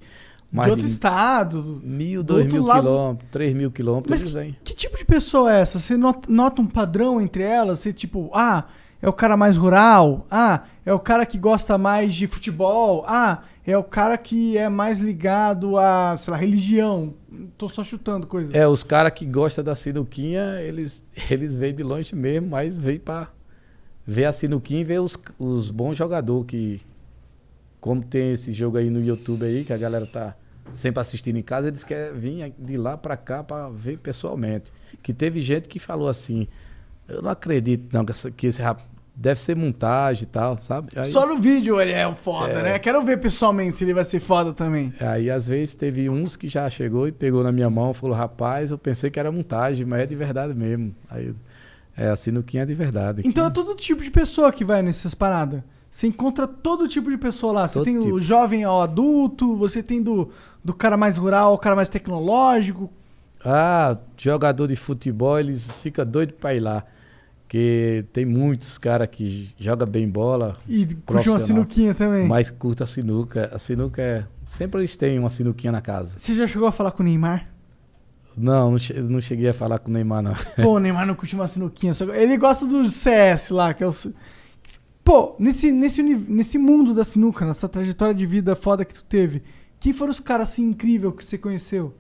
mais 0.52 0.66
de 0.68 0.72
outro 0.72 0.86
de 0.86 0.92
estado? 0.92 1.82
mil, 1.84 2.24
do 2.24 2.34
dois 2.36 2.52
mil 2.52 2.64
lado- 2.64 2.82
quilômetros, 2.82 3.30
três 3.32 3.56
mil 3.56 3.72
quilômetros, 3.72 4.24
Mas 4.24 4.32
que, 4.34 4.56
que 4.64 4.74
tipo 4.74 4.98
de 4.98 5.06
pessoa 5.06 5.54
é 5.54 5.62
essa? 5.62 5.80
Você 5.80 5.98
nota, 5.98 6.32
nota 6.32 6.62
um 6.62 6.68
padrão 6.68 7.20
entre 7.20 7.44
elas? 7.44 7.80
Você 7.80 7.92
tipo, 7.92 8.30
ah, 8.34 8.66
é 9.02 9.10
o 9.10 9.14
cara 9.14 9.36
mais 9.36 9.58
rural? 9.58 10.26
Ah, 10.32 10.64
é 10.86 10.94
o 10.94 11.00
cara 11.00 11.26
que 11.26 11.38
gosta 11.38 11.78
mais 11.78 12.14
de 12.14 12.28
futebol? 12.28 13.04
Ah, 13.08 13.44
é 13.68 13.78
o 13.78 13.84
cara 13.84 14.18
que 14.18 14.58
é 14.58 14.70
mais 14.70 15.00
ligado 15.00 15.78
a, 15.78 16.16
sei 16.18 16.32
lá, 16.32 16.38
religião? 16.38 17.14
Tô 17.58 17.68
só 17.68 17.84
chutando 17.84 18.26
coisas. 18.28 18.54
É, 18.54 18.68
os 18.68 18.84
caras 18.84 19.12
que 19.14 19.26
gostam 19.26 19.64
da 19.64 19.76
sinuquinha, 19.76 20.62
eles, 20.62 21.04
eles 21.30 21.58
vêm 21.58 21.74
de 21.74 21.84
longe 21.84 22.16
mesmo, 22.16 22.50
mas 22.50 22.80
vêm 22.80 23.00
pra 23.00 23.28
ver 24.06 24.26
a 24.26 24.32
sinuquinha 24.34 24.82
e 24.82 24.84
ver 24.84 25.02
os, 25.02 25.18
os 25.40 25.70
bons 25.72 25.98
jogadores 25.98 26.46
que. 26.48 26.82
Como 27.86 28.02
tem 28.04 28.32
esse 28.32 28.52
jogo 28.52 28.78
aí 28.80 28.90
no 28.90 29.00
YouTube 29.00 29.46
aí, 29.46 29.64
que 29.64 29.72
a 29.72 29.78
galera 29.78 30.08
tá 30.08 30.36
sempre 30.74 31.00
assistindo 31.00 31.38
em 31.38 31.44
casa, 31.44 31.68
eles 31.68 31.84
querem 31.84 32.18
vir 32.20 32.52
de 32.58 32.78
lá 32.78 32.98
pra 32.98 33.16
cá 33.16 33.44
pra 33.44 33.70
ver 33.70 34.00
pessoalmente. 34.00 34.72
Que 35.04 35.14
teve 35.14 35.40
gente 35.40 35.68
que 35.68 35.78
falou 35.78 36.08
assim, 36.08 36.48
eu 37.08 37.22
não 37.22 37.30
acredito 37.30 37.94
não, 37.94 38.04
que, 38.04 38.12
essa- 38.12 38.32
que 38.32 38.48
esse 38.48 38.60
rap 38.60 38.82
deve 39.16 39.40
ser 39.40 39.56
montagem 39.56 40.24
e 40.24 40.26
tal, 40.26 40.58
sabe? 40.64 40.90
Aí, 40.96 41.12
Só 41.12 41.28
no 41.28 41.38
vídeo 41.38 41.80
ele 41.80 41.92
é 41.92 42.08
o 42.08 42.16
foda, 42.16 42.54
É. 42.54 42.64
né? 42.64 42.80
Quero 42.80 43.04
ver 43.04 43.20
pessoalmente 43.20 43.78
se 43.78 43.84
ele 43.84 43.94
vai 43.94 44.04
ser 44.04 44.20
foda 44.20 44.52
também. 44.52 44.92
Aí 45.00 45.30
às 45.30 45.46
vezes 45.46 45.76
teve 45.76 46.10
uns 46.10 46.36
que 46.36 46.50
já 46.50 46.68
chegou 46.72 47.08
e 47.08 47.12
pegou 47.12 47.44
na 47.44 47.52
minha 47.52 47.70
mão 47.70 47.92
e 47.92 47.94
falou, 47.94 48.16
rapaz, 48.16 48.72
eu 48.72 48.80
pensei 48.80 49.12
que 49.12 49.20
era 49.20 49.32
montagem, 49.32 49.86
mas 49.86 50.00
é 50.02 50.06
de 50.08 50.16
verdade 50.16 50.56
mesmo. 50.56 50.96
Aí 51.08 51.36
é 51.96 52.10
a 52.10 52.16
sinuquinha 52.16 52.64
é 52.64 52.66
de 52.66 52.74
verdade. 52.74 53.22
Então 53.24 53.46
é 53.46 53.50
todo 53.52 53.76
tipo 53.76 54.02
de 54.02 54.10
pessoa 54.10 54.52
que 54.52 54.66
vai 54.66 54.82
nessas 54.82 55.14
paradas. 55.14 55.62
Você 55.96 56.08
encontra 56.08 56.46
todo 56.46 56.90
tipo 56.90 57.10
de 57.10 57.18
pessoa 57.18 57.54
lá. 57.54 57.68
Você 57.70 57.76
Todo 57.76 57.86
tem 57.86 57.98
o 57.98 58.02
tipo. 58.02 58.20
jovem 58.20 58.66
ao 58.66 58.82
adulto, 58.82 59.56
você 59.56 59.82
tem 59.82 60.04
do, 60.04 60.30
do 60.62 60.74
cara 60.74 60.98
mais 60.98 61.16
rural 61.16 61.52
ao 61.52 61.58
cara 61.58 61.74
mais 61.74 61.88
tecnológico. 61.88 62.92
Ah, 63.46 63.96
jogador 64.18 64.68
de 64.68 64.76
futebol, 64.76 65.40
eles 65.40 65.72
ficam 65.82 66.06
doidos 66.06 66.36
pra 66.38 66.54
ir 66.54 66.60
lá. 66.60 66.84
Porque 67.44 68.04
tem 68.12 68.26
muitos 68.26 68.78
caras 68.78 69.08
que 69.10 69.56
jogam 69.58 69.88
bem 69.88 70.06
bola. 70.10 70.58
E 70.68 70.86
curte 71.06 71.30
uma 71.30 71.40
sinuquinha 71.40 71.96
também. 71.96 72.28
Mas 72.28 72.52
curta 72.52 72.84
a 72.84 72.88
sinuca. 72.88 73.50
A 73.54 73.58
sinuca 73.58 74.02
é. 74.02 74.26
Sempre 74.46 74.82
eles 74.82 74.98
têm 74.98 75.18
uma 75.18 75.30
sinuquinha 75.30 75.72
na 75.72 75.80
casa. 75.80 76.20
Você 76.20 76.34
já 76.34 76.46
chegou 76.46 76.68
a 76.68 76.74
falar 76.74 76.92
com 76.92 77.04
o 77.04 77.06
Neymar? 77.06 77.48
Não, 78.36 78.76
não 79.10 79.22
cheguei 79.22 79.48
a 79.48 79.54
falar 79.54 79.80
com 79.80 79.90
o 79.90 79.94
Neymar, 79.94 80.22
não. 80.22 80.34
Pô, 80.62 80.74
o 80.76 80.80
Neymar 80.80 81.06
não 81.08 81.16
curte 81.16 81.36
uma 81.36 81.48
sinuquinha. 81.48 81.94
só- 81.94 82.14
Ele 82.14 82.36
gosta 82.36 82.66
do 82.66 82.84
CS 82.90 83.52
lá, 83.52 83.74
que 83.74 83.82
é 83.82 83.88
o. 83.88 83.94
Pô, 85.06 85.36
nesse, 85.38 85.72
nesse, 85.72 86.02
nesse 86.02 86.58
mundo 86.58 86.92
da 86.92 87.04
sinuca, 87.04 87.46
nessa 87.46 87.70
trajetória 87.70 88.16
de 88.16 88.26
vida 88.26 88.56
foda 88.56 88.84
que 88.84 88.96
tu 88.96 89.04
teve, 89.04 89.44
quem 89.80 89.94
foram 89.94 90.10
os 90.10 90.20
caras 90.20 90.50
assim 90.50 90.64
incríveis 90.64 91.14
que 91.14 91.24
você 91.24 91.38
conheceu? 91.38 91.94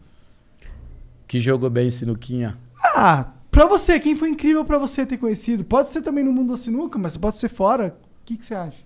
Que 1.28 1.40
jogou 1.40 1.70
bem 1.70 1.92
sinuquinha. 1.92 2.58
Ah, 2.96 3.32
pra 3.52 3.68
você, 3.68 4.00
quem 4.00 4.16
foi 4.16 4.30
incrível 4.30 4.66
pra 4.66 4.80
você 4.80 5.06
ter 5.06 5.18
conhecido? 5.18 5.64
Pode 5.64 5.92
ser 5.92 6.02
também 6.02 6.24
no 6.24 6.34
mundo 6.34 6.54
da 6.54 6.58
sinuca, 6.58 6.98
mas 6.98 7.16
pode 7.16 7.38
ser 7.38 7.48
fora. 7.48 7.96
O 8.22 8.26
que, 8.26 8.38
que 8.38 8.46
você 8.46 8.56
acha? 8.56 8.84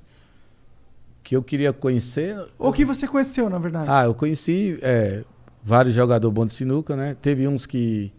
Que 1.24 1.38
eu 1.38 1.42
queria 1.42 1.72
conhecer. 1.72 2.36
Ou 2.58 2.74
que 2.74 2.84
você 2.84 3.08
conheceu, 3.08 3.50
na 3.50 3.58
verdade. 3.58 3.86
Ah, 3.90 4.04
eu 4.04 4.14
conheci 4.14 4.78
é, 4.82 5.24
vários 5.64 5.96
jogadores 5.96 6.36
bons 6.36 6.48
de 6.48 6.56
sinuca, 6.56 6.94
né? 6.94 7.16
Teve 7.22 7.48
uns 7.48 7.66
que 7.66 8.12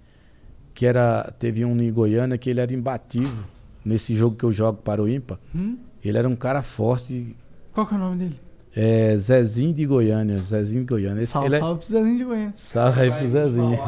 que 0.72 0.86
era 0.86 1.31
teve 1.39 1.62
um 1.62 1.78
em 1.78 1.93
Goiânia 1.93 2.39
que 2.39 2.48
ele 2.48 2.60
era 2.60 2.72
imbatível 2.72 3.44
nesse 3.85 4.14
jogo 4.14 4.35
que 4.35 4.44
eu 4.44 4.52
jogo 4.52 4.78
para 4.82 5.02
o 5.02 5.09
ímpar. 5.09 5.39
Hum? 5.55 5.77
Ele 6.05 6.16
era 6.18 6.28
um 6.28 6.36
cara 6.36 6.62
forte, 6.62 7.36
Qual 7.72 7.86
que 7.86 7.94
é 7.94 7.97
o 7.97 8.01
nome 8.01 8.16
dele? 8.16 8.40
é 8.74 9.16
Zezinho 9.18 9.72
de 9.74 9.85
Goiânia, 9.85 10.39
Zezinho 10.39 10.82
de 10.82 10.89
Goiânia. 10.89 11.22
Esse, 11.22 11.32
Salve, 11.32 11.48
ele 11.48 11.56
é- 11.56 11.59
salve 11.59 11.81
pro 11.81 11.89
Zezinho 11.89 12.16
de 12.18 12.24
Goiânia. 12.24 12.52
Salve 12.56 13.01
aí 13.01 13.10
pro 13.10 13.28
Zezinho. 13.28 13.78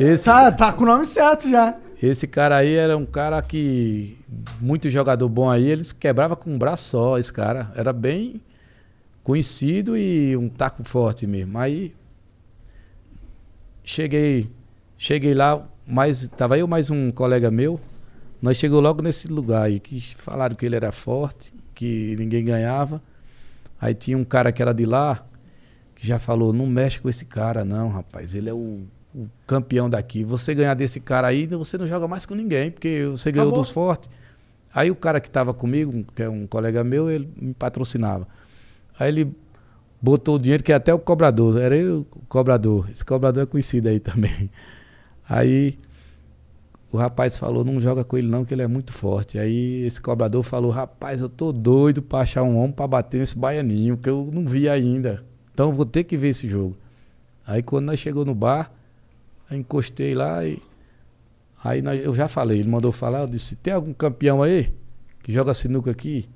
Esse, 0.00 0.24
Tá, 0.24 0.52
tá 0.52 0.72
com 0.72 0.82
o 0.82 0.86
nome 0.86 1.04
certo 1.06 1.48
já. 1.48 1.76
esse 2.02 2.26
cara 2.26 2.56
aí 2.56 2.74
era 2.74 2.96
um 2.96 3.06
cara 3.06 3.40
que 3.40 4.18
muito 4.60 4.90
jogador 4.90 5.28
bom 5.28 5.48
aí, 5.48 5.64
eles 5.68 5.92
quebrava 5.92 6.36
com 6.36 6.50
um 6.52 6.58
braço 6.58 6.90
só, 6.90 7.18
esse 7.18 7.32
cara. 7.32 7.72
Era 7.76 7.92
bem 7.92 8.40
conhecido 9.22 9.96
e 9.96 10.36
um 10.36 10.48
taco 10.48 10.84
forte 10.84 11.26
mesmo. 11.26 11.56
Aí 11.58 11.94
cheguei, 13.84 14.50
cheguei 14.98 15.34
lá, 15.34 15.66
mais 15.86 16.28
tava 16.28 16.58
eu 16.58 16.66
mais 16.66 16.90
um 16.90 17.10
colega 17.10 17.50
meu. 17.50 17.80
Nós 18.40 18.56
chegou 18.56 18.80
logo 18.80 19.02
nesse 19.02 19.28
lugar 19.28 19.62
aí 19.64 19.80
que 19.80 20.14
falaram 20.16 20.54
que 20.54 20.66
ele 20.66 20.76
era 20.76 20.92
forte, 20.92 21.52
que 21.74 22.14
ninguém 22.18 22.44
ganhava. 22.44 23.02
Aí 23.80 23.94
tinha 23.94 24.16
um 24.16 24.24
cara 24.24 24.52
que 24.52 24.62
era 24.62 24.72
de 24.72 24.84
lá 24.84 25.24
que 25.94 26.06
já 26.06 26.18
falou: 26.18 26.52
"Não 26.52 26.66
mexe 26.66 27.00
com 27.00 27.08
esse 27.08 27.24
cara 27.24 27.64
não, 27.64 27.88
rapaz. 27.88 28.34
Ele 28.34 28.48
é 28.48 28.54
o, 28.54 28.82
o 29.14 29.28
campeão 29.46 29.88
daqui. 29.88 30.24
Você 30.24 30.54
ganhar 30.54 30.74
desse 30.74 31.00
cara 31.00 31.26
aí, 31.28 31.46
você 31.46 31.78
não 31.78 31.86
joga 31.86 32.06
mais 32.06 32.26
com 32.26 32.34
ninguém, 32.34 32.70
porque 32.70 33.06
você 33.10 33.32
ganhou 33.32 33.48
Acabou. 33.48 33.62
dos 33.62 33.70
fortes". 33.70 34.10
Aí 34.74 34.90
o 34.90 34.94
cara 34.94 35.20
que 35.20 35.28
estava 35.28 35.54
comigo, 35.54 36.04
que 36.14 36.22
é 36.22 36.28
um 36.28 36.46
colega 36.46 36.84
meu, 36.84 37.10
ele 37.10 37.28
me 37.40 37.54
patrocinava. 37.54 38.28
Aí 38.98 39.08
ele 39.08 39.34
botou 40.00 40.36
o 40.36 40.38
dinheiro, 40.38 40.62
que 40.62 40.70
é 40.70 40.74
até 40.74 40.92
o 40.92 40.98
cobrador, 40.98 41.58
era 41.58 41.74
eu 41.74 42.00
o 42.00 42.26
cobrador. 42.28 42.86
Esse 42.90 43.04
cobrador 43.04 43.44
é 43.44 43.46
conhecido 43.46 43.88
aí 43.88 43.98
também. 43.98 44.50
Aí 45.28 45.76
o 46.92 46.96
rapaz 46.96 47.36
falou, 47.36 47.64
não 47.64 47.80
joga 47.80 48.04
com 48.04 48.16
ele 48.16 48.28
não, 48.28 48.44
que 48.44 48.54
ele 48.54 48.62
é 48.62 48.66
muito 48.66 48.92
forte. 48.92 49.38
Aí 49.38 49.84
esse 49.84 50.00
cobrador 50.00 50.42
falou, 50.42 50.70
rapaz, 50.70 51.20
eu 51.20 51.28
tô 51.28 51.52
doido 51.52 52.00
pra 52.00 52.20
achar 52.20 52.42
um 52.42 52.56
homem 52.56 52.72
pra 52.72 52.86
bater 52.86 53.18
nesse 53.18 53.36
baianinho, 53.36 53.96
que 53.96 54.08
eu 54.08 54.28
não 54.32 54.46
vi 54.46 54.68
ainda. 54.68 55.24
Então 55.52 55.72
vou 55.72 55.84
ter 55.86 56.04
que 56.04 56.16
ver 56.16 56.28
esse 56.28 56.48
jogo. 56.48 56.76
Aí 57.46 57.62
quando 57.62 57.86
nós 57.86 57.98
chegou 57.98 58.24
no 58.24 58.34
bar, 58.34 58.70
eu 59.50 59.56
encostei 59.56 60.14
lá 60.14 60.44
e. 60.44 60.60
Aí 61.62 61.82
nós- 61.82 62.02
eu 62.04 62.14
já 62.14 62.28
falei, 62.28 62.60
ele 62.60 62.68
mandou 62.68 62.92
falar, 62.92 63.20
eu 63.20 63.26
disse, 63.26 63.56
tem 63.56 63.72
algum 63.74 63.92
campeão 63.92 64.42
aí 64.42 64.72
que 65.22 65.32
joga 65.32 65.52
sinuca 65.54 65.90
aqui? 65.90 66.28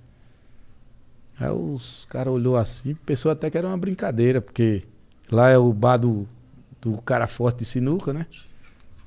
Aí 1.38 1.50
os 1.50 2.06
caras 2.10 2.32
olhou 2.32 2.56
assim, 2.56 2.94
pensou 2.94 3.30
até 3.30 3.48
que 3.50 3.56
era 3.56 3.66
uma 3.66 3.78
brincadeira, 3.78 4.40
porque 4.40 4.82
lá 5.30 5.48
é 5.48 5.56
o 5.56 5.72
bar 5.72 5.96
do, 5.96 6.26
do 6.80 7.00
cara 7.02 7.26
forte 7.26 7.60
de 7.60 7.64
sinuca, 7.64 8.12
né? 8.12 8.26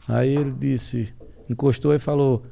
Aí 0.07 0.35
ele 0.35 0.51
disse, 0.51 1.13
encostou 1.49 1.93
e 1.93 1.99
falou, 1.99 2.45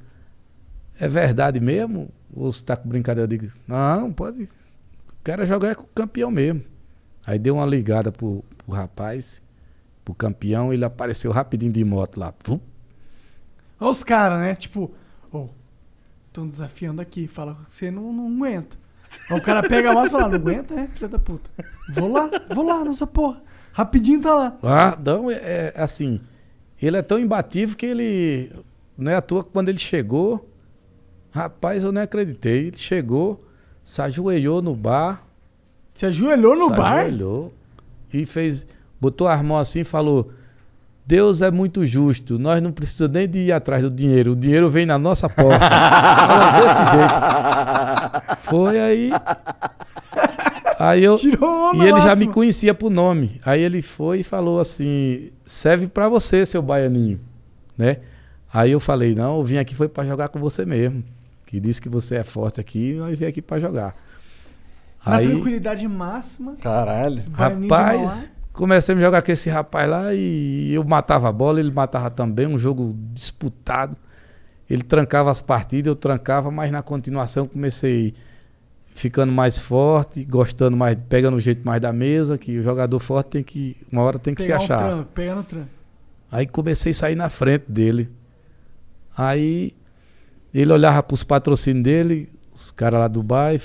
é 1.00 1.08
verdade 1.08 1.60
mesmo? 1.60 2.10
Ou 2.34 2.52
você 2.52 2.64
tá 2.64 2.76
com 2.76 2.88
brincadeira? 2.88 3.24
Eu 3.24 3.38
digo, 3.40 3.54
não, 3.68 4.12
pode. 4.12 4.44
O 4.44 5.24
cara 5.24 5.46
jogar 5.46 5.70
é 5.70 5.76
com 5.76 5.84
o 5.84 5.90
campeão 5.94 6.32
mesmo. 6.32 6.64
Aí 7.26 7.38
deu 7.38 7.56
uma 7.56 7.66
ligada 7.66 8.12
pro, 8.12 8.44
pro 8.58 8.74
rapaz, 8.74 9.42
pro 10.04 10.14
campeão, 10.14 10.74
ele 10.74 10.84
apareceu 10.84 11.32
rapidinho 11.32 11.72
de 11.72 11.84
moto 11.84 12.20
lá. 12.20 12.32
Pum. 12.32 12.60
Olha 13.80 13.92
os 13.92 14.04
caras, 14.04 14.40
né? 14.40 14.56
Tipo, 14.56 14.92
ô, 15.32 15.50
tão 16.32 16.48
desafiando 16.48 17.02
aqui. 17.02 17.28
Fala 17.28 17.58
que 17.68 17.76
você 17.76 17.92
não, 17.92 18.12
não 18.12 18.28
aguenta. 18.28 18.78
Aí 19.30 19.38
o 19.38 19.42
cara 19.42 19.68
pega 19.68 19.92
a 19.92 19.94
moto 19.94 20.08
e 20.08 20.10
fala, 20.10 20.28
não 20.30 20.36
aguenta, 20.36 20.74
é, 20.74 20.88
filha 20.88 21.10
da 21.10 21.20
puta. 21.20 21.50
Vou 21.90 22.12
lá, 22.12 22.30
vou 22.54 22.66
lá 22.66 22.84
nessa 22.84 23.06
porra. 23.06 23.42
Rapidinho 23.74 24.22
tá 24.22 24.34
lá. 24.34 24.58
Ah, 24.64 24.98
não, 25.04 25.30
é, 25.30 25.36
é 25.36 25.74
assim. 25.76 26.22
Ele 26.82 26.98
é 26.98 27.02
tão 27.02 27.20
imbatível 27.20 27.76
que 27.76 27.86
ele. 27.86 28.52
Não 28.98 29.12
é 29.12 29.16
à 29.16 29.22
toa 29.22 29.44
que 29.44 29.50
quando 29.50 29.70
ele 29.70 29.80
chegou. 29.80 30.48
Rapaz, 31.32 31.84
eu 31.84 31.92
nem 31.92 32.04
acreditei. 32.04 32.68
Ele 32.68 32.78
chegou, 32.78 33.44
se 33.84 34.02
ajoelhou 34.02 34.62
no 34.62 34.76
bar. 34.76 35.24
Se 35.94 36.06
ajoelhou 36.06 36.56
no 36.56 36.70
se 36.70 36.76
bar? 36.76 37.00
ajoelhou 37.00 37.54
e 38.14 38.26
fez. 38.26 38.66
Botou 39.00 39.28
as 39.28 39.42
mãos 39.42 39.60
assim 39.62 39.80
e 39.80 39.84
falou: 39.86 40.32
Deus 41.06 41.42
é 41.42 41.50
muito 41.50 41.86
justo. 41.86 42.38
Nós 42.38 42.62
não 42.62 42.72
precisamos 42.72 43.14
nem 43.16 43.28
de 43.28 43.40
ir 43.40 43.52
atrás 43.52 43.84
do 43.84 43.90
dinheiro. 43.90 44.34
O 44.34 44.36
dinheiro 44.36 44.70
vem 44.70 44.86
na 44.86 44.98
nossa 44.98 45.28
porta. 45.30 45.66
Desse 46.62 46.92
jeito. 46.92 48.38
Foi 48.44 48.80
aí. 48.80 49.12
Aí 50.78 51.04
eu. 51.04 51.16
Tirou 51.16 51.76
E 51.76 51.82
ele 51.82 52.00
já 52.00 52.08
me 52.08 52.10
máxima. 52.10 52.34
conhecia 52.34 52.74
por 52.74 52.90
nome. 52.92 53.40
Aí 53.46 53.62
ele 53.62 53.82
foi 53.82 54.20
e 54.20 54.24
falou 54.24 54.60
assim: 54.60 55.32
serve 55.46 55.88
pra 55.88 56.10
você, 56.10 56.46
seu 56.46 56.62
baianinho. 56.62 57.20
Né? 57.78 57.98
Aí 58.54 58.72
eu 58.72 58.80
falei: 58.80 59.16
não, 59.16 59.38
eu 59.38 59.44
vim 59.44 59.58
aqui 59.58 59.76
foi 59.76 59.88
pra 59.88 60.06
jogar 60.06 60.30
com 60.30 60.40
você 60.40 60.66
mesmo. 60.66 61.04
Que 61.46 61.60
disse 61.60 61.82
que 61.82 61.90
você 61.90 62.16
é 62.16 62.24
forte 62.24 62.62
aqui 62.62 62.92
e 62.92 62.94
nós 62.96 63.18
viemos 63.20 63.32
aqui 63.32 63.42
pra 63.42 63.60
jogar. 63.60 63.96
Na 65.06 65.18
Aí, 65.18 65.28
tranquilidade 65.28 65.88
máxima. 65.88 66.56
Caralho. 66.62 67.24
Rapaz, 67.34 68.32
comecei 68.54 68.94
a 68.94 68.96
me 68.96 69.02
jogar 69.02 69.22
com 69.22 69.32
esse 69.32 69.50
rapaz 69.50 69.90
lá 69.90 70.14
e 70.14 70.74
eu 70.74 70.84
matava 70.84 71.28
a 71.28 71.32
bola, 71.32 71.60
ele 71.60 71.72
matava 71.72 72.10
também, 72.12 72.48
um 72.48 72.58
jogo 72.58 72.96
disputado. 73.14 73.98
Ele 74.70 74.84
trancava 74.84 75.30
as 75.30 75.42
partidas, 75.42 75.88
eu 75.88 75.96
trancava, 75.96 76.50
mas 76.50 76.72
na 76.72 76.82
continuação 76.82 77.46
comecei 77.46 78.14
ficando 78.94 79.32
mais 79.32 79.58
forte, 79.58 80.24
gostando 80.24 80.78
mais, 80.78 80.98
pegando 81.10 81.36
o 81.36 81.40
jeito 81.40 81.66
mais 81.66 81.82
da 81.82 81.92
mesa, 81.92 82.38
que 82.38 82.58
o 82.58 82.64
jogador 82.64 83.00
forte 83.00 83.32
tem 83.32 83.44
que, 83.44 83.76
uma 83.92 84.02
hora 84.02 84.20
tem 84.20 84.34
que 84.34 84.44
pegar 84.44 84.60
se 84.60 84.62
um 84.62 84.66
achar. 84.66 84.78
tranco, 84.78 85.12
pegar 85.14 85.36
no 85.36 85.44
tranco. 85.44 85.68
Aí 86.32 86.46
comecei 86.46 86.92
a 86.92 86.96
sair 86.96 87.16
na 87.16 87.28
frente 87.30 87.66
dele. 87.68 88.10
Aí 89.16 89.74
ele 90.54 90.72
olhava 90.72 91.02
para 91.04 91.14
os 91.14 91.24
patrocínios 91.24 91.84
dele, 91.84 92.30
os 92.54 92.72
caras 92.72 93.00
lá 93.00 93.08
do 93.08 93.24
bairro, 93.24 93.64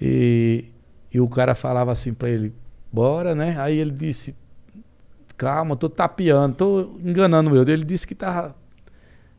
e, 0.00 0.66
e 1.12 1.20
o 1.20 1.28
cara 1.28 1.54
falava 1.54 1.92
assim 1.92 2.14
para 2.14 2.30
ele, 2.30 2.54
bora, 2.92 3.34
né? 3.34 3.56
Aí 3.58 3.78
ele 3.78 3.90
disse, 3.90 4.36
calma, 5.36 5.76
tô 5.76 5.88
tapeando, 5.88 6.54
tô 6.54 6.90
enganando 7.04 7.54
eu. 7.54 7.62
Ele 7.62 7.84
disse 7.84 8.06
que 8.06 8.14
tava 8.14 8.54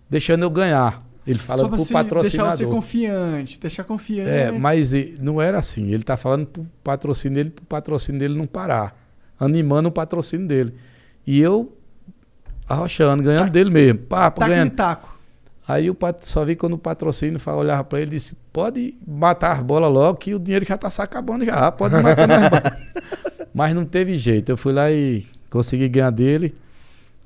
deixando 0.10 0.44
eu 0.44 0.50
ganhar. 0.50 1.06
Ele 1.26 1.38
pra 1.38 1.56
pro 1.56 1.78
se 1.78 1.78
deixar 1.78 1.94
patrocinador. 1.94 2.58
você 2.58 2.66
confiante, 2.66 3.60
deixar 3.60 3.84
confiante. 3.84 4.30
É, 4.30 4.52
mas 4.52 4.92
não 5.20 5.40
era 5.40 5.60
assim. 5.60 5.92
Ele 5.92 6.04
tá 6.04 6.18
falando 6.18 6.48
pro 6.48 6.66
patrocínio 6.84 7.36
dele, 7.36 7.50
pro 7.52 7.66
patrocínio 7.66 8.20
dele 8.20 8.36
não 8.36 8.48
parar. 8.48 9.00
Animando 9.40 9.90
o 9.90 9.92
patrocínio 9.92 10.48
dele. 10.48 10.74
E 11.26 11.40
eu 11.40 11.78
arrochando, 12.72 13.24
ganhando 13.24 13.52
dele 13.52 13.70
mesmo. 13.70 14.00
Pá, 14.00 14.32
Taco 14.32 14.50
ganhando. 14.50 14.72
taco. 14.72 15.20
Aí 15.68 15.90
o 15.90 15.96
pat... 15.96 16.22
só 16.24 16.44
vi 16.44 16.56
quando 16.56 16.74
o 16.74 16.78
patrocínio 16.78 17.40
olhava 17.56 17.84
pra 17.84 18.00
ele 18.02 18.12
e 18.12 18.14
disse: 18.16 18.36
pode 18.52 18.96
matar 19.08 19.54
as 19.54 19.64
bolas 19.64 19.92
logo, 19.92 20.18
que 20.18 20.34
o 20.34 20.40
dinheiro 20.40 20.66
já 20.66 20.78
tá 20.78 20.90
se 20.90 21.02
acabando 21.02 21.46
já. 21.46 21.72
Pode 21.72 21.96
matar 22.02 22.28
mais 22.28 22.50
bola." 22.50 22.78
Mas 23.54 23.74
não 23.76 23.86
teve 23.86 24.16
jeito. 24.16 24.50
Eu 24.52 24.58
fui 24.58 24.74
lá 24.74 24.92
e 24.92 25.26
consegui 25.50 25.88
ganhar 25.88 26.10
dele. 26.10 26.54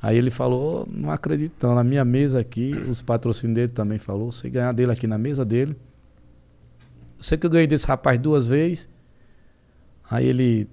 Aí 0.02 0.18
ele 0.18 0.30
falou: 0.30 0.84
"Ô, 0.84 0.88
não 0.92 1.10
acredito, 1.10 1.66
não. 1.66 1.74
Na 1.76 1.84
minha 1.84 2.04
mesa 2.06 2.40
aqui, 2.40 2.72
os 2.88 3.02
patrocínios 3.02 3.56
dele 3.56 3.72
também 3.72 3.98
falou: 3.98 4.32
você 4.32 4.50
ganhar 4.50 4.72
dele 4.74 4.92
aqui 4.92 5.08
na 5.08 5.18
mesa 5.18 5.44
dele. 5.46 5.76
Eu 7.18 7.24
sei 7.24 7.38
que 7.38 7.46
eu 7.46 7.50
ganhei 7.50 7.68
desse 7.68 7.88
rapaz 7.88 8.20
duas 8.20 8.46
vezes. 8.46 8.88
Aí 10.12 10.28
ele 10.28 10.68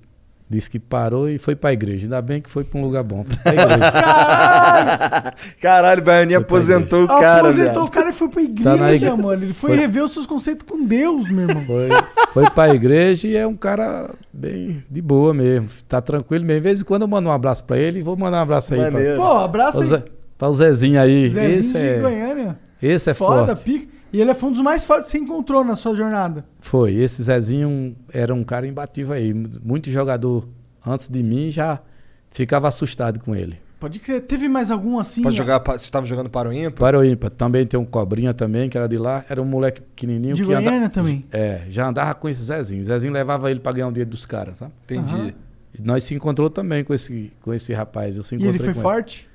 disse 0.53 0.71
que 0.71 0.79
parou 0.79 1.29
e 1.29 1.39
foi 1.39 1.57
pra 1.57 1.73
igreja. 1.73 2.05
Ainda 2.07 2.21
bem 2.23 2.41
que 2.41 2.51
foi 2.51 2.63
pra 2.65 2.79
um 2.79 2.83
lugar 2.85 3.03
bom. 3.03 3.25
Foi 3.25 3.37
pra 3.43 3.53
igreja. 3.53 3.93
Caralho, 5.61 6.01
o 6.01 6.05
Baianinho 6.05 6.39
Foi 6.41 6.47
pra 6.47 6.57
aposentou 6.57 7.05
o 7.05 7.09
cara, 7.09 7.41
Aposentou 7.41 7.73
velho. 7.75 7.85
o 7.87 7.91
cara 7.91 8.09
e 8.11 8.13
foi 8.13 8.29
pra 8.29 8.43
igreja, 8.43 8.71
Tá 8.71 8.77
na 8.77 8.93
igre- 8.93 9.11
mano. 9.11 9.33
Ele 9.45 9.53
foi, 9.55 9.71
Foi- 9.71 9.79
rever 9.79 10.03
os 10.05 10.13
seus 10.13 10.27
conceitos 10.27 10.67
com 10.69 10.85
Deus, 10.85 11.29
meu 11.31 11.49
irmão. 11.49 11.65
Foi, 11.65 11.89
foi 12.33 12.51
pra 12.51 12.75
igreja 12.75 13.27
e 13.29 13.37
é 13.37 13.47
um 13.47 13.57
cara 13.57 14.11
bem 14.33 14.85
de 14.91 15.01
boa 15.01 15.33
mesmo. 15.33 15.69
Tá 15.89 16.01
tranquilo 16.01 16.45
mesmo. 16.45 16.61
De 16.61 16.65
vez 16.65 16.81
em 16.81 16.85
quando 16.85 17.03
eu 17.03 17.09
mando 17.09 17.29
um 17.29 17.33
abraço 17.33 17.65
pra 17.65 17.79
ele 17.79 18.01
e 18.01 18.03
vou 18.03 18.17
mandar 18.17 18.39
um 18.39 18.43
abraço 18.43 18.75
aí 18.75 18.91
pra. 18.91 19.01
Pô, 19.17 19.39
abraço 19.39 19.87
pra, 19.89 19.97
aí. 19.99 20.03
Pra 20.39 20.49
o 20.49 20.55
Zezinho 20.55 21.01
aí. 21.01 21.29
Zezinho 21.31 21.61
esse 21.61 21.73
de 21.79 21.87
é, 21.87 21.99
Goiânia. 22.01 22.59
esse 22.83 23.11
é 23.11 23.15
Foda, 23.15 23.47
forte. 23.57 23.65
pica. 23.65 23.92
E 24.13 24.21
ele 24.21 24.35
foi 24.35 24.51
um 24.51 24.53
dos 24.53 24.61
mais 24.61 24.85
fortes 24.85 25.11
que 25.11 25.19
você 25.19 25.25
encontrou 25.25 25.65
na 25.65 25.75
sua 25.77 25.95
jornada. 25.95 26.45
Foi. 26.61 26.95
Esse 26.95 27.23
Zezinho 27.23 27.97
era 28.13 28.35
um 28.35 28.45
cara 28.45 28.67
imbatível 28.67 29.13
aí. 29.15 29.33
Muito 29.33 29.91
jogador 29.91 30.47
antes 30.87 31.09
de 31.09 31.23
mim 31.23 31.51
já 31.51 31.81
ficava 32.31 32.69
assustado 32.69 33.19
com 33.21 33.35
ele. 33.35 33.59
Pode 33.81 33.99
crer. 33.99 34.21
Teve 34.23 34.49
mais 34.49 34.71
algum 34.71 34.99
assim? 34.99 35.23
Pode 35.23 35.37
jogar, 35.37 35.59
você 35.65 35.77
estava 35.85 36.07
jogando 36.07 36.31
para 36.31 36.49
o 36.49 36.53
ímpar? 36.53 36.79
Para 36.79 36.99
o 37.01 37.05
ímpar. 37.05 37.31
Também 37.31 37.67
tem 37.67 37.81
um 37.81 37.85
Cobrinha 37.85 38.33
também, 38.33 38.69
que 38.69 38.77
era 38.79 38.87
de 38.87 38.97
lá. 38.97 39.25
Era 39.29 39.43
um 39.43 39.45
moleque 39.45 39.81
pequenininho 39.81 40.35
De 40.37 40.45
que 40.45 40.53
anda- 40.53 40.63
Goiânia 40.71 40.89
também. 40.89 41.25
É, 41.33 41.63
já 41.69 41.89
andava 41.89 42.15
com 42.15 42.29
esse 42.29 42.45
Zezinho. 42.45 42.85
Zezinho 42.85 43.13
levava 43.13 43.51
ele 43.51 43.59
pra 43.59 43.73
ganhar 43.73 43.89
um 43.89 43.93
dinheiro 43.93 44.11
dos 44.11 44.25
caras, 44.25 44.59
sabe? 44.59 44.73
Entendi. 44.85 45.15
Aham. 45.17 45.33
E 45.77 45.83
nós 45.83 46.05
se 46.05 46.15
encontrou 46.15 46.49
também 46.49 46.85
com 46.85 46.95
esse, 46.95 47.33
com 47.41 47.53
esse 47.53 47.73
rapaz. 47.73 48.17
Eu 48.17 48.23
se 48.23 48.37
E 48.37 48.47
ele 48.47 48.59
foi 48.59 48.73
com 48.75 48.81
forte? 48.81 49.29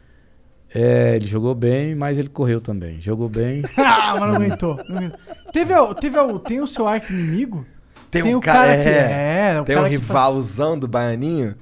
É, 0.73 1.15
ele 1.15 1.27
jogou 1.27 1.56
bem, 1.56 1.95
mas 1.95 2.18
ele 2.19 2.27
correu 2.30 2.60
também. 2.60 2.99
Jogou 2.99 3.30
bem. 3.30 3.64
ah, 3.77 4.15
mas 4.19 4.30
não 4.30 4.35
aguentou. 4.35 4.76
Não 4.89 4.98
aguentou. 4.98 5.19
Teve, 5.52 5.73
o- 5.76 5.94
teve 5.95 6.19
o- 6.19 6.39
tem 6.39 6.60
o 6.61 6.68
seu 6.68 6.88
arco 6.88 7.11
inimigo? 7.11 7.65
Tem, 8.11 8.23
Tem 8.23 8.35
um 8.35 8.38
o 8.38 8.41
cara 8.41 8.68
cara, 8.69 8.84
que- 8.84 8.89
é, 8.89 9.53
é, 9.56 9.61
o 9.61 9.64
tem 9.65 9.76
cara 9.76 9.88
um 9.88 9.89
que 9.89 9.95
rivalzão 9.98 10.77
do 10.77 10.88
Baianinho. 10.88 11.56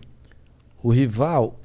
O 0.84 0.92
rival, 0.92 1.60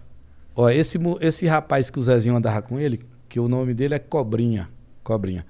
ó, 0.57 0.71
esse, 0.71 0.99
mo- 0.99 1.19
esse 1.21 1.47
rapaz 1.47 1.91
que 1.91 1.99
o 1.99 2.03
Zezinho 2.03 2.37
andava 2.37 2.63
com 2.63 2.79
ele, 2.79 3.01
que 3.29 3.39
o 3.41 3.49
nome 3.49 3.75
dele 3.75 3.95
é 3.95 3.99
Cobrinha. 3.99 4.69
Cobrinha. 5.03 5.45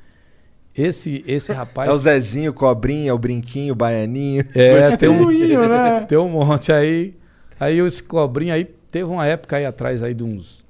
Esse, 0.74 1.24
esse 1.26 1.52
rapaz. 1.52 1.90
É 1.90 1.92
o 1.92 1.98
Zezinho, 1.98 2.52
Cobrinha, 2.52 3.14
o 3.14 3.18
Brinquinho, 3.18 3.72
o 3.72 3.76
Baianinho. 3.76 4.44
É, 4.54 4.96
tem 4.96 5.08
um, 5.08 5.28
né? 5.68 6.00
tem 6.08 6.18
um 6.18 6.28
monte 6.28 6.72
aí. 6.72 7.14
Aí 7.58 7.78
esse 7.78 8.02
cobrinha 8.02 8.54
aí, 8.54 8.64
teve 8.64 9.04
uma 9.04 9.26
época 9.26 9.56
aí 9.56 9.66
atrás 9.66 10.02
aí 10.02 10.14
de 10.14 10.24
uns. 10.24 10.64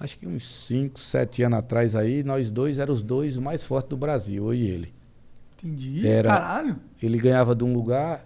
Acho 0.00 0.16
que 0.18 0.26
uns 0.26 0.46
5, 0.66 0.98
7 1.00 1.42
anos 1.42 1.58
atrás 1.58 1.96
aí, 1.96 2.22
nós 2.22 2.50
dois 2.50 2.78
éramos 2.78 3.00
os 3.00 3.06
dois 3.06 3.36
mais 3.36 3.64
fortes 3.64 3.90
do 3.90 3.96
Brasil, 3.96 4.44
eu 4.46 4.54
e 4.54 4.66
ele. 4.68 4.94
Entendi. 5.62 6.06
Era- 6.06 6.28
Caralho. 6.28 6.76
Ele 7.02 7.18
ganhava 7.18 7.54
de 7.54 7.64
um 7.64 7.72
lugar, 7.74 8.24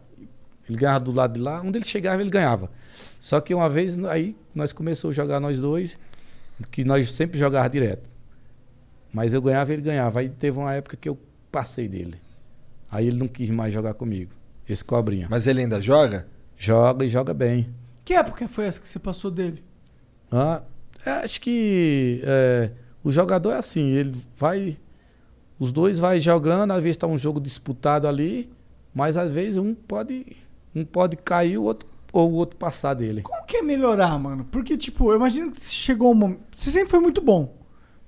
ele 0.68 0.76
ganhava 0.78 1.00
do 1.00 1.12
lado 1.12 1.34
de 1.34 1.40
lá, 1.40 1.60
onde 1.62 1.78
ele 1.78 1.84
chegava 1.86 2.20
ele 2.20 2.30
ganhava. 2.30 2.70
Só 3.18 3.40
que 3.40 3.54
uma 3.54 3.70
vez 3.70 3.98
aí 4.04 4.36
nós 4.54 4.72
começamos 4.72 5.16
a 5.16 5.22
jogar 5.22 5.40
nós 5.40 5.58
dois, 5.58 5.98
que 6.70 6.84
nós 6.84 7.10
sempre 7.12 7.38
jogávamos 7.38 7.72
direto. 7.72 8.08
Mas 9.12 9.32
eu 9.34 9.40
ganhava 9.42 9.70
e 9.72 9.74
ele 9.74 9.82
ganhava. 9.82 10.20
Aí 10.20 10.28
teve 10.28 10.58
uma 10.58 10.72
época 10.74 10.96
que 10.96 11.08
eu 11.08 11.18
passei 11.50 11.88
dele. 11.88 12.14
Aí 12.90 13.06
ele 13.06 13.16
não 13.16 13.28
quis 13.28 13.48
mais 13.50 13.72
jogar 13.72 13.94
comigo, 13.94 14.32
esse 14.68 14.84
cobrinha. 14.84 15.26
Mas 15.30 15.46
ele 15.46 15.60
ainda 15.60 15.80
joga? 15.80 16.26
Joga 16.58 17.04
e 17.04 17.08
joga 17.08 17.32
bem. 17.32 17.68
Que 18.04 18.14
época 18.14 18.46
foi 18.48 18.66
essa 18.66 18.80
que 18.80 18.88
você 18.88 18.98
passou 18.98 19.30
dele? 19.30 19.62
Ah, 20.30 20.62
é, 21.04 21.10
acho 21.10 21.40
que 21.40 22.20
é, 22.24 22.70
o 23.02 23.10
jogador 23.10 23.52
é 23.52 23.56
assim, 23.56 23.90
ele 23.90 24.14
vai. 24.36 24.76
Os 25.58 25.72
dois 25.72 25.98
vai 25.98 26.18
jogando, 26.18 26.72
às 26.72 26.82
vezes 26.82 26.96
está 26.96 27.06
um 27.06 27.18
jogo 27.18 27.40
disputado 27.40 28.08
ali, 28.08 28.50
mas 28.94 29.16
às 29.16 29.30
vezes 29.30 29.56
um 29.56 29.74
pode. 29.74 30.36
Um 30.74 30.84
pode 30.84 31.16
cair 31.16 31.58
o 31.58 31.64
outro, 31.64 31.86
ou 32.12 32.30
o 32.30 32.34
outro 32.34 32.56
passar 32.56 32.94
dele. 32.94 33.22
Como 33.22 33.44
que 33.44 33.58
é 33.58 33.62
melhorar, 33.62 34.18
mano? 34.18 34.44
Porque, 34.50 34.76
tipo, 34.76 35.10
eu 35.10 35.16
imagino 35.16 35.52
que 35.52 35.60
chegou 35.60 36.12
um 36.12 36.14
momento. 36.14 36.40
Você 36.50 36.70
sempre 36.70 36.88
foi 36.88 37.00
muito 37.00 37.20
bom, 37.20 37.54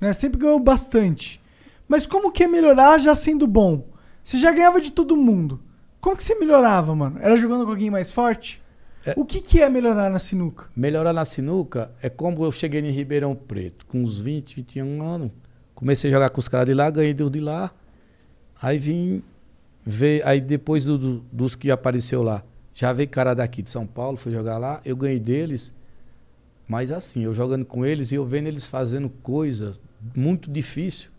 né? 0.01 0.13
Sempre 0.13 0.41
ganhou 0.41 0.59
bastante. 0.59 1.43
Mas 1.87 2.07
como 2.07 2.33
que 2.33 2.45
é 2.45 2.49
melhorar 2.49 2.99
já 2.99 3.15
sendo 3.15 3.47
bom? 3.47 3.87
Você 4.23 4.39
já 4.39 4.51
ganhava 4.51 4.81
de 4.81 4.91
todo 4.91 5.17
mundo. 5.17 5.61
Como 6.01 6.17
que 6.17 6.25
você 6.25 6.35
melhorava, 6.35 6.95
mano? 6.95 7.19
Era 7.21 7.37
jogando 7.37 7.65
com 7.65 7.71
alguém 7.71 7.91
mais 7.91 8.11
forte? 8.11 8.63
É. 9.07 9.13
O 9.17 9.25
que, 9.25 9.41
que 9.41 9.61
é 9.61 9.69
melhorar 9.69 10.09
na 10.11 10.19
sinuca? 10.19 10.67
Melhorar 10.75 11.13
na 11.13 11.25
sinuca 11.25 11.91
é 12.03 12.09
como 12.09 12.45
eu 12.45 12.51
cheguei 12.53 12.81
em 12.81 12.91
Ribeirão 12.91 13.35
Preto, 13.35 13.85
com 13.87 14.03
uns 14.03 14.19
20, 14.19 14.57
21 14.57 15.03
anos. 15.03 15.31
Comecei 15.75 16.11
a 16.11 16.13
jogar 16.15 16.31
com 16.31 16.41
os 16.41 16.49
caras 16.49 16.67
de 16.67 16.75
lá, 16.75 16.89
ganhei 16.91 17.13
dos 17.13 17.31
de 17.31 17.41
lá. 17.41 17.73
Aí 18.63 18.79
vim 18.79 19.23
ver, 19.85 20.27
aí 20.27 20.41
depois 20.41 20.85
do- 20.85 20.97
do- 20.97 21.25
dos 21.31 21.55
que 21.55 21.71
apareceu 21.71 22.23
lá, 22.23 22.43
já 22.75 22.93
veio 22.93 23.09
cara 23.09 23.35
daqui 23.35 23.61
de 23.61 23.69
São 23.71 23.87
Paulo, 23.87 24.17
fui 24.17 24.33
jogar 24.33 24.57
lá, 24.57 24.81
eu 24.85 24.97
ganhei 24.97 25.19
deles. 25.21 25.73
Mas 26.67 26.91
assim, 26.91 27.25
eu 27.25 27.35
jogando 27.35 27.67
com 27.67 27.85
eles 27.85 28.11
e 28.11 28.15
eu 28.15 28.25
vendo 28.25 28.47
eles 28.47 28.65
fazendo 28.65 29.11
coisas 29.23 29.79
muito 30.15 30.51
difícil, 30.51 31.11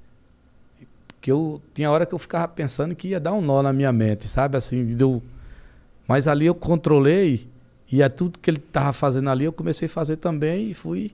que 1.21 1.31
eu 1.31 1.61
tinha 1.73 1.91
hora 1.91 2.05
que 2.05 2.13
eu 2.15 2.19
ficava 2.19 2.47
pensando 2.47 2.95
que 2.95 3.09
ia 3.09 3.19
dar 3.19 3.33
um 3.33 3.41
nó 3.41 3.61
na 3.61 3.71
minha 3.73 3.91
mente, 3.91 4.27
sabe? 4.27 4.57
Assim, 4.57 4.85
de 4.85 5.03
eu, 5.03 5.21
mas 6.07 6.27
ali 6.27 6.45
eu 6.47 6.55
controlei 6.55 7.47
e 7.95 8.03
a 8.03 8.09
tudo 8.09 8.39
que 8.39 8.49
ele 8.49 8.57
tava 8.59 8.91
fazendo 8.93 9.29
ali 9.29 9.45
eu 9.45 9.53
comecei 9.53 9.85
a 9.87 9.89
fazer 9.89 10.17
também 10.17 10.69
e 10.71 10.73
fui 10.73 11.11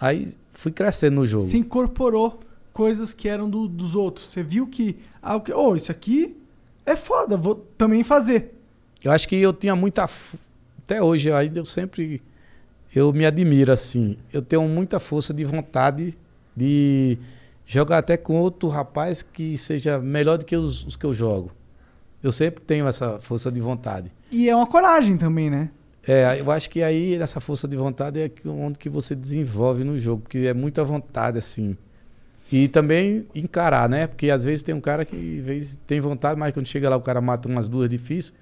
aí 0.00 0.32
fui 0.52 0.70
crescendo 0.72 1.16
no 1.16 1.26
jogo. 1.26 1.44
Você 1.44 1.56
incorporou 1.58 2.40
coisas 2.72 3.12
que 3.14 3.28
eram 3.28 3.48
do- 3.48 3.66
dos 3.68 3.94
outros. 3.94 4.26
Você 4.28 4.42
viu 4.42 4.66
que. 4.66 4.96
Ah, 5.22 5.40
oh, 5.54 5.74
isso 5.76 5.90
aqui 5.90 6.36
é 6.84 6.94
foda, 6.94 7.36
vou 7.36 7.54
também 7.76 8.02
fazer. 8.04 8.54
Eu 9.02 9.12
acho 9.12 9.26
que 9.28 9.36
eu 9.36 9.52
tinha 9.52 9.74
muita 9.76 10.06
até 10.78 11.02
hoje 11.02 11.30
ainda 11.32 11.58
eu 11.58 11.64
sempre 11.64 12.22
eu 12.94 13.12
me 13.12 13.26
admiro 13.26 13.72
assim. 13.72 14.16
Eu 14.32 14.40
tenho 14.42 14.62
muita 14.68 14.98
força 14.98 15.34
de 15.34 15.44
vontade 15.44 16.14
de 16.56 17.18
jogar 17.66 17.98
até 17.98 18.16
com 18.16 18.36
outro 18.40 18.68
rapaz 18.68 19.22
que 19.22 19.58
seja 19.58 19.98
melhor 19.98 20.38
do 20.38 20.44
que 20.44 20.56
os, 20.56 20.84
os 20.86 20.96
que 20.96 21.04
eu 21.04 21.12
jogo. 21.12 21.50
Eu 22.22 22.32
sempre 22.32 22.62
tenho 22.64 22.86
essa 22.86 23.18
força 23.20 23.50
de 23.52 23.60
vontade. 23.60 24.10
E 24.30 24.48
é 24.48 24.56
uma 24.56 24.66
coragem 24.66 25.16
também, 25.16 25.50
né? 25.50 25.70
É, 26.06 26.40
eu 26.40 26.50
acho 26.50 26.70
que 26.70 26.82
aí 26.82 27.14
essa 27.16 27.40
força 27.40 27.66
de 27.66 27.76
vontade 27.76 28.20
é 28.20 28.30
onde 28.48 28.78
que 28.78 28.88
você 28.88 29.14
desenvolve 29.14 29.82
no 29.82 29.98
jogo, 29.98 30.22
porque 30.22 30.38
é 30.38 30.54
muita 30.54 30.84
vontade 30.84 31.38
assim. 31.38 31.76
E 32.50 32.68
também 32.68 33.26
encarar, 33.34 33.88
né? 33.88 34.06
Porque 34.06 34.30
às 34.30 34.44
vezes 34.44 34.62
tem 34.62 34.72
um 34.74 34.80
cara 34.80 35.04
que 35.04 35.40
vezes 35.40 35.76
tem 35.84 35.98
vontade, 36.00 36.38
mas 36.38 36.54
quando 36.54 36.66
chega 36.66 36.88
lá 36.88 36.96
o 36.96 37.00
cara 37.00 37.20
mata 37.20 37.48
umas 37.48 37.68
duas 37.68 37.90
difíceis, 37.90 38.32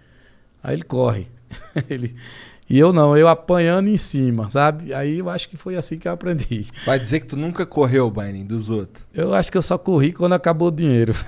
aí 0.63 0.75
ele 0.75 0.83
corre. 0.83 1.27
ele... 1.89 2.15
E 2.69 2.79
eu 2.79 2.95
não, 2.95 3.17
eu 3.17 3.29
apanhando 3.29 3.89
em 3.89 3.97
cima, 3.99 4.49
sabe? 4.49 4.95
Aí 4.95 5.19
eu 5.19 5.29
acho 5.29 5.51
que 5.51 5.57
foi 5.57 5.77
assim 5.77 5.99
que 5.99 6.09
eu 6.09 6.13
aprendi. 6.13 6.67
Vai 6.87 6.99
dizer 6.99 7.21
que 7.21 7.27
tu 7.27 7.37
nunca 7.37 7.67
correu, 7.67 8.11
Baianinho, 8.11 8.47
dos 8.47 8.71
outros. 8.71 9.07
Eu 9.13 9.35
acho 9.35 9.53
que 9.53 9.59
eu 9.59 9.63
só 9.63 9.77
corri 9.77 10.15
quando 10.15 10.33
acabou 10.33 10.69
o 10.69 10.71
dinheiro. 10.71 11.15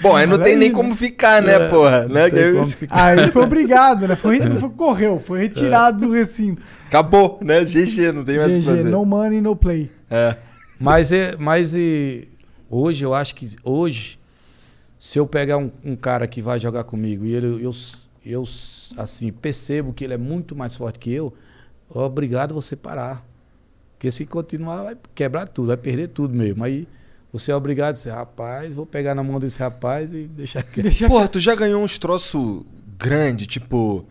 Bom, 0.00 0.14
aí 0.14 0.26
não 0.26 0.34
Olha 0.34 0.44
tem 0.44 0.52
aí, 0.52 0.58
nem 0.58 0.68
né? 0.68 0.74
como 0.74 0.94
ficar, 0.94 1.42
né, 1.42 1.68
porra? 1.68 2.06
Né? 2.06 2.24
Não 2.24 2.30
tem 2.30 2.44
Eu- 2.44 2.52
como 2.54 2.66
ficar. 2.66 3.04
Aí 3.06 3.18
ele 3.18 3.32
foi 3.32 3.42
obrigado, 3.42 4.06
né? 4.06 4.14
Foi, 4.16 4.38
não 4.38 4.58
foi- 4.60 4.70
correu, 4.70 5.18
foi 5.20 5.40
retirado 5.40 6.06
do 6.06 6.12
recinto. 6.12 6.62
Acabou, 6.86 7.38
né? 7.42 7.64
GG, 7.64 8.12
não 8.12 8.24
tem 8.24 8.36
mais 8.38 8.54
o 8.54 8.58
que 8.58 8.64
GG, 8.64 8.70
fazer. 8.76 8.88
no 8.90 9.04
money, 9.04 9.40
no 9.40 9.56
play. 9.56 9.90
É. 10.10 10.36
Mas, 10.78 11.10
é, 11.10 11.36
mas 11.36 11.74
e, 11.74 12.28
hoje 12.70 13.04
eu 13.04 13.12
acho 13.12 13.34
que 13.34 13.50
hoje, 13.64 14.18
se 14.98 15.18
eu 15.18 15.26
pegar 15.26 15.58
um, 15.58 15.70
um 15.84 15.96
cara 15.96 16.26
que 16.28 16.40
vai 16.40 16.58
jogar 16.58 16.84
comigo 16.84 17.24
e 17.24 17.34
ele, 17.34 17.64
eu, 17.64 17.72
eu 18.24 18.44
assim 18.96 19.32
percebo 19.32 19.92
que 19.92 20.04
ele 20.04 20.14
é 20.14 20.18
muito 20.18 20.54
mais 20.54 20.76
forte 20.76 20.98
que 21.00 21.12
eu, 21.12 21.34
obrigado 21.90 22.54
você 22.54 22.76
parar. 22.76 23.26
Porque 23.94 24.12
se 24.12 24.24
continuar, 24.24 24.84
vai 24.84 24.96
quebrar 25.12 25.48
tudo, 25.48 25.68
vai 25.68 25.76
perder 25.76 26.08
tudo 26.08 26.32
mesmo. 26.32 26.62
Aí 26.62 26.86
você 27.32 27.52
é 27.52 27.56
obrigado 27.56 27.90
a 27.90 27.92
dizer, 27.92 28.10
rapaz, 28.10 28.72
vou 28.74 28.86
pegar 28.86 29.14
na 29.14 29.22
mão 29.22 29.38
desse 29.38 29.58
rapaz 29.58 30.12
e 30.12 30.24
deixar 30.26 30.62
quieto. 30.62 30.82
Deixa... 30.82 31.06
Porra, 31.08 31.28
tu 31.28 31.38
já 31.38 31.54
ganhou 31.54 31.82
uns 31.82 31.98
troços 31.98 32.62
grande, 32.98 33.46
tipo 33.46 34.06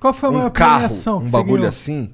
Qual 0.00 0.12
foi 0.12 0.28
a 0.28 0.32
um 0.32 0.34
maior 0.36 0.50
carro, 0.50 0.94
um 1.18 1.24
que 1.24 1.30
bagulho 1.30 1.56
ganhou? 1.56 1.68
assim? 1.68 2.12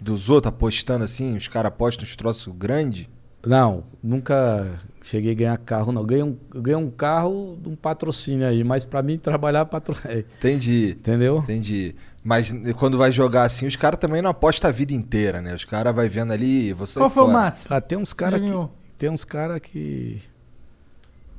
Dos 0.00 0.30
outros 0.30 0.52
apostando 0.52 1.04
assim, 1.04 1.36
os 1.36 1.48
caras 1.48 1.68
apostam 1.68 2.04
uns 2.04 2.16
troços 2.16 2.52
grande. 2.56 3.08
Não, 3.46 3.84
nunca 4.02 4.66
cheguei 5.02 5.32
a 5.32 5.34
ganhar 5.34 5.58
carro, 5.58 5.92
não. 5.92 6.04
Ganhei 6.04 6.24
um, 6.24 6.36
eu 6.54 6.62
ganhei 6.62 6.76
um 6.76 6.90
carro 6.90 7.58
de 7.62 7.68
um 7.68 7.76
patrocínio 7.76 8.46
aí, 8.46 8.64
mas 8.64 8.84
pra 8.84 9.02
mim 9.02 9.16
trabalhar 9.16 9.64
patro... 9.64 9.96
é, 10.04 10.20
Entendi, 10.38 10.96
Entendeu? 10.98 11.38
entendi. 11.38 11.94
Mas 12.22 12.52
quando 12.78 12.98
vai 12.98 13.10
jogar 13.10 13.44
assim, 13.44 13.66
os 13.66 13.76
caras 13.76 13.98
também 13.98 14.20
não 14.20 14.30
apostam 14.30 14.68
a 14.68 14.72
vida 14.72 14.92
inteira, 14.92 15.40
né? 15.40 15.54
Os 15.54 15.64
caras 15.64 15.94
vai 15.94 16.08
vendo 16.08 16.32
ali, 16.32 16.72
você 16.72 16.98
Qual 16.98 17.08
foi 17.08 17.24
o 17.24 17.28
máximo? 17.28 17.68
Ah, 17.70 17.80
tem 17.80 17.96
uns 17.96 18.12
caras 18.12 18.40
que. 18.40 18.50
Tem 18.98 19.08
uns 19.10 19.24
caras 19.24 19.60
que. 19.60 20.20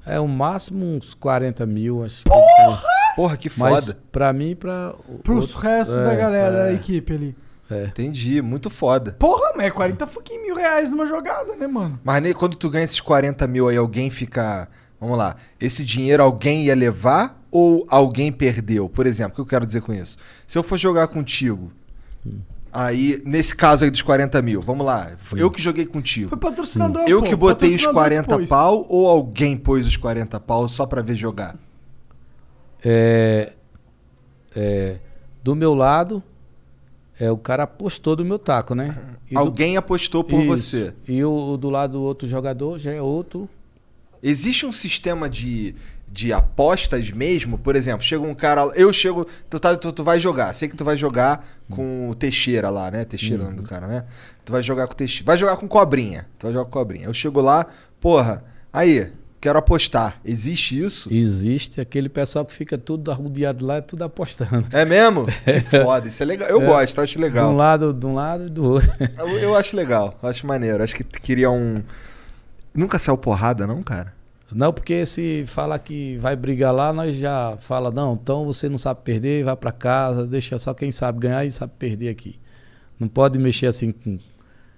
É 0.06 0.20
o 0.20 0.28
máximo 0.28 0.86
uns 0.86 1.14
40 1.14 1.66
mil, 1.66 2.04
acho. 2.04 2.24
Porra! 2.24 2.82
Porra, 3.16 3.36
que 3.38 3.52
Mas 3.58 3.86
foda. 3.86 4.00
pra 4.12 4.32
mim, 4.32 4.56
pra. 4.56 4.94
Pros 5.24 5.54
outro- 5.54 5.60
restos 5.60 5.98
é, 5.98 6.04
da 6.04 6.16
galera 6.16 6.52
da 6.52 6.72
é, 6.72 6.74
equipe 6.76 7.14
ali. 7.14 7.36
é. 7.70 7.86
Entendi, 7.86 8.42
muito 8.42 8.70
foda. 8.70 9.12
Porra, 9.20 9.52
mas 9.58 9.66
é 9.68 9.72
40 9.72 10.08
fucking 10.08 10.42
mil 10.42 10.56
reais 10.56 10.90
numa 10.90 11.06
jogada, 11.06 11.56
né, 11.56 11.68
mano? 11.68 12.00
Mas 12.04 12.22
nem 12.24 12.34
quando 12.34 12.56
tu 12.56 12.70
ganha 12.70 12.86
esses 12.86 13.02
40 13.02 13.46
mil 13.46 13.68
aí, 13.68 13.76
alguém 13.78 14.10
fica. 14.10 14.70
Vamos 15.02 15.18
lá. 15.18 15.36
Esse 15.60 15.84
dinheiro 15.84 16.24
alguém 16.24 16.66
ia 16.66 16.76
levar 16.76 17.42
ou 17.52 17.86
alguém 17.90 18.32
perdeu? 18.32 18.88
Por 18.90 19.06
exemplo, 19.06 19.32
o 19.34 19.36
que 19.36 19.42
eu 19.42 19.46
quero 19.46 19.66
dizer 19.66 19.82
com 19.82 19.94
isso? 19.94 20.18
Se 20.48 20.58
eu 20.58 20.64
for 20.64 20.78
jogar 20.78 21.08
contigo, 21.08 21.72
aí, 22.72 23.22
nesse 23.26 23.56
caso 23.56 23.84
aí 23.86 23.92
dos 23.92 24.02
40 24.02 24.42
mil, 24.42 24.62
vamos 24.62 24.86
lá. 24.86 25.12
foi 25.18 25.42
Eu 25.42 25.50
que 25.52 25.62
joguei 25.62 25.86
contigo. 25.86 26.30
Foi 26.30 26.38
patrocinador, 26.38 27.04
Eu 27.08 27.22
pô, 27.22 27.28
que 27.28 27.36
botei 27.36 27.76
os 27.76 27.82
patrocinador 27.86 28.26
40 28.26 28.36
pôs. 28.38 28.50
pau 28.50 28.86
ou 28.90 29.08
alguém 29.08 29.56
pôs 29.58 29.86
os 29.88 29.98
40 29.98 30.40
pau 30.40 30.68
só 30.68 30.86
pra 30.86 31.02
ver 31.02 31.16
jogar? 31.16 31.56
É, 32.84 33.54
é, 34.56 34.98
do 35.44 35.56
meu 35.56 35.74
lado, 35.74 36.24
é, 37.20 37.30
o 37.32 37.38
cara 37.38 37.64
apostou 37.64 38.16
do 38.16 38.24
meu 38.24 38.40
taco, 38.40 38.74
né? 38.74 38.98
E 39.30 39.34
do- 39.34 39.40
alguém 39.40 39.76
apostou 39.78 40.24
por 40.24 40.42
Isso. 40.42 40.48
você. 40.78 40.94
E 41.08 41.24
o, 41.24 41.54
o 41.54 41.58
do 41.58 41.70
lado 41.70 41.94
do 41.94 42.02
outro 42.02 42.28
jogador 42.28 42.78
já 42.78 42.92
é 42.94 43.02
outro. 43.02 43.50
Existe 44.24 44.66
um 44.66 44.72
sistema 44.72 45.30
de, 45.30 45.76
de 46.08 46.32
apostas 46.34 47.10
mesmo? 47.12 47.58
Por 47.58 47.76
exemplo, 47.76 48.02
chega 48.04 48.24
um 48.24 48.34
cara. 48.36 48.64
Eu 48.76 48.92
chego. 48.94 49.26
Tu, 49.50 49.60
tá, 49.60 49.76
tu, 49.76 49.92
tu 49.92 50.04
vai 50.04 50.20
jogar. 50.20 50.54
Sei 50.54 50.68
que 50.70 50.76
tu 50.76 50.84
vai 50.86 50.96
jogar 50.98 51.48
com 51.70 52.10
o 52.10 52.16
Teixeira 52.16 52.70
lá, 52.70 52.90
né? 52.92 53.06
Teixeira 53.06 53.44
é 53.44 53.46
nome 53.46 53.58
do 53.58 53.64
cara, 53.64 53.88
né? 53.88 54.06
Tu 54.44 54.52
vai 54.52 54.62
jogar 54.64 54.88
com 54.88 54.94
o 54.94 54.96
Teixeira. 54.96 55.26
Vai 55.26 55.38
jogar 55.38 55.58
com 55.58 55.68
cobrinha. 55.68 56.26
Tu 56.38 56.44
vai 56.44 56.54
jogar 56.54 56.66
com 56.66 56.72
cobrinha. 56.72 57.06
Eu 57.06 57.14
chego 57.14 57.42
lá, 57.42 57.68
porra, 58.02 58.44
aí, 58.74 59.12
quero 59.40 59.60
apostar. 59.60 60.20
Existe 60.26 60.84
isso? 60.84 61.14
Existe 61.14 61.80
aquele 61.80 62.10
pessoal 62.10 62.44
que 62.44 62.54
fica 62.54 62.78
tudo 62.78 63.12
arrodeado 63.12 63.66
lá, 63.66 63.82
tudo 63.82 64.04
apostando. 64.04 64.68
É 64.72 64.84
mesmo? 64.86 65.26
Que 65.46 65.62
foda. 65.62 66.08
Isso 66.08 66.22
é 66.24 66.26
legal. 66.26 66.50
Eu 66.50 66.62
gosto, 66.62 66.98
eu 66.98 67.04
acho 67.04 67.14
De 67.14 67.20
um 67.20 67.22
legal. 67.22 67.54
lado, 67.54 67.94
de 67.94 68.06
um 68.06 68.14
lado 68.16 68.48
e 68.48 68.50
do 68.50 68.64
outro. 68.64 68.92
Eu, 69.18 69.28
eu 69.40 69.56
acho 69.56 69.76
legal. 69.76 70.18
eu 70.22 70.30
Acho 70.30 70.46
maneiro. 70.48 70.84
Acho 70.84 70.96
que 70.96 71.04
queria 71.04 71.50
um. 71.52 71.82
Nunca 72.74 72.98
saiu 73.00 73.18
porrada, 73.18 73.66
não, 73.68 73.82
cara? 73.82 74.14
Não, 74.56 74.74
porque 74.74 75.06
se 75.06 75.44
fala 75.46 75.78
que 75.78 76.18
vai 76.18 76.36
brigar 76.36 76.74
lá, 76.74 76.92
nós 76.92 77.16
já 77.16 77.56
fala, 77.58 77.92
não, 77.92 78.14
então 78.14 78.46
você 78.46 78.68
não 78.68 78.78
sabe 78.78 79.02
perder, 79.04 79.44
vai 79.44 79.56
pra 79.56 79.72
casa, 79.72 80.26
deixa 80.26 80.58
só 80.58 80.74
quem 80.74 80.92
sabe 80.92 81.20
ganhar 81.20 81.46
e 81.46 81.52
sabe 81.52 81.74
perder 81.78 82.10
aqui. 82.10 82.40
Não 83.00 83.08
pode 83.08 83.38
mexer 83.38 83.68
assim 83.68 83.92
com. 83.92 84.18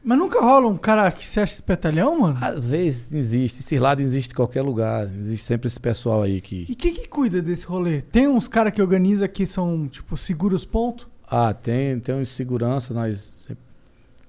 Mas 0.04 0.18
nunca 0.18 0.42
rola 0.42 0.68
um 0.68 0.78
cara 0.78 1.12
que 1.12 1.26
se 1.26 1.40
acha 1.40 1.54
espertalhão, 1.54 2.20
mano? 2.20 2.38
Às 2.42 2.68
vezes 2.68 3.14
existe, 3.14 3.60
esse 3.60 3.80
lado 3.80 4.02
existe 4.02 4.32
em 4.32 4.36
qualquer 4.36 4.62
lugar. 4.62 5.08
Existe 5.20 5.46
sempre 5.46 5.68
esse 5.68 5.80
pessoal 5.80 6.24
aí 6.24 6.42
que. 6.42 6.66
E 6.68 6.76
quem 6.76 6.94
que 6.94 7.08
cuida 7.08 7.42
desse 7.42 7.66
rolê? 7.66 8.02
Tem 8.02 8.28
uns 8.28 8.48
caras 8.48 8.74
que 8.74 8.82
organiza 8.82 9.28
que 9.28 9.46
são, 9.46 9.88
tipo, 9.88 10.18
seguros 10.18 10.66
ponto? 10.66 11.10
Ah, 11.28 11.54
tem, 11.54 12.00
tem 12.00 12.16
um 12.16 12.26
segurança, 12.26 12.94
nós 12.94 13.32
sempre, 13.38 13.64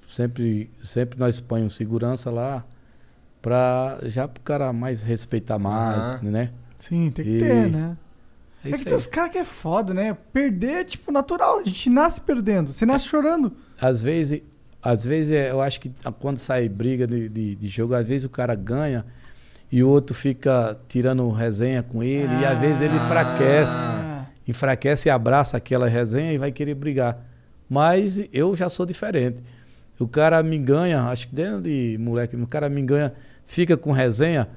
sempre, 0.06 0.70
sempre 0.82 1.18
nós 1.18 1.40
põemos 1.40 1.74
segurança 1.74 2.30
lá 2.30 2.64
pra 3.42 3.98
já 4.04 4.26
pro 4.28 4.40
cara 4.42 4.72
mais 4.72 5.02
respeitar 5.02 5.58
mais, 5.58 5.98
Aham. 6.14 6.30
né? 6.30 6.50
Sim, 6.78 7.10
tem 7.10 7.24
que 7.24 7.30
E- 7.36 7.38
ter, 7.40 7.70
né? 7.70 7.96
É 8.64 8.68
É, 8.68 8.72
que 8.72 8.84
tem 8.84 8.94
uns 8.94 9.06
caras 9.06 9.32
que 9.32 9.38
é 9.38 9.44
foda, 9.44 9.92
né? 9.92 10.16
Perder 10.32 10.70
é, 10.70 10.84
tipo, 10.84 11.10
natural. 11.10 11.58
A 11.58 11.64
gente 11.64 11.90
nasce 11.90 12.20
perdendo. 12.20 12.72
Você 12.72 12.86
nasce 12.86 13.06
chorando. 13.06 13.52
Às 13.80 14.00
vezes, 14.02 14.40
às 14.80 15.04
vezes 15.04 15.32
é, 15.32 15.50
eu 15.50 15.60
acho 15.60 15.80
que 15.80 15.90
quando 16.20 16.38
sai 16.38 16.68
briga 16.68 17.04
de, 17.06 17.28
de, 17.28 17.56
de 17.56 17.68
jogo, 17.68 17.94
às 17.94 18.06
vezes 18.06 18.24
o 18.24 18.30
cara 18.30 18.54
ganha 18.54 19.04
e 19.70 19.82
o 19.82 19.88
outro 19.88 20.14
fica 20.14 20.78
tirando 20.88 21.28
resenha 21.30 21.82
com 21.82 22.02
ele 22.04 22.32
e 22.40 22.44
às 22.44 22.58
vezes 22.60 22.82
ele 22.82 22.94
enfraquece. 22.94 23.74
Ah, 23.76 24.26
enfraquece 24.46 25.08
e 25.08 25.10
abraça 25.10 25.56
aquela 25.56 25.88
resenha 25.88 26.32
e 26.32 26.38
vai 26.38 26.52
querer 26.52 26.74
brigar. 26.74 27.18
Mas 27.68 28.22
eu 28.32 28.54
já 28.54 28.68
sou 28.68 28.86
diferente. 28.86 29.38
O 30.02 30.08
cara 30.08 30.42
me 30.42 30.58
ganha, 30.58 31.02
acho 31.04 31.28
que 31.28 31.34
dentro 31.34 31.60
de 31.62 31.96
moleque, 32.00 32.36
o 32.36 32.46
cara 32.46 32.68
me 32.68 32.82
ganha, 32.82 33.12
fica 33.44 33.76
com 33.76 33.92
resenha 33.92 34.48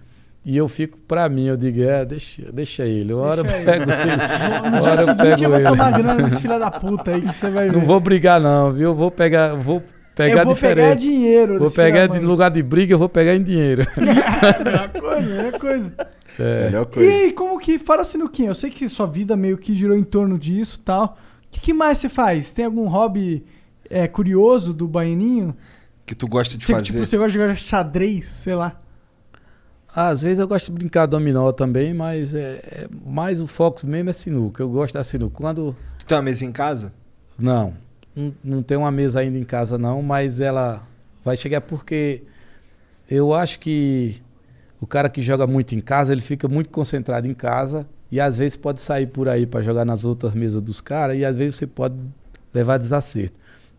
e 0.45 0.55
eu 0.55 0.67
fico 0.67 0.97
pra 1.07 1.27
mim. 1.30 1.45
Eu 1.47 1.57
digo, 1.57 1.81
é, 1.81 2.03
deixa, 2.05 2.51
deixa 2.51 2.85
ele. 2.85 3.13
Uma 3.13 3.23
hora 3.23 3.39
eu 3.41 3.43
Deixa 3.43 3.57
ele. 3.57 3.65
pego 3.65 3.91
ele. 3.91 4.11
no 4.61 4.67
Uma 4.69 4.81
dia 4.81 4.91
hora 4.91 5.01
eu 5.01 5.05
seguinte 5.05 5.22
pego 5.23 5.43
eu 5.43 5.49
vou 5.49 5.59
ele. 5.59 5.69
tomar 5.69 5.91
grana 5.91 6.23
desse 6.23 6.41
filho 6.41 6.59
da 6.59 6.72
puta 6.72 7.11
aí 7.11 7.22
que 7.22 7.27
você 7.34 7.49
vai 7.49 7.69
ver. 7.69 7.76
Não 7.77 7.85
vou 7.85 7.99
brigar, 7.99 8.39
não, 8.39 8.72
viu? 8.72 8.93
Vou 8.93 9.09
pegar, 9.11 9.53
vou 9.55 9.81
pegar 10.15 10.41
eu 10.41 10.45
vou 10.45 10.53
diferente. 10.53 10.84
pegar 10.85 10.95
dinheiro. 10.95 11.59
Vou 11.59 11.72
pegar 11.72 12.07
mãe. 12.09 12.19
lugar 12.19 12.51
de 12.51 12.61
briga, 12.63 12.93
eu 12.93 12.99
vou 12.99 13.09
pegar 13.09 13.35
em 13.35 13.41
dinheiro. 13.43 13.85
Melhor 13.97 14.89
coisa, 14.89 15.22
melhor 15.22 15.59
coisa. 15.59 15.93
É. 16.39 16.65
Melhor 16.65 16.84
E 16.84 16.93
coisa. 16.93 17.09
aí, 17.11 17.31
como 17.34 17.59
que, 17.59 17.80
fora 17.80 18.03
sinuquinha, 18.03 18.49
eu 18.49 18.55
sei 18.55 18.69
que 18.69 18.88
sua 18.89 19.07
vida 19.07 19.35
meio 19.35 19.57
que 19.57 19.73
girou 19.76 19.97
em 19.97 20.03
torno 20.03 20.38
disso 20.38 20.77
e 20.81 20.84
tal. 20.84 21.17
O 21.45 21.47
que, 21.51 21.59
que 21.61 21.73
mais 21.73 21.97
você 21.99 22.09
faz? 22.09 22.51
Tem 22.53 22.65
algum 22.65 22.88
hobby 22.88 23.45
é, 23.90 24.07
curioso 24.07 24.74
do 24.74 24.88
baianinho? 24.88 25.56
Que 26.06 26.14
tu 26.16 26.28
gosta 26.28 26.57
de 26.57 26.66
Você, 26.66 26.74
fazer. 26.74 26.86
tipo, 26.86 26.99
você 26.99 27.18
gosta 27.18 27.32
de 27.32 27.38
jogar 27.40 27.56
xadrez, 27.57 28.28
sei 28.28 28.56
lá. 28.56 28.80
Às 29.95 30.22
vezes 30.24 30.40
eu 30.40 30.48
gosto 30.48 30.66
de 30.66 30.72
brincar 30.74 31.06
dominó 31.06 31.52
também, 31.52 31.94
mas 31.94 32.36
é, 32.36 32.60
é 32.64 32.88
mais 33.06 33.40
o 33.40 33.48
foco 33.48 33.86
mesmo 33.88 34.10
é 34.10 34.14
sinuca. 34.14 34.62
Eu 34.62 34.70
gosto 34.70 34.94
da 34.94 35.03
sinuca. 35.03 35.38
Quando 35.38 35.76
Tu 35.98 36.06
tem 36.06 36.18
uma 36.18 36.22
mesa 36.24 36.45
em 36.45 36.52
casa? 36.52 36.94
Não, 37.40 37.74
não, 38.16 38.34
não 38.44 38.64
tem 38.64 38.78
uma 38.78 38.91
mesa 38.91 39.22
ainda 39.22 39.38
em 39.38 39.44
casa 39.44 39.78
não, 39.78 40.02
mas 40.02 40.40
ela 40.41 40.84
vai 41.24 41.36
chegar 41.38 41.62
porque 41.62 42.24
eu 43.10 43.34
acho 43.34 43.60
que 43.60 44.22
o 44.80 44.86
cara 44.88 45.10
que 45.10 45.22
joga 45.22 45.48
muito 45.48 45.74
em 45.76 45.80
casa, 45.80 46.12
ele 46.12 46.22
fica 46.22 46.48
muito 46.48 46.70
concentrado 46.70 47.26
em 47.28 47.34
casa 47.34 47.88
e 48.12 48.20
às 48.20 48.38
vezes 48.38 48.56
pode 48.57 48.82
sair 48.82 49.07
por 49.07 49.28
aí 49.30 49.45
para 49.45 49.62
jogar 49.62 49.86
nas 49.86 50.06
outras 50.06 50.34
mesas 50.34 50.62
dos 50.62 50.82
caras 50.82 51.18
e 51.18 51.24
às 51.26 51.38
vezes 51.38 51.56
você 51.56 51.66
pode 51.68 51.95
levar 52.53 52.78
desacerto. 52.78 53.36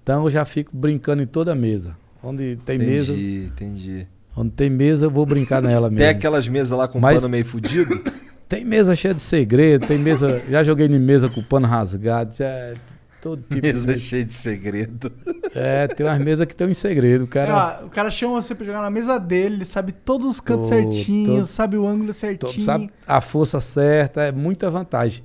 Então 0.06 0.22
eu 0.22 0.30
já 0.30 0.44
fico 0.44 0.70
brincando 0.72 1.20
em 1.20 1.26
toda 1.26 1.52
mesa. 1.52 1.96
Onde 2.22 2.54
tem 2.64 2.78
mesa, 2.78 3.12
entendi, 3.12 3.46
entendi. 3.46 4.06
onde 4.36 4.50
tem 4.52 4.70
mesa 4.70 5.06
eu 5.06 5.10
vou 5.10 5.26
brincar 5.26 5.60
nela 5.60 5.88
mesmo. 5.90 5.98
Tem 5.98 6.08
aquelas 6.10 6.46
mesas 6.46 6.78
lá 6.78 6.86
com 6.86 7.00
Mas- 7.00 7.16
pano 7.22 7.28
meio 7.28 7.44
fudido? 7.44 8.00
Tem 8.48 8.64
mesa 8.64 8.94
cheia 8.94 9.12
de 9.12 9.20
segredo, 9.20 9.88
tem 9.88 9.98
mesa, 9.98 10.40
já 10.48 10.62
joguei 10.62 10.86
em 10.86 11.00
mesa 11.00 11.28
com 11.28 11.42
pano 11.42 11.66
rasgado, 11.66 12.32
já 12.32 12.44
é 12.46 12.74
todo 13.20 13.42
tipo 13.42 13.56
de 13.60 13.72
mesa 13.72 13.88
mesa. 13.88 13.98
cheia 13.98 14.24
de 14.24 14.32
segredo. 14.32 15.10
É, 15.52 15.88
tem 15.88 16.06
umas 16.06 16.18
mesas 16.20 16.46
que 16.46 16.54
tem 16.54 16.68
um 16.68 16.72
segredo, 16.72 17.24
o 17.24 17.26
cara. 17.26 17.52
Ah, 17.52 17.84
o 17.84 17.88
cara 17.90 18.08
chama 18.08 18.40
você 18.40 18.54
pra 18.54 18.64
jogar 18.64 18.82
na 18.82 18.88
mesa 18.90 19.18
dele, 19.18 19.56
ele 19.56 19.64
sabe 19.64 19.90
todos 19.90 20.28
os 20.28 20.38
cantos 20.38 20.68
Tô- 20.68 20.74
certinho, 20.76 21.38
tô- 21.40 21.44
sabe 21.44 21.76
o 21.76 21.84
ângulo 21.84 22.12
certinho. 22.12 22.62
sabe 22.64 22.88
a 23.04 23.20
força 23.20 23.58
certa, 23.58 24.22
é 24.22 24.30
muita 24.30 24.70
vantagem. 24.70 25.24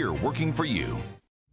working 0.09 0.51
for 0.51 0.65
you. 0.65 1.01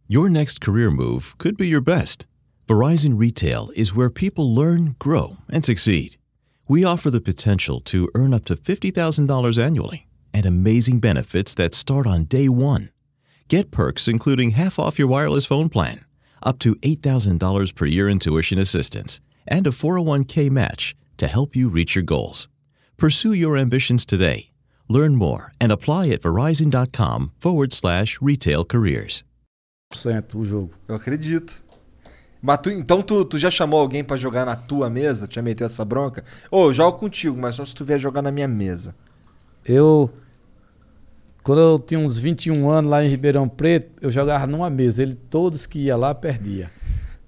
Your 0.07 0.29
next 0.29 0.59
career 0.59 0.89
move 0.89 1.37
could 1.37 1.55
be 1.57 1.67
your 1.67 1.81
best. 1.81 2.25
Verizon 2.67 3.17
Retail 3.17 3.69
is 3.75 3.95
where 3.95 4.09
people 4.09 4.53
learn, 4.53 4.95
grow, 4.97 5.37
and 5.49 5.63
succeed. 5.63 6.17
We 6.67 6.83
offer 6.83 7.09
the 7.11 7.21
potential 7.21 7.79
to 7.81 8.09
earn 8.15 8.33
up 8.33 8.45
to 8.45 8.55
$50,000 8.55 9.63
annually 9.63 10.07
and 10.33 10.45
amazing 10.45 10.99
benefits 10.99 11.53
that 11.55 11.73
start 11.73 12.07
on 12.07 12.25
day 12.25 12.49
one. 12.49 12.89
Get 13.47 13.71
perks 13.71 14.07
including 14.07 14.51
half 14.51 14.79
off 14.79 14.99
your 14.99 15.07
wireless 15.07 15.45
phone 15.45 15.69
plan, 15.69 16.05
up 16.43 16.59
to 16.59 16.75
$8,000 16.75 17.75
per 17.75 17.85
year 17.85 18.07
in 18.07 18.19
tuition 18.19 18.59
assistance, 18.59 19.19
and 19.47 19.65
a 19.67 19.71
401k 19.71 20.49
match 20.49 20.95
to 21.17 21.27
help 21.27 21.55
you 21.55 21.69
reach 21.69 21.95
your 21.95 22.03
goals. 22.03 22.47
Pursue 22.97 23.33
your 23.33 23.57
ambitions 23.57 24.05
today. 24.05 24.48
Learn 24.91 25.15
more 25.15 25.53
and 25.61 25.71
apply 25.71 26.09
at 26.09 26.21
verizon.com 26.21 27.31
forward 27.39 27.73
slash 27.73 28.17
retail 28.19 28.65
careers. 28.65 29.23
o 30.33 30.43
jogo. 30.43 30.71
Eu 30.87 30.95
acredito. 30.95 31.63
Mas 32.41 32.57
tu, 32.57 32.71
então 32.71 33.03
tu, 33.03 33.23
tu 33.23 33.37
já 33.37 33.51
chamou 33.51 33.79
alguém 33.79 34.03
pra 34.03 34.17
jogar 34.17 34.45
na 34.45 34.55
tua 34.55 34.89
mesa? 34.89 35.27
Tu 35.27 35.35
já 35.35 35.41
meteu 35.43 35.67
essa 35.67 35.85
bronca? 35.85 36.23
Ô, 36.49 36.65
eu 36.65 36.73
jogo 36.73 36.97
contigo, 36.97 37.37
mas 37.37 37.55
só 37.55 37.65
se 37.65 37.75
tu 37.75 37.85
vier 37.85 37.99
jogar 37.99 38.23
na 38.23 38.31
minha 38.31 38.47
mesa. 38.47 38.95
Eu. 39.63 40.09
Quando 41.43 41.61
eu 41.61 41.77
tinha 41.79 41.99
uns 41.99 42.17
21 42.17 42.69
anos 42.69 42.89
lá 42.89 43.03
em 43.03 43.09
Ribeirão 43.09 43.47
Preto, 43.47 43.91
eu 44.01 44.09
jogava 44.09 44.47
numa 44.47 44.69
mesa. 44.69 45.03
Ele, 45.03 45.13
todos 45.13 45.67
que 45.67 45.79
ia 45.79 45.95
lá, 45.95 46.15
perdia. 46.15 46.71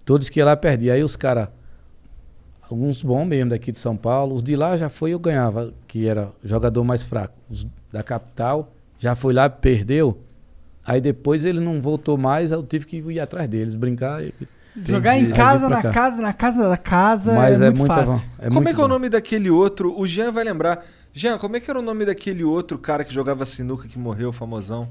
Todos 0.03 0.29
que 0.29 0.39
ia 0.39 0.45
lá, 0.45 0.55
perdia. 0.55 0.93
Aí 0.93 1.03
os 1.03 1.15
caras. 1.15 1.49
Alguns 2.73 3.01
bons 3.03 3.25
mesmo 3.25 3.49
daqui 3.49 3.71
de 3.71 3.79
São 3.79 3.95
Paulo. 3.97 4.35
Os 4.35 4.43
de 4.43 4.55
lá 4.55 4.75
já 4.77 4.89
foi, 4.89 5.11
eu 5.11 5.19
ganhava, 5.19 5.73
que 5.87 6.07
era 6.07 6.29
jogador 6.43 6.83
mais 6.83 7.03
fraco. 7.03 7.33
Os 7.49 7.67
da 7.91 8.01
capital 8.03 8.71
já 8.97 9.15
foi 9.15 9.33
lá, 9.33 9.49
perdeu. 9.49 10.17
Aí 10.85 10.99
depois 11.01 11.45
ele 11.45 11.59
não 11.59 11.81
voltou 11.81 12.17
mais, 12.17 12.51
eu 12.51 12.63
tive 12.63 12.85
que 12.85 12.97
ir 12.97 13.19
atrás 13.19 13.47
deles, 13.49 13.75
brincar. 13.75 14.23
e- 14.23 14.33
Jogar 14.87 15.17
em 15.17 15.29
casa, 15.31 15.67
na 15.67 15.81
cá. 15.81 15.91
casa, 15.91 16.21
na 16.21 16.31
casa 16.31 16.69
da 16.69 16.77
casa 16.77 17.33
Mas 17.33 17.59
é, 17.59 17.65
é 17.65 17.67
muito 17.67 17.79
muita 17.79 18.05
fácil. 18.05 18.29
é 18.39 18.43
como 18.47 18.55
muito 18.61 18.69
é 18.69 18.73
que 18.73 18.79
é 18.79 18.83
o 18.83 18.87
bom. 18.87 18.93
nome 18.93 19.09
daquele 19.09 19.49
outro? 19.49 19.93
O 19.99 20.07
Jean 20.07 20.31
vai 20.31 20.45
lembrar. 20.45 20.85
Jean, 21.13 21.37
como 21.37 21.57
é 21.57 21.59
que 21.59 21.69
era 21.69 21.77
o 21.77 21.81
nome 21.83 22.05
daquele 22.05 22.41
outro 22.45 22.77
cara 22.79 23.03
que 23.03 23.13
jogava 23.13 23.45
sinuca 23.45 23.85
que 23.89 23.99
morreu, 23.99 24.31
famosão? 24.31 24.87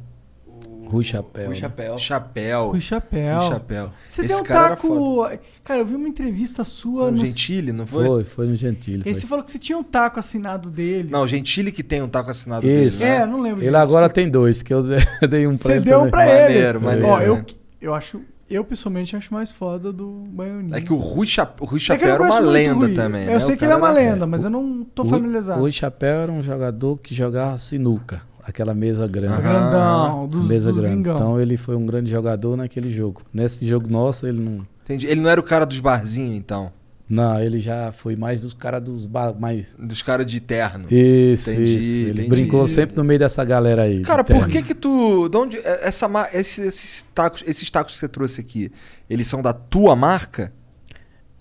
Rui 0.91 1.05
Chapéu. 1.05 1.45
Rui 1.47 1.55
né? 1.55 1.61
Chapéu. 1.61 1.99
Chapéu. 1.99 2.69
Rui 2.71 2.81
Chapéu. 2.81 3.39
Rui 3.41 3.49
Chapéu. 3.51 3.91
Você 4.09 4.25
Esse 4.25 4.35
tem 4.35 4.43
um 4.43 4.45
cara 4.45 4.67
era 4.67 4.77
taco. 4.77 5.29
Cara, 5.65 5.81
eu 5.81 5.87
vi 5.87 5.95
uma 5.95 6.09
entrevista 6.09 6.65
sua 6.65 7.07
No 7.11 7.13
no. 7.13 7.25
Gentili, 7.25 7.73
não 7.73 7.87
foi? 7.87 8.05
Foi, 8.07 8.25
foi 8.25 8.47
no 8.49 8.55
Gentili. 8.55 9.03
E 9.05 9.09
aí 9.09 9.15
foi. 9.15 9.21
você 9.21 9.27
falou 9.27 9.45
que 9.45 9.53
você 9.53 9.59
tinha 9.59 9.79
um 9.79 9.83
taco 9.85 10.19
assinado 10.19 10.69
dele. 10.71 11.09
Não, 11.11 11.23
o 11.23 11.29
Gentili 11.29 11.71
que 11.71 11.83
tem 11.83 12.03
um 12.03 12.09
taco 12.09 12.31
assinado 12.31 12.67
Isso. 12.67 12.99
dele. 12.99 13.11
né? 13.11 13.17
É, 13.19 13.27
não 13.27 13.41
lembro. 13.41 13.65
Ele 13.65 13.77
agora 13.77 14.09
tem 14.09 14.29
dois, 14.29 14.63
que 14.63 14.73
eu 14.75 14.83
dei 15.31 15.47
um 15.47 15.57
pra 15.57 15.67
Você 15.67 15.73
ele. 15.73 15.81
deu 15.85 16.03
um 16.03 16.11
pra 16.11 16.25
Maneiro, 16.27 16.79
ele. 16.79 16.85
maneiro, 16.85 17.07
Ó, 17.09 17.21
eu, 17.21 17.37
né? 17.37 17.45
eu 17.81 17.95
acho. 17.95 18.21
Eu 18.49 18.65
pessoalmente 18.65 19.15
acho 19.15 19.33
mais 19.33 19.53
foda 19.53 19.93
do 19.93 20.25
Baianinho. 20.29 20.75
É 20.75 20.81
que 20.81 20.93
o 20.93 20.97
Rui, 20.97 21.25
Cha... 21.25 21.49
o 21.61 21.65
Rui 21.65 21.77
É 21.79 21.83
Chapéu 21.83 22.09
eu 22.09 22.15
era 22.17 22.25
não 22.25 22.31
uma 22.33 22.41
lenda 22.41 22.75
Rui. 22.87 22.95
também. 22.95 23.25
Eu 23.27 23.35
né? 23.35 23.41
sei 23.41 23.55
O 23.55 23.57
que 23.57 23.65
ele 23.65 23.73
é 23.73 23.77
uma 23.77 23.91
era- 23.93 24.01
lenda, 24.01 24.27
mas 24.27 24.43
eu 24.43 24.51
não 24.51 24.83
tô 24.83 25.03
Rui- 25.03 25.13
familiarizado. 25.13 25.59
O 25.61 25.63
Rui 25.63 25.71
Chapéu 25.71 26.19
era 26.23 26.33
um 26.33 26.43
jogador 26.43 26.97
que 26.99 27.15
jogava 27.15 27.57
sinuca, 27.61 28.23
aquela 28.45 28.75
mesa 28.75 29.07
grande. 29.07 29.43
Grandão, 29.43 30.27
dos, 30.29 30.47
mesa 30.49 30.71
dos 30.71 30.81
grande. 30.81 30.95
gringão. 30.97 31.15
Então 31.17 31.41
ele 31.41 31.57
foi 31.57 31.77
um 31.77 31.87
grande 31.87 32.11
jogador 32.11 32.57
naquele 32.57 32.93
jogo. 32.93 33.23
Nesse 33.33 33.67
jogo 33.67 33.89
nosso, 33.89 34.27
ele 34.27 34.41
não. 34.41 34.67
Entendi. 34.85 35.07
Ele 35.07 35.21
não 35.21 35.31
era 35.31 35.41
o 35.41 35.45
cara 35.45 35.65
dos 35.65 35.79
barzinhos, 35.81 36.37
então. 36.37 36.73
Não, 37.09 37.41
ele 37.41 37.59
já 37.59 37.91
foi 37.91 38.15
mais 38.15 38.41
dos 38.41 38.55
caras 38.55 38.81
dos 38.81 39.05
ba- 39.05 39.33
mais. 39.37 39.75
Dos 39.77 40.01
caras 40.01 40.25
de 40.25 40.39
terno. 40.39 40.87
Isso, 40.89 41.51
Entendi, 41.51 41.79
isso. 41.79 41.89
Ele 41.89 42.11
entendi. 42.13 42.29
brincou 42.29 42.67
sempre 42.69 42.97
no 42.97 43.03
meio 43.03 43.19
dessa 43.19 43.45
galera 43.45 43.83
aí. 43.83 44.03
Cara, 44.03 44.23
por 44.23 44.47
que 44.47 44.63
que 44.63 44.75
tu... 44.77 45.29
De 45.29 45.37
onde, 45.37 45.57
é- 45.59 45.89
essa, 45.89 46.07
ma- 46.09 46.29
esse- 46.33 46.61
esses, 46.63 47.05
tacos, 47.13 47.43
esses 47.47 47.69
tacos 47.69 47.95
que 47.95 47.99
você 47.99 48.07
trouxe 48.09 48.41
aqui, 48.41 48.71
eles 49.09 49.27
são 49.27 49.43
da 49.43 49.53
tua 49.53 49.97
marca? 49.97 50.53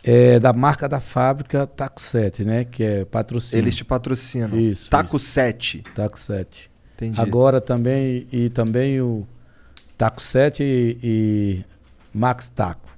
É 0.03 0.39
da 0.39 0.53
marca 0.53 0.87
da 0.87 0.99
fábrica 0.99 1.67
Taco 1.67 1.99
7, 2.01 2.43
né? 2.45 2.63
Que 2.63 2.83
é 2.83 3.05
patrocínio. 3.05 3.61
Eles 3.63 3.75
te 3.75 3.83
patrocinam. 3.85 4.57
Isso. 4.57 4.89
Taco 4.89 5.17
isso. 5.17 5.25
7. 5.27 5.83
Taco 5.93 6.17
7. 6.17 6.71
Entendi. 7.01 7.21
Agora 7.21 7.61
também, 7.61 8.27
e 8.31 8.49
também 8.49 8.99
o 9.01 9.25
Taco 9.97 10.21
7 10.21 10.63
e, 10.63 10.97
e 11.01 11.65
Max 12.13 12.49
Taco, 12.49 12.89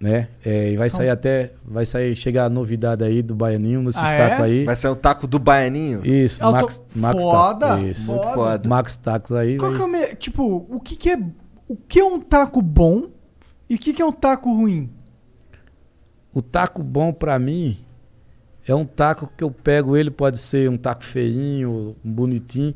né? 0.00 0.28
É, 0.44 0.70
e 0.72 0.76
vai 0.76 0.88
São- 0.88 0.98
sair 0.98 1.10
até, 1.10 1.52
vai 1.64 1.84
sair, 1.84 2.14
chegar 2.14 2.44
a 2.44 2.48
novidade 2.48 3.02
aí 3.02 3.20
do 3.20 3.34
Baianinho, 3.34 3.82
nesses 3.82 4.00
Ah, 4.00 4.14
tacos 4.16 4.38
é? 4.40 4.42
aí. 4.42 4.64
Vai 4.64 4.76
ser 4.76 4.88
o 4.88 4.94
taco 4.96 5.26
do 5.26 5.38
Baianinho? 5.40 6.06
Isso, 6.06 6.40
Eu 6.42 6.46
tô- 6.46 6.52
Max, 6.52 6.82
Max 6.94 7.22
Foda, 7.22 7.66
Taco. 7.66 7.82
Isso. 7.82 8.12
Muito 8.12 8.28
foda. 8.34 8.68
Max 8.68 8.96
Tacos 8.96 9.32
aí. 9.32 9.56
Qual 9.56 9.70
vai- 9.72 9.78
que 9.78 9.82
é 9.82 9.86
o 9.86 9.88
me... 9.90 10.14
Tipo, 10.16 10.66
o 10.70 10.80
que, 10.80 10.94
que 10.96 11.10
é. 11.10 11.18
O 11.66 11.76
que 11.76 11.98
é 12.00 12.04
um 12.04 12.20
taco 12.20 12.62
bom 12.62 13.08
e 13.68 13.74
o 13.74 13.78
que, 13.78 13.92
que 13.92 14.00
é 14.00 14.04
um 14.06 14.12
taco 14.12 14.50
ruim? 14.54 14.88
O 16.32 16.40
taco 16.40 16.82
bom 16.82 17.12
pra 17.12 17.38
mim 17.38 17.76
é 18.66 18.74
um 18.74 18.84
taco 18.84 19.30
que 19.36 19.42
eu 19.42 19.50
pego 19.50 19.96
ele, 19.96 20.10
pode 20.10 20.38
ser 20.38 20.70
um 20.70 20.76
taco 20.76 21.02
feinho, 21.04 21.96
um 22.04 22.12
bonitinho. 22.12 22.74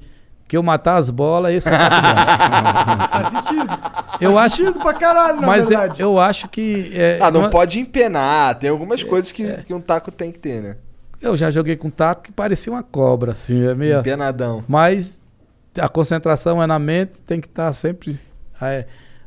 Que 0.52 0.56
eu 0.58 0.62
matar 0.62 0.96
as 0.96 1.08
bolas, 1.08 1.54
esse 1.54 1.66
é 1.66 1.72
o 1.72 1.78
taco. 1.78 1.96
Faz 3.10 3.28
sentido. 3.30 3.78
Eu 4.20 4.32
Faz 4.34 4.52
acho- 4.52 4.56
sentido 4.56 4.80
pra 4.80 4.92
caralho, 4.92 5.40
na 5.40 5.46
Mas 5.46 5.70
eu, 5.70 5.78
verdade. 5.78 6.02
eu 6.02 6.20
acho 6.20 6.46
que. 6.50 6.92
é, 6.94 7.18
Ah, 7.22 7.30
não 7.30 7.40
uma- 7.40 7.48
pode 7.48 7.78
empenar. 7.80 8.58
Tem 8.58 8.68
algumas 8.68 9.02
coisas 9.02 9.32
que, 9.32 9.50
que 9.62 9.72
um 9.72 9.80
taco 9.80 10.10
tem 10.12 10.30
que 10.30 10.38
ter, 10.38 10.60
né? 10.62 10.76
Eu 11.22 11.34
já 11.38 11.50
joguei 11.50 11.74
com 11.74 11.88
taco 11.88 12.24
que 12.24 12.32
parecia 12.32 12.70
uma 12.70 12.82
cobra, 12.82 13.32
assim, 13.32 13.64
é 13.66 13.74
meio. 13.74 14.00
Empenadão. 14.00 14.62
Mas 14.68 15.22
a 15.80 15.88
concentração 15.88 16.62
é 16.62 16.66
na 16.66 16.78
mente, 16.78 17.22
tem 17.22 17.40
que 17.40 17.46
estar 17.46 17.72
sempre. 17.72 18.20
é, 18.60 18.84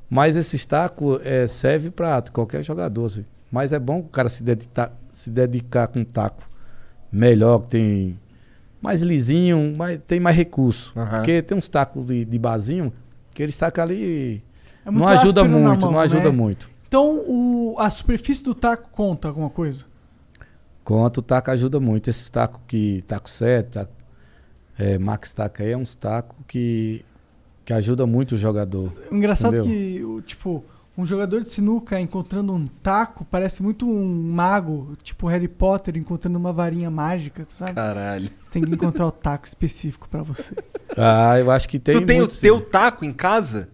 mas 0.08 0.36
esse 0.36 0.68
tacos 0.68 1.20
é, 1.26 1.48
serve 1.48 1.90
para 1.90 2.22
qualquer 2.32 2.62
jogador, 2.64 3.06
assim. 3.06 3.26
Mas 3.52 3.74
é 3.74 3.80
bom 3.80 3.98
o 3.98 4.04
cara 4.04 4.30
se 4.30 4.44
dedicar, 4.44 4.92
se 5.12 5.32
dedicar 5.32 5.88
com 5.88 6.02
um 6.02 6.06
taco 6.06 6.44
melhor, 7.12 7.62
que 7.62 7.70
tem 7.70 8.20
mais 8.86 9.02
lisinho, 9.02 9.74
mais, 9.78 10.00
tem 10.08 10.20
mais 10.20 10.36
recurso. 10.36 10.94
Aham. 10.96 11.18
Porque 11.18 11.42
tem 11.42 11.58
uns 11.58 11.68
tacos 11.68 12.06
de, 12.06 12.24
de 12.24 12.40
barzinho 12.40 12.94
que 13.34 13.42
eles 13.42 13.58
tacam 13.58 13.84
ali. 13.84 14.44
É 14.86 14.92
muito 14.92 15.04
não 15.04 15.14
ajuda 15.14 15.44
muito, 15.44 15.82
mão, 15.82 15.92
não 15.92 16.00
ajuda 16.00 16.30
né? 16.30 16.32
muito. 16.32 16.70
Então, 16.88 17.24
o, 17.28 17.76
a 17.80 17.90
superfície 17.90 18.44
do 18.44 18.54
taco 18.54 18.90
conta 18.92 19.28
alguma 19.28 19.50
coisa? 19.50 19.86
Quanto 20.84 21.18
o 21.18 21.22
taco 21.22 21.50
ajuda 21.50 21.80
muito. 21.80 22.10
Esses 22.10 22.30
tacos 22.30 22.62
que. 22.68 23.02
Taco 23.08 23.28
7, 23.28 23.70
taco, 23.72 23.92
é, 24.78 24.98
Max 24.98 25.34
Taco 25.34 25.64
aí 25.64 25.72
é 25.72 25.78
uns 25.78 25.96
tacos 25.96 26.38
que, 26.48 27.04
que 27.64 27.74
ajuda 27.74 28.06
muito 28.06 28.36
o 28.36 28.38
jogador. 28.38 28.94
O 29.12 29.16
engraçado 29.16 29.56
entendeu? 29.56 29.72
que, 29.72 30.04
o, 30.04 30.22
tipo, 30.22 30.64
um 30.98 31.06
jogador 31.06 31.42
de 31.42 31.50
sinuca 31.50 32.00
encontrando 32.00 32.54
um 32.54 32.66
taco 32.66 33.26
parece 33.26 33.62
muito 33.62 33.88
um 33.88 34.32
mago, 34.32 34.96
tipo 35.04 35.28
Harry 35.28 35.48
Potter 35.48 35.98
encontrando 35.98 36.38
uma 36.38 36.54
varinha 36.54 36.90
mágica, 36.90 37.46
sabe? 37.50 37.74
Caralho. 37.74 38.30
Você 38.42 38.52
tem 38.52 38.64
que 38.64 38.74
encontrar 38.74 39.06
o 39.08 39.12
taco 39.12 39.46
específico 39.46 40.08
pra 40.08 40.24
você. 40.24 40.56
Ah, 40.98 41.38
eu 41.38 41.52
acho 41.52 41.68
que 41.68 41.78
tem. 41.78 42.00
tu 42.00 42.06
tem 42.06 42.22
o 42.22 42.28
teu 42.28 42.60
sim. 42.60 42.66
taco 42.72 43.04
em 43.04 43.12
casa? 43.12 43.68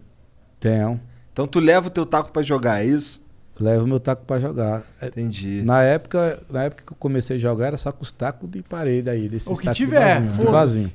Tenho. 0.58 1.00
Então 1.32 1.46
tu 1.46 1.60
leva 1.60 1.86
o 1.86 1.90
teu 1.90 2.04
taco 2.04 2.32
pra 2.32 2.42
jogar, 2.42 2.82
é 2.82 2.86
isso? 2.86 3.22
Levo 3.60 3.86
meu 3.86 4.00
taco 4.00 4.24
pra 4.24 4.40
jogar. 4.40 4.82
É, 5.00 5.06
Entendi. 5.06 5.62
Na 5.62 5.82
época, 5.82 6.42
na 6.50 6.64
época 6.64 6.82
que 6.84 6.92
eu 6.92 6.96
comecei 6.96 7.36
a 7.36 7.38
jogar 7.38 7.68
era 7.68 7.76
só 7.76 7.92
com 7.92 8.02
os 8.02 8.10
tacos 8.10 8.50
de 8.50 8.62
parede 8.62 9.08
aí, 9.08 9.28
desses 9.28 9.48
O 9.48 9.56
que 9.56 9.64
tacos 9.64 9.76
tiver, 9.76 10.20
de 10.20 10.26
vasinho, 10.26 10.46
de 10.46 10.52
vasinho. 10.52 10.92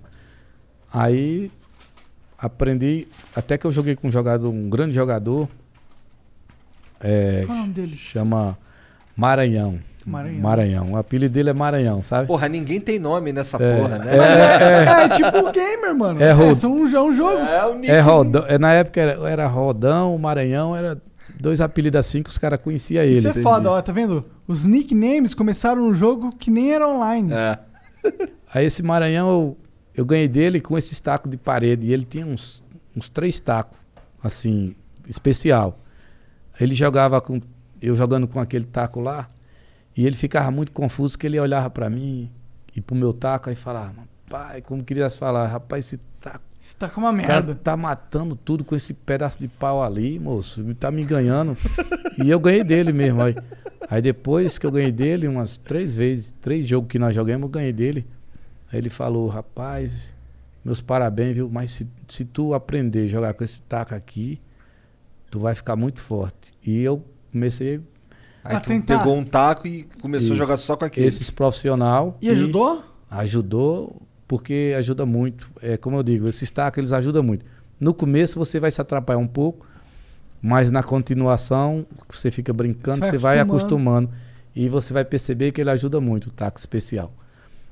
Aí 0.92 1.52
aprendi, 2.38 3.08
até 3.36 3.58
que 3.58 3.66
eu 3.66 3.72
joguei 3.72 3.96
com 3.96 4.08
um 4.08 4.12
jogador, 4.12 4.50
um 4.50 4.70
grande 4.70 4.94
jogador. 4.94 5.48
É, 7.02 7.44
Qual 7.46 7.58
é 7.58 7.62
o 7.62 7.62
nome 7.64 7.74
dele? 7.74 7.96
Chama 7.98 8.58
Maranhão. 9.16 9.80
Maranhão. 10.06 10.42
Maranhão. 10.42 10.92
O 10.94 10.98
apelido 10.98 11.34
dele 11.34 11.50
é 11.50 11.54
Maranhão, 11.54 12.02
sabe? 12.02 12.28
Porra, 12.28 12.48
ninguém 12.48 12.80
tem 12.80 12.98
nome 12.98 13.34
nessa 13.34 13.62
É, 13.62 13.78
porra, 13.78 13.98
né? 14.00 14.12
é, 14.16 15.04
É, 15.06 15.10
tipo 15.18 15.52
gamer, 15.52 15.94
mano. 15.96 16.22
É 16.24 16.30
É, 16.30 16.32
rodo. 16.32 16.56
são 16.56 16.72
um, 16.74 16.88
é 16.88 17.02
um 17.02 17.12
jogo. 17.12 17.38
É 17.38 17.66
o 17.66 17.84
É 17.84 18.00
Rodão, 18.00 18.46
é, 18.48 18.58
na 18.58 18.72
época 18.74 19.02
era, 19.02 19.30
era 19.30 19.48
Rodão, 19.48 20.18
Maranhão, 20.18 20.74
era 20.74 21.02
dois 21.38 21.60
apelidos 21.60 22.00
assim 22.00 22.24
que 22.24 22.30
os 22.30 22.38
caras 22.38 22.60
conheciam 22.62 23.04
ele. 23.04 23.18
Isso 23.18 23.28
é 23.28 23.34
foda, 23.34 23.70
ó, 23.70 23.82
tá 23.82 23.92
vendo? 23.92 24.24
Os 24.48 24.64
nicknames 24.64 25.34
começaram 25.34 25.86
no 25.88 25.94
jogo 25.94 26.34
que 26.38 26.50
nem 26.50 26.72
era 26.74 26.88
online. 26.88 27.34
É. 27.34 27.60
Aí 28.54 28.66
esse 28.66 28.82
Maranhão 28.82 29.28
eu, 29.30 29.58
eu 29.94 30.06
ganhei 30.06 30.30
dele 30.30 30.62
com 30.62 30.78
esses 30.78 31.02
tacos 31.02 31.30
de 31.30 31.36
parede. 31.36 31.88
E 31.88 31.92
ele 31.94 32.06
tinha 32.06 32.26
uns, 32.26 32.64
uns 32.96 33.10
três 33.10 33.42
tacos, 33.42 33.78
assim, 34.24 34.74
especial. 35.06 35.78
Ele 36.60 36.74
jogava 36.76 37.20
com. 37.22 37.42
Eu 37.82 37.96
jogando 37.96 38.28
com 38.28 38.40
aquele 38.40 38.66
taco 38.66 39.00
lá. 39.00 39.28
E 39.96 40.06
ele 40.06 40.16
ficava 40.16 40.52
muito 40.52 40.72
confuso, 40.72 41.18
que 41.18 41.26
ele 41.26 41.40
olhava 41.40 41.70
pra 41.70 41.90
mim 41.90 42.30
e 42.76 42.82
pro 42.82 42.96
meu 42.96 43.12
taco 43.12 43.50
aí 43.50 43.56
falava, 43.56 43.96
pai, 44.30 44.62
como 44.62 44.84
queria 44.84 45.10
falar, 45.10 45.48
rapaz, 45.48 45.86
esse 45.86 45.98
taco. 46.20 46.46
Esse 46.62 46.76
taco 46.76 47.00
é 47.00 47.04
uma 47.04 47.12
merda. 47.12 47.56
tá 47.56 47.76
matando 47.76 48.36
tudo 48.36 48.64
com 48.64 48.76
esse 48.76 48.94
pedaço 48.94 49.40
de 49.40 49.48
pau 49.48 49.82
ali, 49.82 50.20
moço. 50.20 50.64
Tá 50.76 50.92
me 50.92 51.04
ganhando. 51.04 51.58
e 52.24 52.30
eu 52.30 52.40
ganhei 52.40 52.64
dele 52.64 52.92
mesmo. 52.92 53.24
Aí, 53.24 53.36
aí 53.90 54.02
depois 54.02 54.60
que 54.60 54.66
eu 54.68 54.72
ganhei 54.72 54.92
dele, 54.92 55.28
umas 55.28 55.58
três 55.58 55.96
vezes, 55.96 56.36
três 56.42 56.68
jogos 56.68 56.90
que 56.90 57.00
nós 57.00 57.16
jogamos, 57.16 57.44
eu 57.44 57.50
ganhei 57.50 57.74
dele. 57.74 58.06
Aí 58.72 58.80
ele 58.80 58.90
falou, 58.90 59.28
rapaz, 59.28 60.14
meus 60.64 60.82
parabéns, 60.82 61.36
viu? 61.36 61.50
Mas 61.50 61.72
se, 61.72 61.88
se 62.08 62.26
tu 62.26 62.54
aprender 62.54 63.06
a 63.06 63.08
jogar 63.08 63.34
com 63.34 63.44
esse 63.44 63.62
taco 63.62 63.96
aqui, 63.96 64.40
tu 65.30 65.40
vai 65.40 65.54
ficar 65.56 65.76
muito 65.76 66.00
forte. 66.00 66.54
E 66.66 66.82
eu 66.82 67.04
comecei. 67.32 67.80
Aí 68.44 68.56
A 68.56 68.60
tu 68.62 68.70
tentar. 68.70 69.00
pegou 69.00 69.16
um 69.18 69.26
taco 69.26 69.68
e 69.68 69.84
começou 70.02 70.34
Isso. 70.34 70.42
a 70.42 70.46
jogar 70.46 70.58
só 70.58 70.76
com 70.78 70.86
aquele. 70.86 71.06
Esses 71.08 71.30
profissional. 71.30 72.18
E 72.22 72.30
ajudou? 72.30 72.84
Ajudou, 73.10 74.02
porque 74.28 74.74
ajuda 74.78 75.06
muito. 75.06 75.50
É 75.62 75.76
como 75.78 75.98
eu 75.98 76.04
digo, 76.04 76.28
esses 76.30 76.50
tacos 76.52 76.78
eles 76.78 76.92
ajudam 76.94 77.24
muito. 77.24 77.46
No 77.80 77.94
começo 77.94 78.40
você 78.40 78.60
vai 78.60 78.72
se 78.72 78.80
atrapalhar 78.82 79.20
um 79.20 79.28
pouco, 79.28 79.66
mas 80.42 80.72
na 80.72 80.82
continuação 80.82 81.86
você 82.10 82.32
fica 82.32 82.54
brincando, 82.54 83.00
Você 83.06 83.12
você 83.12 83.18
vai 83.18 83.36
vai 83.36 83.40
acostumando. 83.40 84.08
acostumando 84.08 84.28
e 84.56 84.70
você 84.70 84.94
vai 84.94 85.04
perceber 85.06 85.52
que 85.52 85.62
ele 85.62 85.70
ajuda 85.70 86.00
muito 86.02 86.28
o 86.28 86.32
taco 86.32 86.58
especial. 86.60 87.14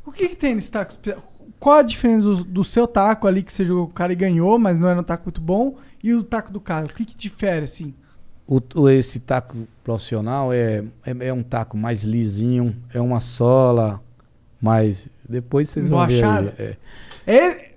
O 0.05 0.11
que, 0.11 0.29
que 0.29 0.35
tem 0.35 0.53
nesse 0.55 0.71
taco? 0.71 0.91
espe- 0.91 1.15
Qual 1.59 1.77
a 1.77 1.81
diferença 1.81 2.23
do, 2.25 2.43
do 2.43 2.63
seu 2.63 2.85
taco 2.87 3.27
ali 3.27 3.41
que 3.41 3.51
você 3.51 3.65
jogou 3.65 3.85
com 3.85 3.91
o 3.91 3.95
cara 3.95 4.13
e 4.13 4.15
ganhou, 4.15 4.59
mas 4.59 4.77
não 4.79 4.87
era 4.87 4.99
um 4.99 5.03
taco 5.03 5.23
muito 5.25 5.41
bom, 5.41 5.77
e 6.03 6.13
o 6.13 6.23
taco 6.23 6.51
do 6.51 6.59
cara? 6.59 6.85
O 6.85 6.89
que, 6.93 7.03
que 7.05 7.15
difere, 7.15 7.65
assim? 7.65 7.93
O, 8.47 8.61
o- 8.75 8.89
esse 8.89 9.19
taco 9.19 9.57
profissional 9.83 10.53
é, 10.53 10.83
é, 11.05 11.27
é 11.27 11.33
um 11.33 11.41
taco 11.41 11.75
mais 11.75 12.03
lisinho, 12.03 12.75
é 12.93 13.01
uma 13.01 13.19
sola, 13.19 13.99
mas 14.61 15.09
depois 15.27 15.69
vocês 15.69 15.89
vão 15.89 16.05
ver. 16.05 16.17
Emborrachado? 16.19 16.51
aí, 16.59 16.65
é. 16.65 16.77
É, 17.27 17.71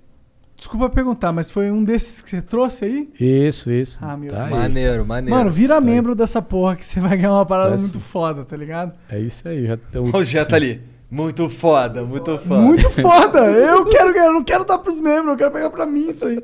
desculpa 0.55 0.91
perguntar, 0.91 1.33
mas 1.33 1.51
foi 1.51 1.71
um 1.71 1.83
desses 1.83 2.21
que 2.21 2.29
você 2.29 2.43
trouxe 2.43 2.85
aí? 2.85 3.09
Isso, 3.19 3.71
isso. 3.71 3.99
Ah, 4.03 4.15
meu 4.17 4.31
tá, 4.31 4.45
Deus. 4.45 4.51
Maneiro, 4.59 5.07
maneiro. 5.07 5.39
Mano, 5.39 5.51
vira 5.51 5.81
membro 5.81 6.15
dessa 6.15 6.43
porra 6.43 6.77
que 6.77 6.85
você 6.85 7.01
vai 7.01 7.17
ganhar 7.17 7.33
uma 7.33 7.47
parada 7.47 7.77
Tá 7.77 7.81
muito 7.81 8.01
foda, 8.01 8.45
tá 8.45 8.55
ligado? 8.57 8.93
É 9.09 9.19
isso 9.19 9.49
aí. 9.49 9.67
Já, 9.67 9.79
O 9.95 10.23
Jean 10.25 10.45
tá 10.45 10.57
ali. 10.57 10.83
Muito 11.11 11.49
foda, 11.49 12.03
muito 12.03 12.37
foda. 12.39 12.61
Muito 12.61 12.91
foda! 13.01 13.39
Eu 13.47 13.85
quero 13.87 14.13
ganhar, 14.13 14.27
eu 14.27 14.33
não 14.35 14.45
quero 14.45 14.65
dar 14.65 14.79
pros 14.79 15.01
membros, 15.01 15.31
eu 15.33 15.37
quero 15.39 15.51
pegar 15.51 15.71
pra 15.71 15.87
mim 15.87 16.11
isso 16.11 16.27
aí. 16.27 16.39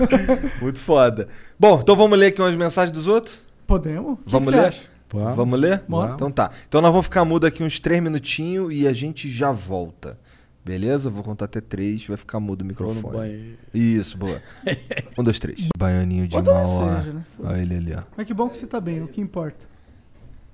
Muito 0.60 0.78
foda. 0.78 1.28
Bom, 1.58 1.80
então 1.80 1.96
vamos 1.96 2.18
ler 2.18 2.26
aqui 2.26 2.40
umas 2.40 2.54
mensagens 2.54 2.94
dos 2.94 3.08
outros? 3.08 3.40
Podemos? 3.66 4.18
Que 4.18 4.30
Vamos 4.30 4.48
que 4.48 4.54
você 4.54 4.60
ler? 4.60 4.68
acha? 4.68 4.82
Vamos. 5.10 5.36
Vamos 5.36 5.58
ler? 5.60 5.82
Vamos. 5.88 6.14
Então 6.14 6.30
tá. 6.30 6.50
Então 6.68 6.82
nós 6.82 6.90
vamos 6.90 7.06
ficar 7.06 7.24
mudo 7.24 7.46
aqui 7.46 7.62
uns 7.62 7.80
três 7.80 8.02
minutinhos 8.02 8.72
e 8.72 8.86
a 8.86 8.92
gente 8.92 9.30
já 9.30 9.50
volta. 9.50 10.18
Beleza? 10.64 11.10
Vou 11.10 11.24
contar 11.24 11.46
até 11.46 11.60
três, 11.60 12.06
vai 12.06 12.16
ficar 12.16 12.38
mudo 12.38 12.60
o 12.62 12.64
microfone. 12.64 13.58
Isso, 13.74 14.16
boa. 14.18 14.40
um, 15.18 15.22
dois, 15.24 15.38
três. 15.38 15.66
Baianinho 15.76 16.28
de 16.28 16.40
Mauá. 16.40 16.64
seja, 17.00 17.12
né? 17.14 17.24
Olha 17.42 17.62
ele 17.62 17.76
ali, 17.76 17.94
ó. 17.96 18.02
Mas 18.16 18.26
que 18.26 18.34
bom 18.34 18.48
que 18.48 18.56
você 18.58 18.66
tá 18.66 18.80
bem, 18.80 19.02
o 19.02 19.08
que 19.08 19.20
importa. 19.20 19.66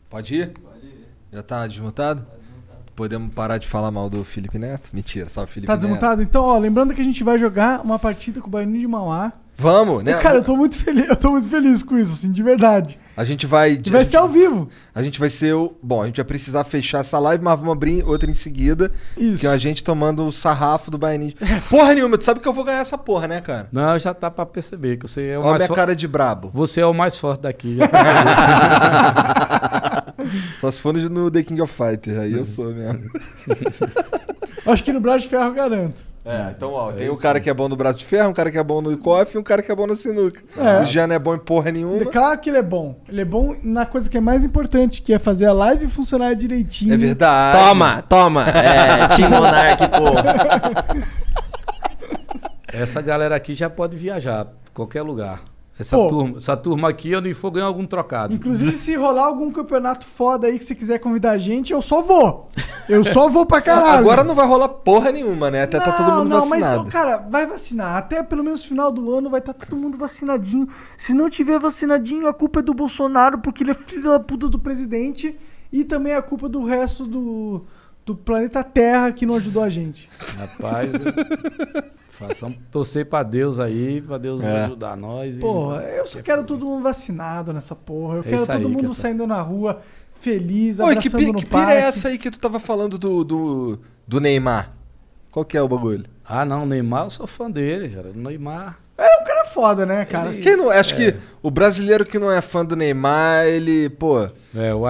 Pode 0.09 0.35
ir? 0.35 0.52
Já 1.30 1.43
tá 1.43 1.66
desmutado? 1.66 2.24
Podemos 2.98 3.32
parar 3.32 3.58
de 3.58 3.68
falar 3.68 3.92
mal 3.92 4.10
do 4.10 4.24
Felipe 4.24 4.58
Neto? 4.58 4.90
Mentira, 4.92 5.28
salve 5.28 5.52
Felipe 5.52 5.68
Tá 5.68 5.74
Neto. 5.74 5.82
desmontado? 5.82 6.20
Então, 6.20 6.42
ó, 6.42 6.58
lembrando 6.58 6.92
que 6.92 7.00
a 7.00 7.04
gente 7.04 7.22
vai 7.22 7.38
jogar 7.38 7.80
uma 7.84 7.96
partida 7.96 8.40
com 8.40 8.48
o 8.48 8.50
Baianinho 8.50 8.80
de 8.80 8.88
Mauá. 8.88 9.32
Vamos, 9.56 10.02
né? 10.04 10.12
E, 10.12 10.14
cara, 10.22 10.38
eu 10.38 10.42
tô 10.42 10.56
muito 10.56 10.76
feliz, 10.76 11.08
eu 11.08 11.16
tô 11.16 11.30
muito 11.32 11.48
feliz 11.48 11.82
com 11.82 11.96
isso, 11.96 12.12
assim, 12.12 12.30
de 12.32 12.42
verdade. 12.42 12.98
A 13.16 13.24
gente 13.24 13.44
vai. 13.46 13.72
E 13.84 13.90
vai 13.90 14.04
ser 14.04 14.16
ao 14.16 14.28
vivo. 14.28 14.68
A 14.94 15.02
gente 15.02 15.18
vai 15.18 15.28
ser 15.28 15.52
o. 15.52 15.76
Bom, 15.82 16.02
a 16.02 16.06
gente 16.06 16.16
vai 16.16 16.24
precisar 16.24 16.62
fechar 16.64 16.98
essa 17.00 17.18
live, 17.18 17.42
mas 17.42 17.58
vamos 17.58 17.72
abrir 17.72 18.04
outra 18.04 18.30
em 18.30 18.34
seguida. 18.34 18.92
Isso. 19.16 19.38
Que 19.40 19.46
é 19.48 19.50
a 19.50 19.56
gente 19.56 19.82
tomando 19.82 20.24
o 20.24 20.30
sarrafo 20.30 20.90
do 20.92 20.98
Baianinho. 20.98 21.34
Porra 21.68 21.92
nenhuma, 21.94 22.16
tu 22.18 22.22
sabe 22.24 22.38
que 22.38 22.46
eu 22.48 22.52
vou 22.52 22.62
ganhar 22.64 22.78
essa 22.80 22.96
porra, 22.96 23.26
né, 23.26 23.40
cara? 23.40 23.68
Não, 23.72 23.98
já 23.98 24.14
tá 24.14 24.30
pra 24.30 24.46
perceber 24.46 24.96
que 24.96 25.08
você 25.08 25.28
é 25.30 25.36
o 25.38 25.40
Olha 25.40 25.48
a 25.48 25.50
mais 25.50 25.58
minha 25.62 25.68
fo- 25.68 25.74
cara 25.74 25.94
de 25.96 26.06
brabo. 26.06 26.50
Você 26.54 26.80
é 26.80 26.86
o 26.86 26.94
mais 26.94 27.16
forte 27.18 27.40
daqui. 27.42 27.74
Já 27.76 27.88
Só 30.60 30.70
se 30.70 30.80
for 30.80 30.92
no- 30.94 31.30
The 31.30 31.42
King 31.42 31.60
of 31.62 31.72
Fighters, 31.72 32.18
aí 32.18 32.32
eu 32.32 32.44
sou 32.44 32.72
mesmo. 32.72 33.10
Acho 34.66 34.82
que 34.84 34.92
no 34.92 35.00
braço 35.00 35.20
de 35.20 35.28
ferro 35.28 35.44
eu 35.44 35.54
garanto. 35.54 36.08
É, 36.24 36.52
então, 36.54 36.72
ó, 36.72 36.92
tem 36.92 37.08
um 37.08 37.16
cara 37.16 37.40
que 37.40 37.48
é 37.48 37.54
bom 37.54 37.70
no 37.70 37.76
braço 37.76 37.98
de 37.98 38.04
ferro, 38.04 38.28
um 38.28 38.34
cara 38.34 38.50
que 38.50 38.58
é 38.58 38.62
bom 38.62 38.82
no 38.82 38.94
coffee 38.98 39.36
e 39.36 39.38
um 39.38 39.42
cara 39.42 39.62
que 39.62 39.72
é 39.72 39.74
bom 39.74 39.86
na 39.86 39.96
sinuca. 39.96 40.42
É. 40.58 40.82
O 40.82 40.84
Jean 40.84 41.06
não 41.06 41.14
é 41.14 41.18
bom 41.18 41.34
em 41.34 41.38
porra 41.38 41.70
nenhuma. 41.70 42.04
Claro 42.04 42.38
que 42.38 42.50
ele 42.50 42.58
é 42.58 42.62
bom. 42.62 43.00
Ele 43.08 43.22
é 43.22 43.24
bom 43.24 43.56
na 43.62 43.86
coisa 43.86 44.10
que 44.10 44.18
é 44.18 44.20
mais 44.20 44.44
importante, 44.44 45.00
que 45.00 45.14
é 45.14 45.18
fazer 45.18 45.46
a 45.46 45.52
live 45.54 45.86
funcionar 45.86 46.34
direitinho. 46.34 46.92
É 46.92 46.96
verdade. 46.98 47.58
Toma, 47.58 48.02
toma. 48.02 48.44
É, 48.50 49.08
Team 49.16 49.30
Monark, 49.30 49.82
pô. 49.88 51.08
Essa 52.70 53.00
galera 53.00 53.34
aqui 53.34 53.54
já 53.54 53.70
pode 53.70 53.96
viajar, 53.96 54.48
qualquer 54.74 55.00
lugar. 55.02 55.40
Essa, 55.78 55.96
Pô. 55.96 56.09
turma, 56.09 56.36
essa 56.38 56.56
turma 56.56 56.88
aqui, 56.88 57.12
eu 57.12 57.20
nem 57.20 57.32
for 57.32 57.52
ganhar 57.52 57.66
algum 57.66 57.86
trocado. 57.86 58.34
Inclusive, 58.34 58.72
se 58.76 58.96
rolar 58.96 59.26
algum 59.26 59.52
campeonato 59.52 60.06
foda 60.06 60.48
aí 60.48 60.59
que 60.59 60.64
você 60.64 60.74
quiser 60.74 60.98
convidar 60.98 61.30
a 61.32 61.38
gente, 61.38 61.72
eu 61.72 61.80
só 61.80 62.02
vou. 62.02 62.48
Eu 62.88 63.05
só 63.05 63.28
vou 63.28 63.46
pra 63.46 63.60
caralho. 63.60 63.98
Agora 63.98 64.24
não 64.24 64.34
vai 64.34 64.46
rolar 64.46 64.68
porra 64.68 65.12
nenhuma, 65.12 65.50
né? 65.50 65.62
Até 65.62 65.78
tá 65.78 65.92
todo 65.92 66.18
mundo 66.18 66.28
não, 66.30 66.48
vacinado. 66.48 66.82
mas, 66.84 66.92
cara, 66.92 67.18
vai 67.18 67.46
vacinar. 67.46 67.96
Até 67.96 68.22
pelo 68.22 68.42
menos 68.42 68.64
final 68.64 68.90
do 68.90 69.14
ano 69.14 69.30
vai 69.30 69.38
estar 69.40 69.52
todo 69.52 69.76
mundo 69.76 69.96
vacinadinho. 69.96 70.66
Se 70.96 71.14
não 71.14 71.30
tiver 71.30 71.60
vacinadinho, 71.60 72.26
a 72.26 72.34
culpa 72.34 72.59
é 72.59 72.62
do 72.62 72.74
Bolsonaro, 72.74 73.38
porque 73.38 73.62
ele 73.62 73.70
é 73.70 73.74
filho 73.74 74.02
da 74.05 74.18
puta 74.18 74.48
do 74.48 74.59
presidente. 74.59 75.38
E 75.72 75.84
também 75.84 76.14
a 76.14 76.22
culpa 76.22 76.48
do 76.48 76.64
resto 76.64 77.06
do, 77.06 77.62
do 78.05 78.16
planeta 78.16 78.64
Terra 78.64 79.12
que 79.12 79.26
não 79.26 79.36
ajudou 79.36 79.62
a 79.62 79.68
gente. 79.68 80.09
Rapaz, 80.38 80.90
eu- 80.94 81.84
façam 82.18 82.54
torcer 82.70 83.06
pra 83.06 83.22
Deus 83.22 83.58
aí, 83.58 84.00
pra 84.02 84.18
Deus 84.18 84.42
É. 84.42 84.64
ajudar 84.64 84.96
nós. 84.96 85.38
e- 85.38 85.40
Porra, 85.40 85.82
eu 85.82 86.06
só 86.06 86.20
quero 86.20 86.44
todo 86.44 86.66
mundo 86.66 86.82
vacinado 86.82 87.52
nessa 87.52 87.74
porra. 87.74 88.16
Eu 88.16 88.20
É 88.20 88.24
quero 88.24 88.46
todo 88.46 88.56
aí, 88.56 88.64
mundo 88.64 88.80
Keta. 88.90 88.94
saindo 88.94 89.26
na 89.26 89.40
rua 89.40 89.80
feliz, 90.20 90.80
Oi, 90.80 90.96
que, 90.96 91.08
abraçando 91.08 91.32
no 91.32 91.38
que 91.38 91.46
pira 91.46 91.58
parque. 91.62 91.72
é 91.72 91.80
essa 91.80 92.08
aí 92.08 92.18
que 92.18 92.30
tu 92.30 92.40
tava 92.40 92.58
falando 92.58 92.98
do, 92.98 93.22
do, 93.24 93.78
do 94.06 94.20
Neymar? 94.20 94.72
Qual 95.30 95.44
que 95.44 95.56
é 95.56 95.62
o 95.62 95.68
bagulho? 95.68 96.04
Ah, 96.24 96.44
não, 96.44 96.66
Neymar, 96.66 97.04
eu 97.04 97.10
sou 97.10 97.26
fã 97.26 97.50
dele, 97.50 97.88
cara. 97.90 98.10
Neymar. 98.14 98.78
É 98.96 99.20
um 99.20 99.24
cara 99.24 99.44
foda, 99.44 99.86
né, 99.86 100.04
cara? 100.04 100.34
Quem 100.38 100.56
não, 100.56 100.70
acho 100.70 100.92
É. 100.94 100.96
que 101.12 101.16
o 101.40 101.50
brasileiro 101.52 102.04
que 102.04 102.18
não 102.18 102.32
é 102.32 102.40
fã 102.40 102.64
do 102.64 102.74
Neymar, 102.74 103.44
ele, 103.46 103.88
pô, 103.90 104.24
É, 104.24 104.30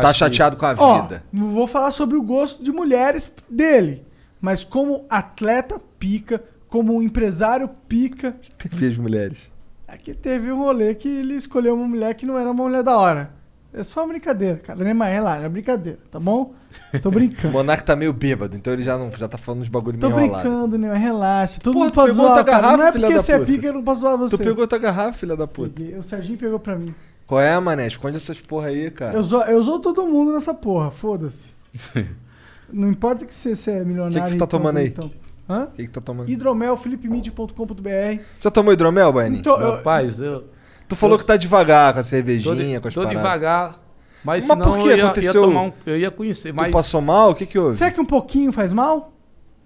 tá 0.00 0.14
chateado 0.14 0.56
com 0.56 0.64
a 0.64 0.74
Ó, 0.78 1.02
vida. 1.02 1.22
não 1.30 1.50
vou 1.50 1.66
falar 1.66 1.90
sobre 1.90 2.16
o 2.16 2.22
gosto 2.22 2.64
de 2.64 2.72
mulheres 2.72 3.30
dele, 3.50 4.06
mas 4.40 4.64
como 4.64 5.04
atleta 5.10 5.78
pica, 5.98 6.42
como 6.68 7.02
empresário 7.02 7.68
pica, 7.88 8.36
Teve 8.58 8.88
as 8.88 8.96
mulheres. 8.96 9.50
aqui 9.86 10.14
teve 10.14 10.52
um 10.52 10.58
rolê 10.58 10.94
que 10.94 11.08
ele 11.08 11.34
escolheu 11.34 11.74
uma 11.74 11.86
mulher 11.88 12.14
que 12.14 12.26
não 12.26 12.38
era 12.38 12.50
uma 12.50 12.64
mulher 12.64 12.82
da 12.82 12.96
hora. 12.96 13.36
É 13.72 13.84
só 13.84 14.00
uma 14.00 14.08
brincadeira, 14.08 14.56
cara. 14.56 14.82
Neymar, 14.82 15.10
relaxa, 15.10 15.44
é 15.44 15.48
brincadeira, 15.48 15.98
tá 16.10 16.18
bom? 16.18 16.54
Tô 17.02 17.10
O 17.10 17.12
brincando. 17.12 17.52
Monark 17.52 17.84
tá 17.84 17.94
meio 17.94 18.14
bêbado, 18.14 18.56
então 18.56 18.72
ele 18.72 18.82
já, 18.82 18.96
não, 18.96 19.10
já 19.12 19.28
tá 19.28 19.36
falando 19.36 19.60
uns 19.60 19.68
bagulho 19.68 19.98
Tô 19.98 20.08
meio 20.08 20.30
brincando, 20.30 20.78
Neymar, 20.78 20.98
relaxa. 20.98 21.60
Todo 21.60 21.74
Porra, 21.74 21.84
mundo 21.84 21.94
pode 21.94 22.12
zoar, 22.14 22.44
cara. 22.44 22.76
Não 22.76 22.86
é 22.86 22.92
porque 22.92 23.14
você 23.14 23.32
é 23.32 23.38
pica, 23.38 23.66
eu 23.66 23.74
não 23.74 23.84
posso 23.84 24.00
zoar 24.00 24.16
você. 24.16 24.36
Tu 24.38 24.42
pegou 24.42 24.62
outra 24.62 24.78
garrafa, 24.78 25.18
filha 25.18 25.36
da 25.36 25.46
puta. 25.46 25.70
Peguei. 25.74 25.96
O 25.98 26.02
Serginho 26.02 26.38
pegou 26.38 26.58
pra 26.58 26.76
mim. 26.76 26.94
Qual 27.26 27.38
é, 27.38 27.60
mané? 27.60 27.86
Esconde 27.86 28.16
essas 28.16 28.40
porra 28.40 28.68
aí, 28.68 28.90
cara. 28.90 29.14
Eu 29.14 29.22
zoo, 29.22 29.42
eu 29.42 29.62
zoo 29.62 29.78
todo 29.80 30.06
mundo 30.06 30.32
nessa 30.32 30.54
porra, 30.54 30.90
foda-se. 30.90 31.50
não 32.72 32.88
importa 32.90 33.26
que 33.26 33.34
você, 33.34 33.54
você 33.54 33.72
é 33.72 33.84
milionário. 33.84 34.16
O 34.16 34.20
que 34.20 34.26
que 34.26 34.32
você 34.32 34.38
tá 34.38 34.44
então, 34.46 34.58
tomando 34.58 34.78
aí? 34.78 34.86
então. 34.88 35.10
Hã? 35.48 35.64
O 35.64 35.66
que, 35.68 35.84
que 35.84 35.88
tá 35.90 36.00
tomando? 36.00 36.28
Hidromel, 36.30 36.76
philipmid.com.br. 36.76 38.22
Já 38.40 38.50
tomou 38.50 38.72
hidromel, 38.72 39.12
Baianinho? 39.12 39.40
Então, 39.40 39.60
eu- 39.60 39.76
Rapaz, 39.76 40.20
eu. 40.20 40.44
Tu 40.86 40.96
falou 40.96 41.14
eu- 41.16 41.18
que 41.20 41.24
tá 41.24 41.36
devagar 41.36 41.92
com 41.92 42.00
a 42.00 42.02
Tô, 42.02 42.08
cervejinha, 42.08 42.54
de- 42.76 42.80
com 42.80 42.88
as 42.88 42.94
tô 42.94 43.00
paradas. 43.02 43.22
devagar. 43.22 43.78
Mas, 44.24 44.46
Mas 44.46 44.58
por 44.58 44.78
que 44.78 44.88
eu 44.88 44.96
ia, 44.96 45.04
aconteceu? 45.04 45.42
Ia 45.42 45.48
tomar 45.48 45.62
um, 45.62 45.72
eu 45.86 45.96
ia 45.96 46.10
conhecer, 46.10 46.52
mas 46.52 46.68
Tu 46.68 46.72
passou 46.72 47.00
mal? 47.00 47.30
O 47.30 47.34
que 47.34 47.46
que 47.46 47.58
houve? 47.58 47.76
Será 47.78 47.90
que 47.90 48.00
um 48.00 48.04
pouquinho 48.04 48.52
faz 48.52 48.72
mal? 48.72 49.12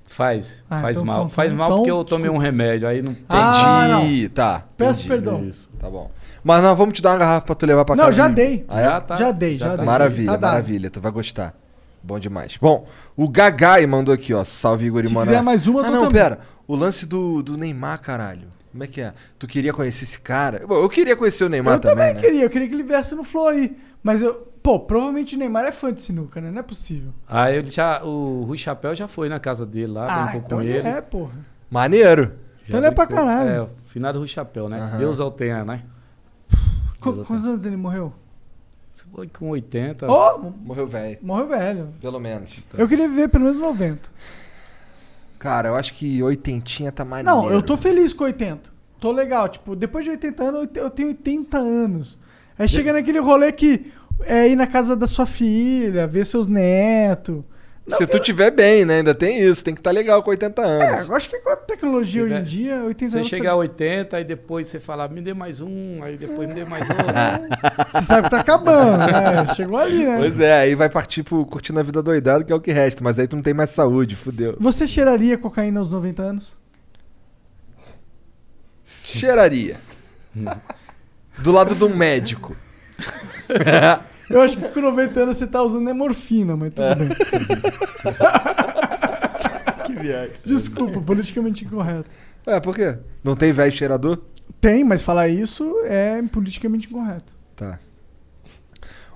faz, 0.05 0.63
Ah, 0.69 0.83
faz 0.83 0.97
então- 0.99 1.07
mal. 1.07 1.17
então- 1.21 1.29
faz 1.31 1.51
mal 1.55 1.69
então, 1.69 1.77
porque 1.79 1.91
eu 1.91 2.05
tomei 2.05 2.25
desculpa. 2.25 2.39
um 2.39 2.39
remédio, 2.39 2.87
aí 2.87 3.01
não 3.01 3.17
Ah, 3.31 3.99
Entendi, 4.03 4.29
tá. 4.29 4.63
Peço 4.77 4.93
entendi. 5.01 5.09
perdão. 5.09 5.43
Isso. 5.45 5.71
Tá 5.79 5.89
bom. 5.89 6.11
Mas 6.45 6.63
nós 6.63 6.77
vamos 6.77 6.93
te 6.95 7.01
dar 7.01 7.13
uma 7.13 7.19
garrafa 7.19 7.47
pra 7.47 7.55
tu 7.55 7.65
levar 7.65 7.85
pra 7.87 7.97
Não, 7.97 8.05
casa. 8.07 8.17
já 8.19 8.29
de- 8.29 8.35
dei. 8.35 8.65
Ah, 8.69 8.81
é? 8.81 8.85
Já 8.85 9.01
tá. 9.01 9.17
Já 9.17 9.31
dei, 9.33 9.57
já 9.57 9.71
tá 9.71 9.77
dei. 9.77 9.87
Maravilha, 9.87 10.33
Tá 10.39 10.47
maravilha. 10.49 10.91
Tu 10.91 11.01
vai 11.01 11.13
gostar. 11.13 11.55
Bom 12.03 12.19
demais. 12.19 12.59
Bom, 12.61 12.85
o 13.16 13.28
Gagai 13.28 13.86
mandou 13.86 14.14
aqui, 14.14 14.32
ó. 14.34 14.43
Salve 14.44 14.86
Igor 14.86 15.05
e 15.05 15.09
Se 15.09 15.14
quiser 15.16 15.43
mais 15.43 15.66
uma, 15.66 15.80
eu 15.80 15.84
Ah, 15.86 15.90
não, 15.90 16.02
também. 16.05 16.22
pera. 16.22 16.39
O 16.66 16.74
lance 16.76 17.06
do, 17.06 17.43
do 17.43 17.56
Neymar, 17.56 18.01
caralho. 18.01 18.48
Como 18.70 18.84
é 18.84 18.86
que 18.86 19.01
é? 19.02 19.12
Tu 19.39 19.47
queria 19.47 19.72
conhecer 19.72 20.05
esse 20.05 20.18
cara? 20.20 20.66
Bom, 20.66 20.76
eu 20.76 20.89
queria 20.89 21.14
conhecer 21.14 21.44
o 21.44 21.48
Neymar 21.48 21.74
eu 21.74 21.80
também, 21.80 21.97
também, 21.97 22.14
né? 22.14 22.20
queria, 22.20 22.43
eu 22.44 22.51
queria 22.51 22.68
que 22.68 22.74
ele 22.74 22.82
viesse 22.82 23.14
no 23.14 23.22
Flow 23.24 23.48
aí. 23.48 23.76
Mas 24.02 24.22
eu. 24.22 24.48
Pô, 24.62 24.78
provavelmente 24.78 25.34
o 25.34 25.39
Neymar 25.39 25.64
é 25.64 25.72
fã 25.72 25.93
de 25.93 26.01
sinuca, 26.01 26.40
né? 26.40 26.51
Não 26.51 26.60
é 26.60 26.62
possível. 26.62 27.12
Aí 27.28 27.56
ele 27.56 27.68
já, 27.68 28.02
o 28.05 28.44
Rui 28.44 28.56
Chapéu 28.56 28.94
já 28.94 29.09
foi 29.09 29.28
na 29.28 29.40
casa 29.40 29.66
dele 29.66 29.89
lá, 29.93 30.06
ah, 30.06 30.22
brincou 30.22 30.40
então 30.40 30.59
com 30.59 30.64
ele 30.64 30.78
ele. 30.78 30.89
é, 30.89 31.01
porra. 31.01 31.32
Maneiro. 31.68 32.22
Já 32.62 32.68
Então 32.68 32.80
ele 32.80 32.86
é 32.86 32.90
pra 32.93 33.06
caralho. 33.09 33.48
É, 33.51 33.60
o 33.62 33.68
finado 33.89 34.18
Rui 34.20 34.28
Chapéu, 34.28 34.68
né? 34.68 34.78
Aham. 34.80 34.98
Deus 34.98 35.18
ao 35.20 35.30
tenha, 35.32 35.64
né? 35.64 35.82
Qu- 37.01 37.12
Deus 37.12 37.26
quantos 37.26 37.44
anos 37.44 37.66
ele 37.66 37.76
morreu? 37.76 38.12
Foi 39.14 39.27
com 39.27 39.48
80. 39.51 40.06
Ó, 40.10 40.39
Morreu 40.39 40.86
velho. 40.86 41.19
morreu 41.23 41.48
velho. 41.48 41.89
Pelo 42.01 42.20
menos. 42.20 42.51
Eu 42.77 42.86
queria 42.86 43.09
viver 43.09 43.28
pelo 43.28 43.44
menos 43.44 43.59
90. 43.59 44.01
Cara, 45.39 45.70
eu 45.70 45.74
acho 45.74 45.94
que 45.94 46.23
oitentinha 46.23 46.93
tá 46.93 47.05
maneiro. 47.05 47.43
Não, 47.43 47.51
eu 47.51 47.62
tô 47.62 47.77
feliz 47.77 48.12
com 48.12 48.24
80. 48.24 48.70
Tô 49.01 49.10
legal. 49.10 49.48
Tipo, 49.48 49.74
depois 49.74 50.05
de 50.05 50.10
80 50.12 50.44
anos, 50.44 50.69
eu 50.74 50.90
tenho 50.90 51.09
80 51.09 51.59
anos. 51.59 52.19
Aí 52.59 52.69
chega 52.69 52.93
naquele 52.93 53.19
rolê 53.19 53.51
que 53.51 53.93
é 54.20 54.48
ir 54.48 54.55
na 54.56 54.66
casa 54.66 54.94
da 54.94 55.06
sua 55.06 55.27
filha, 55.27 56.06
ver 56.06 56.24
seus 56.24 56.47
netos. 56.47 57.43
Se 57.89 58.07
tu 58.07 58.19
tiver 58.21 58.51
bem, 58.53 58.85
né? 58.85 58.99
Ainda 58.99 59.13
tem 59.15 59.41
isso. 59.41 59.65
Tem 59.65 59.75
que 59.75 59.81
estar 59.81 59.91
legal 59.91 60.23
com 60.23 60.31
80 60.31 60.63
É, 60.63 60.67
anos. 60.95 61.09
eu 61.09 61.15
acho 61.17 61.29
que 61.29 61.37
com 61.41 61.51
a 61.51 61.57
tecnologia 61.57 62.23
hoje 62.23 62.35
em 62.35 62.43
dia, 62.45 62.83
80 62.85 63.11
Você 63.11 63.17
anos. 63.17 63.29
chegar 63.29 63.51
a 63.53 63.57
80 63.57 64.21
e 64.21 64.25
depois 64.25 64.69
você 64.69 64.79
falar, 64.79 65.09
me 65.09 65.21
dê 65.21 65.35
mais 65.35 65.61
um, 65.61 66.03
aí 66.03 66.17
depois 66.17 66.47
me 66.49 66.55
dê 66.55 66.65
mais 66.65 66.89
outro. 66.89 67.05
Você 67.93 68.03
sabe 68.07 68.23
que 68.25 68.31
tá 68.31 68.41
acabando, 68.41 68.99
né? 68.99 69.55
Chegou 69.55 69.79
ali, 69.79 70.05
né? 70.07 70.17
Pois 70.17 70.39
é, 70.41 70.61
aí 70.61 70.75
vai 70.77 70.89
partir 70.89 71.23
pro 71.25 71.45
curtindo 71.45 71.81
a 71.81 71.83
vida 71.83 72.01
doidado, 72.03 72.45
que 72.45 72.53
é 72.53 72.55
o 72.55 72.61
que 72.61 72.71
resta. 72.73 73.03
Mas 73.03 73.19
aí 73.19 73.27
tu 73.27 73.35
não 73.37 73.43
tem 73.43 73.53
mais 73.53 73.71
saúde, 73.71 74.15
fudeu. 74.15 74.57
Você 74.61 74.87
cheiraria 74.87 75.37
cocaína 75.37 75.81
aos 75.81 75.91
90 75.91 76.23
anos? 76.23 76.57
Cheiraria. 79.05 79.77
Do 81.39 81.51
lado 81.51 81.75
do 81.75 81.89
médico. 81.89 82.55
Eu 84.33 84.41
acho 84.41 84.57
que 84.57 84.69
com 84.69 84.81
90 84.81 85.21
anos 85.21 85.37
você 85.37 85.47
tá 85.47 85.63
usando 85.63 85.89
é 85.89 85.93
morfina, 85.93 86.57
mas 86.57 86.73
tudo 86.75 86.97
bem. 86.97 87.09
que 89.87 89.95
viagem. 89.95 90.33
Desculpa, 90.45 91.01
politicamente 91.01 91.65
incorreto. 91.65 92.09
É, 92.47 92.59
por 92.61 92.75
quê? 92.75 92.97
Não 93.23 93.35
tem 93.37 93.53
velho 93.53 93.73
cheirador? 93.73 94.19
Tem, 94.61 94.85
mas 94.85 95.03
falar 95.03 95.29
isso 95.29 95.77
é 95.85 96.21
politicamente 96.33 96.89
incorreto. 96.89 97.33
Tá. 97.57 97.79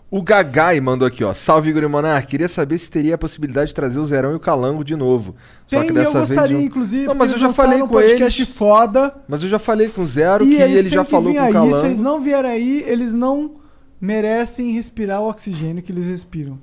O 0.08 0.22
Gagai 0.22 0.80
mandou 0.80 1.06
aqui, 1.06 1.24
ó. 1.24 1.34
Salve, 1.34 1.70
Igor 1.70 1.82
e 1.82 1.88
Monark. 1.88 2.28
Queria 2.28 2.46
saber 2.48 2.78
se 2.78 2.88
teria 2.88 3.16
a 3.16 3.18
possibilidade 3.18 3.68
de 3.68 3.74
trazer 3.74 3.98
o 3.98 4.04
Zerão 4.04 4.32
e 4.32 4.36
o 4.36 4.40
Calango 4.40 4.84
de 4.84 4.94
novo. 4.94 5.34
Só 5.66 5.80
Tem, 5.80 5.88
que 5.88 5.94
e 5.94 5.96
eu 5.96 6.04
dessa 6.04 6.20
gostaria, 6.20 6.42
vez. 6.48 6.60
eu- 6.60 6.66
inclusive, 6.66 7.06
Não, 7.06 7.14
mas 7.14 7.32
eu 7.32 7.38
já 7.38 7.52
falei 7.52 7.78
com 7.80 7.86
um 7.86 7.88
podcast 7.88 8.42
eles. 8.42 8.54
foda. 8.54 9.14
Mas 9.26 9.42
eu 9.42 9.48
já 9.48 9.58
falei 9.58 9.88
com 9.88 10.02
o 10.02 10.06
Zero 10.06 10.44
E 10.46 10.50
que 10.56 10.62
eles 10.62 10.76
ele 10.76 10.90
já 10.90 11.04
que 11.04 11.10
falou 11.10 11.32
vir 11.32 11.38
com 11.38 11.42
o 11.42 11.46
aí. 11.46 11.52
Calango. 11.52 11.80
Se 11.80 11.86
eles 11.86 12.00
não 12.00 12.20
vierem 12.20 12.50
aí, 12.50 12.84
eles 12.86 13.12
não 13.12 13.56
merecem 14.00 14.72
respirar 14.72 15.20
o 15.20 15.28
oxigênio 15.28 15.82
que 15.82 15.90
eles 15.92 16.06
respiram. 16.06 16.58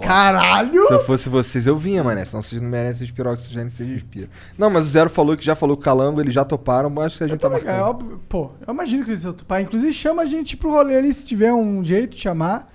Caralho! 0.00 0.86
Se 0.86 0.94
eu 0.94 1.04
fosse 1.04 1.28
vocês, 1.28 1.66
eu 1.66 1.76
vinha, 1.76 2.02
mané. 2.02 2.24
Senão 2.24 2.42
vocês 2.42 2.60
não 2.62 2.68
merecem 2.68 3.00
respirar 3.06 3.30
o 3.32 3.34
oxigênio 3.34 3.66
que 3.66 3.74
vocês 3.74 3.88
respiram. 3.88 4.28
Não, 4.56 4.70
mas 4.70 4.86
o 4.86 4.88
Zero 4.88 5.10
falou 5.10 5.36
que 5.36 5.44
já 5.44 5.54
falou 5.54 5.76
com 5.76 5.82
o 5.82 5.84
Calango, 5.84 6.20
eles 6.20 6.32
já 6.32 6.44
toparam, 6.44 6.88
mas 6.88 7.06
acho 7.06 7.18
que 7.18 7.24
a 7.24 7.28
gente 7.28 7.40
tá 7.40 7.48
É 7.48 7.50
marcando. 7.50 7.80
óbvio, 7.82 8.20
pô, 8.28 8.50
eu 8.66 8.72
imagino 8.72 9.04
que 9.04 9.10
eles 9.10 9.22
vão 9.22 9.32
topar. 9.34 9.60
Inclusive, 9.60 9.92
chama 9.92 10.22
a 10.22 10.26
gente 10.26 10.56
pro 10.56 10.70
rolê 10.70 10.96
ali, 10.96 11.12
se 11.12 11.26
tiver 11.26 11.52
um 11.52 11.84
jeito 11.84 12.16
de 12.16 12.22
chamar. 12.22 12.72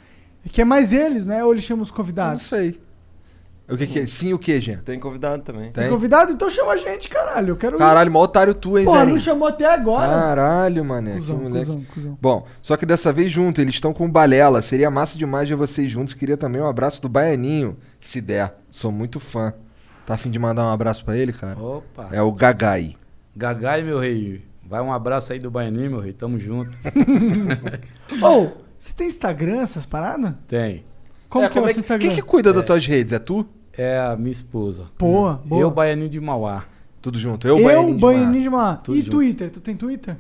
Que 0.52 0.62
é 0.62 0.66
mais 0.66 0.94
eles, 0.94 1.26
né? 1.26 1.44
Ou 1.44 1.52
eles 1.54 1.64
chamam 1.64 1.82
os 1.84 1.90
Não 1.90 1.96
convidados? 1.98 2.44
sei. 2.44 2.80
O 3.70 3.76
que 3.76 3.86
que 3.86 4.00
é? 4.00 4.08
Sim, 4.08 4.32
o 4.34 4.40
que, 4.40 4.62
Jean? 4.62 4.78
Tem 4.78 4.98
convidado 4.98 5.44
também. 5.44 5.72
Tem 5.72 5.84
Tem? 5.84 5.90
convidado? 5.90 6.32
Então 6.32 6.50
chama 6.50 6.72
a 6.72 6.78
gente, 6.78 7.10
caralho. 7.10 7.50
Eu 7.50 7.58
quero. 7.58 7.78
Caralho, 7.78 8.10
mó 8.10 8.22
otário 8.24 8.54
tu, 8.54 8.78
hein, 8.78 8.86
Zerinho? 8.86 9.10
não 9.10 9.20
chamou 9.20 9.48
até 9.48 9.66
agora. 9.66 10.08
Caralho, 10.08 10.86
mané. 10.86 11.16
Cusão, 11.16 11.38
que 11.38 11.44
moleque. 11.44 11.66
cuzão, 11.66 11.84
cuzão. 11.94 12.18
Bom, 12.22 12.48
só 12.62 12.78
que 12.78 12.86
dessa 12.86 13.12
vez 13.12 13.30
junto, 13.30 13.60
eles 13.60 13.76
estão 13.76 13.92
com 13.92 14.10
Balela. 14.10 14.62
Seria 14.62 14.90
massa 14.90 15.18
demais 15.18 15.50
ver 15.50 15.56
vocês 15.56 15.92
juntos. 15.92 16.14
Queria 16.14 16.38
também 16.38 16.62
um 16.62 16.66
abraço 16.68 17.02
do 17.02 17.10
Baianinho, 17.10 17.76
se 18.00 18.22
der. 18.22 18.56
Sou 18.70 18.90
muito 18.92 19.20
fã. 19.20 19.54
Tá 20.06 20.14
afim 20.14 20.32
de 20.32 20.40
mandar 20.40 20.64
um 20.64 20.72
abraço 20.72 21.04
pra 21.04 21.18
ele, 21.18 21.34
cara? 21.34 21.60
Opa. 21.60 22.08
É 22.14 22.22
o 22.22 22.32
Gagai. 22.32 22.96
Gagai, 23.36 23.84
meu 23.84 24.00
rei. 24.00 24.46
Vai 24.66 24.80
um 24.82 24.94
abraço 24.94 25.34
aí 25.34 25.40
do 25.40 25.52
Baianinho, 25.52 25.92
meu 25.92 26.00
rei. 26.00 26.14
Tamo 26.14 26.40
junto. 26.40 26.72
Ô, 28.24 28.48
você 28.80 28.94
tem 28.94 29.08
Instagram, 29.10 29.60
essas 29.62 29.86
paradas? 29.86 30.34
Tem. 30.48 30.86
Como 31.30 31.44
É, 31.44 31.50
que 31.50 31.58
é 31.58 31.62
o 31.62 31.66
é 31.68 31.74
seu 31.74 31.80
Instagram? 31.82 32.08
Quem 32.08 32.16
que 32.16 32.22
cuida 32.22 32.54
das 32.54 32.64
tuas 32.64 32.86
redes? 32.86 33.12
É 33.12 33.20
tu? 33.20 33.46
É 33.78 34.00
a 34.00 34.16
minha 34.16 34.32
esposa. 34.32 34.86
Boa, 34.98 35.42
boa. 35.46 35.62
Eu, 35.62 35.70
Baianinho 35.72 36.10
de 36.10 36.20
Mauá. 36.20 36.66
Tudo 37.02 37.18
junto. 37.20 37.48
Eu, 37.48 37.58
Eu, 37.60 37.64
Baianinho 37.66 37.96
de 37.96 38.02
Baianinho 38.02 38.44
de 38.44 38.50
Mar. 38.50 38.82
Tudo 38.84 38.98
E 38.98 39.00
junto. 39.02 39.12
Twitter? 39.12 39.50
Tu 39.52 39.60
tem 39.62 39.76
Twitter? 39.76 40.18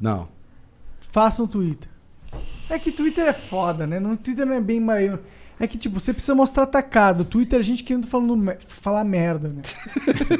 Não. 0.00 0.28
Faça 1.00 1.42
um 1.42 1.46
Twitter. 1.46 1.88
É 2.68 2.78
que 2.78 2.90
Twitter 2.90 3.26
é 3.26 3.32
foda, 3.32 3.86
né? 3.86 4.00
No 4.00 4.16
Twitter 4.16 4.44
não 4.46 4.54
é 4.54 4.60
bem 4.60 4.80
maior. 4.80 5.20
É 5.60 5.66
que, 5.68 5.78
tipo, 5.78 6.00
você 6.00 6.12
precisa 6.12 6.34
mostrar 6.34 6.64
atacado. 6.64 7.24
Twitter, 7.24 7.58
a 7.58 7.62
gente 7.62 7.84
querendo 7.84 8.06
falando, 8.08 8.36
me- 8.36 8.56
falar 8.66 9.04
merda, 9.04 9.48
né? 9.50 9.62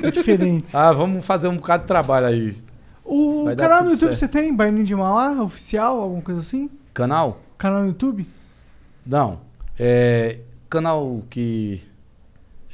É 0.02 0.10
diferente. 0.10 0.74
Ah, 0.76 0.90
vamos 0.92 1.24
fazer 1.24 1.46
um 1.46 1.56
bocado 1.56 1.82
de 1.82 1.86
trabalho 1.88 2.26
aí. 2.26 2.52
O 3.04 3.44
Vai 3.44 3.54
canal 3.54 3.84
no 3.84 3.90
YouTube 3.90 4.14
certo. 4.16 4.18
você 4.18 4.28
tem? 4.28 4.52
Baianinho 4.52 4.84
de 4.84 4.94
Mauá, 4.96 5.40
oficial, 5.42 6.00
alguma 6.00 6.22
coisa 6.22 6.40
assim? 6.40 6.68
Canal? 6.92 7.40
Canal 7.56 7.82
no 7.82 7.88
YouTube? 7.88 8.26
Não. 9.06 9.38
É. 9.78 10.40
Canal 10.78 11.22
que. 11.30 11.80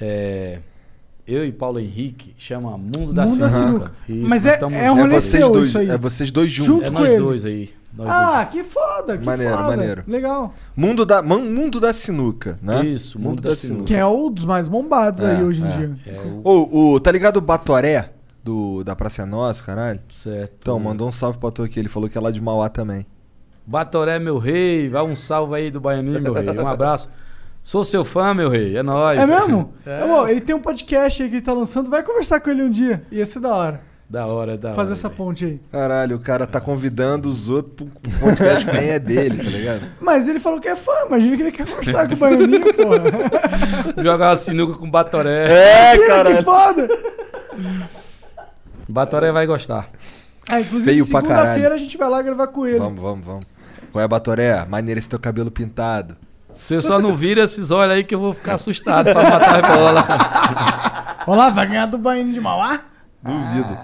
É. 0.00 0.58
Eu 1.26 1.44
e 1.44 1.52
Paulo 1.52 1.78
Henrique 1.78 2.34
chama 2.36 2.76
Mundo 2.76 3.12
da 3.12 3.24
Mundo 3.24 3.38
da 3.38 3.48
Sinuca. 3.48 3.50
Sinuca. 3.50 3.92
Isso, 4.08 4.28
Mas 4.28 4.46
é- 4.46 4.56
tamo- 4.56 4.74
é 4.74 4.90
um 4.90 4.96
É 4.98 5.00
rolê 5.02 5.20
vocês 5.20 5.24
seu 5.44 5.50
dois, 5.50 5.68
isso 5.68 5.78
aí. 5.78 5.88
é 5.90 5.96
vocês 5.98 6.30
dois 6.32 6.50
juntos. 6.50 6.74
Junto 6.74 6.84
É 6.86 6.90
nós 6.90 7.08
ele. 7.12 7.22
dois 7.22 7.46
aí. 7.46 7.70
nós 7.96 8.08
Ah, 8.10 8.44
que 8.50 8.64
foda, 8.64 9.16
que 9.16 9.24
Maneiro, 9.24 9.54
foda. 9.56 9.68
maneiro. 9.68 10.04
Legal. 10.08 10.54
Mundo 10.74 11.04
da, 11.06 11.22
Man- 11.22 11.42
mundo 11.44 11.78
da 11.78 11.92
sinuca, 11.92 12.58
né? 12.60 12.84
Isso, 12.84 13.16
Mundo 13.20 13.40
da 13.42 13.54
Sinuca. 13.54 13.84
Que 13.84 13.94
é 13.94 14.04
um 14.06 14.28
dos 14.30 14.44
mais 14.44 14.66
bombados 14.66 15.22
aí 15.22 15.40
É, 15.40 15.44
hoje 15.44 15.60
em 15.62 15.66
é. 15.66 15.76
dia. 15.76 15.94
Ô, 16.42 16.94
o, 16.94 17.00
tá 17.00 17.12
ligado 17.12 17.36
o 17.36 17.40
Batoré 17.40 18.10
do, 18.42 18.82
da 18.82 18.96
Praça 18.96 19.22
é 19.22 19.24
Nossa, 19.26 19.62
caralho? 19.62 20.00
Certo. 20.08 20.52
Então, 20.60 20.80
mandou 20.80 21.06
um 21.06 21.12
salve 21.12 21.38
pra 21.38 21.50
tu 21.52 21.62
aqui. 21.62 21.78
Ele 21.78 21.88
falou 21.88 22.08
que 22.08 22.16
é 22.18 22.20
lá 22.20 22.30
de 22.32 22.40
Mauá 22.40 22.68
também. 22.68 23.06
Batoré, 23.64 24.18
meu 24.18 24.38
rei. 24.38 24.88
Vai 24.88 25.02
um 25.02 25.14
salve 25.14 25.54
aí 25.54 25.70
do 25.70 25.80
Baianinho, 25.80 26.20
meu 26.20 26.32
rei. 26.32 26.48
Um 26.58 26.66
abraço. 26.66 27.08
Sou 27.62 27.84
seu 27.84 28.04
fã, 28.04 28.32
meu 28.32 28.48
rei. 28.48 28.76
É 28.76 28.82
nóis. 28.82 29.18
É 29.18 29.26
mesmo? 29.26 29.74
É. 29.86 30.02
Amor, 30.02 30.28
ele 30.28 30.40
tem 30.40 30.54
um 30.54 30.60
podcast 30.60 31.22
aí 31.22 31.28
que 31.28 31.36
ele 31.36 31.42
tá 31.42 31.52
lançando. 31.52 31.90
Vai 31.90 32.02
conversar 32.02 32.40
com 32.40 32.50
ele 32.50 32.62
um 32.62 32.70
dia. 32.70 33.02
Ia 33.10 33.26
ser 33.26 33.40
da 33.40 33.54
hora. 33.54 33.80
Da 34.08 34.26
hora, 34.26 34.58
da 34.58 34.74
Fazer 34.74 34.90
hora. 34.90 34.98
essa 34.98 35.08
ponte 35.10 35.44
aí. 35.44 35.60
Caralho, 35.70 36.16
o 36.16 36.20
cara 36.20 36.46
tá 36.46 36.60
convidando 36.60 37.28
os 37.28 37.48
outros 37.48 37.88
pro, 37.88 38.10
podcast 38.18 38.66
que 38.66 38.72
nem 38.72 38.88
é 38.90 38.98
dele, 38.98 39.42
tá 39.42 39.48
ligado? 39.50 39.82
Mas 40.00 40.26
ele 40.26 40.40
falou 40.40 40.60
que 40.60 40.68
é 40.68 40.74
fã. 40.74 40.92
Imagina 41.06 41.36
que 41.36 41.42
ele 41.42 41.52
quer 41.52 41.66
conversar 41.66 42.08
com 42.08 42.14
o 42.14 42.16
Baianinho, 42.16 42.60
porra. 42.74 44.02
Jogar 44.02 44.30
uma 44.30 44.36
sinuca 44.36 44.78
com 44.78 44.90
Batoré. 44.90 45.46
É, 45.48 45.94
Imagina, 45.94 46.06
cara. 46.14 46.36
Que 46.36 46.42
foda. 46.42 46.88
Batoré 48.88 49.30
vai 49.30 49.46
gostar. 49.46 49.88
Ah, 50.48 50.60
inclusive, 50.60 50.90
Feio 50.90 51.06
pra 51.08 51.20
segunda-feira 51.20 51.74
a 51.74 51.78
gente 51.78 51.96
vai 51.96 52.08
lá 52.08 52.20
gravar 52.20 52.48
com 52.48 52.66
ele. 52.66 52.80
Vamos, 52.80 53.00
vamos, 53.00 53.24
vamos. 53.26 53.44
Qual 53.92 54.02
é, 54.02 54.08
Batoré? 54.08 54.64
Maneiro 54.66 54.98
esse 54.98 55.08
teu 55.08 55.18
cabelo 55.20 55.50
pintado. 55.50 56.16
Você 56.54 56.80
só 56.82 56.98
não 56.98 57.16
vira 57.16 57.44
esses 57.44 57.70
olhos 57.70 57.94
aí 57.94 58.04
que 58.04 58.14
eu 58.14 58.20
vou 58.20 58.34
ficar 58.34 58.54
assustado 58.54 59.12
pra 59.12 59.22
matar 59.22 59.64
a 59.64 59.76
bola. 59.76 60.06
Olha 61.26 61.38
lá, 61.38 61.50
vai 61.50 61.66
ganhar 61.66 61.86
do 61.86 61.98
Baianinho 61.98 62.34
de 62.34 62.40
Mauá? 62.40 62.80
Duvido. 63.22 63.78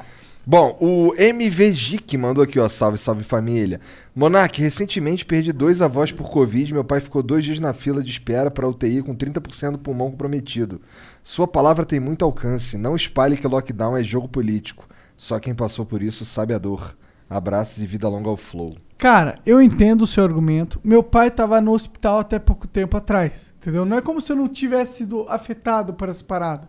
Bom, 0.49 0.79
o 0.81 1.13
MVG 1.19 1.99
que 1.99 2.17
mandou 2.17 2.45
aqui, 2.45 2.61
ó. 2.61 2.69
Salve, 2.69 2.97
salve 2.97 3.25
família. 3.25 3.81
Monark, 4.15 4.63
recentemente 4.63 5.27
perdi 5.27 5.53
dois 5.53 5.83
avós 5.83 6.13
por 6.13 6.31
Covid. 6.31 6.73
Meu 6.73 6.85
pai 6.85 7.01
ficou 7.01 7.21
dois 7.21 7.45
dias 7.45 7.59
na 7.59 7.75
fila 7.75 8.01
de 8.01 8.13
espera 8.13 8.49
para 8.49 8.69
UTI 8.69 9.03
com 9.03 9.13
30% 9.13 9.73
do 9.73 9.79
pulmão 9.79 10.11
comprometido. 10.11 10.81
Sua 11.21 11.49
palavra 11.49 11.85
tem 11.85 11.99
muito 11.99 12.25
alcance. 12.25 12.79
Não 12.79 12.95
espalhe 12.95 13.37
que 13.37 13.47
lockdown 13.47 13.97
é 13.97 14.05
jogo 14.05 14.29
político. 14.29 14.89
Só 15.17 15.41
quem 15.41 15.53
passou 15.53 15.85
por 15.85 16.01
isso 16.01 16.25
sabe 16.25 16.55
a 16.55 16.59
dor. 16.59 16.97
Abraços 17.29 17.83
e 17.83 17.87
vida 17.87 18.09
longa 18.09 18.31
ao 18.31 18.37
Flow. 18.37 18.71
Cara, 18.99 19.39
eu 19.45 19.61
entendo 19.61 20.03
o 20.03 20.07
seu 20.07 20.25
argumento. 20.25 20.81
Meu 20.83 21.03
pai 21.03 21.31
tava 21.31 21.61
no 21.61 21.73
hospital 21.73 22.19
até 22.19 22.39
pouco 22.39 22.67
tempo 22.67 22.97
atrás, 22.97 23.53
entendeu? 23.59 23.85
Não 23.85 23.99
é 23.99 24.01
como 24.01 24.21
se 24.21 24.33
eu 24.33 24.37
não 24.37 24.49
tivesse 24.49 24.99
sido 24.99 25.27
afetado 25.29 25.93
por 25.93 26.09
essa 26.09 26.25
parada. 26.25 26.69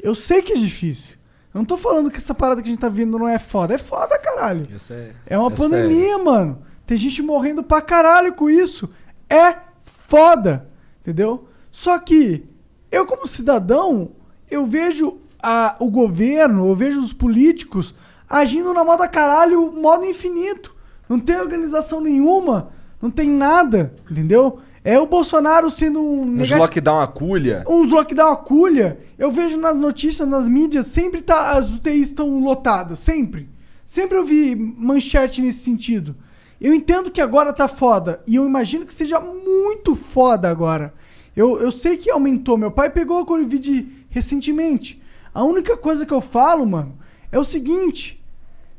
Eu 0.00 0.14
sei 0.14 0.40
que 0.40 0.52
é 0.52 0.56
difícil. 0.56 1.16
Eu 1.52 1.58
não 1.58 1.64
tô 1.64 1.76
falando 1.76 2.10
que 2.10 2.18
essa 2.18 2.34
parada 2.34 2.62
que 2.62 2.68
a 2.68 2.70
gente 2.70 2.80
tá 2.80 2.88
vendo 2.88 3.18
não 3.18 3.28
é 3.28 3.38
foda. 3.38 3.74
É 3.74 3.78
foda, 3.78 4.16
caralho. 4.18 4.62
É, 4.70 4.78
É 5.26 5.38
uma 5.38 5.50
é 5.50 5.56
pandemia, 5.56 6.18
mano. 6.18 6.62
Tem 6.86 6.96
gente 6.96 7.20
morrendo 7.22 7.62
pra 7.64 7.82
caralho 7.82 8.32
com 8.34 8.48
isso. 8.48 8.88
É 9.28 9.56
foda, 9.82 10.68
entendeu? 11.00 11.48
Só 11.72 11.98
que 11.98 12.46
eu 12.90 13.04
como 13.04 13.26
cidadão, 13.26 14.12
eu 14.48 14.64
vejo 14.64 15.18
a, 15.42 15.76
o 15.80 15.90
governo, 15.90 16.68
eu 16.68 16.76
vejo 16.76 17.00
os 17.00 17.12
políticos 17.12 17.94
agindo 18.28 18.72
na 18.72 18.84
moda 18.84 19.08
caralho, 19.08 19.72
modo 19.72 20.04
infinito. 20.04 20.77
Não 21.08 21.18
tem 21.18 21.36
organização 21.36 22.00
nenhuma, 22.00 22.70
não 23.00 23.10
tem 23.10 23.28
nada, 23.28 23.94
entendeu? 24.10 24.58
É 24.84 24.98
o 24.98 25.06
Bolsonaro 25.06 25.70
sendo 25.70 26.00
um 26.00 26.20
Uns 26.20 26.26
negati- 26.26 26.60
lockdown 26.60 27.00
aculha. 27.00 27.64
uns 27.68 27.90
lockdown 27.90 28.32
aculha. 28.32 28.98
Eu 29.18 29.30
vejo 29.30 29.56
nas 29.56 29.76
notícias, 29.76 30.26
nas 30.26 30.48
mídias, 30.48 30.86
sempre 30.86 31.20
tá, 31.20 31.52
as 31.52 31.68
UTIs 31.74 32.08
estão 32.08 32.38
lotadas, 32.40 32.98
sempre. 32.98 33.48
Sempre 33.84 34.16
eu 34.18 34.24
vi 34.24 34.54
manchete 34.54 35.42
nesse 35.42 35.60
sentido. 35.60 36.14
Eu 36.60 36.74
entendo 36.74 37.10
que 37.10 37.20
agora 37.20 37.52
tá 37.52 37.68
foda, 37.68 38.20
e 38.26 38.36
eu 38.36 38.44
imagino 38.46 38.84
que 38.86 38.92
seja 38.94 39.20
muito 39.20 39.94
foda 39.94 40.48
agora. 40.50 40.92
Eu, 41.36 41.60
eu 41.60 41.70
sei 41.70 41.96
que 41.96 42.10
aumentou. 42.10 42.56
Meu 42.58 42.70
pai 42.70 42.90
pegou 42.90 43.18
a 43.20 43.24
Covid 43.26 43.88
recentemente. 44.10 45.00
A 45.34 45.42
única 45.44 45.76
coisa 45.76 46.04
que 46.04 46.12
eu 46.12 46.20
falo, 46.20 46.66
mano, 46.66 46.96
é 47.30 47.38
o 47.38 47.44
seguinte. 47.44 48.20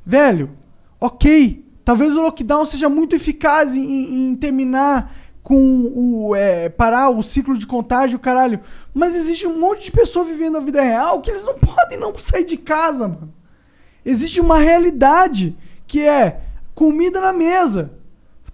Velho, 0.05 0.49
ok, 0.99 1.63
talvez 1.89 2.15
o 2.15 2.21
lockdown 2.21 2.67
seja 2.67 2.87
muito 2.87 3.15
eficaz 3.15 3.73
em, 3.73 4.29
em 4.29 4.35
terminar 4.35 5.11
com 5.41 5.91
o. 5.95 6.35
é, 6.35 6.69
parar 6.69 7.09
o 7.09 7.23
ciclo 7.23 7.57
de 7.57 7.65
contágio, 7.65 8.19
caralho. 8.19 8.59
Mas 8.93 9.15
existe 9.15 9.47
um 9.47 9.59
monte 9.59 9.85
de 9.85 9.91
pessoa 9.91 10.23
vivendo 10.23 10.57
a 10.57 10.61
vida 10.61 10.83
real 10.83 11.19
que 11.19 11.31
eles 11.31 11.43
não 11.43 11.55
podem 11.57 11.97
não 11.97 12.15
sair 12.19 12.45
de 12.45 12.57
casa, 12.57 13.07
mano. 13.07 13.33
Existe 14.05 14.39
uma 14.39 14.59
realidade 14.59 15.57
que 15.87 16.01
é 16.01 16.41
comida 16.75 17.19
na 17.19 17.33
mesa, 17.33 17.91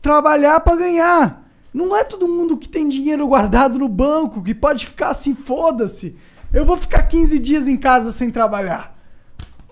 trabalhar 0.02 0.62
pra 0.62 0.78
ganhar. 0.78 1.46
Não 1.74 1.94
é 1.94 2.06
todo 2.06 2.30
mundo 2.30 2.56
que 2.56 2.70
tem 2.70 2.88
dinheiro 2.88 3.28
guardado 3.28 3.78
no 3.78 3.90
banco 3.90 4.42
que 4.42 4.56
pode 4.56 4.86
ficar 4.86 5.10
assim, 5.10 5.36
foda-se. 5.36 6.16
Eu 6.54 6.64
vou 6.64 6.78
ficar 6.78 7.04
15 7.04 7.38
dias 7.38 7.68
em 7.68 7.76
casa 7.76 8.14
sem 8.14 8.30
trabalhar 8.30 8.95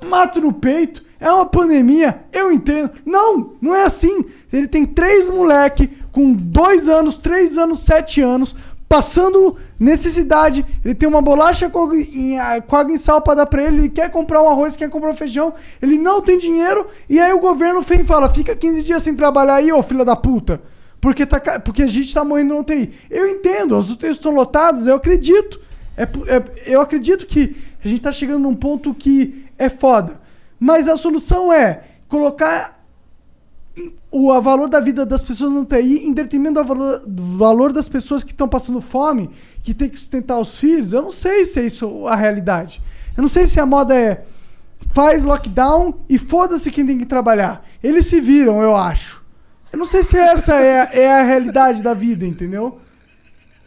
mato 0.04 0.42
no 0.42 0.54
peito, 0.54 1.04
é 1.20 1.32
uma 1.32 1.46
pandemia, 1.46 2.24
eu 2.34 2.52
entendo. 2.52 2.92
Não, 3.06 3.54
não 3.62 3.74
é 3.76 3.84
assim. 3.86 4.26
Ele 4.52 4.68
tem 4.68 4.86
três 4.86 5.30
moleque 5.30 5.90
com 6.12 6.34
dois 6.34 6.90
anos, 6.90 7.16
três 7.16 7.58
anos, 7.58 7.80
sete 7.80 8.22
anos, 8.22 8.56
passando 8.90 9.56
necessidade. 9.80 10.66
Ele 10.84 10.94
tem 10.94 11.10
uma 11.10 11.22
bolacha 11.22 11.70
com 11.70 11.80
água 11.80 12.94
em, 12.94 12.98
sal 12.98 13.22
pra 13.22 13.34
dar 13.34 13.46
pra 13.46 13.64
ele, 13.64 13.78
ele 13.80 13.90
quer 13.90 14.12
comprar 14.12 14.42
um 14.44 14.48
arroz, 14.48 14.76
quer 14.76 14.90
comprar 14.90 15.10
um 15.10 15.16
feijão, 15.16 15.54
ele 15.82 15.98
não 15.98 16.22
tem 16.22 16.38
dinheiro, 16.38 16.88
e 17.10 17.20
aí 17.20 17.34
o 17.34 17.40
governo 17.40 17.82
vem 17.82 18.02
e 18.02 18.04
fala, 18.04 18.30
fica 18.30 18.56
15 18.56 18.84
dias 18.84 19.02
sem 19.02 19.16
trabalhar 19.16 19.56
aí, 19.56 19.72
ô 19.72 19.82
filho 19.82 20.06
da 20.06 20.16
puta. 20.16 20.62
Porque, 21.02 21.26
tá, 21.26 21.60
porque 21.60 21.84
a 21.84 21.88
gente 21.88 22.14
tá 22.14 22.24
morrendo 22.24 22.54
no 22.54 22.60
UTI. 22.62 22.94
Eu 23.10 23.28
entendo, 23.28 23.76
as 23.76 23.90
UTIs 23.90 24.12
estão 24.12 24.34
lotadas, 24.34 24.88
eu 24.88 24.96
acredito. 24.96 25.60
É, 25.98 26.04
é- 26.04 26.74
eu 26.74 26.80
acredito 26.80 27.26
que 27.26 27.56
a 27.84 27.88
gente 27.88 28.02
tá 28.02 28.12
chegando 28.12 28.44
num 28.44 28.56
ponto 28.56 28.94
que 28.94 29.43
é 29.58 29.70
foda. 29.70 30.22
Mas 30.60 30.88
a 30.88 30.98
solução 30.98 31.52
é 31.52 31.84
colocar 32.08 32.84
o 34.12 34.32
a 34.32 34.40
valor 34.40 34.70
da 34.70 34.80
vida 34.80 35.06
das 35.06 35.26
pessoas 35.26 35.52
no 35.52 35.62
UTI 35.62 36.06
em 36.06 36.14
detrimento 36.14 36.62
do 36.62 36.64
valor, 36.64 37.04
do 37.06 37.24
valor 37.38 37.74
das 37.74 37.90
pessoas 37.90 38.24
que 38.24 38.32
estão 38.32 38.48
passando 38.48 38.80
fome, 38.80 39.30
que 39.64 39.74
tem 39.74 39.90
que 39.90 40.00
sustentar 40.00 40.40
os 40.40 40.60
filhos. 40.60 40.94
Eu 40.94 41.02
não 41.02 41.12
sei 41.12 41.46
se 41.46 41.60
é 41.60 41.66
isso 41.66 42.08
a 42.08 42.16
realidade. 42.16 42.82
Eu 43.18 43.22
não 43.24 43.30
sei 43.30 43.48
se 43.48 43.60
a 43.60 43.66
moda 43.66 43.96
é 43.96 44.26
faz 44.92 45.24
lockdown 45.24 45.96
e 46.08 46.18
foda-se 46.18 46.70
quem 46.70 46.86
tem 46.86 46.98
que 46.98 47.06
trabalhar. 47.06 47.66
Eles 47.82 48.06
se 48.06 48.22
viram, 48.22 48.62
eu 48.62 48.76
acho. 48.76 49.24
Eu 49.72 49.80
não 49.80 49.86
sei 49.88 50.04
se 50.04 50.18
essa 50.18 50.56
é, 50.62 51.02
é 51.02 51.20
a 51.20 51.24
realidade 51.24 51.82
da 51.82 51.96
vida, 51.96 52.26
entendeu? 52.26 52.80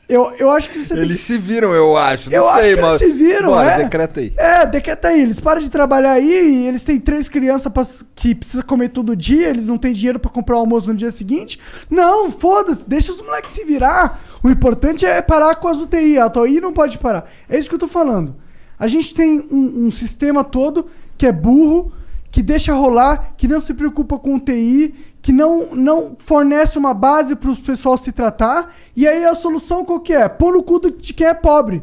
Eu, 0.09 0.31
eu 0.39 0.51
acho 0.51 0.71
que 0.71 0.79
você 0.85 0.95
tem 0.95 1.03
Eles 1.03 1.21
se 1.21 1.37
viram, 1.37 1.73
eu 1.75 1.97
acho. 1.97 2.31
Não 2.31 2.37
eu 2.37 2.43
sei, 2.45 2.53
acho 2.53 2.75
que 2.77 2.81
mas. 2.81 3.01
eles 3.03 3.13
se 3.17 3.19
viram, 3.25 3.49
Bora, 3.51 3.71
é. 3.73 3.79
decreta 3.83 4.21
aí. 4.21 4.33
É, 4.37 4.65
decreta 4.67 5.09
aí. 5.09 5.21
Eles 5.21 5.41
param 5.41 5.61
de 5.61 5.69
trabalhar 5.69 6.13
aí 6.13 6.63
e 6.63 6.67
eles 6.69 6.85
têm 6.85 7.01
três 7.01 7.29
crianças 7.29 7.73
pra- 7.73 7.85
que 8.15 8.33
precisa 8.35 8.63
comer 8.63 8.91
todo 8.91 9.17
dia, 9.17 9.49
eles 9.49 9.67
não 9.67 9.77
têm 9.77 9.93
dinheiro 9.93 10.21
pra 10.21 10.31
comprar 10.31 10.57
o 10.57 10.61
almoço 10.61 10.87
no 10.87 10.95
dia 10.95 11.11
seguinte. 11.11 11.59
Não, 11.91 12.31
foda-se, 12.31 12.85
deixa 12.87 13.11
os 13.11 13.21
moleques 13.21 13.51
se 13.53 13.65
virar. 13.65 14.21
O 14.45 14.49
importante 14.49 15.05
é 15.05 15.21
parar 15.21 15.57
com 15.57 15.67
as 15.67 15.79
UTI. 15.79 16.19
A 16.21 16.27
UTI 16.27 16.61
não 16.61 16.73
pode 16.73 16.99
parar. 16.99 17.29
É 17.49 17.59
isso 17.59 17.69
que 17.69 17.75
eu 17.75 17.79
tô 17.81 17.89
falando. 17.89 18.37
A 18.79 18.87
gente 18.87 19.13
tem 19.13 19.41
um, 19.51 19.87
um 19.87 19.91
sistema 19.91 20.45
todo 20.45 20.87
que 21.19 21.27
é 21.27 21.33
burro, 21.33 21.91
que 22.31 22.43
deixa 22.43 22.73
rolar, 22.75 23.33
que 23.37 23.49
não 23.49 23.59
se 23.59 23.73
preocupa 23.75 24.19
com 24.19 24.35
UTI, 24.37 24.95
que 25.27 25.33
não, 25.33 25.75
não 25.75 26.15
fornece 26.21 26.79
uma 26.79 26.95
base 26.95 27.35
para 27.35 27.51
o 27.51 27.57
pessoal 27.57 27.99
se 27.99 28.13
tratar. 28.13 28.73
E 28.95 29.09
aí 29.09 29.25
a 29.25 29.35
solução 29.35 29.85
qual 29.85 29.99
que 29.99 30.13
é? 30.13 30.29
Pôr 30.29 30.53
no 30.53 30.63
cu 30.63 30.79
de 30.79 31.13
quem 31.13 31.27
é 31.27 31.35
pobre. 31.35 31.83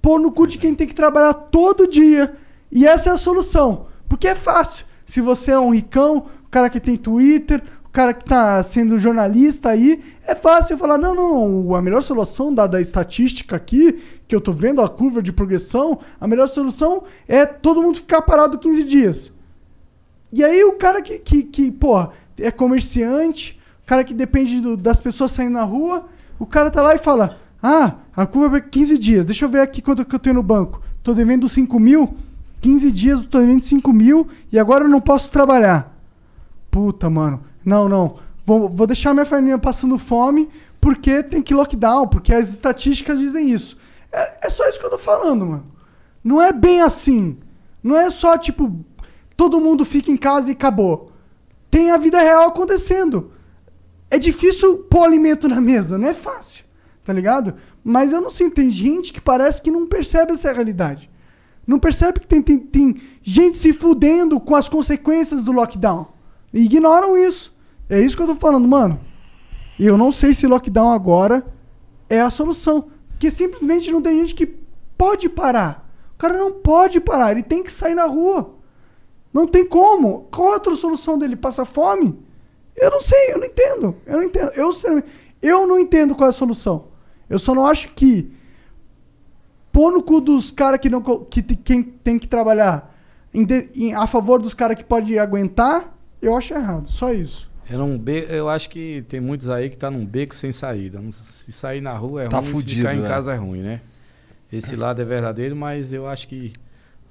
Pôr 0.00 0.20
no 0.20 0.30
cu 0.30 0.46
de 0.46 0.56
quem 0.56 0.72
tem 0.72 0.86
que 0.86 0.94
trabalhar 0.94 1.34
todo 1.34 1.88
dia. 1.88 2.36
E 2.70 2.86
essa 2.86 3.10
é 3.10 3.12
a 3.12 3.16
solução. 3.16 3.86
Porque 4.08 4.28
é 4.28 4.36
fácil. 4.36 4.86
Se 5.04 5.20
você 5.20 5.50
é 5.50 5.58
um 5.58 5.74
ricão, 5.74 6.26
o 6.44 6.48
cara 6.48 6.70
que 6.70 6.78
tem 6.78 6.96
Twitter, 6.96 7.60
o 7.86 7.88
cara 7.88 8.14
que 8.14 8.24
tá 8.24 8.62
sendo 8.62 8.96
jornalista 8.98 9.70
aí, 9.70 10.00
é 10.24 10.36
fácil 10.36 10.78
falar, 10.78 10.96
não, 10.96 11.12
não, 11.12 11.48
não, 11.48 11.74
a 11.74 11.82
melhor 11.82 12.04
solução 12.04 12.54
dada 12.54 12.78
a 12.78 12.80
estatística 12.80 13.56
aqui, 13.56 14.00
que 14.28 14.36
eu 14.36 14.40
tô 14.40 14.52
vendo 14.52 14.80
a 14.80 14.88
curva 14.88 15.20
de 15.20 15.32
progressão, 15.32 15.98
a 16.20 16.28
melhor 16.28 16.46
solução 16.46 17.02
é 17.26 17.44
todo 17.44 17.82
mundo 17.82 17.98
ficar 17.98 18.22
parado 18.22 18.60
15 18.60 18.84
dias. 18.84 19.32
E 20.32 20.44
aí 20.44 20.62
o 20.62 20.74
cara 20.74 21.02
que, 21.02 21.18
que, 21.18 21.42
que 21.44 21.72
porra, 21.72 22.12
é 22.38 22.50
comerciante, 22.50 23.58
cara 23.84 24.04
que 24.04 24.14
depende 24.14 24.60
do- 24.60 24.76
das 24.76 25.00
pessoas 25.00 25.30
saindo 25.30 25.52
na 25.52 25.62
rua, 25.62 26.06
o 26.38 26.46
cara 26.46 26.70
tá 26.70 26.82
lá 26.82 26.94
e 26.94 26.98
fala: 26.98 27.38
Ah, 27.62 27.94
a 28.14 28.26
curva 28.26 28.58
é 28.58 28.60
15 28.60 28.98
dias. 28.98 29.24
Deixa 29.24 29.44
eu 29.44 29.48
ver 29.48 29.60
aqui 29.60 29.80
quanto 29.82 30.04
que 30.04 30.14
eu 30.14 30.18
tenho 30.18 30.36
no 30.36 30.42
banco. 30.42 30.80
Tô 31.02 31.12
devendo 31.14 31.48
5 31.48 31.80
mil. 31.80 32.14
15 32.60 32.90
dias 32.92 33.20
tô 33.30 33.38
devendo 33.38 33.62
5 33.64 33.92
mil 33.92 34.26
e 34.52 34.58
agora 34.58 34.84
eu 34.84 34.88
não 34.88 35.00
posso 35.00 35.30
trabalhar. 35.30 35.96
Puta, 36.70 37.08
mano. 37.08 37.42
Não, 37.64 37.88
não. 37.88 38.16
Vou, 38.44 38.68
vou 38.68 38.86
deixar 38.86 39.12
minha 39.14 39.26
família 39.26 39.58
passando 39.58 39.98
fome 39.98 40.48
porque 40.80 41.22
tem 41.22 41.42
que 41.42 41.54
lockdown, 41.54 42.06
porque 42.08 42.32
as 42.32 42.50
estatísticas 42.50 43.18
dizem 43.18 43.50
isso. 43.50 43.76
É, 44.12 44.46
é 44.46 44.50
só 44.50 44.68
isso 44.68 44.78
que 44.78 44.86
eu 44.86 44.90
tô 44.90 44.98
falando, 44.98 45.44
mano. 45.46 45.64
Não 46.22 46.40
é 46.40 46.52
bem 46.52 46.80
assim. 46.82 47.36
Não 47.82 47.96
é 47.96 48.10
só 48.10 48.36
tipo, 48.38 48.84
todo 49.36 49.60
mundo 49.60 49.84
fica 49.84 50.10
em 50.10 50.16
casa 50.16 50.50
e 50.50 50.52
acabou. 50.52 51.12
Tem 51.76 51.90
a 51.90 51.98
vida 51.98 52.18
real 52.22 52.48
acontecendo. 52.48 53.32
É 54.10 54.16
difícil 54.16 54.78
pôr 54.78 55.02
alimento 55.02 55.46
na 55.46 55.60
mesa, 55.60 55.98
não 55.98 56.08
é 56.08 56.14
fácil, 56.14 56.64
tá 57.04 57.12
ligado? 57.12 57.54
Mas 57.84 58.14
eu 58.14 58.20
não 58.22 58.30
sei, 58.30 58.48
tem 58.48 58.70
gente 58.70 59.12
que 59.12 59.20
parece 59.20 59.60
que 59.60 59.70
não 59.70 59.86
percebe 59.86 60.32
essa 60.32 60.50
realidade. 60.50 61.10
Não 61.66 61.78
percebe 61.78 62.20
que 62.20 62.26
tem, 62.26 62.40
tem, 62.40 62.58
tem 62.58 63.02
gente 63.22 63.58
se 63.58 63.74
fudendo 63.74 64.40
com 64.40 64.54
as 64.54 64.70
consequências 64.70 65.42
do 65.42 65.52
lockdown. 65.52 66.06
E 66.50 66.64
ignoram 66.64 67.14
isso. 67.14 67.54
É 67.90 68.00
isso 68.00 68.16
que 68.16 68.22
eu 68.22 68.28
tô 68.28 68.36
falando, 68.36 68.66
mano. 68.66 68.98
E 69.78 69.84
eu 69.84 69.98
não 69.98 70.10
sei 70.10 70.32
se 70.32 70.46
lockdown 70.46 70.92
agora 70.92 71.44
é 72.08 72.22
a 72.22 72.30
solução. 72.30 72.86
Porque 73.10 73.30
simplesmente 73.30 73.92
não 73.92 74.00
tem 74.00 74.18
gente 74.20 74.34
que 74.34 74.46
pode 74.96 75.28
parar. 75.28 75.86
O 76.14 76.16
cara 76.16 76.38
não 76.38 76.52
pode 76.52 77.00
parar, 77.00 77.32
ele 77.32 77.42
tem 77.42 77.62
que 77.62 77.70
sair 77.70 77.94
na 77.94 78.06
rua. 78.06 78.55
Não 79.36 79.46
tem 79.46 79.66
como. 79.66 80.26
Qual 80.30 80.48
a 80.48 80.52
outra 80.54 80.74
solução 80.76 81.18
dele? 81.18 81.36
Passar 81.36 81.66
fome? 81.66 82.18
Eu 82.74 82.90
não 82.90 83.02
sei, 83.02 83.32
eu 83.32 83.38
não 83.38 83.44
entendo. 83.46 83.94
Eu 84.06 84.16
não 84.16 84.22
entendo. 84.22 84.50
Eu, 84.54 84.70
eu 85.42 85.66
não 85.66 85.78
entendo 85.78 86.14
qual 86.14 86.26
é 86.26 86.30
a 86.30 86.32
solução. 86.32 86.86
Eu 87.28 87.38
só 87.38 87.54
não 87.54 87.66
acho 87.66 87.88
que 87.94 88.32
pôr 89.70 89.92
no 89.92 90.02
cu 90.02 90.22
dos 90.22 90.50
caras 90.50 90.80
que, 90.80 90.88
não 90.88 91.02
que 91.02 91.42
quem 91.42 91.82
tem 91.82 92.18
que 92.18 92.26
trabalhar 92.26 92.94
em 93.34 93.44
de- 93.44 93.68
em- 93.74 93.92
a 93.94 94.06
favor 94.06 94.40
dos 94.40 94.54
caras 94.54 94.76
que 94.78 94.84
pode 94.84 95.18
aguentar, 95.18 95.94
eu 96.22 96.34
acho 96.34 96.54
errado. 96.54 96.90
Só 96.90 97.12
isso. 97.12 97.46
Era 97.68 97.84
um 97.84 97.98
be... 97.98 98.24
Eu 98.30 98.48
acho 98.48 98.70
que 98.70 99.04
tem 99.08 99.20
muitos 99.20 99.50
aí 99.50 99.68
que 99.68 99.76
tá 99.76 99.90
num 99.90 100.06
beco 100.06 100.34
sem 100.34 100.50
saída. 100.50 100.98
Se 101.10 101.52
sair 101.52 101.82
na 101.82 101.92
rua 101.92 102.22
é 102.22 102.28
Tá 102.28 102.38
ruim, 102.38 102.48
fudido, 102.52 102.70
se 102.70 102.76
ficar 102.78 102.94
em 102.94 103.00
né? 103.00 103.08
casa 103.08 103.34
é 103.34 103.36
ruim, 103.36 103.60
né? 103.60 103.82
Esse 104.50 104.76
lado 104.76 105.02
é 105.02 105.04
verdadeiro, 105.04 105.54
mas 105.56 105.92
eu 105.92 106.06
acho 106.06 106.26
que 106.28 106.52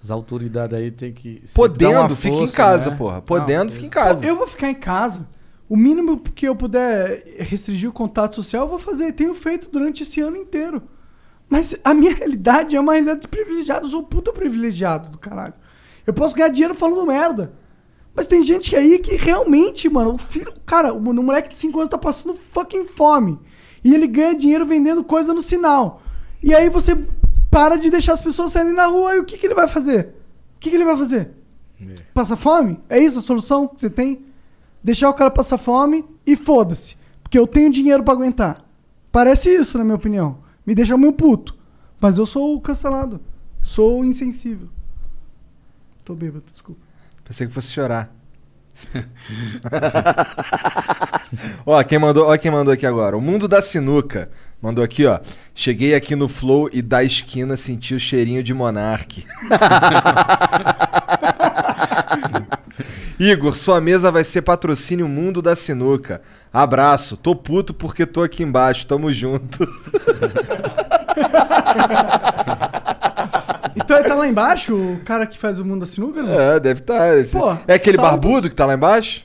as 0.05 0.11
autoridades 0.11 0.77
aí 0.77 0.91
tem 0.91 1.11
que. 1.11 1.41
sempre 1.45 1.77
dar 1.77 1.89
uma 1.89 2.01
Podendo, 2.01 2.15
fica 2.15 2.35
em 2.35 2.39
força, 2.39 2.55
casa, 2.55 2.91
né? 2.91 2.95
porra. 2.97 3.15
Não, 3.15 3.21
Podendo, 3.21 3.71
fica 3.71 3.85
em 3.85 3.89
casa. 3.89 4.25
Eu 4.25 4.35
vou 4.35 4.47
ficar 4.47 4.69
em 4.69 4.75
casa. 4.75 5.27
O 5.67 5.75
mínimo 5.75 6.19
que 6.19 6.47
eu 6.47 6.55
puder 6.55 7.23
restringir 7.39 7.89
o 7.89 7.93
contato 7.93 8.35
social, 8.35 8.63
eu 8.63 8.69
vou 8.69 8.77
fazer. 8.77 9.13
Tenho 9.13 9.33
feito 9.33 9.69
durante 9.71 10.03
esse 10.03 10.21
ano 10.21 10.37
inteiro. 10.37 10.83
Mas 11.49 11.75
a 11.83 11.93
minha 11.93 12.13
realidade 12.15 12.75
é 12.75 12.79
uma 12.79 12.93
realidade 12.93 13.21
de 13.21 13.27
privilegiado. 13.27 13.85
Eu 13.85 13.89
sou 13.89 14.01
um 14.01 14.05
puta 14.05 14.31
privilegiado 14.31 15.09
do 15.09 15.17
caralho. 15.17 15.55
Eu 16.05 16.13
posso 16.13 16.35
ganhar 16.35 16.49
dinheiro 16.49 16.75
falando 16.75 17.07
merda. 17.07 17.53
Mas 18.15 18.27
tem 18.27 18.43
gente 18.43 18.75
aí 18.75 18.99
que 18.99 19.15
realmente, 19.15 19.89
mano, 19.89 20.13
o 20.13 20.17
filho. 20.19 20.53
Cara, 20.65 20.93
o 20.93 21.01
moleque 21.01 21.49
de 21.49 21.57
5 21.57 21.79
anos 21.79 21.89
tá 21.89 21.97
passando 21.97 22.35
fucking 22.35 22.85
fome. 22.85 23.39
E 23.83 23.93
ele 23.93 24.05
ganha 24.05 24.35
dinheiro 24.35 24.65
vendendo 24.65 25.03
coisa 25.03 25.33
no 25.33 25.41
sinal. 25.41 26.01
E 26.45 26.53
aí 26.53 26.69
você 26.69 26.95
para 27.55 27.77
de 27.77 27.89
deixar 27.89 28.11
as 28.11 28.19
pessoas 28.19 28.51
saírem 28.51 28.73
na 28.73 28.85
rua 28.85 29.15
e 29.15 29.19
o 29.19 29.23
que, 29.23 29.37
que 29.37 29.47
ele 29.47 29.55
vai 29.55 29.65
fazer? 29.65 30.13
O 30.57 30.59
que, 30.59 30.69
que 30.69 30.75
ele 30.75 30.83
vai 30.83 30.97
fazer? 30.97 31.31
Passa 32.13 32.35
fome? 32.35 32.81
É 32.89 32.99
isso 32.99 33.19
a 33.19 33.21
solução 33.21 33.65
que 33.65 33.79
você 33.79 33.89
tem? 33.89 34.25
Deixar 34.83 35.09
o 35.09 35.13
cara 35.13 35.31
passar 35.31 35.57
fome 35.57 36.03
e 36.27 36.35
foda-se. 36.35 36.97
Porque 37.23 37.39
eu 37.39 37.47
tenho 37.47 37.71
dinheiro 37.71 38.03
pra 38.03 38.13
aguentar. 38.13 38.61
Parece 39.09 39.55
isso, 39.55 39.77
na 39.77 39.85
minha 39.85 39.95
opinião. 39.95 40.39
Me 40.65 40.75
deixa 40.75 40.97
meio 40.97 41.13
puto. 41.13 41.55
Mas 41.97 42.17
eu 42.17 42.25
sou 42.25 42.59
cancelado. 42.59 43.21
Sou 43.61 44.03
insensível. 44.03 44.67
Tô 46.03 46.13
bêbado, 46.13 46.43
desculpa. 46.51 46.81
Pensei 47.23 47.47
que 47.47 47.53
fosse 47.53 47.71
chorar. 47.71 48.13
ó, 51.65 51.81
quem 51.85 51.99
mandou, 51.99 52.27
ó 52.27 52.37
quem 52.37 52.51
mandou 52.51 52.73
aqui 52.73 52.85
agora. 52.85 53.15
O 53.15 53.21
mundo 53.21 53.47
da 53.47 53.61
sinuca. 53.61 54.29
Mandou 54.61 54.83
aqui, 54.83 55.05
ó. 55.05 55.19
Cheguei 55.53 55.93
aqui 55.93 56.15
no 56.15 56.27
Flow 56.27 56.69
e 56.73 56.81
da 56.81 57.03
esquina 57.03 57.55
senti 57.55 57.93
o 57.93 57.99
cheirinho 57.99 58.43
de 58.43 58.53
Monark. 58.53 59.23
Igor, 63.19 63.55
sua 63.55 63.79
mesa 63.79 64.11
vai 64.11 64.23
ser 64.23 64.41
patrocínio 64.41 65.07
Mundo 65.07 65.41
da 65.41 65.55
Sinuca. 65.55 66.21
Abraço. 66.51 67.15
Tô 67.15 67.35
puto 67.35 67.73
porque 67.73 68.05
tô 68.05 68.23
aqui 68.23 68.43
embaixo. 68.43 68.87
Tamo 68.87 69.11
junto. 69.13 69.67
Então 73.77 73.97
ele 73.97 74.07
tá 74.07 74.15
lá 74.15 74.25
embaixo, 74.25 74.73
o 74.73 75.01
cara 75.03 75.27
que 75.27 75.37
faz 75.37 75.59
o 75.59 75.65
mundo 75.65 75.81
da 75.81 75.85
sinuca? 75.85 76.23
Não? 76.23 76.39
É, 76.39 76.59
deve 76.59 76.79
estar. 76.79 76.97
Pô, 77.31 77.55
é 77.67 77.73
aquele 77.75 77.97
salve. 77.97 78.11
barbudo 78.11 78.49
que 78.49 78.55
tá 78.55 78.65
lá 78.65 78.73
embaixo? 78.73 79.24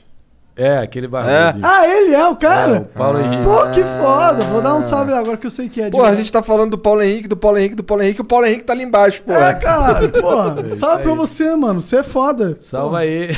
É, 0.61 0.77
aquele 0.77 1.07
barbudo. 1.07 1.65
Ah, 1.65 1.87
ele 1.87 2.13
é 2.13 2.27
o 2.27 2.35
cara? 2.35 2.75
É, 2.75 2.79
o 2.79 2.85
Paulo 2.85 3.19
Henrique. 3.19 3.43
Pô, 3.43 3.69
que 3.71 3.83
foda. 3.83 4.43
Vou 4.43 4.61
dar 4.61 4.75
um 4.75 4.81
salve 4.83 5.11
lá 5.11 5.17
agora 5.17 5.35
que 5.35 5.47
eu 5.47 5.51
sei 5.51 5.67
que 5.67 5.81
é 5.81 5.85
de 5.85 5.91
Pô, 5.91 6.03
a 6.03 6.13
gente 6.13 6.31
tá 6.31 6.43
falando 6.43 6.71
do 6.71 6.77
Paulo 6.77 7.01
Henrique, 7.01 7.27
do 7.27 7.35
Paulo 7.35 7.57
Henrique, 7.57 7.75
do 7.75 7.83
Paulo 7.83 8.03
Henrique. 8.03 8.21
O 8.21 8.25
Paulo 8.25 8.45
Henrique 8.45 8.63
tá 8.63 8.73
ali 8.73 8.83
embaixo, 8.83 9.23
pô. 9.23 9.33
É, 9.33 9.55
caralho, 9.55 10.11
pô. 10.11 10.61
isso 10.67 10.75
Salve 10.75 11.01
pra 11.01 11.13
você, 11.15 11.55
mano. 11.55 11.81
Você 11.81 11.97
é 11.97 12.03
foda. 12.03 12.55
Salva 12.59 12.91
Pô. 12.91 12.95
aí. 12.97 13.29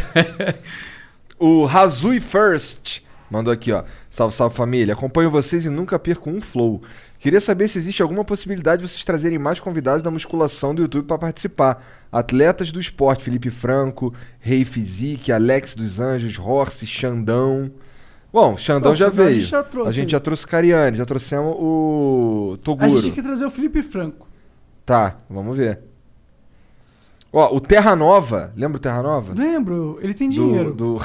O 1.40 1.66
Razui 1.66 2.20
First 2.20 3.02
mandou 3.30 3.54
aqui, 3.54 3.72
ó. 3.72 3.84
Salve, 4.10 4.36
salve 4.36 4.56
família. 4.56 4.94
Acompanho 4.94 5.32
vocês 5.32 5.66
e 5.66 5.70
nunca 5.70 5.98
perco 5.98 6.30
um 6.30 6.42
flow. 6.42 6.82
Queria 7.24 7.40
saber 7.40 7.70
se 7.70 7.78
existe 7.78 8.02
alguma 8.02 8.26
possibilidade 8.26 8.82
de 8.84 8.90
vocês 8.90 9.02
trazerem 9.02 9.40
mais 9.40 9.58
convidados 9.58 10.04
da 10.04 10.12
musculação 10.12 10.76
do 10.76 10.82
YouTube 10.82 11.06
pra 11.06 11.18
participar. 11.18 11.82
Atletas 12.12 12.70
do 12.70 12.82
esporte, 12.82 13.24
Felipe 13.24 13.50
Franco, 13.50 14.14
Rei 14.42 14.66
Physique, 14.66 15.32
Alex 15.32 15.74
dos 15.74 16.02
Anjos, 16.02 16.38
Horse, 16.38 16.86
Xandão. 16.86 17.72
Bom, 18.32 18.58
Xandão 18.58 18.92
Não, 18.92 18.96
já 18.98 19.10
Xandão 19.10 19.24
a 19.24 19.28
veio. 19.30 19.40
gente 19.40 19.50
já 19.52 19.64
trouxe 19.64 19.88
a 19.90 19.92
gente 19.94 20.12
já 20.12 20.20
trouxe 20.20 20.44
o 20.44 20.48
Cariani, 20.50 20.98
já 20.98 21.06
trouxemos 21.06 21.56
o 21.58 22.56
A 22.56 22.58
Toguro. 22.58 22.90
gente 22.90 23.04
tem 23.04 23.12
que 23.14 23.22
trazer 23.24 23.46
o 23.46 23.52
Felipe 23.52 23.82
Franco. 23.82 24.28
Tá, 24.86 25.16
vamos 25.30 25.56
ver. 25.56 25.80
Ó, 27.32 27.56
o 27.56 27.62
Terra 27.62 27.96
Nova, 27.96 28.52
lembra 28.54 28.76
o 28.78 28.82
Terra 28.82 29.02
Nova? 29.02 29.34
Lembro, 29.34 29.98
ele 30.02 30.14
tem 30.14 30.28
do, 30.28 30.34
dinheiro. 30.36 30.74
do- 30.74 31.00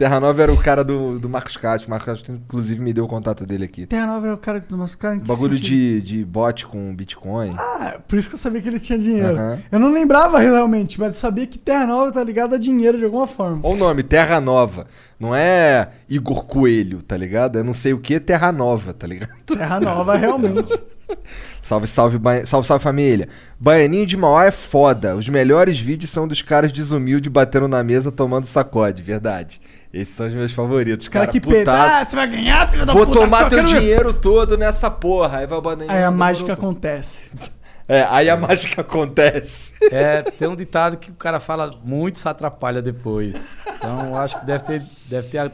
Terra 0.00 0.18
Nova 0.18 0.42
era 0.42 0.50
o 0.50 0.56
cara 0.56 0.82
do, 0.82 1.18
do 1.18 1.28
Marcos 1.28 1.58
Castro. 1.58 1.86
O 1.86 1.90
Marcos 1.90 2.06
Castro, 2.06 2.34
inclusive, 2.34 2.80
me 2.80 2.90
deu 2.90 3.04
o 3.04 3.06
contato 3.06 3.44
dele 3.44 3.66
aqui. 3.66 3.84
Terra 3.84 4.06
Nova 4.06 4.28
é 4.28 4.32
o 4.32 4.38
cara 4.38 4.58
do 4.58 4.82
em 4.82 5.20
que 5.20 5.26
Bagulho 5.26 5.58
sentido? 5.58 6.00
de, 6.00 6.00
de 6.00 6.24
bot 6.24 6.66
com 6.68 6.96
Bitcoin. 6.96 7.54
Ah, 7.58 8.00
por 8.08 8.18
isso 8.18 8.30
que 8.30 8.34
eu 8.34 8.38
sabia 8.38 8.62
que 8.62 8.68
ele 8.70 8.80
tinha 8.80 8.98
dinheiro. 8.98 9.36
Eu 9.70 9.78
não 9.78 9.92
lembrava 9.92 10.38
realmente, 10.38 10.98
mas 10.98 11.16
eu 11.16 11.20
sabia 11.20 11.46
que 11.46 11.58
Terra 11.58 11.86
Nova 11.86 12.10
tá 12.10 12.24
ligado 12.24 12.54
a 12.54 12.58
dinheiro 12.58 12.96
de 12.96 13.04
alguma 13.04 13.26
forma. 13.26 13.60
Olha 13.62 13.74
o 13.74 13.78
nome, 13.78 14.02
Terra 14.02 14.40
Nova. 14.40 14.86
Não 15.18 15.36
é 15.36 15.90
Igor 16.08 16.46
Coelho, 16.46 17.02
tá 17.02 17.14
ligado? 17.14 17.58
Eu 17.58 17.64
não 17.64 17.74
sei 17.74 17.92
o 17.92 17.98
que, 17.98 18.18
Terra 18.18 18.50
Nova, 18.50 18.94
tá 18.94 19.06
ligado? 19.06 19.34
Terra 19.44 19.80
Nova, 19.80 20.16
realmente. 20.16 20.72
Salve, 21.62 21.86
salve, 21.86 22.18
ba... 22.18 22.44
salve, 22.46 22.66
salve 22.66 22.82
família. 22.82 23.28
Baianinho 23.58 24.06
de 24.06 24.16
Mauá 24.16 24.46
é 24.46 24.50
foda. 24.50 25.14
Os 25.14 25.28
melhores 25.28 25.78
vídeos 25.78 26.10
são 26.10 26.26
dos 26.26 26.42
caras 26.42 26.72
desumildes 26.72 27.30
batendo 27.30 27.68
na 27.68 27.82
mesa 27.84 28.10
tomando 28.10 28.46
sacode, 28.46 29.02
verdade. 29.02 29.60
Esses 29.92 30.14
são 30.14 30.26
os 30.26 30.34
meus 30.34 30.52
favoritos. 30.52 31.08
Cara 31.08 31.26
Cara, 31.26 31.32
que 31.32 31.40
putaço. 31.40 31.94
ah, 31.94 32.04
você 32.04 32.16
vai 32.16 32.28
ganhar, 32.28 32.68
filho 32.70 32.86
da 32.86 32.92
Vou 32.92 33.06
puta. 33.06 33.18
tomar 33.20 33.42
só 33.42 33.48
teu 33.48 33.58
quero 33.58 33.70
ver. 33.70 33.80
dinheiro 33.80 34.12
todo 34.14 34.56
nessa 34.56 34.90
porra. 34.90 35.38
Aí 35.38 35.46
vai 35.46 35.58
o 35.58 35.62
bananinho. 35.62 35.90
Aí 35.92 36.02
a 36.04 36.10
mágica 36.10 36.56
pô. 36.56 36.62
acontece. 36.66 37.30
É, 37.92 38.06
aí 38.08 38.30
a 38.30 38.36
mágica 38.36 38.82
acontece. 38.82 39.74
É, 39.90 40.22
tem 40.22 40.46
um 40.46 40.54
ditado 40.54 40.96
que 40.96 41.10
o 41.10 41.14
cara 41.14 41.40
fala 41.40 41.72
muito 41.82 42.20
se 42.20 42.28
atrapalha 42.28 42.80
depois. 42.80 43.58
Então 43.76 44.06
eu 44.10 44.16
acho 44.16 44.38
que 44.38 44.46
deve 44.46 44.62
ter, 44.62 44.82
deve 45.08 45.26
ter, 45.26 45.52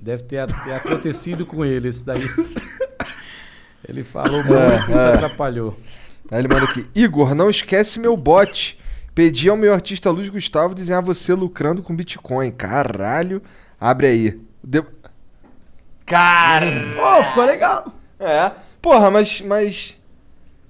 deve 0.00 0.22
ter, 0.22 0.46
ter 0.64 0.72
acontecido 0.72 1.44
com 1.44 1.62
ele 1.62 1.88
esse 1.88 2.02
daí. 2.02 2.26
Ele 3.88 4.02
falou 4.02 4.42
muito 4.44 4.54
É, 4.54 4.78
e 4.78 4.84
se 4.84 4.92
é. 4.92 5.14
atrapalhou. 5.14 5.78
Aí 6.30 6.38
ele 6.38 6.48
manda 6.48 6.64
aqui: 6.64 6.86
Igor, 6.94 7.34
não 7.34 7.50
esquece 7.50 8.00
meu 8.00 8.16
bot. 8.16 8.78
Pedi 9.14 9.48
ao 9.48 9.56
meu 9.56 9.72
artista 9.72 10.10
Luiz 10.10 10.28
Gustavo 10.28 10.74
desenhar 10.74 11.00
você 11.00 11.34
lucrando 11.34 11.82
com 11.82 11.94
Bitcoin. 11.94 12.50
Caralho. 12.50 13.40
Abre 13.78 14.06
aí. 14.06 14.40
De... 14.62 14.82
Cara. 16.04 16.66
Pô, 16.96 17.24
ficou 17.24 17.44
legal. 17.44 17.92
É. 18.18 18.50
Porra, 18.82 19.10
mas, 19.10 19.40
mas. 19.42 20.00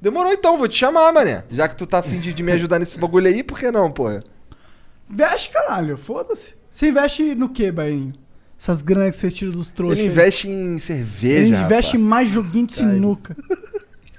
Demorou 0.01 0.33
então, 0.33 0.59
vou 0.59 0.69
te 0.69 0.77
chamar, 0.77 1.13
mané. 1.13 1.45
Já 1.51 1.67
que 1.69 1.77
tu 1.77 1.87
tá 1.87 2.01
afim 2.01 2.21
de, 2.21 2.35
de 2.35 2.43
me 2.43 2.53
ajudar 2.53 2.79
nesse 2.79 2.99
bagulho 2.99 3.27
aí, 3.27 3.43
por 3.43 3.59
que 3.59 3.71
não, 3.71 3.91
porra? 3.91 4.21
Veste, 5.09 5.49
caralho, 5.49 5.97
foda-se. 5.97 6.55
Você 6.71 6.89
investe 6.89 7.35
no 7.35 7.49
que, 7.49 7.71
Baininho? 7.73 8.15
Essas 8.59 8.83
granas 8.83 9.15
que 9.15 9.21
vocês 9.21 9.35
tiram 9.35 9.53
dos 9.53 9.71
trouxas. 9.71 9.99
Ele 9.99 10.09
aí. 10.09 10.13
investe 10.13 10.49
em 10.49 10.79
cerveja. 10.79 11.55
Ele 11.55 11.65
investe 11.65 11.97
em 11.97 12.01
rapaz. 12.01 12.11
mais 12.11 12.29
joguinho 12.29 12.67
de 12.67 12.75
sinuca. 12.75 13.37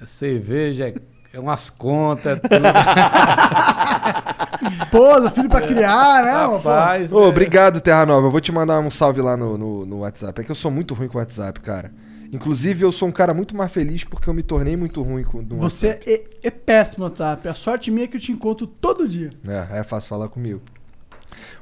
Cerveja, 0.06 0.90
é, 0.90 0.96
é 1.34 1.40
umas 1.40 1.70
contas, 1.72 2.40
tudo. 2.40 2.56
Esposa, 4.76 5.32
filho 5.32 5.50
pra 5.50 5.62
criar, 5.62 6.24
né? 6.24 6.32
Rapaz, 6.32 7.12
Ô, 7.12 7.22
né? 7.22 7.26
obrigado, 7.26 7.82
Terra 7.82 8.06
Nova. 8.06 8.28
Eu 8.28 8.32
vou 8.32 8.40
te 8.40 8.52
mandar 8.52 8.80
um 8.80 8.90
salve 8.90 9.22
lá 9.22 9.36
no, 9.36 9.58
no, 9.58 9.86
no 9.86 9.98
WhatsApp. 10.00 10.42
É 10.42 10.44
que 10.44 10.52
eu 10.52 10.56
sou 10.56 10.70
muito 10.70 10.94
ruim 10.94 11.08
com 11.08 11.18
o 11.18 11.22
WhatsApp, 11.22 11.60
cara. 11.60 11.92
Inclusive, 12.32 12.84
eu 12.84 12.92
sou 12.92 13.08
um 13.08 13.12
cara 13.12 13.34
muito 13.34 13.56
mais 13.56 13.72
feliz 13.72 14.04
porque 14.04 14.30
eu 14.30 14.34
me 14.34 14.44
tornei 14.44 14.76
muito 14.76 15.02
ruim 15.02 15.24
com 15.24 15.42
no 15.42 15.58
Você 15.58 16.00
é, 16.06 16.24
é 16.44 16.52
péssimo 16.52 17.06
no 17.06 17.10
WhatsApp. 17.10 17.48
A 17.48 17.54
sorte 17.54 17.92
minha 17.92 18.06
é 18.06 18.08
que 18.08 18.18
eu 18.18 18.22
te 18.22 18.32
encontro 18.32 18.68
todo 18.68 19.08
dia. 19.08 19.32
É, 19.48 19.80
é 19.80 19.84
fácil 19.84 20.10
falar 20.10 20.30
comigo. 20.30 20.62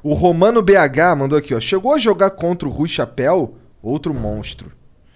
O 0.02 0.14
Romano 0.14 0.61
BH 0.61 1.15
mandou 1.18 1.38
aqui, 1.38 1.53
ó. 1.56 1.60
Chegou 1.60 1.94
a 1.94 1.98
jogar 1.98 2.31
contra 2.31 2.68
o 2.68 2.72
Rui 2.72 2.88
Chapéu? 2.90 3.56
Outro 3.81 4.14
monstro. 4.14 4.72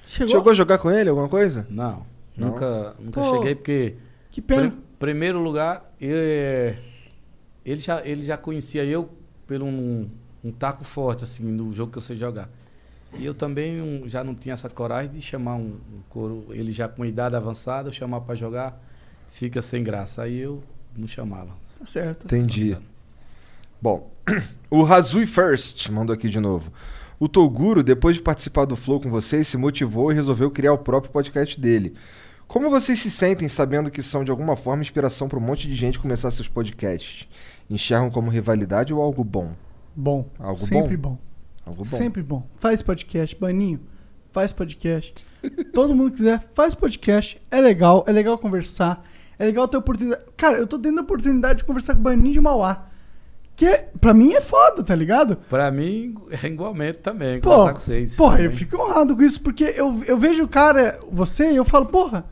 Chegou? 0.06 0.49
a 0.49 0.53
jogar 0.53 0.78
com 0.78 0.90
ele 0.90 1.10
alguma 1.10 1.28
coisa? 1.30 1.68
Não, 1.69 2.06
Não? 2.36 2.49
nunca, 2.49 2.95
nunca 2.99 3.22
Pô, 3.22 3.36
cheguei 3.36 3.56
porque. 3.56 3.95
que 4.32 4.41
pena. 4.41 4.69
pri- 4.72 4.80
primeiro 4.99 5.40
lugar, 5.40 5.94
eu, 5.99 6.15
é, 6.15 6.78
ele, 7.65 7.80
já, 7.82 8.02
ele 8.06 8.22
já 8.24 8.38
conhecia 8.38 8.84
eu 8.86 9.10
pelo 9.45 9.65
um, 9.65 10.10
um 10.44 10.52
taco 10.52 10.84
forte, 10.84 11.24
assim, 11.26 11.44
no 11.44 11.74
jogo 11.74 11.91
que 11.91 11.98
eu 11.98 12.02
sei 12.02 12.15
jogar. 12.18 12.49
E 13.18 13.26
eu 13.26 13.34
também 13.34 13.82
um, 13.82 14.07
já 14.07 14.24
não 14.24 14.34
tinha 14.36 14.53
essa 14.53 14.69
coragem 14.69 15.11
de 15.11 15.22
chamar 15.22 15.56
um, 15.56 15.76
um 15.94 16.02
coro, 16.10 16.45
ele 16.52 16.72
já 16.72 16.88
com 16.88 17.06
idade 17.06 17.36
avançada, 17.36 17.90
eu 17.90 17.94
chamar 17.94 18.22
pra 18.22 18.36
jogar, 18.36 18.82
fica 19.30 19.61
sem 19.61 19.84
graça. 19.84 20.24
Aí 20.24 20.40
eu 20.40 20.61
não 20.95 21.07
chamava. 21.07 21.52
Tá 21.80 21.86
certo. 21.86 22.26
Entendi. 22.26 22.78
Bom, 23.82 24.12
o 24.70 24.84
Razui 24.84 25.28
First 25.28 25.90
mandou 25.90 26.14
aqui 26.14 26.30
de 26.30 26.40
novo. 26.40 26.72
O 27.20 27.28
Toguro, 27.28 27.84
depois 27.84 28.16
de 28.16 28.22
participar 28.22 28.66
do 28.66 28.76
Flow 28.76 28.99
com 28.99 29.10
vocês, 29.10 29.48
se 29.48 29.58
motivou 29.58 30.12
e 30.12 30.16
resolveu 30.16 30.52
criar 30.52 30.74
o 30.74 30.78
próprio 30.78 31.12
podcast 31.12 31.60
dele. 31.60 31.95
Como 32.48 32.70
vocês 32.70 32.99
se 32.99 33.12
sentem 33.12 33.49
sabendo 33.49 33.91
que 33.91 34.02
são 34.02 34.24
de 34.24 34.32
alguma 34.32 34.56
forma 34.56 34.82
inspiração 34.82 35.28
para 35.28 35.38
um 35.38 35.41
monte 35.41 35.68
de 35.68 35.76
gente 35.76 35.99
começar 35.99 36.32
seus 36.32 36.48
podcasts? 36.48 37.28
Enxergam 37.70 38.10
como 38.10 38.30
rivalidade 38.30 38.94
ou 38.94 39.02
algo 39.02 39.24
bom? 39.24 39.54
Bom. 39.95 40.30
Algo 40.40 40.66
Sempre 40.66 40.95
bom? 40.95 41.10
bom. 41.12 41.20
Algo 41.66 41.84
bom. 41.84 41.98
Sempre 41.98 42.24
bom. 42.24 42.48
Faz 42.56 42.82
podcast, 42.82 43.36
Baninho. 43.36 43.80
Faz 44.32 44.54
podcast. 44.54 45.26
Todo 45.74 45.94
mundo 45.94 46.12
que 46.12 46.18
quiser, 46.18 46.48
faz 46.54 46.74
podcast. 46.74 47.41
É 47.52 47.60
legal, 47.60 48.06
é 48.08 48.12
legal 48.12 48.38
conversar. 48.38 49.04
É 49.38 49.45
legal 49.45 49.68
ter 49.68 49.78
oportunidade. 49.78 50.24
Cara, 50.38 50.58
eu 50.58 50.68
tô 50.68 50.80
tendo 50.80 50.99
a 50.99 51.04
oportunidade 51.04 51.60
de 51.60 51.66
conversar 51.66 51.94
com 51.95 51.99
o 51.99 52.04
Baninho 52.04 52.34
de 52.34 52.40
Mauá. 52.41 52.87
Que 53.58 53.66
é, 53.66 53.90
pra 54.00 54.14
mim 54.14 54.34
é 54.34 54.40
foda, 54.40 54.84
tá 54.84 54.94
ligado? 54.94 55.36
Pra 55.50 55.72
mim, 55.72 56.14
é 56.30 56.46
igualmente 56.46 57.00
também, 57.00 57.42
Pô, 57.42 57.50
conversar 57.50 57.74
com 57.74 57.80
vocês. 57.80 58.16
porra, 58.16 58.40
eu 58.40 58.52
fico 58.52 58.78
honrado 58.78 59.16
com 59.16 59.24
isso, 59.24 59.42
porque 59.42 59.64
eu, 59.76 60.00
eu 60.06 60.16
vejo 60.16 60.44
o 60.44 60.48
cara, 60.48 61.00
você, 61.12 61.52
e 61.52 61.56
eu 61.56 61.66
falo, 61.66 61.88
porra, 61.88 62.24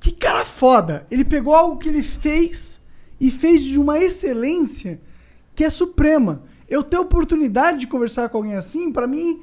que 0.00 0.10
cara 0.10 0.46
foda. 0.46 1.04
Ele 1.10 1.22
pegou 1.22 1.54
algo 1.54 1.76
que 1.76 1.86
ele 1.86 2.02
fez 2.02 2.80
e 3.20 3.30
fez 3.30 3.62
de 3.62 3.78
uma 3.78 3.98
excelência 3.98 4.98
que 5.54 5.62
é 5.62 5.68
suprema. 5.68 6.42
Eu 6.66 6.82
ter 6.82 6.96
oportunidade 6.96 7.80
de 7.80 7.86
conversar 7.86 8.30
com 8.30 8.38
alguém 8.38 8.54
assim, 8.54 8.90
pra 8.90 9.06
mim, 9.06 9.42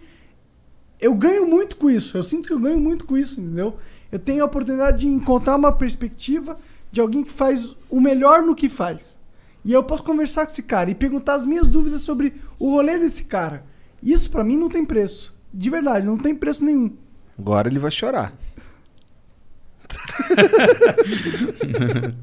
eu 1.00 1.14
ganho 1.14 1.46
muito 1.46 1.76
com 1.76 1.88
isso. 1.88 2.18
Eu 2.18 2.24
sinto 2.24 2.48
que 2.48 2.54
eu 2.54 2.60
ganho 2.60 2.80
muito 2.80 3.06
com 3.06 3.16
isso, 3.16 3.40
entendeu? 3.40 3.78
Eu 4.12 4.18
tenho 4.18 4.42
a 4.42 4.48
oportunidade 4.48 5.02
de 5.02 5.08
encontrar 5.08 5.56
uma 5.56 5.72
perspectiva 5.72 6.58
de 6.92 7.00
alguém 7.00 7.24
que 7.24 7.32
faz 7.32 7.76
o 7.92 8.02
melhor 8.02 8.42
no 8.42 8.56
que 8.56 8.70
faz. 8.70 9.22
E 9.66 9.72
eu 9.72 9.84
posso 9.84 10.04
conversar 10.04 10.46
com 10.46 10.52
esse 10.52 10.64
cara 10.64 10.90
e 10.90 10.96
perguntar 10.96 11.36
as 11.36 11.46
minhas 11.46 11.68
dúvidas 11.68 12.02
sobre 12.02 12.34
o 12.60 12.72
rolê 12.72 13.00
desse 13.00 13.24
cara. 13.24 13.64
Isso 14.02 14.30
pra 14.30 14.44
mim 14.44 14.58
não 14.58 14.70
tem 14.70 14.84
preço. 14.84 15.34
De 15.54 15.70
verdade, 15.70 16.06
não 16.06 16.18
tem 16.18 16.36
preço 16.36 16.66
nenhum. 16.66 16.92
Agora 17.40 17.70
ele 17.70 17.80
vai 17.80 17.92
chorar. 17.92 18.34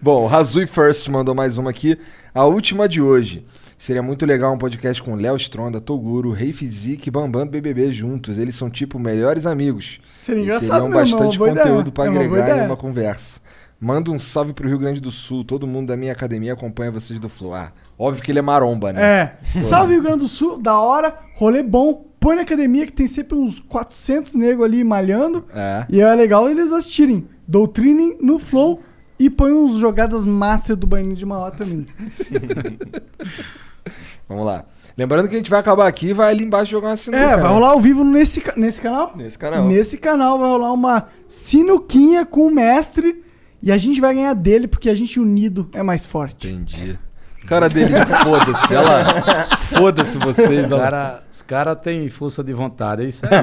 Bom, 0.00 0.24
o 0.24 0.26
Razui 0.26 0.66
First 0.66 1.08
mandou 1.08 1.34
mais 1.34 1.58
uma 1.58 1.70
aqui. 1.70 1.98
A 2.34 2.44
última 2.44 2.88
de 2.88 3.00
hoje. 3.00 3.46
Seria 3.78 4.02
muito 4.02 4.24
legal 4.24 4.54
um 4.54 4.58
podcast 4.58 5.02
com 5.02 5.16
Léo 5.16 5.36
Stronda, 5.36 5.80
Toguro, 5.80 6.30
Rei 6.30 6.52
Fizik 6.52 7.08
e 7.08 7.10
Bambam 7.10 7.44
do 7.44 7.50
BBB 7.50 7.90
juntos. 7.90 8.38
Eles 8.38 8.54
são 8.54 8.70
tipo 8.70 8.96
melhores 8.96 9.44
amigos. 9.44 10.00
Seria 10.22 10.40
E 10.40 10.44
engraçado 10.44 10.70
teriam 10.70 10.88
mesmo, 10.88 10.98
é 10.98 11.02
bastante 11.02 11.38
conteúdo 11.38 11.92
É 11.96 12.02
uma 12.02 12.12
boa 12.12 12.24
agregar 12.24 12.62
em 12.62 12.66
uma 12.66 12.76
conversa. 12.76 13.40
Manda 13.82 14.12
um 14.12 14.18
salve 14.18 14.52
pro 14.52 14.68
Rio 14.68 14.78
Grande 14.78 15.00
do 15.00 15.10
Sul. 15.10 15.42
Todo 15.42 15.66
mundo 15.66 15.88
da 15.88 15.96
minha 15.96 16.12
academia 16.12 16.52
acompanha 16.52 16.92
vocês 16.92 17.18
do 17.18 17.28
Flow. 17.28 17.52
Ah, 17.52 17.72
óbvio 17.98 18.22
que 18.22 18.30
ele 18.30 18.38
é 18.38 18.42
maromba, 18.42 18.92
né? 18.92 19.02
É. 19.02 19.36
Pô. 19.54 19.58
Salve 19.58 19.94
Rio 19.94 20.02
Grande 20.04 20.20
do 20.20 20.28
Sul, 20.28 20.56
da 20.56 20.78
hora, 20.78 21.18
rolê 21.34 21.64
bom. 21.64 22.06
Põe 22.20 22.36
na 22.36 22.42
academia 22.42 22.86
que 22.86 22.92
tem 22.92 23.08
sempre 23.08 23.36
uns 23.36 23.58
400 23.58 24.34
negros 24.34 24.64
ali 24.64 24.84
malhando. 24.84 25.44
É. 25.52 25.84
E 25.88 26.00
é 26.00 26.14
legal 26.14 26.48
eles 26.48 26.70
assistirem. 26.70 27.26
Doutrinem 27.48 28.16
no 28.22 28.38
Flow 28.38 28.80
e 29.18 29.28
põe 29.28 29.50
uns 29.50 29.78
jogadas 29.78 30.24
master 30.24 30.76
do 30.76 30.86
Baininho 30.86 31.16
de 31.16 31.26
Mauá 31.26 31.50
também. 31.50 31.84
Vamos 34.28 34.46
lá. 34.46 34.64
Lembrando 34.96 35.28
que 35.28 35.34
a 35.34 35.38
gente 35.38 35.50
vai 35.50 35.58
acabar 35.58 35.88
aqui 35.88 36.10
e 36.10 36.12
vai 36.12 36.30
ali 36.30 36.44
embaixo 36.44 36.70
jogar 36.70 36.90
uma 36.90 36.96
sinuca. 36.96 37.20
É, 37.20 37.30
vai 37.30 37.42
né? 37.42 37.48
rolar 37.48 37.70
ao 37.70 37.80
vivo 37.80 38.04
nesse, 38.04 38.44
nesse 38.56 38.80
canal? 38.80 39.12
Nesse 39.16 39.36
canal. 39.36 39.66
Nesse 39.66 39.98
canal 39.98 40.38
vai 40.38 40.48
rolar 40.48 40.72
uma 40.72 41.08
sinuquinha 41.26 42.24
com 42.24 42.46
o 42.46 42.50
mestre 42.54 43.24
e 43.62 43.70
a 43.70 43.76
gente 43.78 44.00
vai 44.00 44.14
ganhar 44.14 44.34
dele 44.34 44.66
porque 44.66 44.90
a 44.90 44.94
gente 44.94 45.20
unido 45.20 45.68
é 45.72 45.82
mais 45.82 46.04
forte. 46.04 46.48
Entendi. 46.48 46.98
Cara 47.46 47.68
dele 47.68 47.92
de 47.94 48.06
foda-se. 48.22 48.72
Ela. 48.74 49.56
Foda-se 49.56 50.16
vocês. 50.18 50.70
Ela... 50.70 50.80
cara, 50.82 51.22
os 51.30 51.42
caras 51.42 51.78
têm 51.80 52.08
força 52.08 52.42
de 52.42 52.52
vontade, 52.52 53.02
é 53.02 53.06
isso 53.06 53.24
aí. 53.26 53.32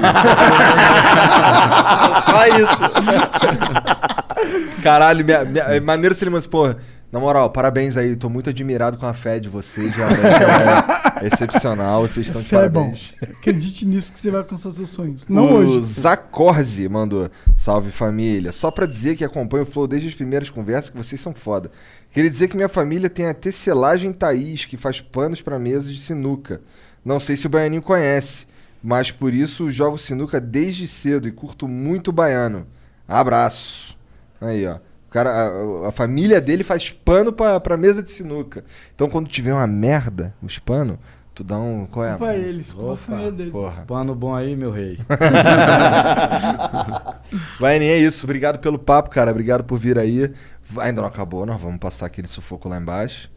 Só 2.30 2.46
isso. 2.46 2.78
Caralho, 4.82 5.24
minha, 5.24 5.44
minha- 5.44 5.64
é 5.64 5.80
maneiro 5.80 6.14
se 6.14 6.24
ele 6.24 6.30
mas, 6.30 6.46
porra. 6.46 6.78
Na 7.12 7.18
moral, 7.18 7.50
parabéns 7.50 7.96
aí. 7.96 8.14
Tô 8.14 8.28
muito 8.28 8.50
admirado 8.50 8.96
com 8.96 9.04
a 9.04 9.12
fé 9.12 9.40
de 9.40 9.48
vocês. 9.48 9.94
Realmente 9.96 10.20
é, 10.24 11.26
excepcional. 11.26 12.02
Vocês 12.02 12.26
estão 12.26 12.40
de 12.40 12.46
Fé 12.48 12.64
é 12.64 12.68
bom. 12.68 12.82
parabéns. 12.82 13.14
Acredite 13.20 13.84
nisso 13.84 14.12
que 14.12 14.20
você 14.20 14.30
vai 14.30 14.40
alcançar 14.40 14.70
seus 14.70 14.90
sonhos. 14.90 15.26
Não 15.26 15.46
o 15.46 15.54
hoje. 15.54 15.86
Zacorzi 15.86 16.88
mandou. 16.88 17.28
Salve 17.56 17.90
família. 17.90 18.52
Só 18.52 18.70
pra 18.70 18.86
dizer 18.86 19.16
que 19.16 19.24
acompanho 19.24 19.64
o 19.64 19.66
Flow 19.66 19.88
desde 19.88 20.06
as 20.06 20.14
primeiras 20.14 20.50
conversas, 20.50 20.90
que 20.90 20.96
vocês 20.96 21.20
são 21.20 21.34
foda. 21.34 21.70
Queria 22.12 22.30
dizer 22.30 22.46
que 22.46 22.54
minha 22.56 22.68
família 22.68 23.10
tem 23.10 23.26
a 23.26 23.34
tecelagem 23.34 24.12
Thaís, 24.12 24.64
que 24.64 24.76
faz 24.76 25.00
panos 25.00 25.42
pra 25.42 25.58
mesas 25.58 25.92
de 25.92 26.00
sinuca. 26.00 26.60
Não 27.04 27.18
sei 27.18 27.36
se 27.36 27.46
o 27.46 27.50
Baianinho 27.50 27.82
conhece, 27.82 28.46
mas 28.80 29.10
por 29.10 29.34
isso 29.34 29.68
jogo 29.70 29.98
sinuca 29.98 30.40
desde 30.40 30.86
cedo 30.86 31.26
e 31.26 31.32
curto 31.32 31.66
muito 31.66 32.08
o 32.08 32.12
baiano. 32.12 32.66
Abraço. 33.08 33.98
Aí, 34.40 34.64
ó. 34.64 34.78
O 35.10 35.12
cara, 35.12 35.30
a, 35.30 35.88
a 35.88 35.92
família 35.92 36.40
dele 36.40 36.62
faz 36.62 36.88
pano 36.88 37.32
pra, 37.32 37.58
pra 37.58 37.76
mesa 37.76 38.00
de 38.00 38.08
sinuca. 38.10 38.64
Então 38.94 39.08
quando 39.10 39.26
tiver 39.26 39.52
uma 39.52 39.66
merda, 39.66 40.32
os 40.40 40.56
panos, 40.60 40.98
tu 41.34 41.42
dá 41.42 41.58
um. 41.58 41.84
Qual 41.86 42.06
é? 42.06 42.10
Culpa 42.10 42.32
eles, 42.34 42.70
culpa 42.70 43.16
a 43.16 43.26
Opa. 43.26 43.50
Porra. 43.50 43.82
Pano 43.88 44.14
bom 44.14 44.32
aí, 44.36 44.54
meu 44.54 44.70
rei. 44.70 45.00
Vai, 47.58 47.78
é 47.78 47.98
isso. 47.98 48.24
Obrigado 48.24 48.58
pelo 48.60 48.78
papo, 48.78 49.10
cara. 49.10 49.30
Obrigado 49.30 49.64
por 49.64 49.78
vir 49.78 49.98
aí. 49.98 50.32
Vai- 50.62 50.88
Ainda 50.88 51.00
não 51.02 51.08
acabou, 51.08 51.44
nós 51.44 51.60
vamos 51.60 51.78
passar 51.80 52.06
aquele 52.06 52.28
sufoco 52.28 52.68
lá 52.68 52.78
embaixo. 52.78 53.30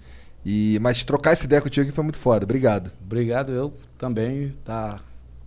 E, 0.46 0.78
mas 0.82 1.04
trocar 1.04 1.32
essa 1.32 1.46
ideia 1.46 1.62
contigo 1.62 1.86
aqui 1.88 1.96
foi 1.96 2.04
muito 2.04 2.18
foda. 2.18 2.44
Obrigado. 2.44 2.92
Obrigado, 3.04 3.52
eu 3.52 3.74
também 3.98 4.54
tá 4.64 5.00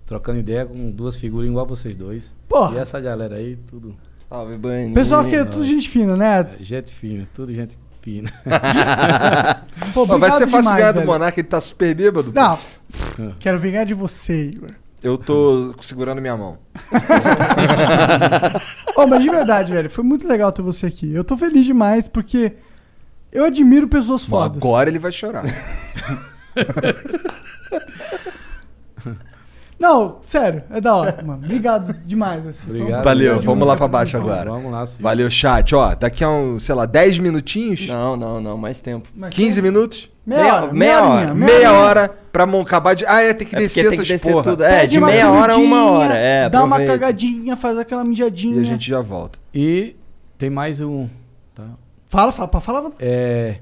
trocando 0.06 0.38
ideia 0.38 0.64
com 0.64 0.90
duas 0.90 1.16
figuras 1.16 1.48
igual 1.48 1.66
vocês 1.66 1.94
dois. 1.94 2.34
Porra. 2.48 2.76
E 2.76 2.78
essa 2.78 2.98
galera 3.00 3.36
aí, 3.36 3.56
tudo. 3.68 3.94
Salve. 4.28 4.58
Pessoal 4.92 5.24
que 5.24 5.36
é 5.36 5.44
tudo 5.44 5.64
gente 5.64 5.88
fina, 5.88 6.16
né? 6.16 6.40
É, 6.40 6.48
gente 6.62 6.92
fina, 6.92 7.28
tudo 7.32 7.52
gente 7.52 7.78
fina. 8.02 8.32
Pô, 9.94 10.06
Pô, 10.06 10.18
vai 10.18 10.30
ser 10.32 10.46
fácil 10.48 10.58
demais, 10.58 10.76
ganhar 10.76 10.92
do 10.92 11.00
velho. 11.00 11.06
Monark, 11.06 11.38
ele 11.38 11.46
tá 11.48 11.60
super 11.60 11.94
bêbado. 11.94 12.32
pô. 12.32 12.40
Não, 12.40 12.58
quero 13.38 13.58
vingar 13.58 13.86
de 13.86 13.94
você, 13.94 14.48
Igor. 14.48 14.70
Eu 15.02 15.16
tô 15.16 15.74
segurando 15.80 16.20
minha 16.20 16.36
mão. 16.36 16.58
Ô, 18.96 19.06
mas 19.06 19.22
de 19.22 19.30
verdade, 19.30 19.72
velho, 19.72 19.88
foi 19.88 20.02
muito 20.02 20.26
legal 20.26 20.50
ter 20.50 20.62
você 20.62 20.86
aqui. 20.86 21.12
Eu 21.12 21.22
tô 21.22 21.36
feliz 21.36 21.64
demais 21.64 22.08
porque 22.08 22.54
eu 23.30 23.44
admiro 23.44 23.86
pessoas 23.86 24.24
Bom, 24.24 24.40
fodas. 24.40 24.56
agora 24.56 24.90
ele 24.90 24.98
vai 24.98 25.12
chorar. 25.12 25.44
Não, 29.78 30.16
sério, 30.22 30.62
é 30.70 30.80
da 30.80 30.94
hora, 30.96 31.22
mano. 31.24 31.44
Obrigado 31.44 31.92
demais. 32.04 32.46
Assim. 32.46 32.70
Um- 32.70 33.02
Valeu, 33.02 33.32
obrigado 33.34 33.40
vamos 33.42 33.68
lá 33.68 33.76
pra 33.76 33.86
baixo 33.88 34.16
agora. 34.16 34.50
Vamos 34.50 34.72
lá, 34.72 34.86
sim. 34.86 35.02
Valeu, 35.02 35.30
chat. 35.30 35.74
Ó, 35.74 35.94
daqui 35.94 36.24
a 36.24 36.30
um, 36.30 36.58
sei 36.58 36.74
lá, 36.74 36.86
10 36.86 37.18
minutinhos, 37.18 37.86
Não, 37.86 38.16
não, 38.16 38.40
não, 38.40 38.56
mais 38.56 38.80
tempo. 38.80 39.08
Mas 39.14 39.34
15 39.34 39.60
minutos, 39.60 40.10
Meia 40.26 40.54
hora, 40.62 40.72
meia 40.72 41.04
hora, 41.04 41.34
meia 41.34 41.54
horinha. 41.54 41.72
hora 41.72 42.10
pra 42.32 42.44
acabar 42.44 42.94
de. 42.94 43.04
Ah, 43.06 43.20
é, 43.22 43.32
tem 43.34 43.46
que 43.46 43.54
É 43.54 43.58
descer 43.58 43.82
tem 43.82 43.90
que 43.90 43.94
essas 43.96 44.08
descer 44.08 44.32
porra. 44.32 44.42
tudo. 44.44 44.64
É, 44.64 44.80
Pede 44.80 44.92
de 44.92 44.98
uma 44.98 45.06
meia 45.08 45.30
hora 45.30 45.52
a 45.52 45.56
uma 45.56 45.90
hora. 45.90 46.14
É, 46.14 46.48
Dá 46.48 46.64
uma 46.64 46.76
aproveita. 46.76 46.98
cagadinha, 46.98 47.54
faz 47.56 47.78
aquela 47.78 48.02
mijadinha. 48.02 48.56
E 48.56 48.60
a 48.60 48.64
gente 48.64 48.88
já 48.88 49.00
volta. 49.00 49.38
E 49.54 49.94
tem 50.38 50.50
mais 50.50 50.80
um. 50.80 51.06
Tá? 51.54 51.64
Fala, 52.06 52.32
fala, 52.32 52.48
pra 52.48 52.60
falar. 52.60 52.90
É, 52.98 53.56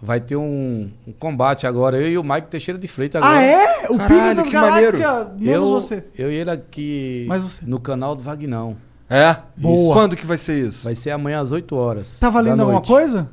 vai 0.00 0.20
ter 0.20 0.36
um, 0.36 0.90
um 1.06 1.12
combate 1.12 1.66
agora. 1.66 1.96
Eu 2.00 2.08
e 2.10 2.18
o 2.18 2.22
Mike 2.24 2.48
Teixeira 2.48 2.78
de 2.78 2.86
Freitas 2.88 3.22
agora. 3.22 3.38
Ah, 3.38 3.42
é? 3.42 3.86
O 3.88 3.96
Caralho, 3.98 4.18
Pico 4.22 4.34
das 4.36 4.46
que 4.46 4.52
Galáxias, 4.52 5.00
maneiro. 5.00 5.30
menos 5.38 5.68
eu, 5.68 5.72
você. 5.80 6.04
eu 6.16 6.32
e 6.32 6.34
ele 6.34 6.50
aqui 6.50 7.24
Mais 7.28 7.42
você. 7.42 7.64
no 7.66 7.78
canal 7.80 8.14
do 8.16 8.22
Vagnão. 8.22 8.76
É? 9.08 9.36
Boa. 9.56 9.94
Quando 9.94 10.16
que 10.16 10.26
vai 10.26 10.36
ser 10.36 10.66
isso? 10.66 10.84
Vai 10.84 10.94
ser 10.96 11.10
amanhã 11.12 11.40
às 11.40 11.52
8 11.52 11.76
horas. 11.76 12.18
Tá 12.18 12.28
valendo 12.28 12.56
da 12.56 12.62
alguma 12.64 12.80
coisa? 12.82 13.30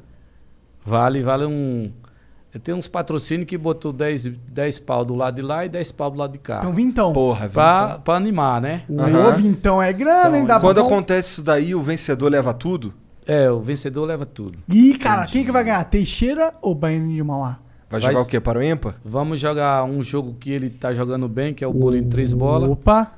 Vale, 0.86 1.22
vale 1.22 1.46
um. 1.46 1.92
Tem 2.64 2.76
uns 2.76 2.88
patrocínios 2.88 3.48
que 3.50 3.58
botou 3.58 3.92
10, 3.92 4.26
10 4.28 4.78
pau 4.80 5.04
do 5.04 5.16
lado 5.16 5.34
de 5.38 5.42
lá 5.42 5.66
e 5.66 5.70
10 5.70 5.92
pau 5.94 6.12
do 6.12 6.20
lado 6.20 6.34
de 6.34 6.38
cá. 6.38 6.60
Então, 6.60 6.72
vintão. 6.72 7.12
Porra, 7.12 7.50
Pra, 7.50 7.98
pra 7.98 8.14
animar, 8.16 8.62
né? 8.62 8.84
O 8.88 9.32
vintão 9.32 9.82
é 9.82 9.92
grana, 9.92 10.38
hein? 10.38 10.46
Dá 10.46 10.60
Quando 10.60 10.76
pra... 10.76 10.86
acontece 10.86 11.32
isso 11.32 11.44
daí, 11.44 11.74
o 11.74 11.82
vencedor 11.82 12.30
leva 12.32 12.54
tudo? 12.54 12.94
É, 13.26 13.50
o 13.50 13.60
vencedor 13.60 14.06
leva 14.06 14.26
tudo. 14.26 14.60
Ih, 14.70 14.98
cara, 14.98 15.26
quem 15.26 15.46
que 15.46 15.52
vai 15.52 15.64
ganhar? 15.64 15.84
Teixeira 15.86 16.54
ou 16.62 16.74
Baianinho 16.76 17.16
de 17.16 17.24
Mauá? 17.24 17.58
Vai, 17.90 18.02
Vai- 18.02 18.12
jogar 18.12 18.24
o 18.24 18.26
quê? 18.28 18.40
Para 18.40 18.60
o 18.60 18.64
ímpar? 18.64 18.96
Vamos 19.06 19.40
jogar 19.40 19.84
um 19.84 20.02
jogo 20.04 20.36
que 20.40 20.52
ele 20.52 20.70
tá 20.70 20.94
jogando 20.94 21.28
bem, 21.30 21.54
que 21.54 21.64
é 21.64 21.68
o 21.68 21.74
bolinho 21.74 22.04
de 22.04 22.10
três 22.10 22.34
bolas. 22.34 22.70
Opa! 22.70 23.12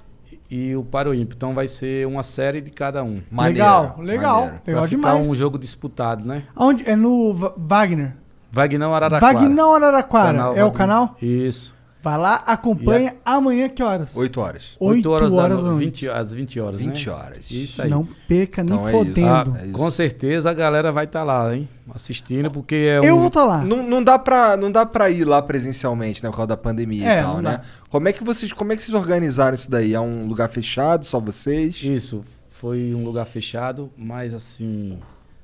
E 0.52 0.76
o 0.76 0.84
para 0.84 1.10
o 1.10 1.14
ímpio. 1.14 1.36
Então 1.36 1.54
vai 1.54 1.68
ser 1.68 2.06
uma 2.06 2.22
série 2.22 2.62
de 2.62 2.70
cada 2.70 3.04
um. 3.04 3.22
Legal, 3.32 3.96
legal. 3.98 3.98
maneiro. 3.98 4.06
Legal 4.08 4.42
Pra 4.64 4.84
ficar 4.84 4.88
demais. 4.88 5.28
um 5.28 5.34
jogo 5.36 5.58
disputado, 5.58 6.24
né? 6.26 6.44
Aonde? 6.56 6.88
É 6.88 6.96
no 6.96 7.34
Wagner. 7.58 8.14
Vagnão 8.52 8.94
Araraquara. 8.94 9.34
Vagnão 9.40 9.74
Araraquara. 9.76 10.38
Canal 10.38 10.56
é 10.56 10.64
o 10.64 10.72
canal? 10.72 11.16
Isso. 11.22 11.74
Vai 12.06 12.18
lá, 12.20 12.36
acompanha. 12.46 13.16
Amanhã 13.26 13.68
que 13.68 13.82
horas? 13.82 14.16
8 14.16 14.40
horas. 14.40 14.78
8 14.80 15.10
horas, 15.10 15.34
da 15.34 15.48
da 15.48 15.56
no- 15.56 15.62
noite. 15.64 16.06
20, 16.06 16.10
às 16.10 16.32
20 16.32 16.60
horas, 16.60 16.80
20 16.80 17.08
né? 17.08 17.12
horas. 17.16 17.50
Isso 17.52 17.82
aí. 17.82 17.90
Não 17.90 18.08
perca 18.28 18.64
nem 18.64 18.76
Então 18.76 18.88
é 18.88 18.92
isso. 18.92 19.00
fodendo. 19.06 19.28
Ah, 19.28 19.46
com 19.74 19.90
certeza 19.90 20.52
a 20.52 20.54
galera 20.54 20.92
vai 20.92 21.06
estar 21.06 21.24
lá, 21.24 21.56
hein? 21.56 21.68
Assistindo, 21.94 22.52
porque 22.52 22.76
é 22.76 23.00
Eu 23.04 23.16
um... 23.16 23.20
vou 23.20 23.28
estar 23.30 23.44
lá. 23.44 23.64
Não, 23.64 23.82
não, 23.82 24.04
dá 24.04 24.20
pra, 24.20 24.56
não 24.56 24.72
dá 24.72 24.86
pra 24.86 25.10
ir 25.10 25.26
lá 25.26 25.42
presencialmente, 25.42 26.24
né? 26.24 26.30
Por 26.30 26.36
causa 26.36 26.50
da 26.50 26.58
pandemia 26.58 27.12
É, 27.12 27.20
e 27.20 27.24
tal, 27.24 27.42
né? 27.42 27.62
Como 27.90 28.08
é, 28.08 28.14
que 28.14 28.24
vocês, 28.24 28.54
como 28.54 28.72
é 28.72 28.76
que 28.76 28.84
vocês 28.84 28.94
organizaram 28.94 29.56
isso 29.56 29.72
daí? 29.72 29.96
É 29.96 30.00
um 30.00 30.28
lugar 30.28 30.48
fechado, 30.48 31.04
só 31.06 31.20
vocês? 31.20 31.82
Isso, 31.84 32.24
foi 32.50 32.94
um 32.94 33.04
lugar 33.04 33.26
fechado, 33.26 33.90
mas 33.98 34.32
assim... 34.32 35.00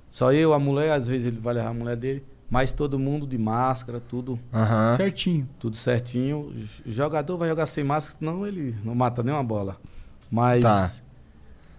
Só 0.09 0.31
eu, 0.31 0.53
a 0.53 0.59
mulher, 0.59 0.91
às 0.91 1.07
vezes 1.07 1.25
ele 1.27 1.39
vai 1.41 1.53
levar 1.53 1.69
a 1.69 1.73
mulher 1.73 1.95
dele, 1.95 2.23
mas 2.51 2.73
todo 2.73 2.99
mundo 2.99 3.25
de 3.25 3.37
máscara, 3.37 3.99
tudo... 3.99 4.37
Aham. 4.53 4.95
Certinho. 4.97 5.47
Tudo 5.57 5.75
certinho. 5.77 6.53
O 6.85 6.91
jogador 6.91 7.37
vai 7.37 7.47
jogar 7.49 7.65
sem 7.65 7.81
máscara, 7.83 8.19
senão 8.19 8.45
ele 8.45 8.75
não 8.83 8.93
mata 8.93 9.23
nenhuma 9.23 9.43
bola. 9.43 9.77
Mas... 10.29 10.61
Tá. 10.61 10.91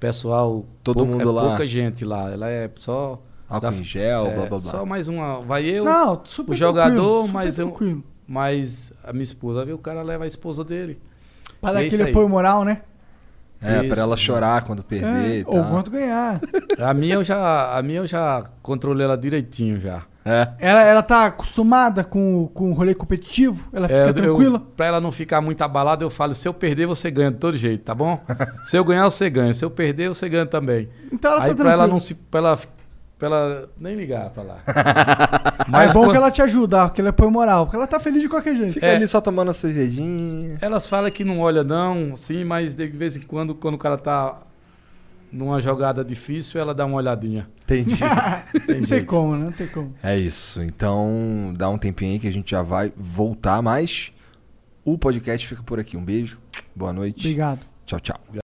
Pessoal, 0.01 0.65
Todo 0.82 0.97
pouca- 0.97 1.12
mundo 1.12 1.28
é 1.28 1.32
lá. 1.32 1.43
pouca 1.49 1.66
gente 1.66 2.05
lá. 2.05 2.31
Ela 2.32 2.49
é 2.51 2.70
só... 2.77 3.20
Álcool 3.49 3.70
da- 3.70 3.77
em 3.77 3.85
gel, 3.85 4.27
é, 4.27 4.35
blá, 4.35 4.47
blá, 4.47 4.59
blá. 4.59 4.70
Só 4.73 4.86
mais 4.86 5.09
uma... 5.09 5.40
Vai 5.43 5.65
eu, 5.66 5.85
Não, 5.85 6.20
super 6.24 6.53
o 6.53 6.55
jogador, 6.55 7.28
mas 7.28 7.59
eu... 7.59 7.69
tranquilo. 7.69 8.03
Mas 8.27 8.90
a 9.05 9.12
minha 9.12 9.23
esposa, 9.24 9.65
viu? 9.65 9.77
O 9.77 9.78
cara 9.78 10.03
leva 10.03 10.24
a 10.24 10.27
esposa 10.27 10.65
dele. 10.65 10.99
Pra 11.61 11.73
dar 11.74 11.82
É 11.85 11.86
aquele 11.86 12.05
apoio 12.05 12.28
moral, 12.28 12.65
né? 12.65 12.81
É, 13.61 13.81
Isso. 13.81 13.89
pra 13.90 14.03
ela 14.03 14.16
chorar 14.16 14.65
quando 14.65 14.82
perder 14.82 15.43
É, 15.43 15.44
ou 15.47 15.61
tal. 15.61 15.70
quanto 15.70 15.90
ganhar. 15.90 16.40
A 16.81 16.94
minha 16.94 17.15
eu 17.16 17.23
já, 17.23 17.77
a 17.78 17.82
minha 17.82 17.99
eu 17.99 18.07
já 18.07 18.43
controlei 18.62 19.05
ela 19.05 19.16
direitinho 19.19 19.78
já. 19.81 20.03
É. 20.24 20.49
Ela, 20.59 20.82
ela 20.82 21.03
tá 21.03 21.27
acostumada 21.27 22.05
com, 22.05 22.49
com 22.55 22.70
o 22.70 22.74
rolê 22.74 22.94
competitivo? 22.94 23.69
Ela 23.73 23.89
fica 23.89 24.01
É, 24.01 24.09
eu- 24.09 24.15
tranquila? 24.15 24.61
pra 24.77 24.86
ela 24.86 25.01
não 25.01 25.11
ficar 25.11 25.40
muito 25.40 25.62
abalada, 25.62 26.05
eu 26.05 26.11
falo, 26.11 26.32
se 26.35 26.47
eu 26.49 26.55
perder, 26.55 26.86
você 26.86 27.11
ganha 27.11 27.31
de 27.31 27.39
todo 27.39 27.57
jeito, 27.57 27.82
tá 27.85 27.94
bom? 27.94 28.20
se 28.65 28.77
eu 28.77 28.85
ganhar, 28.85 29.05
você 29.11 29.28
ganha. 29.28 29.53
Se 29.53 29.65
eu 29.65 29.70
perder, 29.70 30.09
você 30.09 30.28
ganha 30.28 30.47
também. 30.47 30.89
Então 31.12 31.32
ela 31.32 31.40
tá 31.40 31.47
Aí 31.47 31.55
pra 31.55 31.65
ela 31.73 31.73
tranquila. 31.85 31.93
não 31.93 31.99
se. 32.01 32.15
Pra 32.15 32.39
ela, 32.40 32.59
pra 33.19 33.27
ela 33.28 33.69
nem 33.78 33.94
ligar 33.97 34.31
pra 34.31 34.43
lá. 34.44 34.57
Mas 35.69 35.90
é 35.90 35.94
bom 35.94 36.01
quando- 36.01 36.11
que 36.12 36.16
ela 36.16 36.31
te 36.31 36.43
ajuda, 36.43 36.85
aquele 36.85 37.09
apoio 37.09 37.31
moral. 37.31 37.66
Porque 37.66 37.77
ela 37.77 37.86
tá 37.86 37.99
feliz 38.01 38.23
de 38.23 38.28
qualquer 38.28 38.55
jeito. 38.55 38.74
Fica 38.74 38.86
É. 38.86 38.97
ali 38.97 39.07
só 39.09 39.20
tomando 39.20 39.51
a 39.51 39.55
cervejinha. 39.55 40.57
Elas 40.61 40.86
falam 40.89 41.11
que 41.11 41.24
não 41.24 41.40
olha, 41.40 41.62
não, 41.62 42.15
sim, 42.16 42.44
mas 42.44 42.74
de 42.74 42.86
vez 42.89 43.16
em 43.16 43.20
quando, 43.20 43.55
quando 43.55 43.74
o 43.74 43.78
cara 43.78 43.97
tá 43.97 44.39
numa 45.32 45.60
jogada 45.60 46.04
difícil, 46.04 46.60
ela 46.60 46.74
dá 46.74 46.84
uma 46.84 46.96
olhadinha. 46.96 47.48
Entendi. 47.64 47.98
não 48.68 48.84
tem 48.86 49.04
como, 49.04 49.34
né? 49.36 49.44
Não 49.46 49.52
tem 49.52 49.66
como. 49.66 49.94
É 50.02 50.16
isso. 50.16 50.62
Então, 50.62 51.54
dá 51.56 51.68
um 51.68 51.78
tempinho 51.78 52.12
aí 52.12 52.18
que 52.18 52.28
a 52.28 52.32
gente 52.32 52.50
já 52.50 52.62
vai 52.62 52.92
voltar, 52.96 53.62
mas 53.62 54.12
o 54.84 54.98
podcast 54.98 55.46
fica 55.46 55.62
por 55.62 55.80
aqui. 55.80 55.96
Um 55.96 56.04
beijo, 56.04 56.38
boa 56.76 56.92
noite. 56.92 57.26
Obrigado. 57.26 57.66
Tchau, 57.86 57.98
tchau. 57.98 58.41